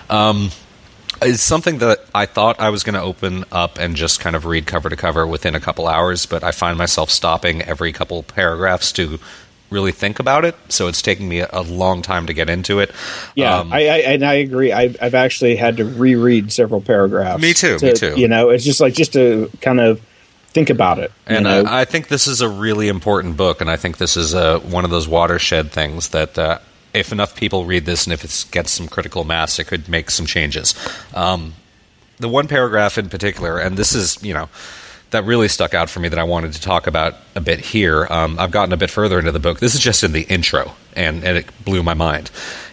Um, 0.10 0.52
it's 1.22 1.42
something 1.44 1.78
that 1.80 2.04
I 2.16 2.26
thought 2.26 2.60
I 2.60 2.70
was 2.70 2.84
going 2.84 2.96
to 2.96 3.02
open 3.02 3.46
up 3.52 3.78
and 3.78 3.96
just 3.96 4.20
kind 4.20 4.36
of 4.36 4.46
read 4.46 4.66
cover 4.66 4.90
to 4.90 4.96
cover 4.96 5.26
within 5.28 5.56
a 5.56 5.60
couple 5.60 5.88
hours, 5.88 6.26
but 6.26 6.44
I 6.44 6.52
find 6.52 6.78
myself 6.78 7.10
stopping 7.10 7.62
every 7.62 7.92
couple 7.94 8.24
paragraphs 8.24 8.92
to 8.94 9.20
really 9.70 9.92
think 9.92 10.20
about 10.20 10.44
it. 10.44 10.56
So 10.70 10.88
it's 10.88 11.02
taking 11.02 11.30
me 11.30 11.40
a 11.40 11.62
long 11.62 12.02
time 12.02 12.28
to 12.28 12.34
get 12.34 12.50
into 12.50 12.80
it. 12.80 12.92
Yeah, 13.36 13.60
Um, 13.60 13.72
I, 13.72 13.88
I 13.88 13.98
and 14.00 14.26
I 14.26 14.34
agree. 14.34 14.74
I, 14.74 14.94
I've 15.02 15.14
actually 15.16 15.56
had 15.56 15.78
to 15.78 15.86
reread 15.86 16.52
several 16.52 16.82
paragraphs. 16.82 17.42
Me 17.42 17.54
too, 17.54 17.78
to- 17.80 17.86
me 17.86 17.94
too. 17.94 18.20
You 18.20 18.28
know, 18.28 18.50
it's 18.50 18.66
just 18.66 18.82
like 18.82 18.94
just 18.94 19.14
to 19.14 19.50
kind 19.62 19.80
of 19.80 20.02
think 20.50 20.70
about 20.70 21.00
it. 21.00 21.12
and? 21.28 21.48
I, 21.48 21.82
I 21.82 21.86
think 21.86 22.10
this 22.10 22.28
is 22.28 22.42
a 22.42 22.50
really 22.50 22.90
important 22.90 23.38
book, 23.38 23.62
and 23.62 23.70
I 23.72 23.78
think 23.78 23.98
this 23.98 24.18
is 24.18 24.36
uh, 24.36 24.60
one 24.60 24.84
of 24.84 24.92
those 24.92 25.08
watershed 25.08 25.72
things 25.72 26.10
that 26.10 26.38
uh, 26.38 26.60
if 26.94 27.12
enough 27.12 27.36
people 27.36 27.66
read 27.66 27.86
this 27.86 28.06
and 28.06 28.14
if 28.14 28.24
it 28.24 28.52
gets 28.52 28.72
some 28.72 28.88
critical 28.88 29.24
mass, 29.24 29.60
it 29.60 29.66
could 29.66 29.88
make 29.88 30.12
some 30.12 30.26
changes. 30.26 30.76
Um, 31.14 31.54
the 32.18 32.30
one 32.30 32.48
paragraph 32.48 32.98
in 32.98 33.10
particular, 33.10 33.58
and 33.58 33.78
this 33.78 33.94
is, 33.94 34.22
you 34.24 34.34
know, 34.34 34.50
that 35.12 35.26
really 35.26 35.48
stuck 35.48 35.74
out 35.74 35.90
for 35.90 36.00
me 36.00 36.08
that 36.10 36.20
I 36.20 36.24
wanted 36.24 36.54
to 36.54 36.62
talk 36.62 36.88
about 36.88 37.16
a 37.36 37.42
bit 37.42 37.60
here. 37.60 38.08
Um, 38.10 38.40
I've 38.40 38.52
gotten 38.52 38.74
a 38.74 38.78
bit 38.78 38.90
further 38.90 39.20
into 39.20 39.32
the 39.32 39.40
book. 39.40 39.60
This 39.60 39.76
is 39.76 39.82
just 39.82 40.04
in 40.04 40.14
the 40.14 40.24
intro, 40.24 40.74
and, 40.96 41.24
and 41.24 41.38
it 41.38 41.48
blew 41.66 41.84
my 41.84 41.94
mind. 41.94 42.32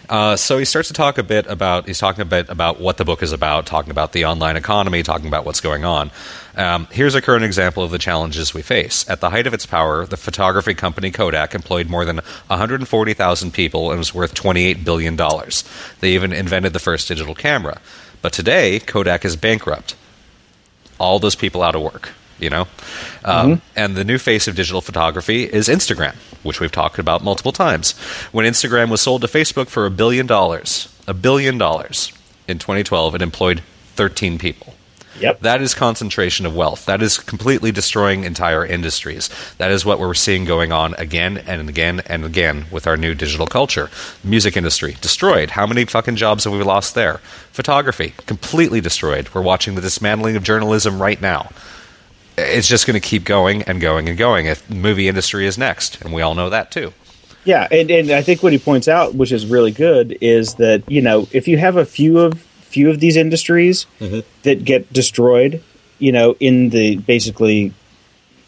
Uh, 0.09 0.35
so 0.35 0.57
he 0.57 0.65
starts 0.65 0.87
to 0.87 0.93
talk 0.93 1.19
a 1.19 1.23
bit 1.23 1.45
about 1.45 1.85
he's 1.85 1.99
talking 1.99 2.21
a 2.21 2.25
bit 2.25 2.49
about 2.49 2.79
what 2.81 2.97
the 2.97 3.05
book 3.05 3.21
is 3.21 3.31
about, 3.31 3.67
talking 3.67 3.91
about 3.91 4.11
the 4.11 4.25
online 4.25 4.57
economy, 4.57 5.03
talking 5.03 5.27
about 5.27 5.45
what's 5.45 5.61
going 5.61 5.85
on. 5.85 6.09
Um, 6.55 6.87
here's 6.91 7.13
a 7.13 7.21
current 7.21 7.45
example 7.45 7.83
of 7.83 7.91
the 7.91 7.99
challenges 7.99 8.53
we 8.53 8.63
face. 8.63 9.07
At 9.07 9.21
the 9.21 9.29
height 9.29 9.45
of 9.45 9.53
its 9.53 9.67
power, 9.67 10.07
the 10.07 10.17
photography 10.17 10.73
company 10.73 11.11
Kodak 11.11 11.53
employed 11.53 11.89
more 11.89 12.05
than 12.05 12.17
140,000 12.47 13.53
people 13.53 13.91
and 13.91 13.99
was 13.99 14.13
worth 14.13 14.33
28 14.33 14.83
billion 14.83 15.15
dollars. 15.15 15.63
They 15.99 16.13
even 16.13 16.33
invented 16.33 16.73
the 16.73 16.79
first 16.79 17.07
digital 17.07 17.35
camera. 17.35 17.79
But 18.23 18.33
today, 18.33 18.79
Kodak 18.79 19.23
is 19.23 19.35
bankrupt 19.35 19.95
all 20.99 21.19
those 21.19 21.35
people 21.35 21.63
out 21.63 21.75
of 21.75 21.81
work, 21.81 22.09
you 22.39 22.49
know? 22.49 22.67
Um, 23.25 23.61
And 23.75 23.95
the 23.95 24.03
new 24.03 24.17
face 24.17 24.47
of 24.47 24.55
digital 24.55 24.81
photography 24.81 25.43
is 25.43 25.67
Instagram, 25.67 26.15
which 26.43 26.59
we've 26.59 26.71
talked 26.71 26.99
about 26.99 27.23
multiple 27.23 27.51
times. 27.51 27.91
When 28.31 28.45
Instagram 28.45 28.89
was 28.89 29.01
sold 29.01 29.21
to 29.21 29.27
Facebook 29.27 29.67
for 29.67 29.85
a 29.85 29.91
billion 29.91 30.27
dollars, 30.27 30.87
a 31.07 31.13
billion 31.13 31.57
dollars 31.57 32.11
in 32.47 32.59
2012, 32.59 33.15
it 33.15 33.21
employed 33.21 33.61
13 33.95 34.37
people. 34.39 34.73
yep. 35.19 35.41
That 35.41 35.61
is 35.61 35.73
concentration 35.73 36.45
of 36.45 36.55
wealth. 36.55 36.85
That 36.85 37.01
is 37.01 37.17
completely 37.17 37.71
destroying 37.73 38.23
entire 38.23 38.65
industries. 38.65 39.29
That 39.57 39.69
is 39.71 39.83
what 39.83 39.99
we're 39.99 40.13
seeing 40.13 40.45
going 40.45 40.71
on 40.71 40.93
again 40.95 41.37
and 41.39 41.67
again 41.67 42.01
and 42.05 42.23
again 42.23 42.65
with 42.71 42.87
our 42.87 42.95
new 42.95 43.13
digital 43.13 43.45
culture. 43.45 43.89
Music 44.23 44.55
industry 44.55 44.95
destroyed. 45.01 45.51
How 45.51 45.67
many 45.67 45.83
fucking 45.85 46.15
jobs 46.15 46.45
have 46.45 46.53
we 46.53 46.63
lost 46.63 46.95
there? 46.95 47.17
Photography 47.51 48.13
completely 48.27 48.79
destroyed. 48.79 49.27
We're 49.33 49.41
watching 49.41 49.75
the 49.75 49.81
dismantling 49.81 50.37
of 50.37 50.43
journalism 50.43 51.01
right 51.01 51.19
now. 51.21 51.49
It's 52.39 52.67
just 52.67 52.87
going 52.87 52.99
to 52.99 53.05
keep 53.05 53.23
going 53.23 53.63
and 53.63 53.79
going 53.81 54.09
and 54.09 54.17
going. 54.17 54.45
If 54.45 54.67
the 54.67 54.75
movie 54.75 55.07
industry 55.07 55.45
is 55.45 55.57
next, 55.57 56.01
and 56.01 56.13
we 56.13 56.21
all 56.21 56.35
know 56.35 56.49
that 56.49 56.71
too. 56.71 56.93
Yeah, 57.45 57.67
and, 57.71 57.89
and 57.89 58.11
I 58.11 58.21
think 58.21 58.43
what 58.43 58.51
he 58.51 58.59
points 58.59 58.87
out, 58.87 59.15
which 59.15 59.31
is 59.31 59.45
really 59.45 59.71
good, 59.71 60.17
is 60.21 60.55
that 60.55 60.89
you 60.89 61.01
know 61.01 61.27
if 61.31 61.47
you 61.47 61.57
have 61.57 61.77
a 61.77 61.85
few 61.85 62.19
of 62.19 62.41
few 62.41 62.89
of 62.89 62.99
these 62.99 63.17
industries 63.17 63.85
mm-hmm. 63.99 64.19
that 64.43 64.63
get 64.63 64.91
destroyed, 64.93 65.63
you 65.97 66.11
know, 66.11 66.35
in 66.39 66.69
the 66.69 66.97
basically 66.97 67.73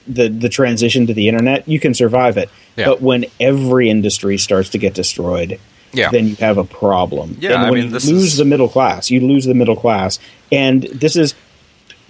the 0.08 0.28
the 0.28 0.50
transition 0.50 1.08
to 1.08 1.14
the 1.14 1.28
internet, 1.28 1.68
you 1.68 1.80
can 1.80 1.94
survive 1.94 2.38
it. 2.38 2.50
Yeah. 2.76 2.86
But 2.86 3.02
when 3.02 3.26
every 3.40 3.90
industry 3.90 4.38
starts 4.38 4.70
to 4.70 4.78
get 4.78 4.94
destroyed, 4.94 5.60
Yeah. 5.94 6.10
then 6.10 6.28
you 6.28 6.36
have 6.38 6.58
a 6.58 6.64
problem. 6.64 7.38
Yeah, 7.40 7.54
and 7.54 7.60
I 7.60 7.64
when 7.66 7.74
mean, 7.74 7.84
you 7.86 7.92
this 7.92 8.08
lose 8.08 8.34
is- 8.34 8.38
the 8.38 8.46
middle 8.46 8.70
class, 8.70 9.10
you 9.10 9.22
lose 9.22 9.46
the 9.46 9.54
middle 9.54 9.76
class, 9.76 10.20
and 10.52 10.84
this 10.84 11.16
is 11.16 11.34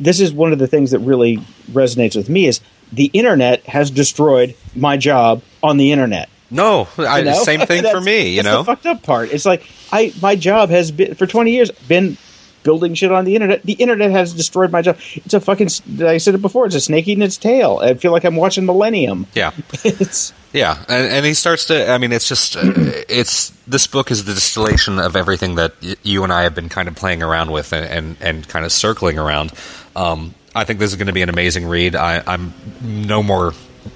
this 0.02 0.20
is 0.20 0.34
one 0.34 0.52
of 0.54 0.60
the 0.60 0.68
things 0.68 0.92
that 0.92 1.00
really 1.00 1.38
resonates 1.72 2.16
with 2.16 2.30
me 2.30 2.48
is 2.48 2.60
the 2.92 3.06
internet 3.14 3.64
has 3.68 3.90
destroyed 3.92 4.56
my 4.76 4.98
job 4.98 5.42
on 5.64 5.78
the 5.78 5.92
internet. 5.92 6.28
No, 6.50 6.88
I, 6.98 7.20
You 7.20 7.26
know? 7.26 7.44
same 7.44 7.62
thing 7.62 7.84
for 7.92 8.02
me. 8.02 8.36
You 8.36 8.44
know, 8.44 8.58
the 8.58 8.66
fucked 8.66 8.86
up 8.86 9.04
part. 9.04 9.32
It's 9.32 9.46
like 9.46 9.66
I 9.92 10.14
my 10.22 10.36
job 10.36 10.70
has 10.70 10.92
been 10.92 11.16
for 11.16 11.26
twenty 11.26 11.52
years 11.52 11.72
been 11.88 12.18
building 12.64 12.94
shit 12.94 13.12
on 13.12 13.24
the 13.26 13.34
internet. 13.36 13.64
The 13.64 13.74
internet 13.74 14.12
has 14.12 14.34
destroyed 14.34 14.72
my 14.72 14.82
job. 14.82 14.98
It's 15.16 15.34
a 15.34 15.40
fucking. 15.40 15.70
I 16.06 16.18
said 16.18 16.36
it 16.36 16.42
before. 16.42 16.66
It's 16.66 16.76
a 16.76 16.82
snake 16.82 17.08
eating 17.08 17.24
its 17.24 17.38
tail. 17.38 17.80
I 17.82 17.94
feel 17.94 18.12
like 18.12 18.24
I'm 18.26 18.36
watching 18.36 18.66
Millennium. 18.66 19.28
yeah. 19.34 19.52
It's 19.86 20.34
Yeah, 20.54 20.84
and, 20.90 21.08
and 21.12 21.26
he 21.26 21.34
starts 21.34 21.66
to. 21.66 21.90
I 21.90 21.98
mean, 21.98 22.12
it's 22.12 22.28
just. 22.28 22.58
Uh, 22.58 22.62
it's 23.08 23.52
this 23.68 23.88
book 23.88 24.12
is 24.12 24.26
the 24.26 24.34
distillation 24.34 25.00
of 25.00 25.16
everything 25.16 25.56
that 25.56 25.74
y- 25.82 25.96
you 26.04 26.24
and 26.24 26.34
I 26.34 26.44
have 26.44 26.54
been 26.54 26.68
kind 26.70 26.88
of 26.88 26.96
playing 26.96 27.24
around 27.24 27.52
with 27.52 27.72
and 27.72 27.86
and, 27.86 28.18
and 28.20 28.48
kind 28.48 28.66
of 28.66 28.72
circling 28.72 29.18
around. 29.18 29.54
Um, 29.96 30.36
I 30.54 30.66
think 30.66 30.80
this 30.80 30.92
is 30.92 30.98
going 30.98 31.08
to 31.08 31.14
be 31.14 31.22
an 31.22 31.30
amazing 31.30 31.68
read. 31.68 31.96
I, 31.96 32.22
I'm 32.28 32.54
no 32.82 33.24
more 33.24 33.54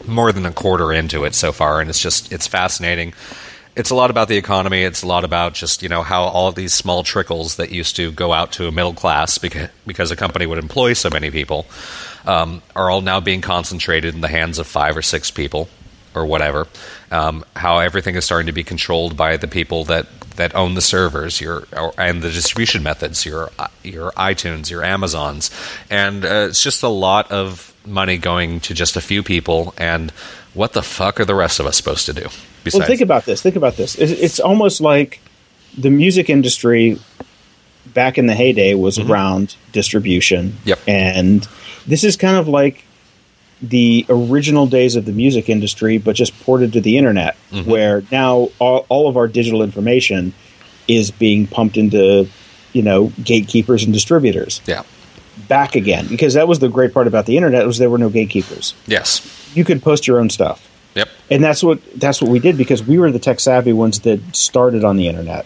more 0.07 0.31
than 0.31 0.45
a 0.45 0.51
quarter 0.51 0.93
into 0.93 1.25
it 1.25 1.35
so 1.35 1.51
far, 1.51 1.81
and 1.81 1.89
it's 1.89 2.01
just 2.01 2.31
it's 2.31 2.47
fascinating. 2.47 3.13
It's 3.75 3.89
a 3.89 3.95
lot 3.95 4.09
about 4.09 4.29
the 4.29 4.37
economy. 4.37 4.83
It's 4.83 5.03
a 5.03 5.07
lot 5.07 5.25
about 5.25 5.53
just 5.53 5.83
you 5.83 5.89
know 5.89 6.03
how 6.03 6.23
all 6.23 6.47
of 6.47 6.55
these 6.55 6.73
small 6.73 7.03
trickles 7.03 7.57
that 7.57 7.69
used 7.71 7.97
to 7.97 8.13
go 8.13 8.31
out 8.31 8.53
to 8.53 8.67
a 8.67 8.71
middle 8.71 8.93
class 8.93 9.37
because 9.37 9.67
because 9.85 10.09
a 10.09 10.15
company 10.15 10.45
would 10.45 10.57
employ 10.57 10.93
so 10.93 11.09
many 11.09 11.29
people 11.31 11.65
um, 12.25 12.61
are 12.77 12.89
all 12.89 13.01
now 13.01 13.19
being 13.19 13.41
concentrated 13.41 14.15
in 14.15 14.21
the 14.21 14.29
hands 14.29 14.57
of 14.57 14.67
five 14.67 14.95
or 14.95 15.01
six 15.01 15.31
people 15.31 15.67
or 16.15 16.25
whatever. 16.25 16.67
Um, 17.11 17.45
how 17.55 17.79
everything 17.79 18.15
is 18.15 18.25
starting 18.25 18.47
to 18.47 18.53
be 18.53 18.63
controlled 18.63 19.15
by 19.15 19.37
the 19.37 19.47
people 19.47 19.83
that, 19.85 20.07
that 20.37 20.55
own 20.55 20.73
the 20.73 20.81
servers, 20.81 21.39
your 21.39 21.63
or, 21.71 21.93
and 21.97 22.21
the 22.21 22.31
distribution 22.31 22.83
methods, 22.83 23.25
your 23.25 23.51
your 23.83 24.11
iTunes, 24.11 24.69
your 24.69 24.83
Amazons, 24.83 25.51
and 25.89 26.25
uh, 26.25 26.47
it's 26.49 26.63
just 26.63 26.83
a 26.83 26.89
lot 26.89 27.31
of 27.31 27.73
money 27.85 28.17
going 28.17 28.59
to 28.61 28.73
just 28.73 28.95
a 28.95 29.01
few 29.01 29.23
people. 29.23 29.73
And 29.77 30.11
what 30.53 30.73
the 30.73 30.83
fuck 30.83 31.19
are 31.19 31.25
the 31.25 31.35
rest 31.35 31.59
of 31.59 31.65
us 31.65 31.77
supposed 31.77 32.05
to 32.07 32.13
do? 32.13 32.27
Besides, 32.63 32.79
well. 32.79 32.87
Think 32.87 33.01
about 33.01 33.25
this. 33.25 33.41
Think 33.41 33.55
about 33.55 33.75
this. 33.75 33.95
It's, 33.95 34.11
it's 34.11 34.39
almost 34.39 34.81
like 34.81 35.19
the 35.77 35.89
music 35.89 36.29
industry 36.29 36.99
back 37.93 38.17
in 38.17 38.25
the 38.25 38.33
heyday 38.33 38.73
was 38.73 38.97
around 38.97 39.55
distribution. 39.71 40.49
Mm-hmm. 40.49 40.69
Yep. 40.69 40.79
And 40.87 41.47
this 41.85 42.03
is 42.03 42.17
kind 42.17 42.37
of 42.37 42.47
like 42.47 42.83
the 43.61 44.05
original 44.09 44.67
days 44.67 44.95
of 44.95 45.05
the 45.05 45.11
music 45.11 45.49
industry, 45.49 45.97
but 45.97 46.15
just 46.15 46.37
ported 46.43 46.73
to 46.73 46.81
the 46.81 46.97
internet, 46.97 47.35
Mm-hmm. 47.51 47.69
where 47.69 48.03
now 48.11 48.49
all, 48.59 48.85
all 48.89 49.07
of 49.07 49.15
our 49.17 49.27
digital 49.27 49.63
information 49.63 50.33
is 50.87 51.09
being 51.09 51.47
pumped 51.47 51.77
into, 51.77 52.27
you 52.73 52.81
know, 52.81 53.11
gatekeepers 53.23 53.83
and 53.85 53.93
distributors 53.93 54.61
yeah, 54.65 54.83
back 55.47 55.75
again. 55.75 56.07
Because 56.07 56.33
that 56.33 56.47
was 56.47 56.59
the 56.59 56.67
great 56.67 56.93
part 56.93 57.07
about 57.07 57.25
the 57.25 57.37
internet 57.37 57.65
was 57.65 57.77
there 57.77 57.89
were 57.89 57.97
no 57.97 58.09
gatekeepers. 58.09 58.73
yes, 58.87 59.21
You 59.55 59.63
could 59.63 59.81
post 59.81 60.05
your 60.05 60.19
own 60.19 60.29
stuff 60.29 60.69
yep, 60.93 61.07
and 61.31 61.41
that's 61.43 61.63
what 61.63 61.79
that's 61.99 62.21
what 62.21 62.29
we 62.29 62.39
did 62.39 62.57
because 62.57 62.83
we 62.83 62.99
were 62.99 63.09
the 63.11 63.19
tech 63.19 63.39
savvy 63.39 63.71
ones 63.73 64.01
that 64.01 64.19
started 64.35 64.83
on 64.83 64.97
the 64.97 65.07
internet. 65.07 65.45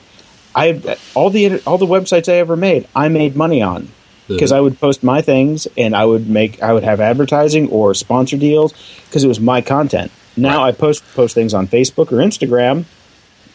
I 0.55 0.97
all 1.13 1.29
the 1.29 1.61
all 1.61 1.77
the 1.77 1.85
websites 1.85 2.27
I 2.27 2.37
ever 2.37 2.57
made, 2.57 2.87
I 2.95 3.07
made 3.07 3.35
money 3.35 3.61
on 3.61 3.89
because 4.29 4.51
I 4.53 4.59
would 4.61 4.79
post 4.79 5.03
my 5.03 5.21
things 5.21 5.67
and 5.77 5.93
I 5.95 6.05
would 6.05 6.29
make 6.29 6.61
I 6.63 6.71
would 6.73 6.83
have 6.83 7.01
advertising 7.01 7.67
or 7.69 7.93
sponsor 7.93 8.37
deals 8.37 8.73
because 9.05 9.23
it 9.23 9.27
was 9.27 9.39
my 9.39 9.59
content. 9.61 10.11
Now 10.37 10.59
Right. 10.63 10.69
I 10.69 10.71
post 10.71 11.03
post 11.15 11.35
things 11.35 11.53
on 11.53 11.67
Facebook 11.67 12.11
or 12.13 12.17
Instagram. 12.17 12.85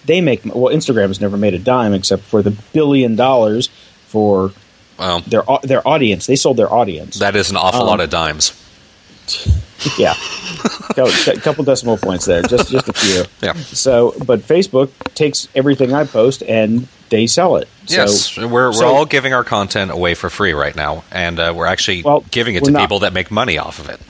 They 0.04 0.20
make 0.20 0.44
well 0.44 0.74
Instagram 0.74 1.08
has 1.08 1.20
never 1.20 1.36
made 1.38 1.54
a 1.54 1.58
dime 1.58 1.94
except 1.94 2.24
for 2.24 2.42
the 2.42 2.50
billion 2.72 3.16
dollars 3.16 3.68
for 4.08 4.52
their 5.26 5.42
their 5.62 5.86
audience. 5.88 6.26
They 6.26 6.36
sold 6.36 6.56
their 6.58 6.72
audience. 6.72 7.18
that 7.20 7.34
is 7.36 7.50
an 7.50 7.56
awful 7.56 7.80
Um, 7.82 7.86
lot 7.86 8.00
of 8.00 8.10
dimes. 8.10 8.52
yeah, 9.98 10.14
a 10.96 11.40
couple 11.40 11.64
decimal 11.64 11.96
points 11.96 12.26
there, 12.26 12.42
just 12.42 12.70
just 12.70 12.88
a 12.88 12.92
few. 12.92 13.24
Yeah. 13.42 13.54
So, 13.54 14.14
but 14.26 14.40
Facebook 14.40 14.90
takes 15.14 15.48
everything 15.54 15.92
I 15.94 16.04
post 16.04 16.42
and 16.42 16.86
they 17.10 17.26
sell 17.26 17.56
it. 17.56 17.68
Yes, 17.86 18.30
So, 18.32 18.46
we're, 18.48 18.68
we're 18.68 18.72
so- 18.72 18.86
all 18.94 19.04
giving 19.06 19.32
our 19.34 19.44
content 19.44 19.90
away 19.90 20.14
for 20.14 20.30
free 20.30 20.52
right 20.52 20.74
now, 20.74 21.04
and 21.10 21.38
uh, 21.38 21.52
we're 21.54 21.66
actually 21.66 22.02
Well, 22.02 22.24
giving 22.30 22.54
it 22.54 22.64
to 22.64 22.70
not. 22.70 22.80
people 22.80 23.00
that 23.00 23.12
make 23.12 23.30
money 23.30 23.58
off 23.58 23.78
of 23.78 23.88
it. 23.88 24.00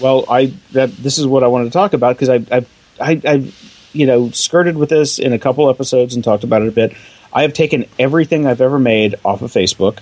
Well, 0.00 0.24
I 0.30 0.52
that 0.72 0.90
this 0.96 1.18
is 1.18 1.26
what 1.26 1.42
I 1.44 1.46
wanted 1.48 1.64
to 1.66 1.70
talk 1.70 1.92
about 1.92 2.16
because 2.18 2.28
I 2.30 2.56
I 2.56 2.66
I 3.00 3.20
I've 3.24 3.88
you 3.92 4.06
know 4.06 4.30
skirted 4.30 4.76
with 4.76 4.88
this 4.88 5.18
in 5.18 5.32
a 5.32 5.38
couple 5.38 5.68
episodes 5.68 6.14
and 6.14 6.24
talked 6.24 6.42
about 6.44 6.62
it 6.62 6.68
a 6.68 6.72
bit. 6.72 6.94
I 7.32 7.42
have 7.42 7.52
taken 7.52 7.86
everything 7.98 8.46
I've 8.46 8.60
ever 8.60 8.78
made 8.78 9.14
off 9.24 9.42
of 9.42 9.52
Facebook. 9.52 9.98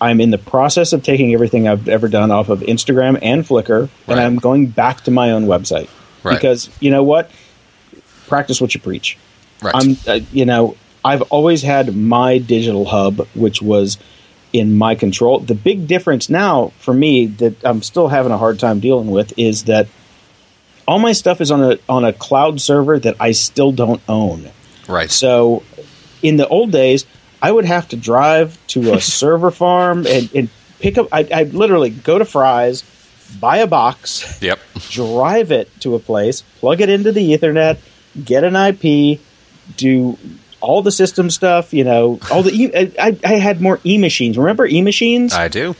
I'm 0.00 0.20
in 0.22 0.30
the 0.30 0.38
process 0.38 0.94
of 0.94 1.02
taking 1.02 1.34
everything 1.34 1.68
I've 1.68 1.86
ever 1.86 2.08
done 2.08 2.30
off 2.30 2.48
of 2.48 2.60
Instagram 2.60 3.18
and 3.20 3.44
Flickr, 3.44 3.82
Right. 3.82 3.90
and 4.08 4.20
I'm 4.20 4.36
going 4.36 4.66
back 4.68 5.02
to 5.02 5.10
my 5.10 5.30
own 5.32 5.44
website 5.46 5.88
Right. 6.22 6.34
because 6.34 6.70
you 6.80 6.90
know 6.90 7.02
what? 7.02 7.30
Practice 8.26 8.60
what 8.60 8.74
you 8.74 8.80
preach. 8.80 9.18
Right. 9.62 9.74
I'm, 9.74 9.96
uh, 10.06 10.20
you 10.32 10.46
know, 10.46 10.76
I've 11.04 11.22
always 11.22 11.62
had 11.62 11.96
my 11.96 12.38
digital 12.38 12.86
hub, 12.86 13.26
which 13.34 13.62
was 13.62 13.98
in 14.52 14.76
my 14.76 14.94
control. 14.94 15.40
The 15.40 15.54
big 15.54 15.86
difference 15.86 16.28
now 16.28 16.72
for 16.78 16.92
me 16.92 17.26
that 17.26 17.64
I'm 17.64 17.82
still 17.82 18.08
having 18.08 18.32
a 18.32 18.38
hard 18.38 18.58
time 18.58 18.80
dealing 18.80 19.10
with 19.10 19.32
is 19.38 19.64
that 19.64 19.86
all 20.86 20.98
my 20.98 21.12
stuff 21.12 21.40
is 21.40 21.50
on 21.50 21.62
a 21.62 21.78
on 21.88 22.04
a 22.04 22.12
cloud 22.12 22.60
server 22.60 22.98
that 22.98 23.16
I 23.20 23.32
still 23.32 23.72
don't 23.72 24.02
own. 24.08 24.50
right. 24.88 25.10
So, 25.10 25.62
in 26.22 26.36
the 26.36 26.48
old 26.48 26.72
days, 26.72 27.06
I 27.40 27.52
would 27.52 27.64
have 27.64 27.88
to 27.88 27.96
drive 27.96 28.58
to 28.68 28.94
a 28.94 29.00
server 29.20 29.50
farm 29.50 30.06
and, 30.06 30.28
and 30.34 30.48
pick 30.80 30.98
up. 30.98 31.08
I, 31.12 31.28
I'd 31.32 31.54
literally 31.54 31.90
go 31.90 32.18
to 32.18 32.24
Fry's, 32.24 32.82
buy 33.40 33.58
a 33.58 33.66
box, 33.66 34.42
yep. 34.42 34.58
drive 34.90 35.52
it 35.52 35.70
to 35.80 35.94
a 35.94 36.00
place, 36.00 36.42
plug 36.58 36.80
it 36.80 36.88
into 36.88 37.12
the 37.12 37.36
Ethernet, 37.36 37.78
get 38.24 38.42
an 38.42 38.56
IP, 38.56 39.20
do 39.76 40.18
all 40.60 40.82
the 40.82 40.92
system 40.92 41.30
stuff. 41.30 41.72
You 41.74 41.84
know, 41.84 42.18
all 42.30 42.42
the 42.42 42.52
e- 42.52 42.94
I, 42.98 43.16
I 43.24 43.34
had 43.34 43.60
more 43.60 43.80
e 43.84 43.98
machines. 43.98 44.36
Remember 44.38 44.66
e 44.66 44.82
machines? 44.82 45.32
I 45.32 45.48
do. 45.48 45.74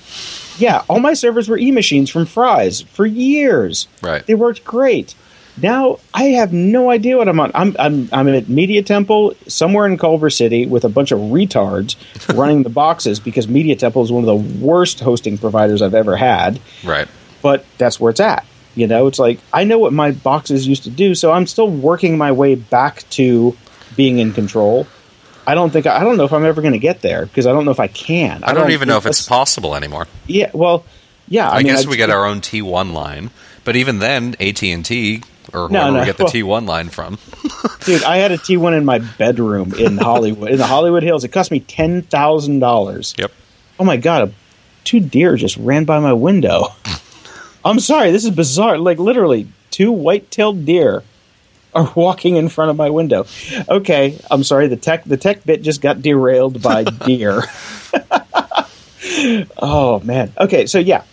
yeah, 0.59 0.83
all 0.89 1.01
my 1.01 1.15
servers 1.15 1.49
were 1.49 1.59
e 1.59 1.71
machines 1.71 2.11
from 2.11 2.27
Fry's 2.27 2.81
for 2.83 3.07
years. 3.07 3.89
Right. 4.03 4.25
They 4.27 4.35
worked 4.35 4.65
great. 4.65 5.15
Now 5.61 5.99
I 6.15 6.25
have 6.39 6.53
no 6.53 6.91
idea 6.91 7.17
what 7.19 7.29
I'm 7.29 7.39
on. 7.41 7.51
I'm 7.55 7.77
I'm 7.79 8.09
I'm 8.13 8.29
at 8.29 8.49
Media 8.49 8.83
Temple 8.83 9.35
somewhere 9.47 9.85
in 9.87 9.99
Culver 9.99 10.31
City 10.31 10.65
with 10.65 10.85
a 10.85 10.89
bunch 10.89 11.13
of 11.13 11.19
retards 11.19 11.97
running 12.37 12.63
the 12.63 12.71
boxes 12.71 13.21
because 13.21 13.47
Media 13.49 13.77
Temple 13.77 14.03
is 14.03 14.11
one 14.13 14.23
of 14.23 14.27
the 14.27 14.65
worst 14.65 15.01
hosting 15.01 15.37
providers 15.37 15.83
I've 15.83 15.95
ever 15.95 16.17
had 16.17 16.61
Right. 16.85 17.09
but 17.43 17.67
that's 17.79 18.01
where 18.01 18.11
it's 18.11 18.21
at. 18.21 18.47
You 18.77 18.87
know, 18.87 19.09
it's 19.09 19.19
like 19.19 19.41
I 19.53 19.65
know 19.65 19.79
what 19.79 19.93
my 19.93 20.13
boxes 20.13 20.67
used 20.67 20.85
to 20.85 20.91
do, 20.91 21.15
so 21.15 21.33
I'm 21.33 21.47
still 21.47 21.69
working 21.69 22.17
my 22.17 22.33
way 22.33 22.55
back 22.55 23.05
to 23.11 23.55
being 23.97 24.19
in 24.19 24.33
control. 24.33 24.87
I 25.47 25.55
don't 25.55 25.71
think 25.71 25.87
I 25.87 26.01
don't 26.05 26.17
know 26.17 26.25
if 26.25 26.33
I'm 26.33 26.45
ever 26.45 26.61
going 26.61 26.75
to 26.75 26.79
get 26.79 27.01
there 27.03 27.27
because 27.27 27.47
I 27.47 27.53
don't 27.53 27.65
know 27.65 27.71
if 27.71 27.81
I 27.81 27.89
can. 27.89 28.45
I 28.45 28.53
don't 28.53 28.71
even 28.71 28.89
know 28.89 28.99
if 28.99 29.07
it's 29.07 29.27
possible 29.27 29.75
anymore. 29.75 30.07
yeah. 30.27 30.51
Well, 30.53 30.85
yeah. 31.29 31.49
I, 31.49 31.55
I, 31.55 31.59
mean, 31.59 31.67
guess 31.67 31.87
we 31.87 31.97
get 31.97 32.11
our 32.11 32.27
own 32.27 32.41
T1 32.41 32.93
line, 32.93 33.31
but 33.65 33.77
even 33.77 33.99
then, 33.99 34.37
AT 34.39 34.63
and 34.63 34.85
T 34.85 35.23
or 35.53 35.69
No, 35.69 35.81
whoever 35.81 35.93
no, 35.93 36.01
we 36.01 36.07
get 36.07 36.17
the 36.19 36.25
well- 36.25 36.33
T1 36.33 36.67
line 36.67 36.89
from. 36.91 37.19
dude. 37.85 38.05
I 38.05 38.19
had 38.19 38.33
a 38.33 38.39
T1 38.39 38.77
in 38.77 38.85
my 38.85 38.99
bedroom 38.99 39.75
in 39.75 39.97
Hollywood, 39.97 40.51
in 40.51 40.59
the 40.59 40.67
Hollywood 40.67 41.03
Hills. 41.03 41.25
It 41.25 41.29
cost 41.29 41.51
me 41.51 41.61
ten 41.61 42.03
thousand 42.03 42.61
dollars. 42.61 43.15
Yep. 43.19 43.33
Oh 43.79 43.85
my 43.85 43.97
god, 43.97 44.35
two 44.85 45.01
deer 45.01 45.37
just 45.37 45.57
ran 45.57 45.85
by 45.85 45.99
my 46.01 46.13
window. 46.13 46.69
I'm 47.65 47.81
sorry, 47.81 48.11
this 48.11 48.25
is 48.25 48.31
bizarre. 48.31 48.79
Like 48.79 48.99
literally, 48.99 49.49
two 49.71 49.93
white-tailed 49.93 50.65
deer 50.65 51.03
are 51.75 51.93
walking 51.95 52.37
in 52.37 52.49
front 52.49 52.71
of 52.71 52.77
my 52.77 52.91
window. 52.91 53.27
Okay, 53.69 54.19
I'm 54.31 54.45
sorry. 54.45 54.69
The 54.69 54.77
tech 54.77 55.05
the 55.05 55.17
tech 55.17 55.45
bit 55.45 55.63
just 55.63 55.81
got 55.81 56.03
derailed 56.03 56.63
by 56.63 56.85
deer. 57.07 57.43
oh 59.59 60.01
man. 60.05 60.33
Okay, 60.39 60.67
so 60.67 60.79
yeah, 60.79 61.05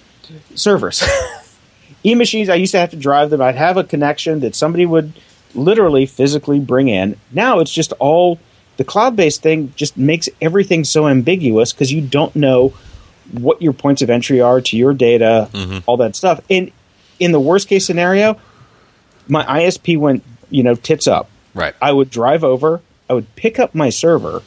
servers. 0.55 1.01
eMachines. 2.05 2.49
I 2.49 2.55
used 2.55 2.71
to 2.71 2.79
have 2.79 2.91
to 2.91 2.97
drive 2.97 3.29
them. 3.29 3.41
I'd 3.41 3.55
have 3.55 3.77
a 3.77 3.83
connection 3.83 4.39
that 4.41 4.55
somebody 4.55 4.85
would 4.85 5.13
literally 5.53 6.05
physically 6.05 6.59
bring 6.59 6.87
in. 6.87 7.17
Now 7.31 7.59
it's 7.59 7.71
just 7.71 7.93
all 7.93 8.39
the 8.77 8.83
cloud-based 8.83 9.41
thing. 9.41 9.73
Just 9.75 9.97
makes 9.97 10.29
everything 10.41 10.83
so 10.83 11.07
ambiguous 11.07 11.73
because 11.73 11.91
you 11.91 12.01
don't 12.01 12.35
know 12.35 12.73
what 13.31 13.61
your 13.61 13.73
points 13.73 14.01
of 14.01 14.09
entry 14.09 14.39
are 14.41 14.61
to 14.61 14.77
your 14.77 14.93
data, 14.93 15.49
mm-hmm. 15.51 15.79
all 15.85 15.97
that 15.97 16.15
stuff. 16.15 16.39
And 16.49 16.71
in 17.19 17.31
the 17.31 17.39
worst 17.39 17.67
case 17.67 17.85
scenario, 17.85 18.39
my 19.27 19.43
ISP 19.43 19.97
went, 19.97 20.23
you 20.49 20.63
know, 20.63 20.75
tits 20.75 21.07
up. 21.07 21.29
Right. 21.53 21.75
I 21.81 21.91
would 21.91 22.09
drive 22.09 22.43
over, 22.43 22.81
I 23.09 23.13
would 23.13 23.35
pick 23.35 23.59
up 23.59 23.73
my 23.73 23.89
server, 23.89 24.43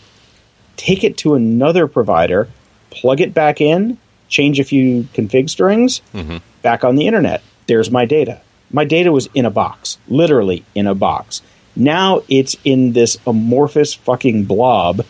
take 0.77 1.03
it 1.05 1.17
to 1.19 1.35
another 1.35 1.87
provider, 1.87 2.49
plug 2.91 3.21
it 3.21 3.35
back 3.35 3.61
in, 3.61 3.99
change 4.29 4.61
a 4.61 4.65
few 4.65 5.05
config 5.15 5.51
strings, 5.51 6.01
mm-hmm. 6.15 6.39
back 6.63 6.85
on 6.85 6.97
the 6.97 7.07
internet. 7.07 7.43
There's 7.67 7.91
my 7.91 8.05
data. 8.05 8.41
My 8.71 8.85
data 8.85 9.11
was 9.11 9.29
in 9.35 9.45
a 9.45 9.51
box, 9.51 9.99
literally 10.09 10.65
in 10.75 10.87
a 10.87 10.95
box. 10.95 11.43
Now 11.75 12.23
it's 12.29 12.57
in 12.65 12.93
this 12.93 13.19
amorphous 13.27 13.95
fucking 13.95 14.45
blob 14.45 15.05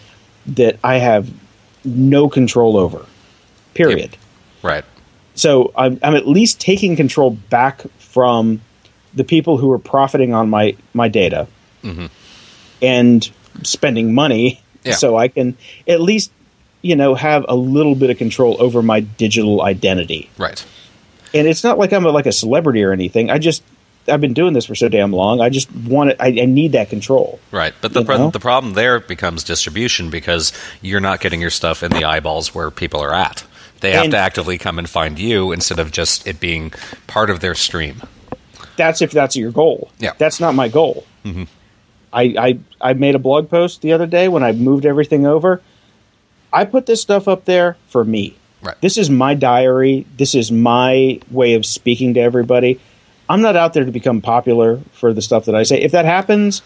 that 0.46 0.78
I 0.82 0.96
have 0.96 1.30
no 1.84 2.28
control 2.28 2.76
over. 2.76 3.04
Period. 3.74 4.16
Right. 4.62 4.84
So 5.34 5.72
I'm, 5.76 5.98
I'm 6.02 6.14
at 6.14 6.26
least 6.26 6.60
taking 6.60 6.96
control 6.96 7.30
back 7.30 7.82
from 7.98 8.60
the 9.14 9.24
people 9.24 9.56
who 9.58 9.70
are 9.72 9.78
profiting 9.78 10.32
on 10.34 10.50
my 10.50 10.76
my 10.94 11.08
data 11.08 11.46
mm-hmm. 11.82 12.06
and 12.82 13.30
spending 13.62 14.14
money, 14.14 14.60
Yeah. 14.84 14.94
so 14.94 15.16
I 15.16 15.28
can 15.28 15.56
at 15.88 16.00
least 16.00 16.30
you 16.82 16.96
know 16.96 17.14
have 17.14 17.44
a 17.48 17.56
little 17.56 17.94
bit 17.94 18.10
of 18.10 18.18
control 18.18 18.56
over 18.60 18.82
my 18.82 19.00
digital 19.00 19.62
identity. 19.62 20.30
Right. 20.38 20.64
And 21.32 21.46
it's 21.46 21.62
not 21.62 21.78
like 21.78 21.92
I'm 21.92 22.04
a, 22.06 22.10
like 22.10 22.26
a 22.26 22.32
celebrity 22.32 22.82
or 22.82 22.92
anything. 22.92 23.30
I 23.30 23.38
just 23.38 23.62
I've 24.08 24.20
been 24.20 24.34
doing 24.34 24.54
this 24.54 24.66
for 24.66 24.74
so 24.74 24.88
damn 24.88 25.12
long. 25.12 25.40
I 25.40 25.50
just 25.50 25.70
want 25.74 26.10
it. 26.10 26.16
I, 26.18 26.28
I 26.28 26.46
need 26.46 26.72
that 26.72 26.88
control. 26.88 27.38
Right, 27.50 27.74
but 27.80 27.92
the 27.92 28.04
pro- 28.04 28.30
the 28.30 28.40
problem 28.40 28.74
there 28.74 28.98
becomes 28.98 29.44
distribution 29.44 30.10
because 30.10 30.52
you're 30.80 31.00
not 31.00 31.20
getting 31.20 31.40
your 31.40 31.50
stuff 31.50 31.82
in 31.82 31.92
the 31.92 32.04
eyeballs 32.04 32.54
where 32.54 32.70
people 32.70 33.00
are 33.00 33.14
at. 33.14 33.44
They 33.80 33.92
have 33.92 34.04
And- 34.04 34.12
to 34.12 34.18
actively 34.18 34.58
come 34.58 34.78
and 34.78 34.88
find 34.88 35.18
you 35.18 35.52
instead 35.52 35.78
of 35.78 35.90
just 35.90 36.26
it 36.26 36.40
being 36.40 36.72
part 37.06 37.30
of 37.30 37.40
their 37.40 37.54
stream. 37.54 38.02
That's 38.80 39.02
if 39.02 39.10
that's 39.10 39.36
your 39.36 39.52
goal. 39.52 39.90
Yeah. 39.98 40.14
That's 40.16 40.40
not 40.40 40.54
my 40.54 40.68
goal. 40.68 41.04
Mm-hmm. 41.22 41.44
I, 42.14 42.22
I 42.22 42.58
I 42.80 42.92
made 42.94 43.14
a 43.14 43.18
blog 43.18 43.50
post 43.50 43.82
the 43.82 43.92
other 43.92 44.06
day 44.06 44.26
when 44.26 44.42
I 44.42 44.52
moved 44.52 44.86
everything 44.86 45.26
over. 45.26 45.60
I 46.50 46.64
put 46.64 46.86
this 46.86 47.02
stuff 47.02 47.28
up 47.28 47.44
there 47.44 47.76
for 47.88 48.04
me. 48.04 48.36
Right. 48.62 48.80
This 48.80 48.96
is 48.96 49.10
my 49.10 49.34
diary. 49.34 50.06
This 50.16 50.34
is 50.34 50.50
my 50.50 51.20
way 51.30 51.52
of 51.54 51.66
speaking 51.66 52.14
to 52.14 52.20
everybody. 52.20 52.80
I'm 53.28 53.42
not 53.42 53.54
out 53.54 53.74
there 53.74 53.84
to 53.84 53.92
become 53.92 54.22
popular 54.22 54.80
for 54.92 55.12
the 55.12 55.20
stuff 55.20 55.44
that 55.44 55.54
I 55.54 55.62
say. 55.62 55.82
If 55.82 55.92
that 55.92 56.06
happens, 56.06 56.62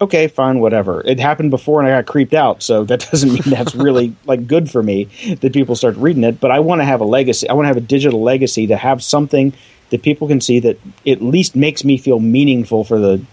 okay, 0.00 0.28
fine, 0.28 0.60
whatever. 0.60 1.02
It 1.04 1.20
happened 1.20 1.50
before 1.50 1.80
and 1.80 1.88
I 1.88 1.98
got 1.98 2.10
creeped 2.10 2.34
out, 2.34 2.62
so 2.62 2.84
that 2.84 3.06
doesn't 3.10 3.34
mean 3.34 3.42
that's 3.44 3.74
really 3.74 4.16
like 4.24 4.46
good 4.46 4.70
for 4.70 4.82
me 4.82 5.04
that 5.40 5.52
people 5.52 5.76
start 5.76 5.96
reading 5.96 6.24
it. 6.24 6.40
But 6.40 6.52
I 6.52 6.60
want 6.60 6.80
to 6.80 6.86
have 6.86 7.02
a 7.02 7.04
legacy. 7.04 7.46
I 7.50 7.52
want 7.52 7.64
to 7.64 7.68
have 7.68 7.76
a 7.76 7.82
digital 7.82 8.22
legacy 8.22 8.66
to 8.68 8.78
have 8.78 9.02
something 9.02 9.52
that 9.90 10.02
people 10.02 10.28
can 10.28 10.40
see 10.40 10.60
that 10.60 10.78
at 11.06 11.22
least 11.22 11.56
makes 11.56 11.84
me 11.84 11.96
feel 11.96 12.20
meaningful 12.20 12.84
for 12.84 12.98
the, 12.98 13.24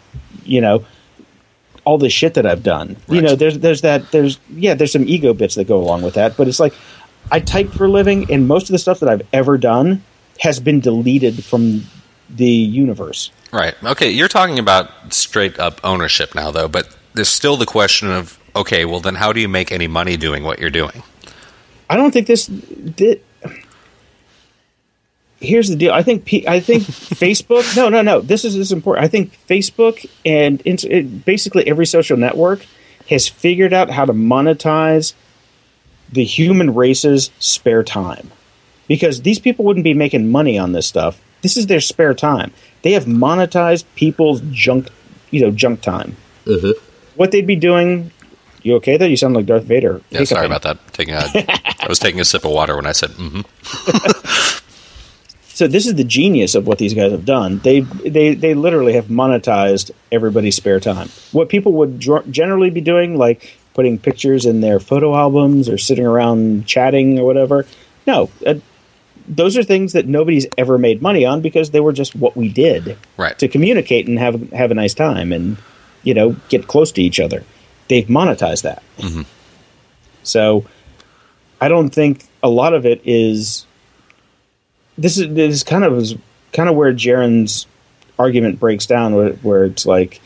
you 0.44 0.62
know, 0.62 0.86
all 1.84 1.98
the 1.98 2.10
shit 2.10 2.34
that 2.34 2.46
I've 2.46 2.64
done. 2.64 2.98
You 3.08 3.22
know, 3.22 3.36
there's 3.36 3.60
there's 3.60 3.82
that 3.82 4.12
there's 4.12 4.40
yeah, 4.50 4.74
there's 4.74 4.92
some 4.92 5.08
ego 5.08 5.34
bits 5.34 5.56
that 5.56 5.66
go 5.68 5.78
along 5.78 6.02
with 6.02 6.16
that, 6.16 6.36
but 6.36 6.48
it's 6.48 6.60
like 6.60 6.74
I 7.32 7.40
type 7.40 7.72
for 7.72 7.86
a 7.86 7.90
living, 7.90 8.32
and 8.32 8.48
most 8.48 8.64
of 8.64 8.72
the 8.72 8.80
stuff 8.80 9.00
that 9.00 9.10
I've 9.10 9.22
ever 9.32 9.58
done 9.58 10.04
has 10.40 10.60
been 10.60 10.80
deleted 10.80 11.44
from 11.44 11.84
the 12.30 12.50
universe. 12.50 13.32
Right. 13.52 13.76
Okay, 13.84 14.10
you're 14.10 14.28
talking 14.28 14.60
about 14.60 15.14
straight 15.14 15.60
up 15.60 15.80
ownership 15.84 16.36
now, 16.36 16.52
though, 16.52 16.68
but 16.68 16.96
there's 17.14 17.30
still 17.30 17.56
the 17.56 17.66
question 17.66 18.12
of 18.12 18.40
okay, 18.56 18.86
well, 18.86 19.00
then 19.00 19.16
how 19.16 19.34
do 19.34 19.40
you 19.40 19.50
make 19.50 19.72
any 19.72 19.88
money 19.88 20.18
doing 20.18 20.44
what 20.44 20.60
you're 20.60 20.70
doing? 20.70 21.04
I 21.90 21.98
don't 21.98 22.12
think 22.12 22.28
this. 22.28 22.48
Thi- 22.48 23.22
Here's 25.46 25.70
the 25.70 25.76
deal. 25.76 25.94
I 25.94 26.04
think 26.04 26.26
P- 26.26 26.48
I 26.48 26.60
think 26.60 26.84
Facebook. 26.84 27.76
No, 27.76 27.90
no, 27.90 28.02
no. 28.02 28.22
This 28.22 28.44
is 28.46 28.56
this 28.56 28.68
is 28.68 28.72
important. 28.72 29.06
I 29.06 29.08
think 29.08 29.38
Facebook 29.48 30.10
and 30.26 30.62
ins- 30.66 30.84
it, 30.84 31.26
basically 31.26 31.68
every 31.68 31.86
social 31.86 32.18
network 32.18 32.66
has 33.10 33.28
figured 33.28 33.74
out 33.74 33.92
how 33.92 34.06
to 34.06 34.14
monetize 34.14 35.14
the 36.12 36.24
human 36.24 36.74
race's 36.74 37.30
spare 37.40 37.84
time, 37.84 38.32
because 38.88 39.22
these 39.22 39.40
people 39.40 39.66
wouldn't 39.66 39.84
be 39.84 39.94
making 39.94 40.32
money 40.32 40.58
on 40.58 40.72
this 40.72 40.88
stuff. 40.88 41.22
This 41.42 41.58
is 41.58 41.68
their 41.68 41.82
spare 41.82 42.14
time. 42.14 42.52
They 42.82 42.94
have 42.94 43.06
monetized 43.06 43.86
people's 43.96 44.42
junk, 44.52 44.90
you 45.32 45.42
know, 45.42 45.52
junk 45.52 45.82
time. 45.82 46.18
What 47.16 47.32
they'd 47.32 47.48
be 47.48 47.56
doing. 47.56 48.12
You 48.64 48.76
okay 48.78 48.98
there? 48.98 49.08
You 49.08 49.16
sound 49.16 49.36
like 49.36 49.46
Darth 49.46 49.66
Vader. 49.66 50.02
Yeah, 50.10 50.24
sorry 50.24 50.48
about 50.48 50.64
that. 50.64 50.80
Taking 50.92 51.14
a, 51.14 51.22
I 51.24 51.86
was 51.88 52.00
taking 52.00 52.20
a 52.20 52.26
sip 52.26 52.46
of 52.46 52.52
water 52.52 52.76
when 52.76 52.88
I 52.88 52.94
said, 52.94 53.12
mm-hmm. 53.12 53.42
So 55.56 55.68
this 55.68 55.88
is 55.88 55.96
the 55.96 56.04
genius 56.04 56.54
of 56.54 56.68
what 56.68 56.80
these 56.80 56.94
guys 56.94 57.14
have 57.14 57.24
done. 57.24 57.60
They 57.60 57.80
they 57.80 58.36
they 58.36 58.54
literally 58.54 58.92
have 58.94 59.06
monetized 59.06 59.90
everybody's 60.12 60.56
spare 60.58 60.82
time. 60.82 61.08
What 61.32 61.48
people 61.48 61.72
would 61.74 61.98
dr- 61.98 62.30
generally 62.30 62.70
be 62.70 62.82
doing, 62.82 63.18
like 63.18 63.58
putting 63.74 63.98
pictures 63.98 64.46
in 64.46 64.60
their 64.60 64.82
photo 64.82 65.16
albums 65.16 65.70
or 65.70 65.78
sitting 65.78 66.06
around 66.06 66.66
chatting 66.68 67.18
or 67.20 67.26
whatever. 67.26 67.66
No, 68.06 68.30
uh, 68.46 68.56
those 69.30 69.56
are 69.58 69.64
things 69.64 69.94
that 69.94 70.08
nobody's 70.08 70.46
ever 70.58 70.78
made 70.78 71.02
money 71.02 71.26
on 71.26 71.42
because 71.42 71.72
they 71.72 71.80
were 71.80 71.94
just 71.94 72.16
what 72.18 72.36
we 72.36 72.50
did 72.50 72.98
Right. 73.16 73.40
to 73.40 73.48
communicate 73.48 74.08
and 74.10 74.20
have 74.20 74.52
have 74.52 74.72
a 74.72 74.76
nice 74.76 74.94
time 74.94 75.32
and 75.32 75.56
you 76.04 76.14
know 76.14 76.36
get 76.50 76.68
close 76.68 76.92
to 76.92 77.02
each 77.02 77.20
other. 77.22 77.46
They've 77.88 78.08
monetized 78.08 78.64
that. 78.64 78.84
So 80.24 80.66
I 81.62 81.70
don't 81.70 81.92
think 81.92 82.26
a 82.44 82.50
lot 82.50 82.74
of 82.74 82.86
it 82.86 83.02
is 83.06 83.65
this 84.98 85.18
is 85.18 85.34
this 85.34 85.54
is 85.54 85.64
kind 85.64 85.84
of 85.84 85.98
is 85.98 86.16
kind 86.54 86.70
of 86.70 86.76
where 86.76 86.94
Jaron's 86.94 87.68
argument 88.18 88.60
breaks 88.60 88.86
down, 88.86 89.16
where, 89.16 89.34
where 89.34 89.66
it's 89.66 89.86
like, 89.86 90.22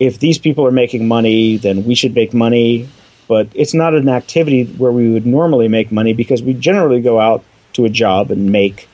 if 0.00 0.18
these 0.18 0.38
people 0.38 0.66
are 0.66 0.72
making 0.72 1.06
money, 1.06 1.56
then 1.56 1.84
we 1.84 1.94
should 1.94 2.14
make 2.14 2.32
money. 2.32 2.88
But 3.28 3.48
it's 3.54 3.72
not 3.72 3.94
an 3.94 4.08
activity 4.08 4.64
where 4.64 4.92
we 4.92 5.10
would 5.10 5.26
normally 5.26 5.68
make 5.68 5.92
money 5.92 6.12
because 6.12 6.42
we 6.42 6.54
generally 6.54 7.00
go 7.00 7.20
out 7.20 7.44
to 7.74 7.84
a 7.84 7.88
job 7.88 8.30
and 8.30 8.50
make 8.50 8.88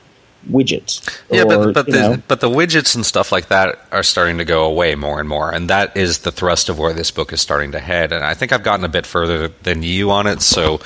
widgets. 0.49 1.21
Yeah, 1.29 1.43
or, 1.43 1.45
but 1.47 1.73
but 1.73 1.85
the 1.87 1.91
know, 1.91 2.17
but 2.27 2.39
the 2.39 2.49
widgets 2.49 2.95
and 2.95 3.05
stuff 3.05 3.31
like 3.31 3.49
that 3.49 3.79
are 3.91 4.03
starting 4.03 4.37
to 4.37 4.45
go 4.45 4.65
away 4.65 4.95
more 4.95 5.19
and 5.19 5.27
more, 5.27 5.51
and 5.51 5.69
that 5.69 5.97
is 5.97 6.19
the 6.19 6.31
thrust 6.31 6.69
of 6.69 6.79
where 6.79 6.93
this 6.93 7.11
book 7.11 7.33
is 7.33 7.41
starting 7.41 7.71
to 7.73 7.79
head. 7.79 8.13
And 8.13 8.23
I 8.23 8.33
think 8.33 8.53
I've 8.53 8.63
gotten 8.63 8.85
a 8.85 8.89
bit 8.89 9.05
further 9.05 9.49
than 9.63 9.83
you 9.83 10.11
on 10.11 10.27
it. 10.27 10.41
So 10.41 10.79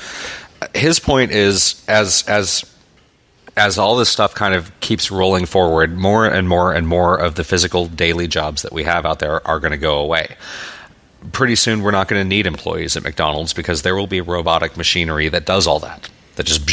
uh, 0.60 0.66
his 0.74 0.98
point 0.98 1.30
is 1.30 1.84
as 1.86 2.24
as 2.26 2.64
as 3.56 3.78
all 3.78 3.96
this 3.96 4.08
stuff 4.08 4.34
kind 4.34 4.54
of 4.54 4.78
keeps 4.80 5.10
rolling 5.10 5.46
forward, 5.46 5.96
more 5.96 6.26
and 6.26 6.48
more 6.48 6.72
and 6.72 6.88
more 6.88 7.16
of 7.16 7.36
the 7.36 7.44
physical 7.44 7.86
daily 7.86 8.26
jobs 8.26 8.62
that 8.62 8.72
we 8.72 8.84
have 8.84 9.06
out 9.06 9.20
there 9.20 9.46
are 9.46 9.60
going 9.60 9.70
to 9.70 9.78
go 9.78 9.98
away. 9.98 10.36
Pretty 11.32 11.56
soon, 11.56 11.82
we're 11.82 11.90
not 11.90 12.08
going 12.08 12.20
to 12.20 12.28
need 12.28 12.46
employees 12.46 12.96
at 12.96 13.02
McDonald's 13.02 13.52
because 13.52 13.82
there 13.82 13.94
will 13.94 14.06
be 14.06 14.20
robotic 14.20 14.76
machinery 14.76 15.28
that 15.28 15.46
does 15.46 15.66
all 15.66 15.78
that. 15.80 16.10
That 16.36 16.46
just 16.46 16.66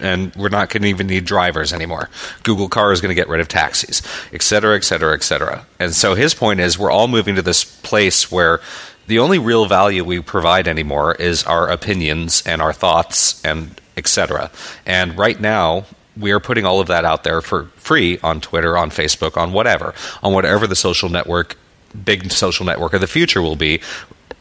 and 0.00 0.34
we're 0.34 0.48
not 0.48 0.68
going 0.68 0.82
to 0.82 0.88
even 0.88 1.06
need 1.06 1.24
drivers 1.24 1.72
anymore. 1.72 2.10
Google 2.42 2.68
Car 2.68 2.92
is 2.92 3.00
going 3.00 3.10
to 3.10 3.14
get 3.14 3.28
rid 3.28 3.40
of 3.40 3.46
taxis, 3.46 4.02
et 4.32 4.42
cetera, 4.42 4.74
et 4.74 4.82
cetera, 4.82 5.14
et 5.14 5.22
cetera. 5.22 5.64
And 5.78 5.94
so 5.94 6.16
his 6.16 6.34
point 6.34 6.58
is 6.58 6.76
we're 6.76 6.90
all 6.90 7.06
moving 7.06 7.36
to 7.36 7.42
this 7.42 7.62
place 7.64 8.32
where 8.32 8.60
the 9.06 9.20
only 9.20 9.38
real 9.38 9.66
value 9.66 10.02
we 10.02 10.20
provide 10.20 10.66
anymore 10.66 11.14
is 11.14 11.44
our 11.44 11.70
opinions 11.70 12.42
and 12.44 12.60
our 12.60 12.72
thoughts 12.72 13.44
and 13.44 13.80
etc. 13.96 14.50
And 14.86 15.16
right 15.16 15.40
now, 15.40 15.84
we 16.16 16.32
are 16.32 16.40
putting 16.40 16.64
all 16.64 16.80
of 16.80 16.88
that 16.88 17.04
out 17.04 17.24
there 17.24 17.40
for 17.40 17.64
free 17.76 18.18
on 18.22 18.40
Twitter, 18.40 18.76
on 18.76 18.90
Facebook, 18.90 19.36
on 19.36 19.52
whatever, 19.52 19.94
on 20.22 20.32
whatever 20.32 20.66
the 20.66 20.76
social 20.76 21.08
network, 21.08 21.56
big 22.04 22.30
social 22.30 22.66
network 22.66 22.92
of 22.92 23.00
the 23.00 23.06
future 23.06 23.42
will 23.42 23.56
be. 23.56 23.80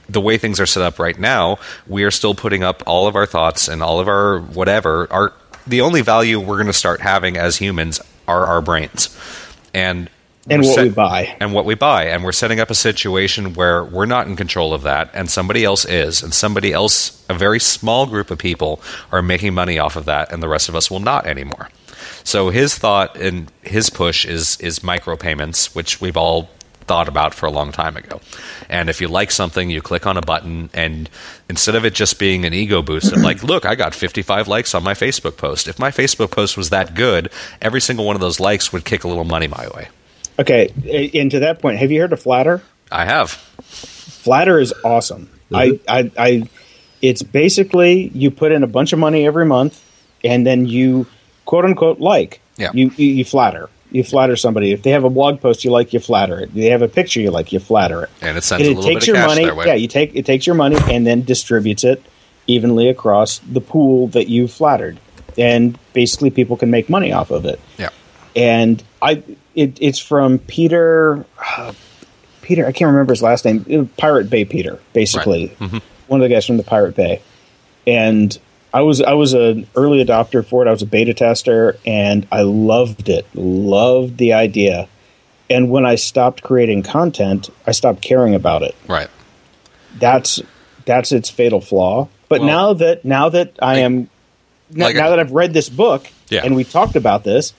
The 0.10 0.22
way 0.22 0.38
things 0.38 0.60
are 0.60 0.66
set 0.66 0.84
up 0.84 1.00
right 1.00 1.18
now, 1.18 1.58
we 1.88 2.04
are 2.04 2.12
still 2.12 2.36
putting 2.36 2.64
up 2.64 2.84
all 2.86 3.08
of 3.08 3.16
our 3.16 3.26
thoughts 3.26 3.70
and 3.70 3.82
all 3.82 4.00
of 4.00 4.08
our 4.08 4.40
whatever. 4.40 5.08
Our 5.12 5.34
the 5.66 5.82
only 5.82 6.02
value 6.02 6.40
we're 6.40 6.56
going 6.56 6.68
to 6.68 6.74
start 6.74 7.02
having 7.02 7.38
as 7.38 7.58
humans 7.58 8.02
are 8.28 8.46
our 8.46 8.62
brains, 8.62 9.16
and 9.74 10.10
and 10.50 10.64
what 10.64 10.76
set- 10.76 10.84
we 10.84 10.90
buy. 10.90 11.36
and 11.40 11.54
what 11.54 11.66
we 11.66 11.76
buy. 11.76 12.06
And 12.06 12.24
we're 12.24 12.32
setting 12.32 12.60
up 12.60 12.70
a 12.70 12.76
situation 12.76 13.54
where 13.54 13.84
we're 13.84 14.06
not 14.06 14.28
in 14.28 14.36
control 14.36 14.74
of 14.74 14.82
that, 14.84 15.10
and 15.14 15.30
somebody 15.30 15.64
else 15.64 15.86
is, 15.86 16.24
and 16.24 16.34
somebody 16.34 16.74
else, 16.74 17.24
a 17.30 17.34
very 17.34 17.60
small 17.60 18.06
group 18.08 18.32
of 18.32 18.38
people, 18.40 18.82
are 19.12 19.22
making 19.22 19.54
money 19.54 19.78
off 19.78 19.96
of 19.96 20.06
that, 20.06 20.32
and 20.32 20.42
the 20.42 20.50
rest 20.50 20.70
of 20.70 20.76
us 20.76 20.90
will 20.90 21.00
not 21.00 21.26
anymore. 21.26 21.70
So 22.24 22.50
his 22.50 22.76
thought 22.78 23.18
and 23.18 23.52
his 23.64 23.90
push 23.90 24.26
is 24.26 24.58
is 24.60 24.80
micropayments, 24.80 25.76
which 25.76 26.02
we've 26.02 26.18
all 26.18 26.50
thought 26.86 27.08
about 27.08 27.34
for 27.34 27.46
a 27.46 27.52
long 27.52 27.72
time 27.72 27.96
ago. 27.96 28.20
And 28.70 28.90
if 28.90 29.00
you 29.00 29.08
like 29.08 29.32
something, 29.32 29.70
you 29.70 29.82
click 29.82 30.06
on 30.06 30.18
a 30.18 30.22
button, 30.22 30.70
and 30.74 31.10
instead 31.50 31.76
of 31.76 31.86
it 31.86 31.94
just 31.94 32.20
being 32.20 32.44
an 32.46 32.54
ego 32.54 32.82
boost 32.82 33.12
of 33.14 33.20
like, 33.22 33.44
look, 33.44 33.66
I 33.66 33.76
got 33.76 33.94
55 33.96 34.48
likes 34.48 34.76
on 34.76 34.84
my 34.84 34.94
Facebook 34.94 35.38
post. 35.38 35.68
If 35.68 35.80
my 35.80 35.90
Facebook 35.92 36.32
post 36.32 36.58
was 36.58 36.70
that 36.70 36.94
good, 36.96 37.32
every 37.62 37.82
single 37.82 38.06
one 38.06 38.16
of 38.16 38.22
those 38.22 38.40
likes 38.40 38.74
would 38.74 38.84
kick 38.86 39.04
a 39.04 39.08
little 39.08 39.24
money 39.24 39.48
my 39.48 39.68
way. 39.76 39.88
Okay, 40.42 41.14
and 41.14 41.32
to 41.32 41.40
that 41.40 41.60
point, 41.60 41.78
have 41.78 41.92
you 41.92 42.02
heard 42.02 42.14
of 42.14 42.22
Flattr? 42.22 42.62
I 42.92 43.06
have. 43.06 43.32
Flattr 43.62 44.62
is 44.62 44.74
awesome. 44.84 45.30
Mm-hmm. 45.52 45.84
I, 45.88 46.00
I, 46.00 46.12
I, 46.18 46.50
it's 47.02 47.24
basically 47.24 48.10
you 48.10 48.32
put 48.32 48.52
in 48.52 48.64
a 48.64 48.68
bunch 48.68 48.94
of 48.94 49.00
money 49.00 49.26
every 49.26 49.46
month, 49.46 49.84
and 50.24 50.46
then 50.46 50.66
you 50.66 51.08
quote 51.46 51.66
unquote 51.66 52.00
like. 52.00 52.42
Yeah. 52.58 52.72
You 52.74 52.92
you, 52.96 53.08
you 53.08 53.26
flatter. 53.26 53.70
You 53.92 54.04
flatter 54.04 54.36
somebody. 54.36 54.72
If 54.72 54.84
they 54.84 54.92
have 54.92 55.04
a 55.04 55.10
blog 55.10 55.42
post 55.42 55.66
you 55.66 55.72
like, 55.72 55.94
you 55.94 56.00
flatter 56.00 56.40
it. 56.40 56.50
If 56.50 56.54
they 56.54 56.68
have 56.68 56.82
a 56.82 56.88
picture 56.88 57.20
you 57.20 57.32
like, 57.32 57.52
you 57.52 57.60
flatter 57.60 58.04
it. 58.04 58.10
And 58.22 58.38
it 58.38 58.44
sends 58.44 58.66
And 58.66 58.78
a 58.78 58.80
little 58.80 58.94
takes 58.94 59.06
bit 59.06 59.16
of 59.16 59.20
your 59.20 59.28
cash 59.28 59.54
money. 59.54 59.68
Yeah, 59.68 59.74
you 59.74 59.88
take 59.88 60.16
it 60.16 60.26
takes 60.26 60.48
your 60.48 60.56
money 60.56 60.78
and 60.90 61.06
then 61.06 61.24
distributes 61.24 61.84
it 61.84 62.02
evenly 62.48 62.88
across 62.88 63.40
the 63.40 63.62
pool 63.62 64.08
that 64.10 64.28
you 64.28 64.48
flattered, 64.48 65.00
and 65.38 65.78
basically 65.94 66.30
people 66.30 66.56
can 66.58 66.70
make 66.72 66.90
money 66.90 67.12
off 67.12 67.32
of 67.32 67.46
it. 67.46 67.60
yeah. 67.78 67.90
And 68.36 68.82
I, 69.02 69.24
it, 69.56 69.78
it's 69.82 70.00
from 70.00 70.40
Peter. 70.40 71.26
uh, 71.58 71.74
Peter, 72.42 72.66
I 72.66 72.72
can't 72.72 72.90
remember 72.92 73.14
his 73.14 73.22
last 73.22 73.46
name. 73.46 73.88
Pirate 73.98 74.30
Bay 74.30 74.46
Peter, 74.46 74.80
basically, 74.94 75.50
Mm-hmm. 75.60 75.78
one 76.08 76.22
of 76.22 76.28
the 76.30 76.34
guys 76.34 76.46
from 76.46 76.58
the 76.58 76.64
Pirate 76.64 76.96
Bay. 76.96 77.22
And 77.88 78.38
I 78.74 78.82
was 78.82 79.02
I 79.02 79.14
was 79.14 79.34
an 79.34 79.68
early 79.76 80.04
adopter 80.04 80.46
for 80.46 80.64
it. 80.64 80.68
I 80.68 80.72
was 80.72 80.82
a 80.82 80.86
beta 80.86 81.14
tester, 81.14 81.78
and 81.86 82.28
I 82.32 82.42
loved 82.44 83.10
it. 83.10 83.26
Loved 83.36 84.18
the 84.18 84.34
idea. 84.34 84.88
And 85.50 85.70
when 85.70 85.86
I 85.86 85.96
stopped 85.96 86.44
creating 86.44 86.84
content, 86.84 87.50
I 87.68 87.72
stopped 87.72 88.02
caring 88.02 88.36
about 88.36 88.62
it. 88.64 88.76
Right. 88.88 89.10
That's 90.00 90.42
that's 90.86 91.12
its 91.12 91.30
fatal 91.30 91.60
flaw. 91.62 92.08
But 92.30 92.40
Well, 92.42 92.48
now 92.48 92.74
that 92.74 93.04
now 93.06 93.30
that 93.30 93.54
I 93.62 93.74
like- 93.74 93.84
am 93.84 94.10
now, 94.70 94.86
like 94.86 94.96
now 94.96 95.08
I- 95.08 95.10
that 95.10 95.20
I've 95.20 95.32
read 95.32 95.54
this 95.54 95.68
book 95.70 96.08
Yeah. 96.30 96.42
and 96.46 96.56
we 96.56 96.64
talked 96.64 96.96
about 96.96 97.24
this, 97.24 97.54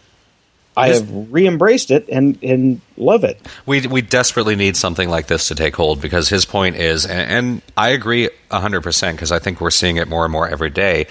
I 0.77 0.89
have 0.89 1.33
re-embraced 1.33 1.91
it 1.91 2.09
and 2.09 2.39
and 2.43 2.81
love 2.97 3.25
it. 3.25 3.39
We 3.67 3.87
we 3.87 4.01
desperately 4.01 4.57
need 4.57 4.77
something 4.77 5.09
like 5.09 5.27
this 5.27 5.49
to 5.49 5.55
take 5.55 5.77
hold 5.77 6.01
because 6.01 6.29
his 6.29 6.45
point 6.45 6.77
is, 6.77 7.05
and, 7.05 7.31
and 7.31 7.63
I 7.77 7.91
agree 7.91 8.31
hundred 8.51 8.83
percent 8.83 9.17
because 9.17 9.33
I 9.33 9.39
think 9.39 9.61
we're 9.61 9.71
seeing 9.71 9.97
it 9.97 10.09
more 10.09 10.25
and 10.25 10.33
more 10.33 10.49
every 10.49 10.71
day. 10.71 11.07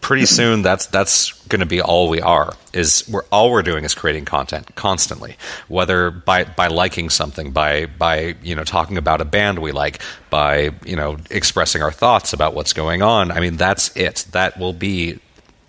Pretty 0.00 0.26
soon, 0.38 0.62
that's 0.62 0.86
that's 0.86 1.32
going 1.48 1.60
to 1.60 1.66
be 1.66 1.82
all 1.82 2.08
we 2.08 2.22
are. 2.22 2.54
Is 2.72 3.06
we're 3.06 3.24
all 3.30 3.50
we're 3.50 3.62
doing 3.62 3.84
is 3.84 3.94
creating 3.94 4.24
content 4.24 4.74
constantly, 4.76 5.36
whether 5.68 6.10
by 6.10 6.44
by 6.44 6.68
liking 6.68 7.10
something, 7.10 7.50
by 7.50 7.86
by 7.86 8.34
you 8.42 8.54
know 8.54 8.64
talking 8.64 8.96
about 8.96 9.20
a 9.20 9.26
band 9.26 9.58
we 9.58 9.72
like, 9.72 10.00
by 10.30 10.70
you 10.86 10.96
know 10.96 11.18
expressing 11.30 11.82
our 11.82 11.92
thoughts 11.92 12.32
about 12.32 12.54
what's 12.54 12.72
going 12.72 13.02
on. 13.02 13.30
I 13.30 13.40
mean, 13.40 13.58
that's 13.58 13.94
it. 13.94 14.24
That 14.32 14.58
will 14.58 14.72
be 14.72 15.20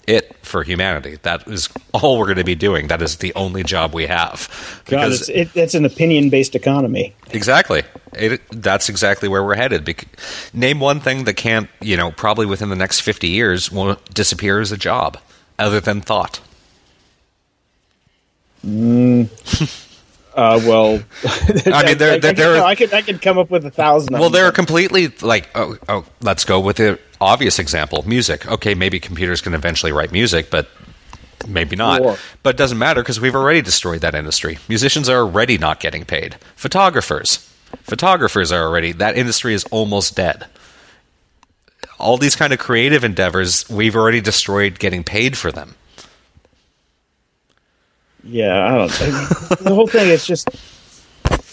it 0.08 0.36
for 0.42 0.64
humanity. 0.64 1.18
That 1.24 1.48
is 1.48 1.70
all 1.94 2.18
we're 2.20 2.26
going 2.26 2.38
to 2.38 2.44
be 2.44 2.56
doing. 2.56 2.88
That 2.88 3.02
is 3.02 3.18
the 3.18 3.34
only 3.36 3.64
job 3.64 3.94
we 3.94 4.08
have. 4.08 4.82
God, 4.86 5.12
it's, 5.12 5.30
it, 5.30 5.50
it's 5.56 5.76
an 5.76 5.86
opinion-based 5.86 6.56
economy. 6.56 7.14
Exactly. 7.32 7.84
It, 8.14 8.42
that's 8.50 8.90
exactly 8.90 9.30
where 9.30 9.44
we're 9.44 9.56
headed. 9.56 9.86
Bec- 9.86 10.08
name 10.54 10.80
one 10.80 11.00
thing 11.00 11.24
that 11.24 11.36
can't, 11.36 11.70
you 11.82 11.98
know, 11.98 12.12
probably 12.12 12.46
within 12.46 12.70
the 12.70 12.76
next 12.76 13.02
50 13.02 13.28
years 13.28 13.72
will 13.72 13.98
disappear 14.14 14.60
as 14.60 14.72
a 14.72 14.78
job, 14.78 15.18
other 15.58 15.80
than 15.80 16.02
thought. 16.02 16.40
Uh, 20.36 20.60
well, 20.66 21.00
I 21.24 21.86
mean, 21.86 21.98
there, 22.00 22.14
I, 22.14 22.18
there, 22.18 22.32
I, 22.32 22.34
there 22.34 22.54
no, 22.56 22.62
are, 22.62 22.66
I 22.66 22.74
could 22.74 22.92
I 22.92 23.04
could 23.04 23.22
come 23.22 23.38
up 23.38 23.52
with 23.52 23.66
a 23.66 23.70
thousand. 23.70 24.14
well, 24.14 24.24
them. 24.24 24.32
they're 24.32 24.52
completely 24.52 25.10
like, 25.22 25.48
oh, 25.54 25.78
oh, 25.88 26.06
let's 26.22 26.44
go 26.44 26.60
with 26.60 26.78
the 26.78 27.00
obvious 27.24 27.60
example 27.60 28.04
music. 28.08 28.46
Okay, 28.48 28.76
maybe 28.76 29.00
computers 29.00 29.42
can 29.42 29.54
eventually 29.54 29.92
write 29.92 30.12
music, 30.12 30.50
but 30.50 30.70
maybe 31.48 31.76
not. 31.76 32.02
Sure. 32.02 32.18
But 32.44 32.56
it 32.56 32.58
doesn't 32.58 32.78
matter 32.78 33.02
because 33.02 33.20
we've 33.20 33.36
already 33.36 33.62
destroyed 33.62 34.02
that 34.02 34.16
industry. 34.16 34.60
Musicians 34.68 35.10
are 35.10 35.20
already 35.20 35.58
not 35.58 35.80
getting 35.80 36.06
paid. 36.06 36.36
Photographers. 36.56 37.50
Photographers 37.84 38.52
are 38.52 38.64
already, 38.64 38.92
that 38.92 39.18
industry 39.18 39.54
is 39.54 39.64
almost 39.72 40.16
dead. 40.16 40.46
All 42.00 42.18
these 42.18 42.36
kind 42.36 42.54
of 42.54 42.60
creative 42.60 43.04
endeavors, 43.04 43.68
we've 43.70 43.96
already 43.96 44.22
destroyed 44.22 44.78
getting 44.78 45.04
paid 45.04 45.38
for 45.38 45.52
them. 45.52 45.76
Yeah, 48.24 48.66
I 48.66 48.78
don't. 48.78 48.92
The 48.92 49.74
whole 49.74 49.88
thing 49.88 50.10
is 50.10 50.26
just. 50.26 50.48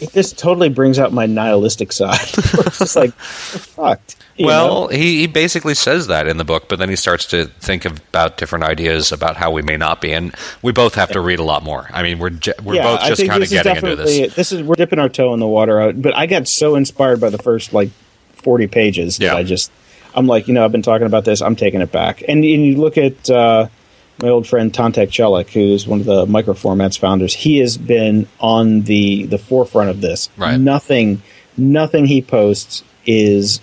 It 0.01 0.12
just 0.12 0.39
totally 0.39 0.68
brings 0.68 0.98
out 0.98 1.12
my 1.12 1.27
nihilistic 1.27 1.93
side. 1.93 2.18
it's 2.20 2.78
just 2.78 2.97
like, 2.97 3.12
fucked. 3.14 4.16
well, 4.39 4.82
know? 4.82 4.89
he, 4.89 5.20
he 5.20 5.27
basically 5.27 5.74
says 5.74 6.06
that 6.06 6.27
in 6.27 6.36
the 6.36 6.44
book, 6.44 6.68
but 6.68 6.78
then 6.78 6.89
he 6.89 6.97
starts 6.97 7.27
to 7.27 7.47
think 7.47 7.85
about 7.85 8.36
different 8.36 8.64
ideas 8.64 9.12
about 9.12 9.36
how 9.36 9.51
we 9.51 9.62
may 9.62 9.77
not 9.77 10.01
be, 10.01 10.12
and 10.12 10.35
we 10.62 10.72
both 10.72 10.94
have 10.94 11.10
to 11.10 11.20
read 11.20 11.39
a 11.39 11.44
lot 11.44 11.62
more. 11.62 11.89
I 11.93 12.02
mean, 12.02 12.18
we're 12.18 12.39
we're 12.62 12.77
yeah, 12.77 12.82
both 12.82 13.05
just 13.05 13.27
kind 13.27 13.43
of 13.43 13.48
getting 13.51 13.77
into 13.77 13.97
this. 13.97 14.35
this 14.35 14.52
is 14.52 14.62
we're 14.62 14.77
dipping 14.77 14.98
our 14.98 15.09
toe 15.09 15.35
in 15.35 15.40
the 15.40 15.47
water. 15.47 15.81
Out, 15.81 16.01
but 16.01 16.16
I 16.16 16.27
got 16.27 16.48
so 16.48 16.74
inspired 16.74 17.20
by 17.20 17.31
the 17.31 17.39
first 17.39 17.72
like 17.72 17.90
forty 18.32 18.66
pages 18.66 19.18
Yeah. 19.18 19.31
that 19.31 19.36
I 19.36 19.43
just 19.43 19.70
I'm 20.14 20.27
like, 20.27 20.48
you 20.48 20.55
know, 20.55 20.64
I've 20.64 20.72
been 20.72 20.82
talking 20.82 21.06
about 21.06 21.24
this. 21.24 21.40
I'm 21.40 21.56
taking 21.56 21.81
it 21.81 21.93
back. 21.93 22.22
And, 22.22 22.44
and 22.44 22.44
you 22.44 22.77
look 22.77 22.98
at 22.98 23.31
uh, 23.31 23.68
my 24.22 24.28
old 24.28 24.47
friend 24.47 24.72
Tantek 24.72 25.09
Çelik, 25.10 25.51
who's 25.51 25.86
one 25.86 26.01
of 26.01 26.06
the 26.06 26.26
Microformats 26.26 26.98
founders. 26.98 27.34
He 27.34 27.59
has 27.59 27.76
been 27.78 28.26
on 28.38 28.82
the 28.82 29.24
the 29.24 29.38
forefront 29.38 29.90
of 29.90 30.01
this. 30.01 30.28
Right. 30.36 30.59
Nothing, 30.59 31.22
nothing 31.56 32.06
he 32.06 32.20
posts 32.22 32.82
is, 33.06 33.60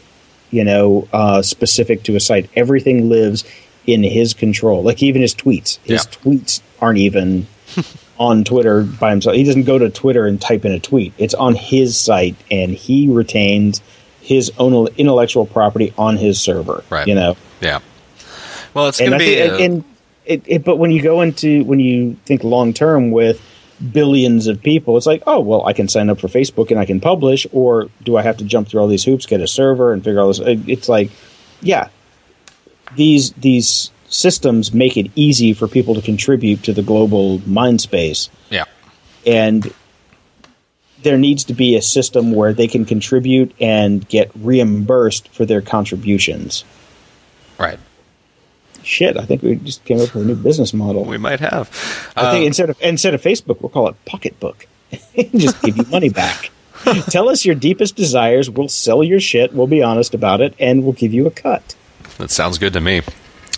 you 0.51 0.63
know, 0.63 1.07
uh, 1.13 1.41
specific 1.41 2.03
to 2.03 2.15
a 2.15 2.19
site. 2.19 2.49
Everything 2.55 3.09
lives 3.09 3.43
in 3.85 4.03
his 4.03 4.33
control. 4.33 4.83
Like 4.83 5.01
even 5.03 5.21
his 5.21 5.35
tweets. 5.35 5.77
His 5.83 6.05
Yeah. 6.05 6.11
tweets 6.11 6.61
aren't 6.81 6.99
even 6.99 7.47
on 8.19 8.43
Twitter 8.43 8.83
by 8.83 9.11
himself. 9.11 9.35
He 9.35 9.43
doesn't 9.43 9.63
go 9.63 9.77
to 9.77 9.89
Twitter 9.89 10.25
and 10.25 10.41
type 10.41 10.65
in 10.65 10.71
a 10.71 10.79
tweet. 10.79 11.13
It's 11.17 11.33
on 11.35 11.53
his 11.55 11.95
site, 11.97 12.35
and 12.49 12.71
he 12.71 13.07
retains 13.07 13.81
his 14.21 14.51
own 14.57 14.87
intellectual 14.97 15.45
property 15.45 15.93
on 15.97 16.17
his 16.17 16.41
server. 16.41 16.83
Right. 16.89 17.07
You 17.07 17.15
know, 17.15 17.37
Yeah. 17.61 17.79
Well, 18.73 18.87
it's 18.89 18.99
going 18.99 19.11
to 19.11 19.17
be. 19.17 19.35
think- 19.35 19.51
uh, 19.53 19.57
and 19.63 19.83
it, 20.27 20.43
it, 20.45 20.63
but 20.63 20.77
when 20.77 20.91
you 20.91 21.01
go 21.01 21.21
into 21.21 21.63
when 21.63 21.79
you 21.79 22.15
think 22.25 22.43
long 22.43 22.73
term 22.73 23.11
with 23.11 23.41
billions 23.93 24.47
of 24.47 24.61
people, 24.61 24.97
it's 24.97 25.05
like, 25.05 25.23
oh 25.27 25.39
well, 25.39 25.65
I 25.65 25.73
can 25.73 25.87
sign 25.87 26.09
up 26.09 26.19
for 26.19 26.27
Facebook 26.27 26.71
and 26.71 26.79
I 26.79 26.85
can 26.85 26.99
publish, 26.99 27.45
or 27.51 27.89
do 28.03 28.17
I 28.17 28.21
have 28.23 28.37
to 28.37 28.43
jump 28.43 28.67
through 28.67 28.81
all 28.81 28.87
these 28.87 29.03
hoops, 29.03 29.25
get 29.25 29.41
a 29.41 29.47
server, 29.47 29.93
and 29.93 30.03
figure 30.03 30.19
all 30.19 30.27
this? 30.27 30.39
it- 30.39 30.67
It's 30.67 30.89
like, 30.89 31.11
yeah, 31.61 31.89
these 32.95 33.31
these 33.33 33.91
systems 34.09 34.73
make 34.73 34.95
it 34.97 35.11
easy 35.15 35.53
for 35.53 35.67
people 35.67 35.93
to 35.95 36.01
contribute 36.01 36.63
to 36.63 36.71
the 36.73 36.81
global 36.81 37.39
mind 37.45 37.81
space 37.81 38.29
yeah. 38.49 38.63
and 39.25 39.73
there 41.03 41.17
needs 41.17 41.43
to 41.43 41.53
be 41.53 41.75
a 41.75 41.81
system 41.81 42.31
where 42.31 42.53
they 42.53 42.67
can 42.67 42.85
contribute 42.85 43.53
and 43.59 44.07
get 44.07 44.31
reimbursed 44.33 45.27
for 45.27 45.45
their 45.45 45.61
contributions. 45.61 46.63
Right. 47.59 47.77
Shit, 48.87 49.17
I 49.17 49.25
think 49.25 49.41
we 49.43 49.55
just 49.55 49.83
came 49.83 49.97
up 49.99 50.13
with 50.15 50.23
a 50.23 50.27
new 50.27 50.35
business 50.35 50.73
model. 50.73 51.03
We 51.03 51.17
might 51.17 51.41
have. 51.41 51.69
I 52.15 52.31
think 52.31 52.43
Uh, 52.43 52.47
instead 52.47 52.69
of 52.69 52.77
instead 52.81 53.13
of 53.13 53.21
Facebook, 53.21 53.59
we'll 53.61 53.69
call 53.69 53.89
it 53.89 53.95
Pocketbook. 54.05 54.65
just 55.35 55.61
give 55.61 55.75
you 55.77 55.83
money 55.91 56.07
back. 56.09 56.51
Tell 57.09 57.27
us 57.27 57.43
your 57.43 57.55
deepest 57.55 57.95
desires. 57.97 58.49
We'll 58.49 58.69
sell 58.69 59.03
your 59.03 59.19
shit. 59.19 59.51
We'll 59.53 59.67
be 59.67 59.83
honest 59.83 60.13
about 60.13 60.39
it, 60.39 60.53
and 60.59 60.83
we'll 60.83 60.93
give 60.93 61.13
you 61.13 61.27
a 61.27 61.31
cut. 61.31 61.75
That 62.17 62.31
sounds 62.31 62.57
good 62.57 62.71
to 62.73 62.79
me. 62.81 63.01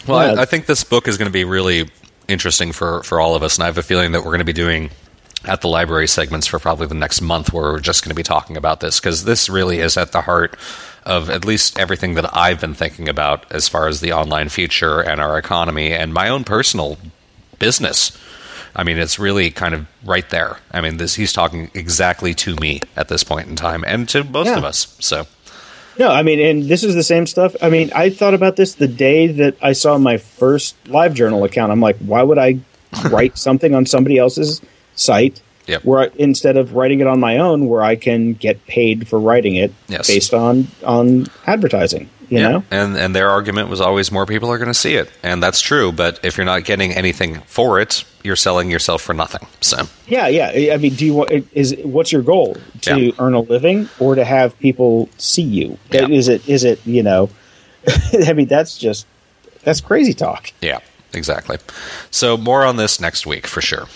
Well, 0.07 0.34
Yeah. 0.34 0.39
I, 0.39 0.43
I 0.43 0.45
think 0.45 0.65
this 0.65 0.84
book 0.84 1.07
is 1.07 1.18
going 1.18 1.27
to 1.27 1.31
be 1.31 1.43
really 1.43 1.89
interesting 2.27 2.72
for, 2.72 3.03
for 3.03 3.19
all 3.19 3.35
of 3.35 3.43
us, 3.43 3.57
and 3.57 3.64
I 3.64 3.68
have 3.68 3.77
a 3.77 3.84
feeling 3.84 4.14
that 4.14 4.19
we're 4.22 4.31
going 4.31 4.39
to 4.39 4.45
be 4.45 4.53
doing 4.53 4.89
at 5.45 5.61
the 5.61 5.67
library 5.67 6.07
segments 6.07 6.47
for 6.47 6.59
probably 6.59 6.87
the 6.87 6.93
next 6.95 7.21
month 7.21 7.53
where 7.53 7.71
we're 7.71 7.79
just 7.79 8.03
going 8.03 8.09
to 8.09 8.15
be 8.15 8.23
talking 8.23 8.57
about 8.57 8.81
this 8.81 8.99
because 8.99 9.23
this 9.23 9.49
really 9.49 9.79
is 9.79 9.97
at 9.97 10.11
the 10.11 10.21
heart 10.21 10.57
of 11.05 11.29
at 11.29 11.45
least 11.45 11.79
everything 11.79 12.15
that 12.15 12.29
I've 12.35 12.59
been 12.59 12.73
thinking 12.73 13.07
about 13.07 13.49
as 13.51 13.67
far 13.67 13.87
as 13.87 14.01
the 14.01 14.11
online 14.11 14.49
future 14.49 14.99
and 14.99 15.21
our 15.21 15.37
economy 15.37 15.93
and 15.93 16.13
my 16.13 16.27
own 16.27 16.43
personal 16.43 16.97
business. 17.57 18.17
I 18.75 18.83
mean, 18.83 18.97
it's 18.97 19.17
really 19.17 19.49
kind 19.49 19.73
of 19.73 19.87
right 20.05 20.29
there. 20.29 20.57
I 20.71 20.81
mean, 20.81 20.97
this 20.97 21.15
he's 21.15 21.33
talking 21.33 21.71
exactly 21.73 22.33
to 22.35 22.55
me 22.57 22.81
at 22.95 23.07
this 23.07 23.23
point 23.23 23.47
in 23.47 23.55
time 23.55 23.83
and 23.87 24.07
to 24.09 24.23
most 24.23 24.47
Yeah. 24.47 24.57
of 24.57 24.63
us. 24.65 24.95
So, 24.99 25.25
No, 25.97 26.09
I 26.09 26.21
mean, 26.21 26.39
and 26.39 26.63
this 26.69 26.83
is 26.83 26.95
the 26.95 27.03
same 27.03 27.25
stuff. 27.25 27.55
I 27.61 27.69
mean, 27.69 27.91
I 27.95 28.09
thought 28.09 28.33
about 28.33 28.55
this 28.57 28.73
the 28.75 28.87
day 28.87 29.27
that 29.27 29.55
I 29.61 29.73
saw 29.73 29.97
my 29.97 30.17
first 30.17 30.75
live 30.87 31.13
journal 31.13 31.43
account. 31.43 31.71
I'm 31.71 31.81
like, 31.81 31.97
why 31.97 32.23
would 32.23 32.37
I 32.37 32.59
write 33.09 33.37
something 33.47 33.73
on 33.73 33.85
somebody 33.85 34.17
else's 34.17 34.61
site 34.99 35.41
Yep. 35.67 35.85
where 35.85 35.99
I, 35.99 36.09
instead 36.15 36.57
of 36.57 36.73
writing 36.73 36.99
it 36.99 37.05
on 37.05 37.19
my 37.19 37.38
own, 37.38 37.67
where 37.67 37.84
I 37.84 37.95
can 37.95 38.34
get 38.34 38.65
paid 38.65 39.07
for 39.07 39.19
writing 39.19 39.55
it 39.55 39.71
Yes. 39.88 40.07
based 40.07 40.34
on 40.34 40.67
on 40.84 41.27
advertising? 41.45 42.09
You 42.30 42.39
know, 42.41 42.63
And 42.69 42.95
and 42.95 43.15
their 43.15 43.27
argument 43.30 43.69
was 43.69 43.81
always 43.81 44.11
more 44.11 44.27
people 44.27 44.51
are 44.51 44.59
going 44.59 44.67
to 44.67 44.73
see 44.85 44.93
it, 44.93 45.09
and 45.23 45.41
that's 45.41 45.61
true. 45.61 45.91
But 45.91 46.19
if 46.23 46.38
you're 46.38 46.45
not 46.45 46.63
getting 46.63 46.91
anything 46.93 47.41
for 47.47 47.80
it, 47.80 48.03
you're 48.23 48.35
selling 48.35 48.69
yourself 48.69 49.01
for 49.01 49.13
nothing. 49.15 49.47
So 49.61 49.88
yeah, 50.07 50.27
yeah. 50.27 50.73
I 50.73 50.77
mean, 50.77 50.93
do 50.93 51.05
you 51.07 51.13
want 51.15 51.31
is 51.53 51.76
what's 51.84 52.11
your 52.11 52.21
goal 52.21 52.55
to 52.81 52.99
Yeah. 52.99 53.11
earn 53.17 53.34
a 53.34 53.39
living 53.39 53.89
or 53.99 54.13
to 54.13 54.23
have 54.23 54.57
people 54.59 55.09
see 55.17 55.41
you? 55.41 55.77
Yeah. 55.91 56.07
Is 56.07 56.27
it 56.27 56.47
is 56.47 56.63
it 56.63 56.80
you 56.85 57.01
know? 57.01 57.30
I 58.27 58.34
mean, 58.34 58.47
that's 58.47 58.77
just 58.77 59.07
that's 59.63 59.81
crazy 59.81 60.13
talk. 60.13 60.51
yeah, 60.61 60.80
exactly. 61.13 61.57
So 62.11 62.38
more 62.38 62.63
on 62.63 62.77
this 62.77 62.99
next 62.99 63.26
week 63.26 63.47
for 63.47 63.61
sure. 63.61 63.88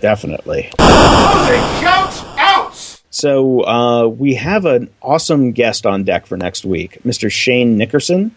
Definitely. 0.00 0.70
Closing 0.78 1.60
count 1.80 2.24
out! 2.38 3.00
So 3.10 3.66
uh, 3.66 4.06
we 4.08 4.34
have 4.34 4.66
an 4.66 4.90
awesome 5.00 5.52
guest 5.52 5.86
on 5.86 6.04
deck 6.04 6.26
for 6.26 6.36
next 6.36 6.64
week, 6.64 6.98
Mr. 7.04 7.30
Shane 7.30 7.78
Nickerson, 7.78 8.34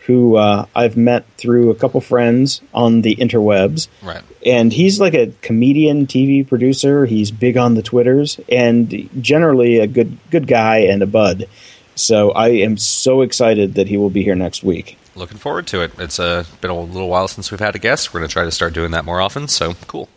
who 0.00 0.36
uh, 0.36 0.66
I've 0.74 0.96
met 0.96 1.26
through 1.36 1.70
a 1.70 1.74
couple 1.74 2.00
friends 2.00 2.60
on 2.74 3.02
the 3.02 3.14
interwebs. 3.16 3.88
Right. 4.02 4.22
And 4.44 4.72
he's 4.72 5.00
like 5.00 5.14
a 5.14 5.32
comedian, 5.42 6.06
TV 6.06 6.46
producer. 6.46 7.06
He's 7.06 7.30
big 7.30 7.56
on 7.56 7.74
the 7.74 7.82
Twitters, 7.82 8.40
and 8.48 9.08
generally 9.20 9.78
a 9.78 9.86
good 9.86 10.18
good 10.30 10.46
guy 10.46 10.78
and 10.78 11.02
a 11.02 11.06
bud. 11.06 11.46
So 11.94 12.30
I 12.32 12.48
am 12.48 12.76
so 12.76 13.22
excited 13.22 13.74
that 13.74 13.88
he 13.88 13.96
will 13.96 14.10
be 14.10 14.22
here 14.22 14.34
next 14.34 14.62
week. 14.62 14.98
Looking 15.14 15.38
forward 15.38 15.66
to 15.68 15.80
it. 15.82 15.92
It's 15.98 16.20
uh, 16.20 16.44
been 16.60 16.70
a 16.70 16.78
little 16.78 17.08
while 17.08 17.26
since 17.26 17.50
we've 17.50 17.60
had 17.60 17.74
a 17.74 17.78
guest. 17.78 18.12
We're 18.12 18.20
going 18.20 18.28
to 18.28 18.32
try 18.32 18.44
to 18.44 18.50
start 18.50 18.74
doing 18.74 18.90
that 18.90 19.04
more 19.04 19.20
often. 19.20 19.48
So 19.48 19.74
cool. 19.86 20.08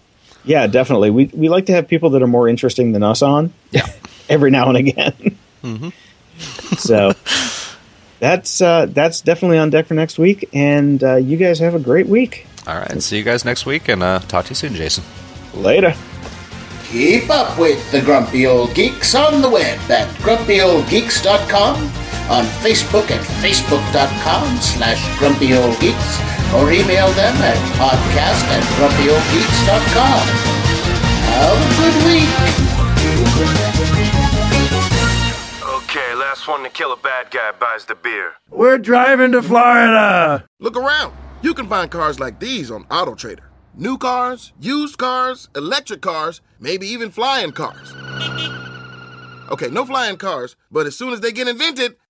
Yeah, 0.46 0.68
definitely. 0.68 1.10
We 1.10 1.26
we 1.34 1.50
like 1.50 1.66
to 1.68 1.74
have 1.74 1.88
people 1.88 2.12
that 2.12 2.22
are 2.22 2.28
more 2.28 2.48
interesting 2.48 2.92
than 2.94 3.04
us 3.04 3.22
on. 3.22 3.54
Yeah. 3.72 3.86
every 4.30 4.52
now 4.52 4.70
and 4.70 4.78
again. 4.78 5.38
Mm-hmm. 5.64 5.90
so 6.78 7.14
that's 8.20 8.62
uh, 8.62 8.86
that's 8.88 9.22
definitely 9.22 9.58
on 9.58 9.72
deck 9.72 9.88
for 9.88 9.96
next 9.96 10.18
week, 10.20 10.48
and 10.54 11.04
uh, 11.04 11.16
you 11.16 11.36
guys 11.36 11.60
have 11.60 11.76
a 11.76 11.80
great 11.80 12.08
week. 12.08 12.46
All 12.68 12.76
right. 12.76 13.02
See 13.02 13.18
you 13.18 13.24
guys 13.24 13.44
next 13.44 13.66
week, 13.66 13.90
and 13.90 14.04
uh, 14.04 14.20
talk 14.20 14.46
to 14.46 14.50
you 14.50 14.56
soon, 14.56 14.76
Jason. 14.76 15.04
Later. 15.54 15.96
Keep 16.86 17.30
up 17.30 17.60
with 17.60 17.92
the 17.92 18.02
Grumpy 18.02 18.48
Old 18.48 18.74
Geeks 18.74 19.14
on 19.14 19.42
the 19.42 19.50
web 19.50 19.80
at 19.92 20.08
grumpyoldgeeks.com, 20.18 21.76
on 22.30 22.46
Facebook 22.62 23.10
at 23.12 23.22
facebook.com 23.42 24.58
slash 24.58 25.02
grumpyoldgeeks, 25.18 26.54
or 26.54 26.72
email 26.72 27.10
them 27.14 27.36
at 27.42 27.58
podcast 27.78 28.44
at 28.54 28.64
grumpyoldgeeks.com. 28.78 30.24
Have 31.30 31.58
a 31.58 31.70
good 31.80 31.96
week. 32.06 32.30
Okay, 35.84 36.14
last 36.16 36.48
one 36.48 36.64
to 36.64 36.70
kill 36.70 36.94
a 36.94 36.98
bad 36.98 37.32
guy 37.32 37.52
buys 37.60 37.86
the 37.86 37.96
beer. 37.96 38.34
We're 38.50 38.78
driving 38.78 39.32
to 39.32 39.42
Florida. 39.42 40.46
Look 40.60 40.78
around. 40.78 41.14
You 41.42 41.54
can 41.54 41.68
find 41.68 41.90
cars 41.90 42.20
like 42.20 42.40
these 42.40 42.70
on 42.70 42.84
AutoTrader. 42.86 43.40
New 43.76 43.98
cars, 43.98 44.52
used 44.60 44.98
cars, 44.98 45.48
electric 45.56 46.02
cars, 46.02 46.42
maybe 46.60 46.86
even 46.88 47.12
flying 47.12 47.54
cars. 47.54 47.94
Okay, 49.52 49.70
no 49.70 49.86
flying 49.86 50.18
cars, 50.18 50.56
but 50.70 50.86
as 50.86 50.98
soon 50.98 51.14
as 51.14 51.22
they 51.22 51.32
get 51.32 51.48
invented, 51.48 51.96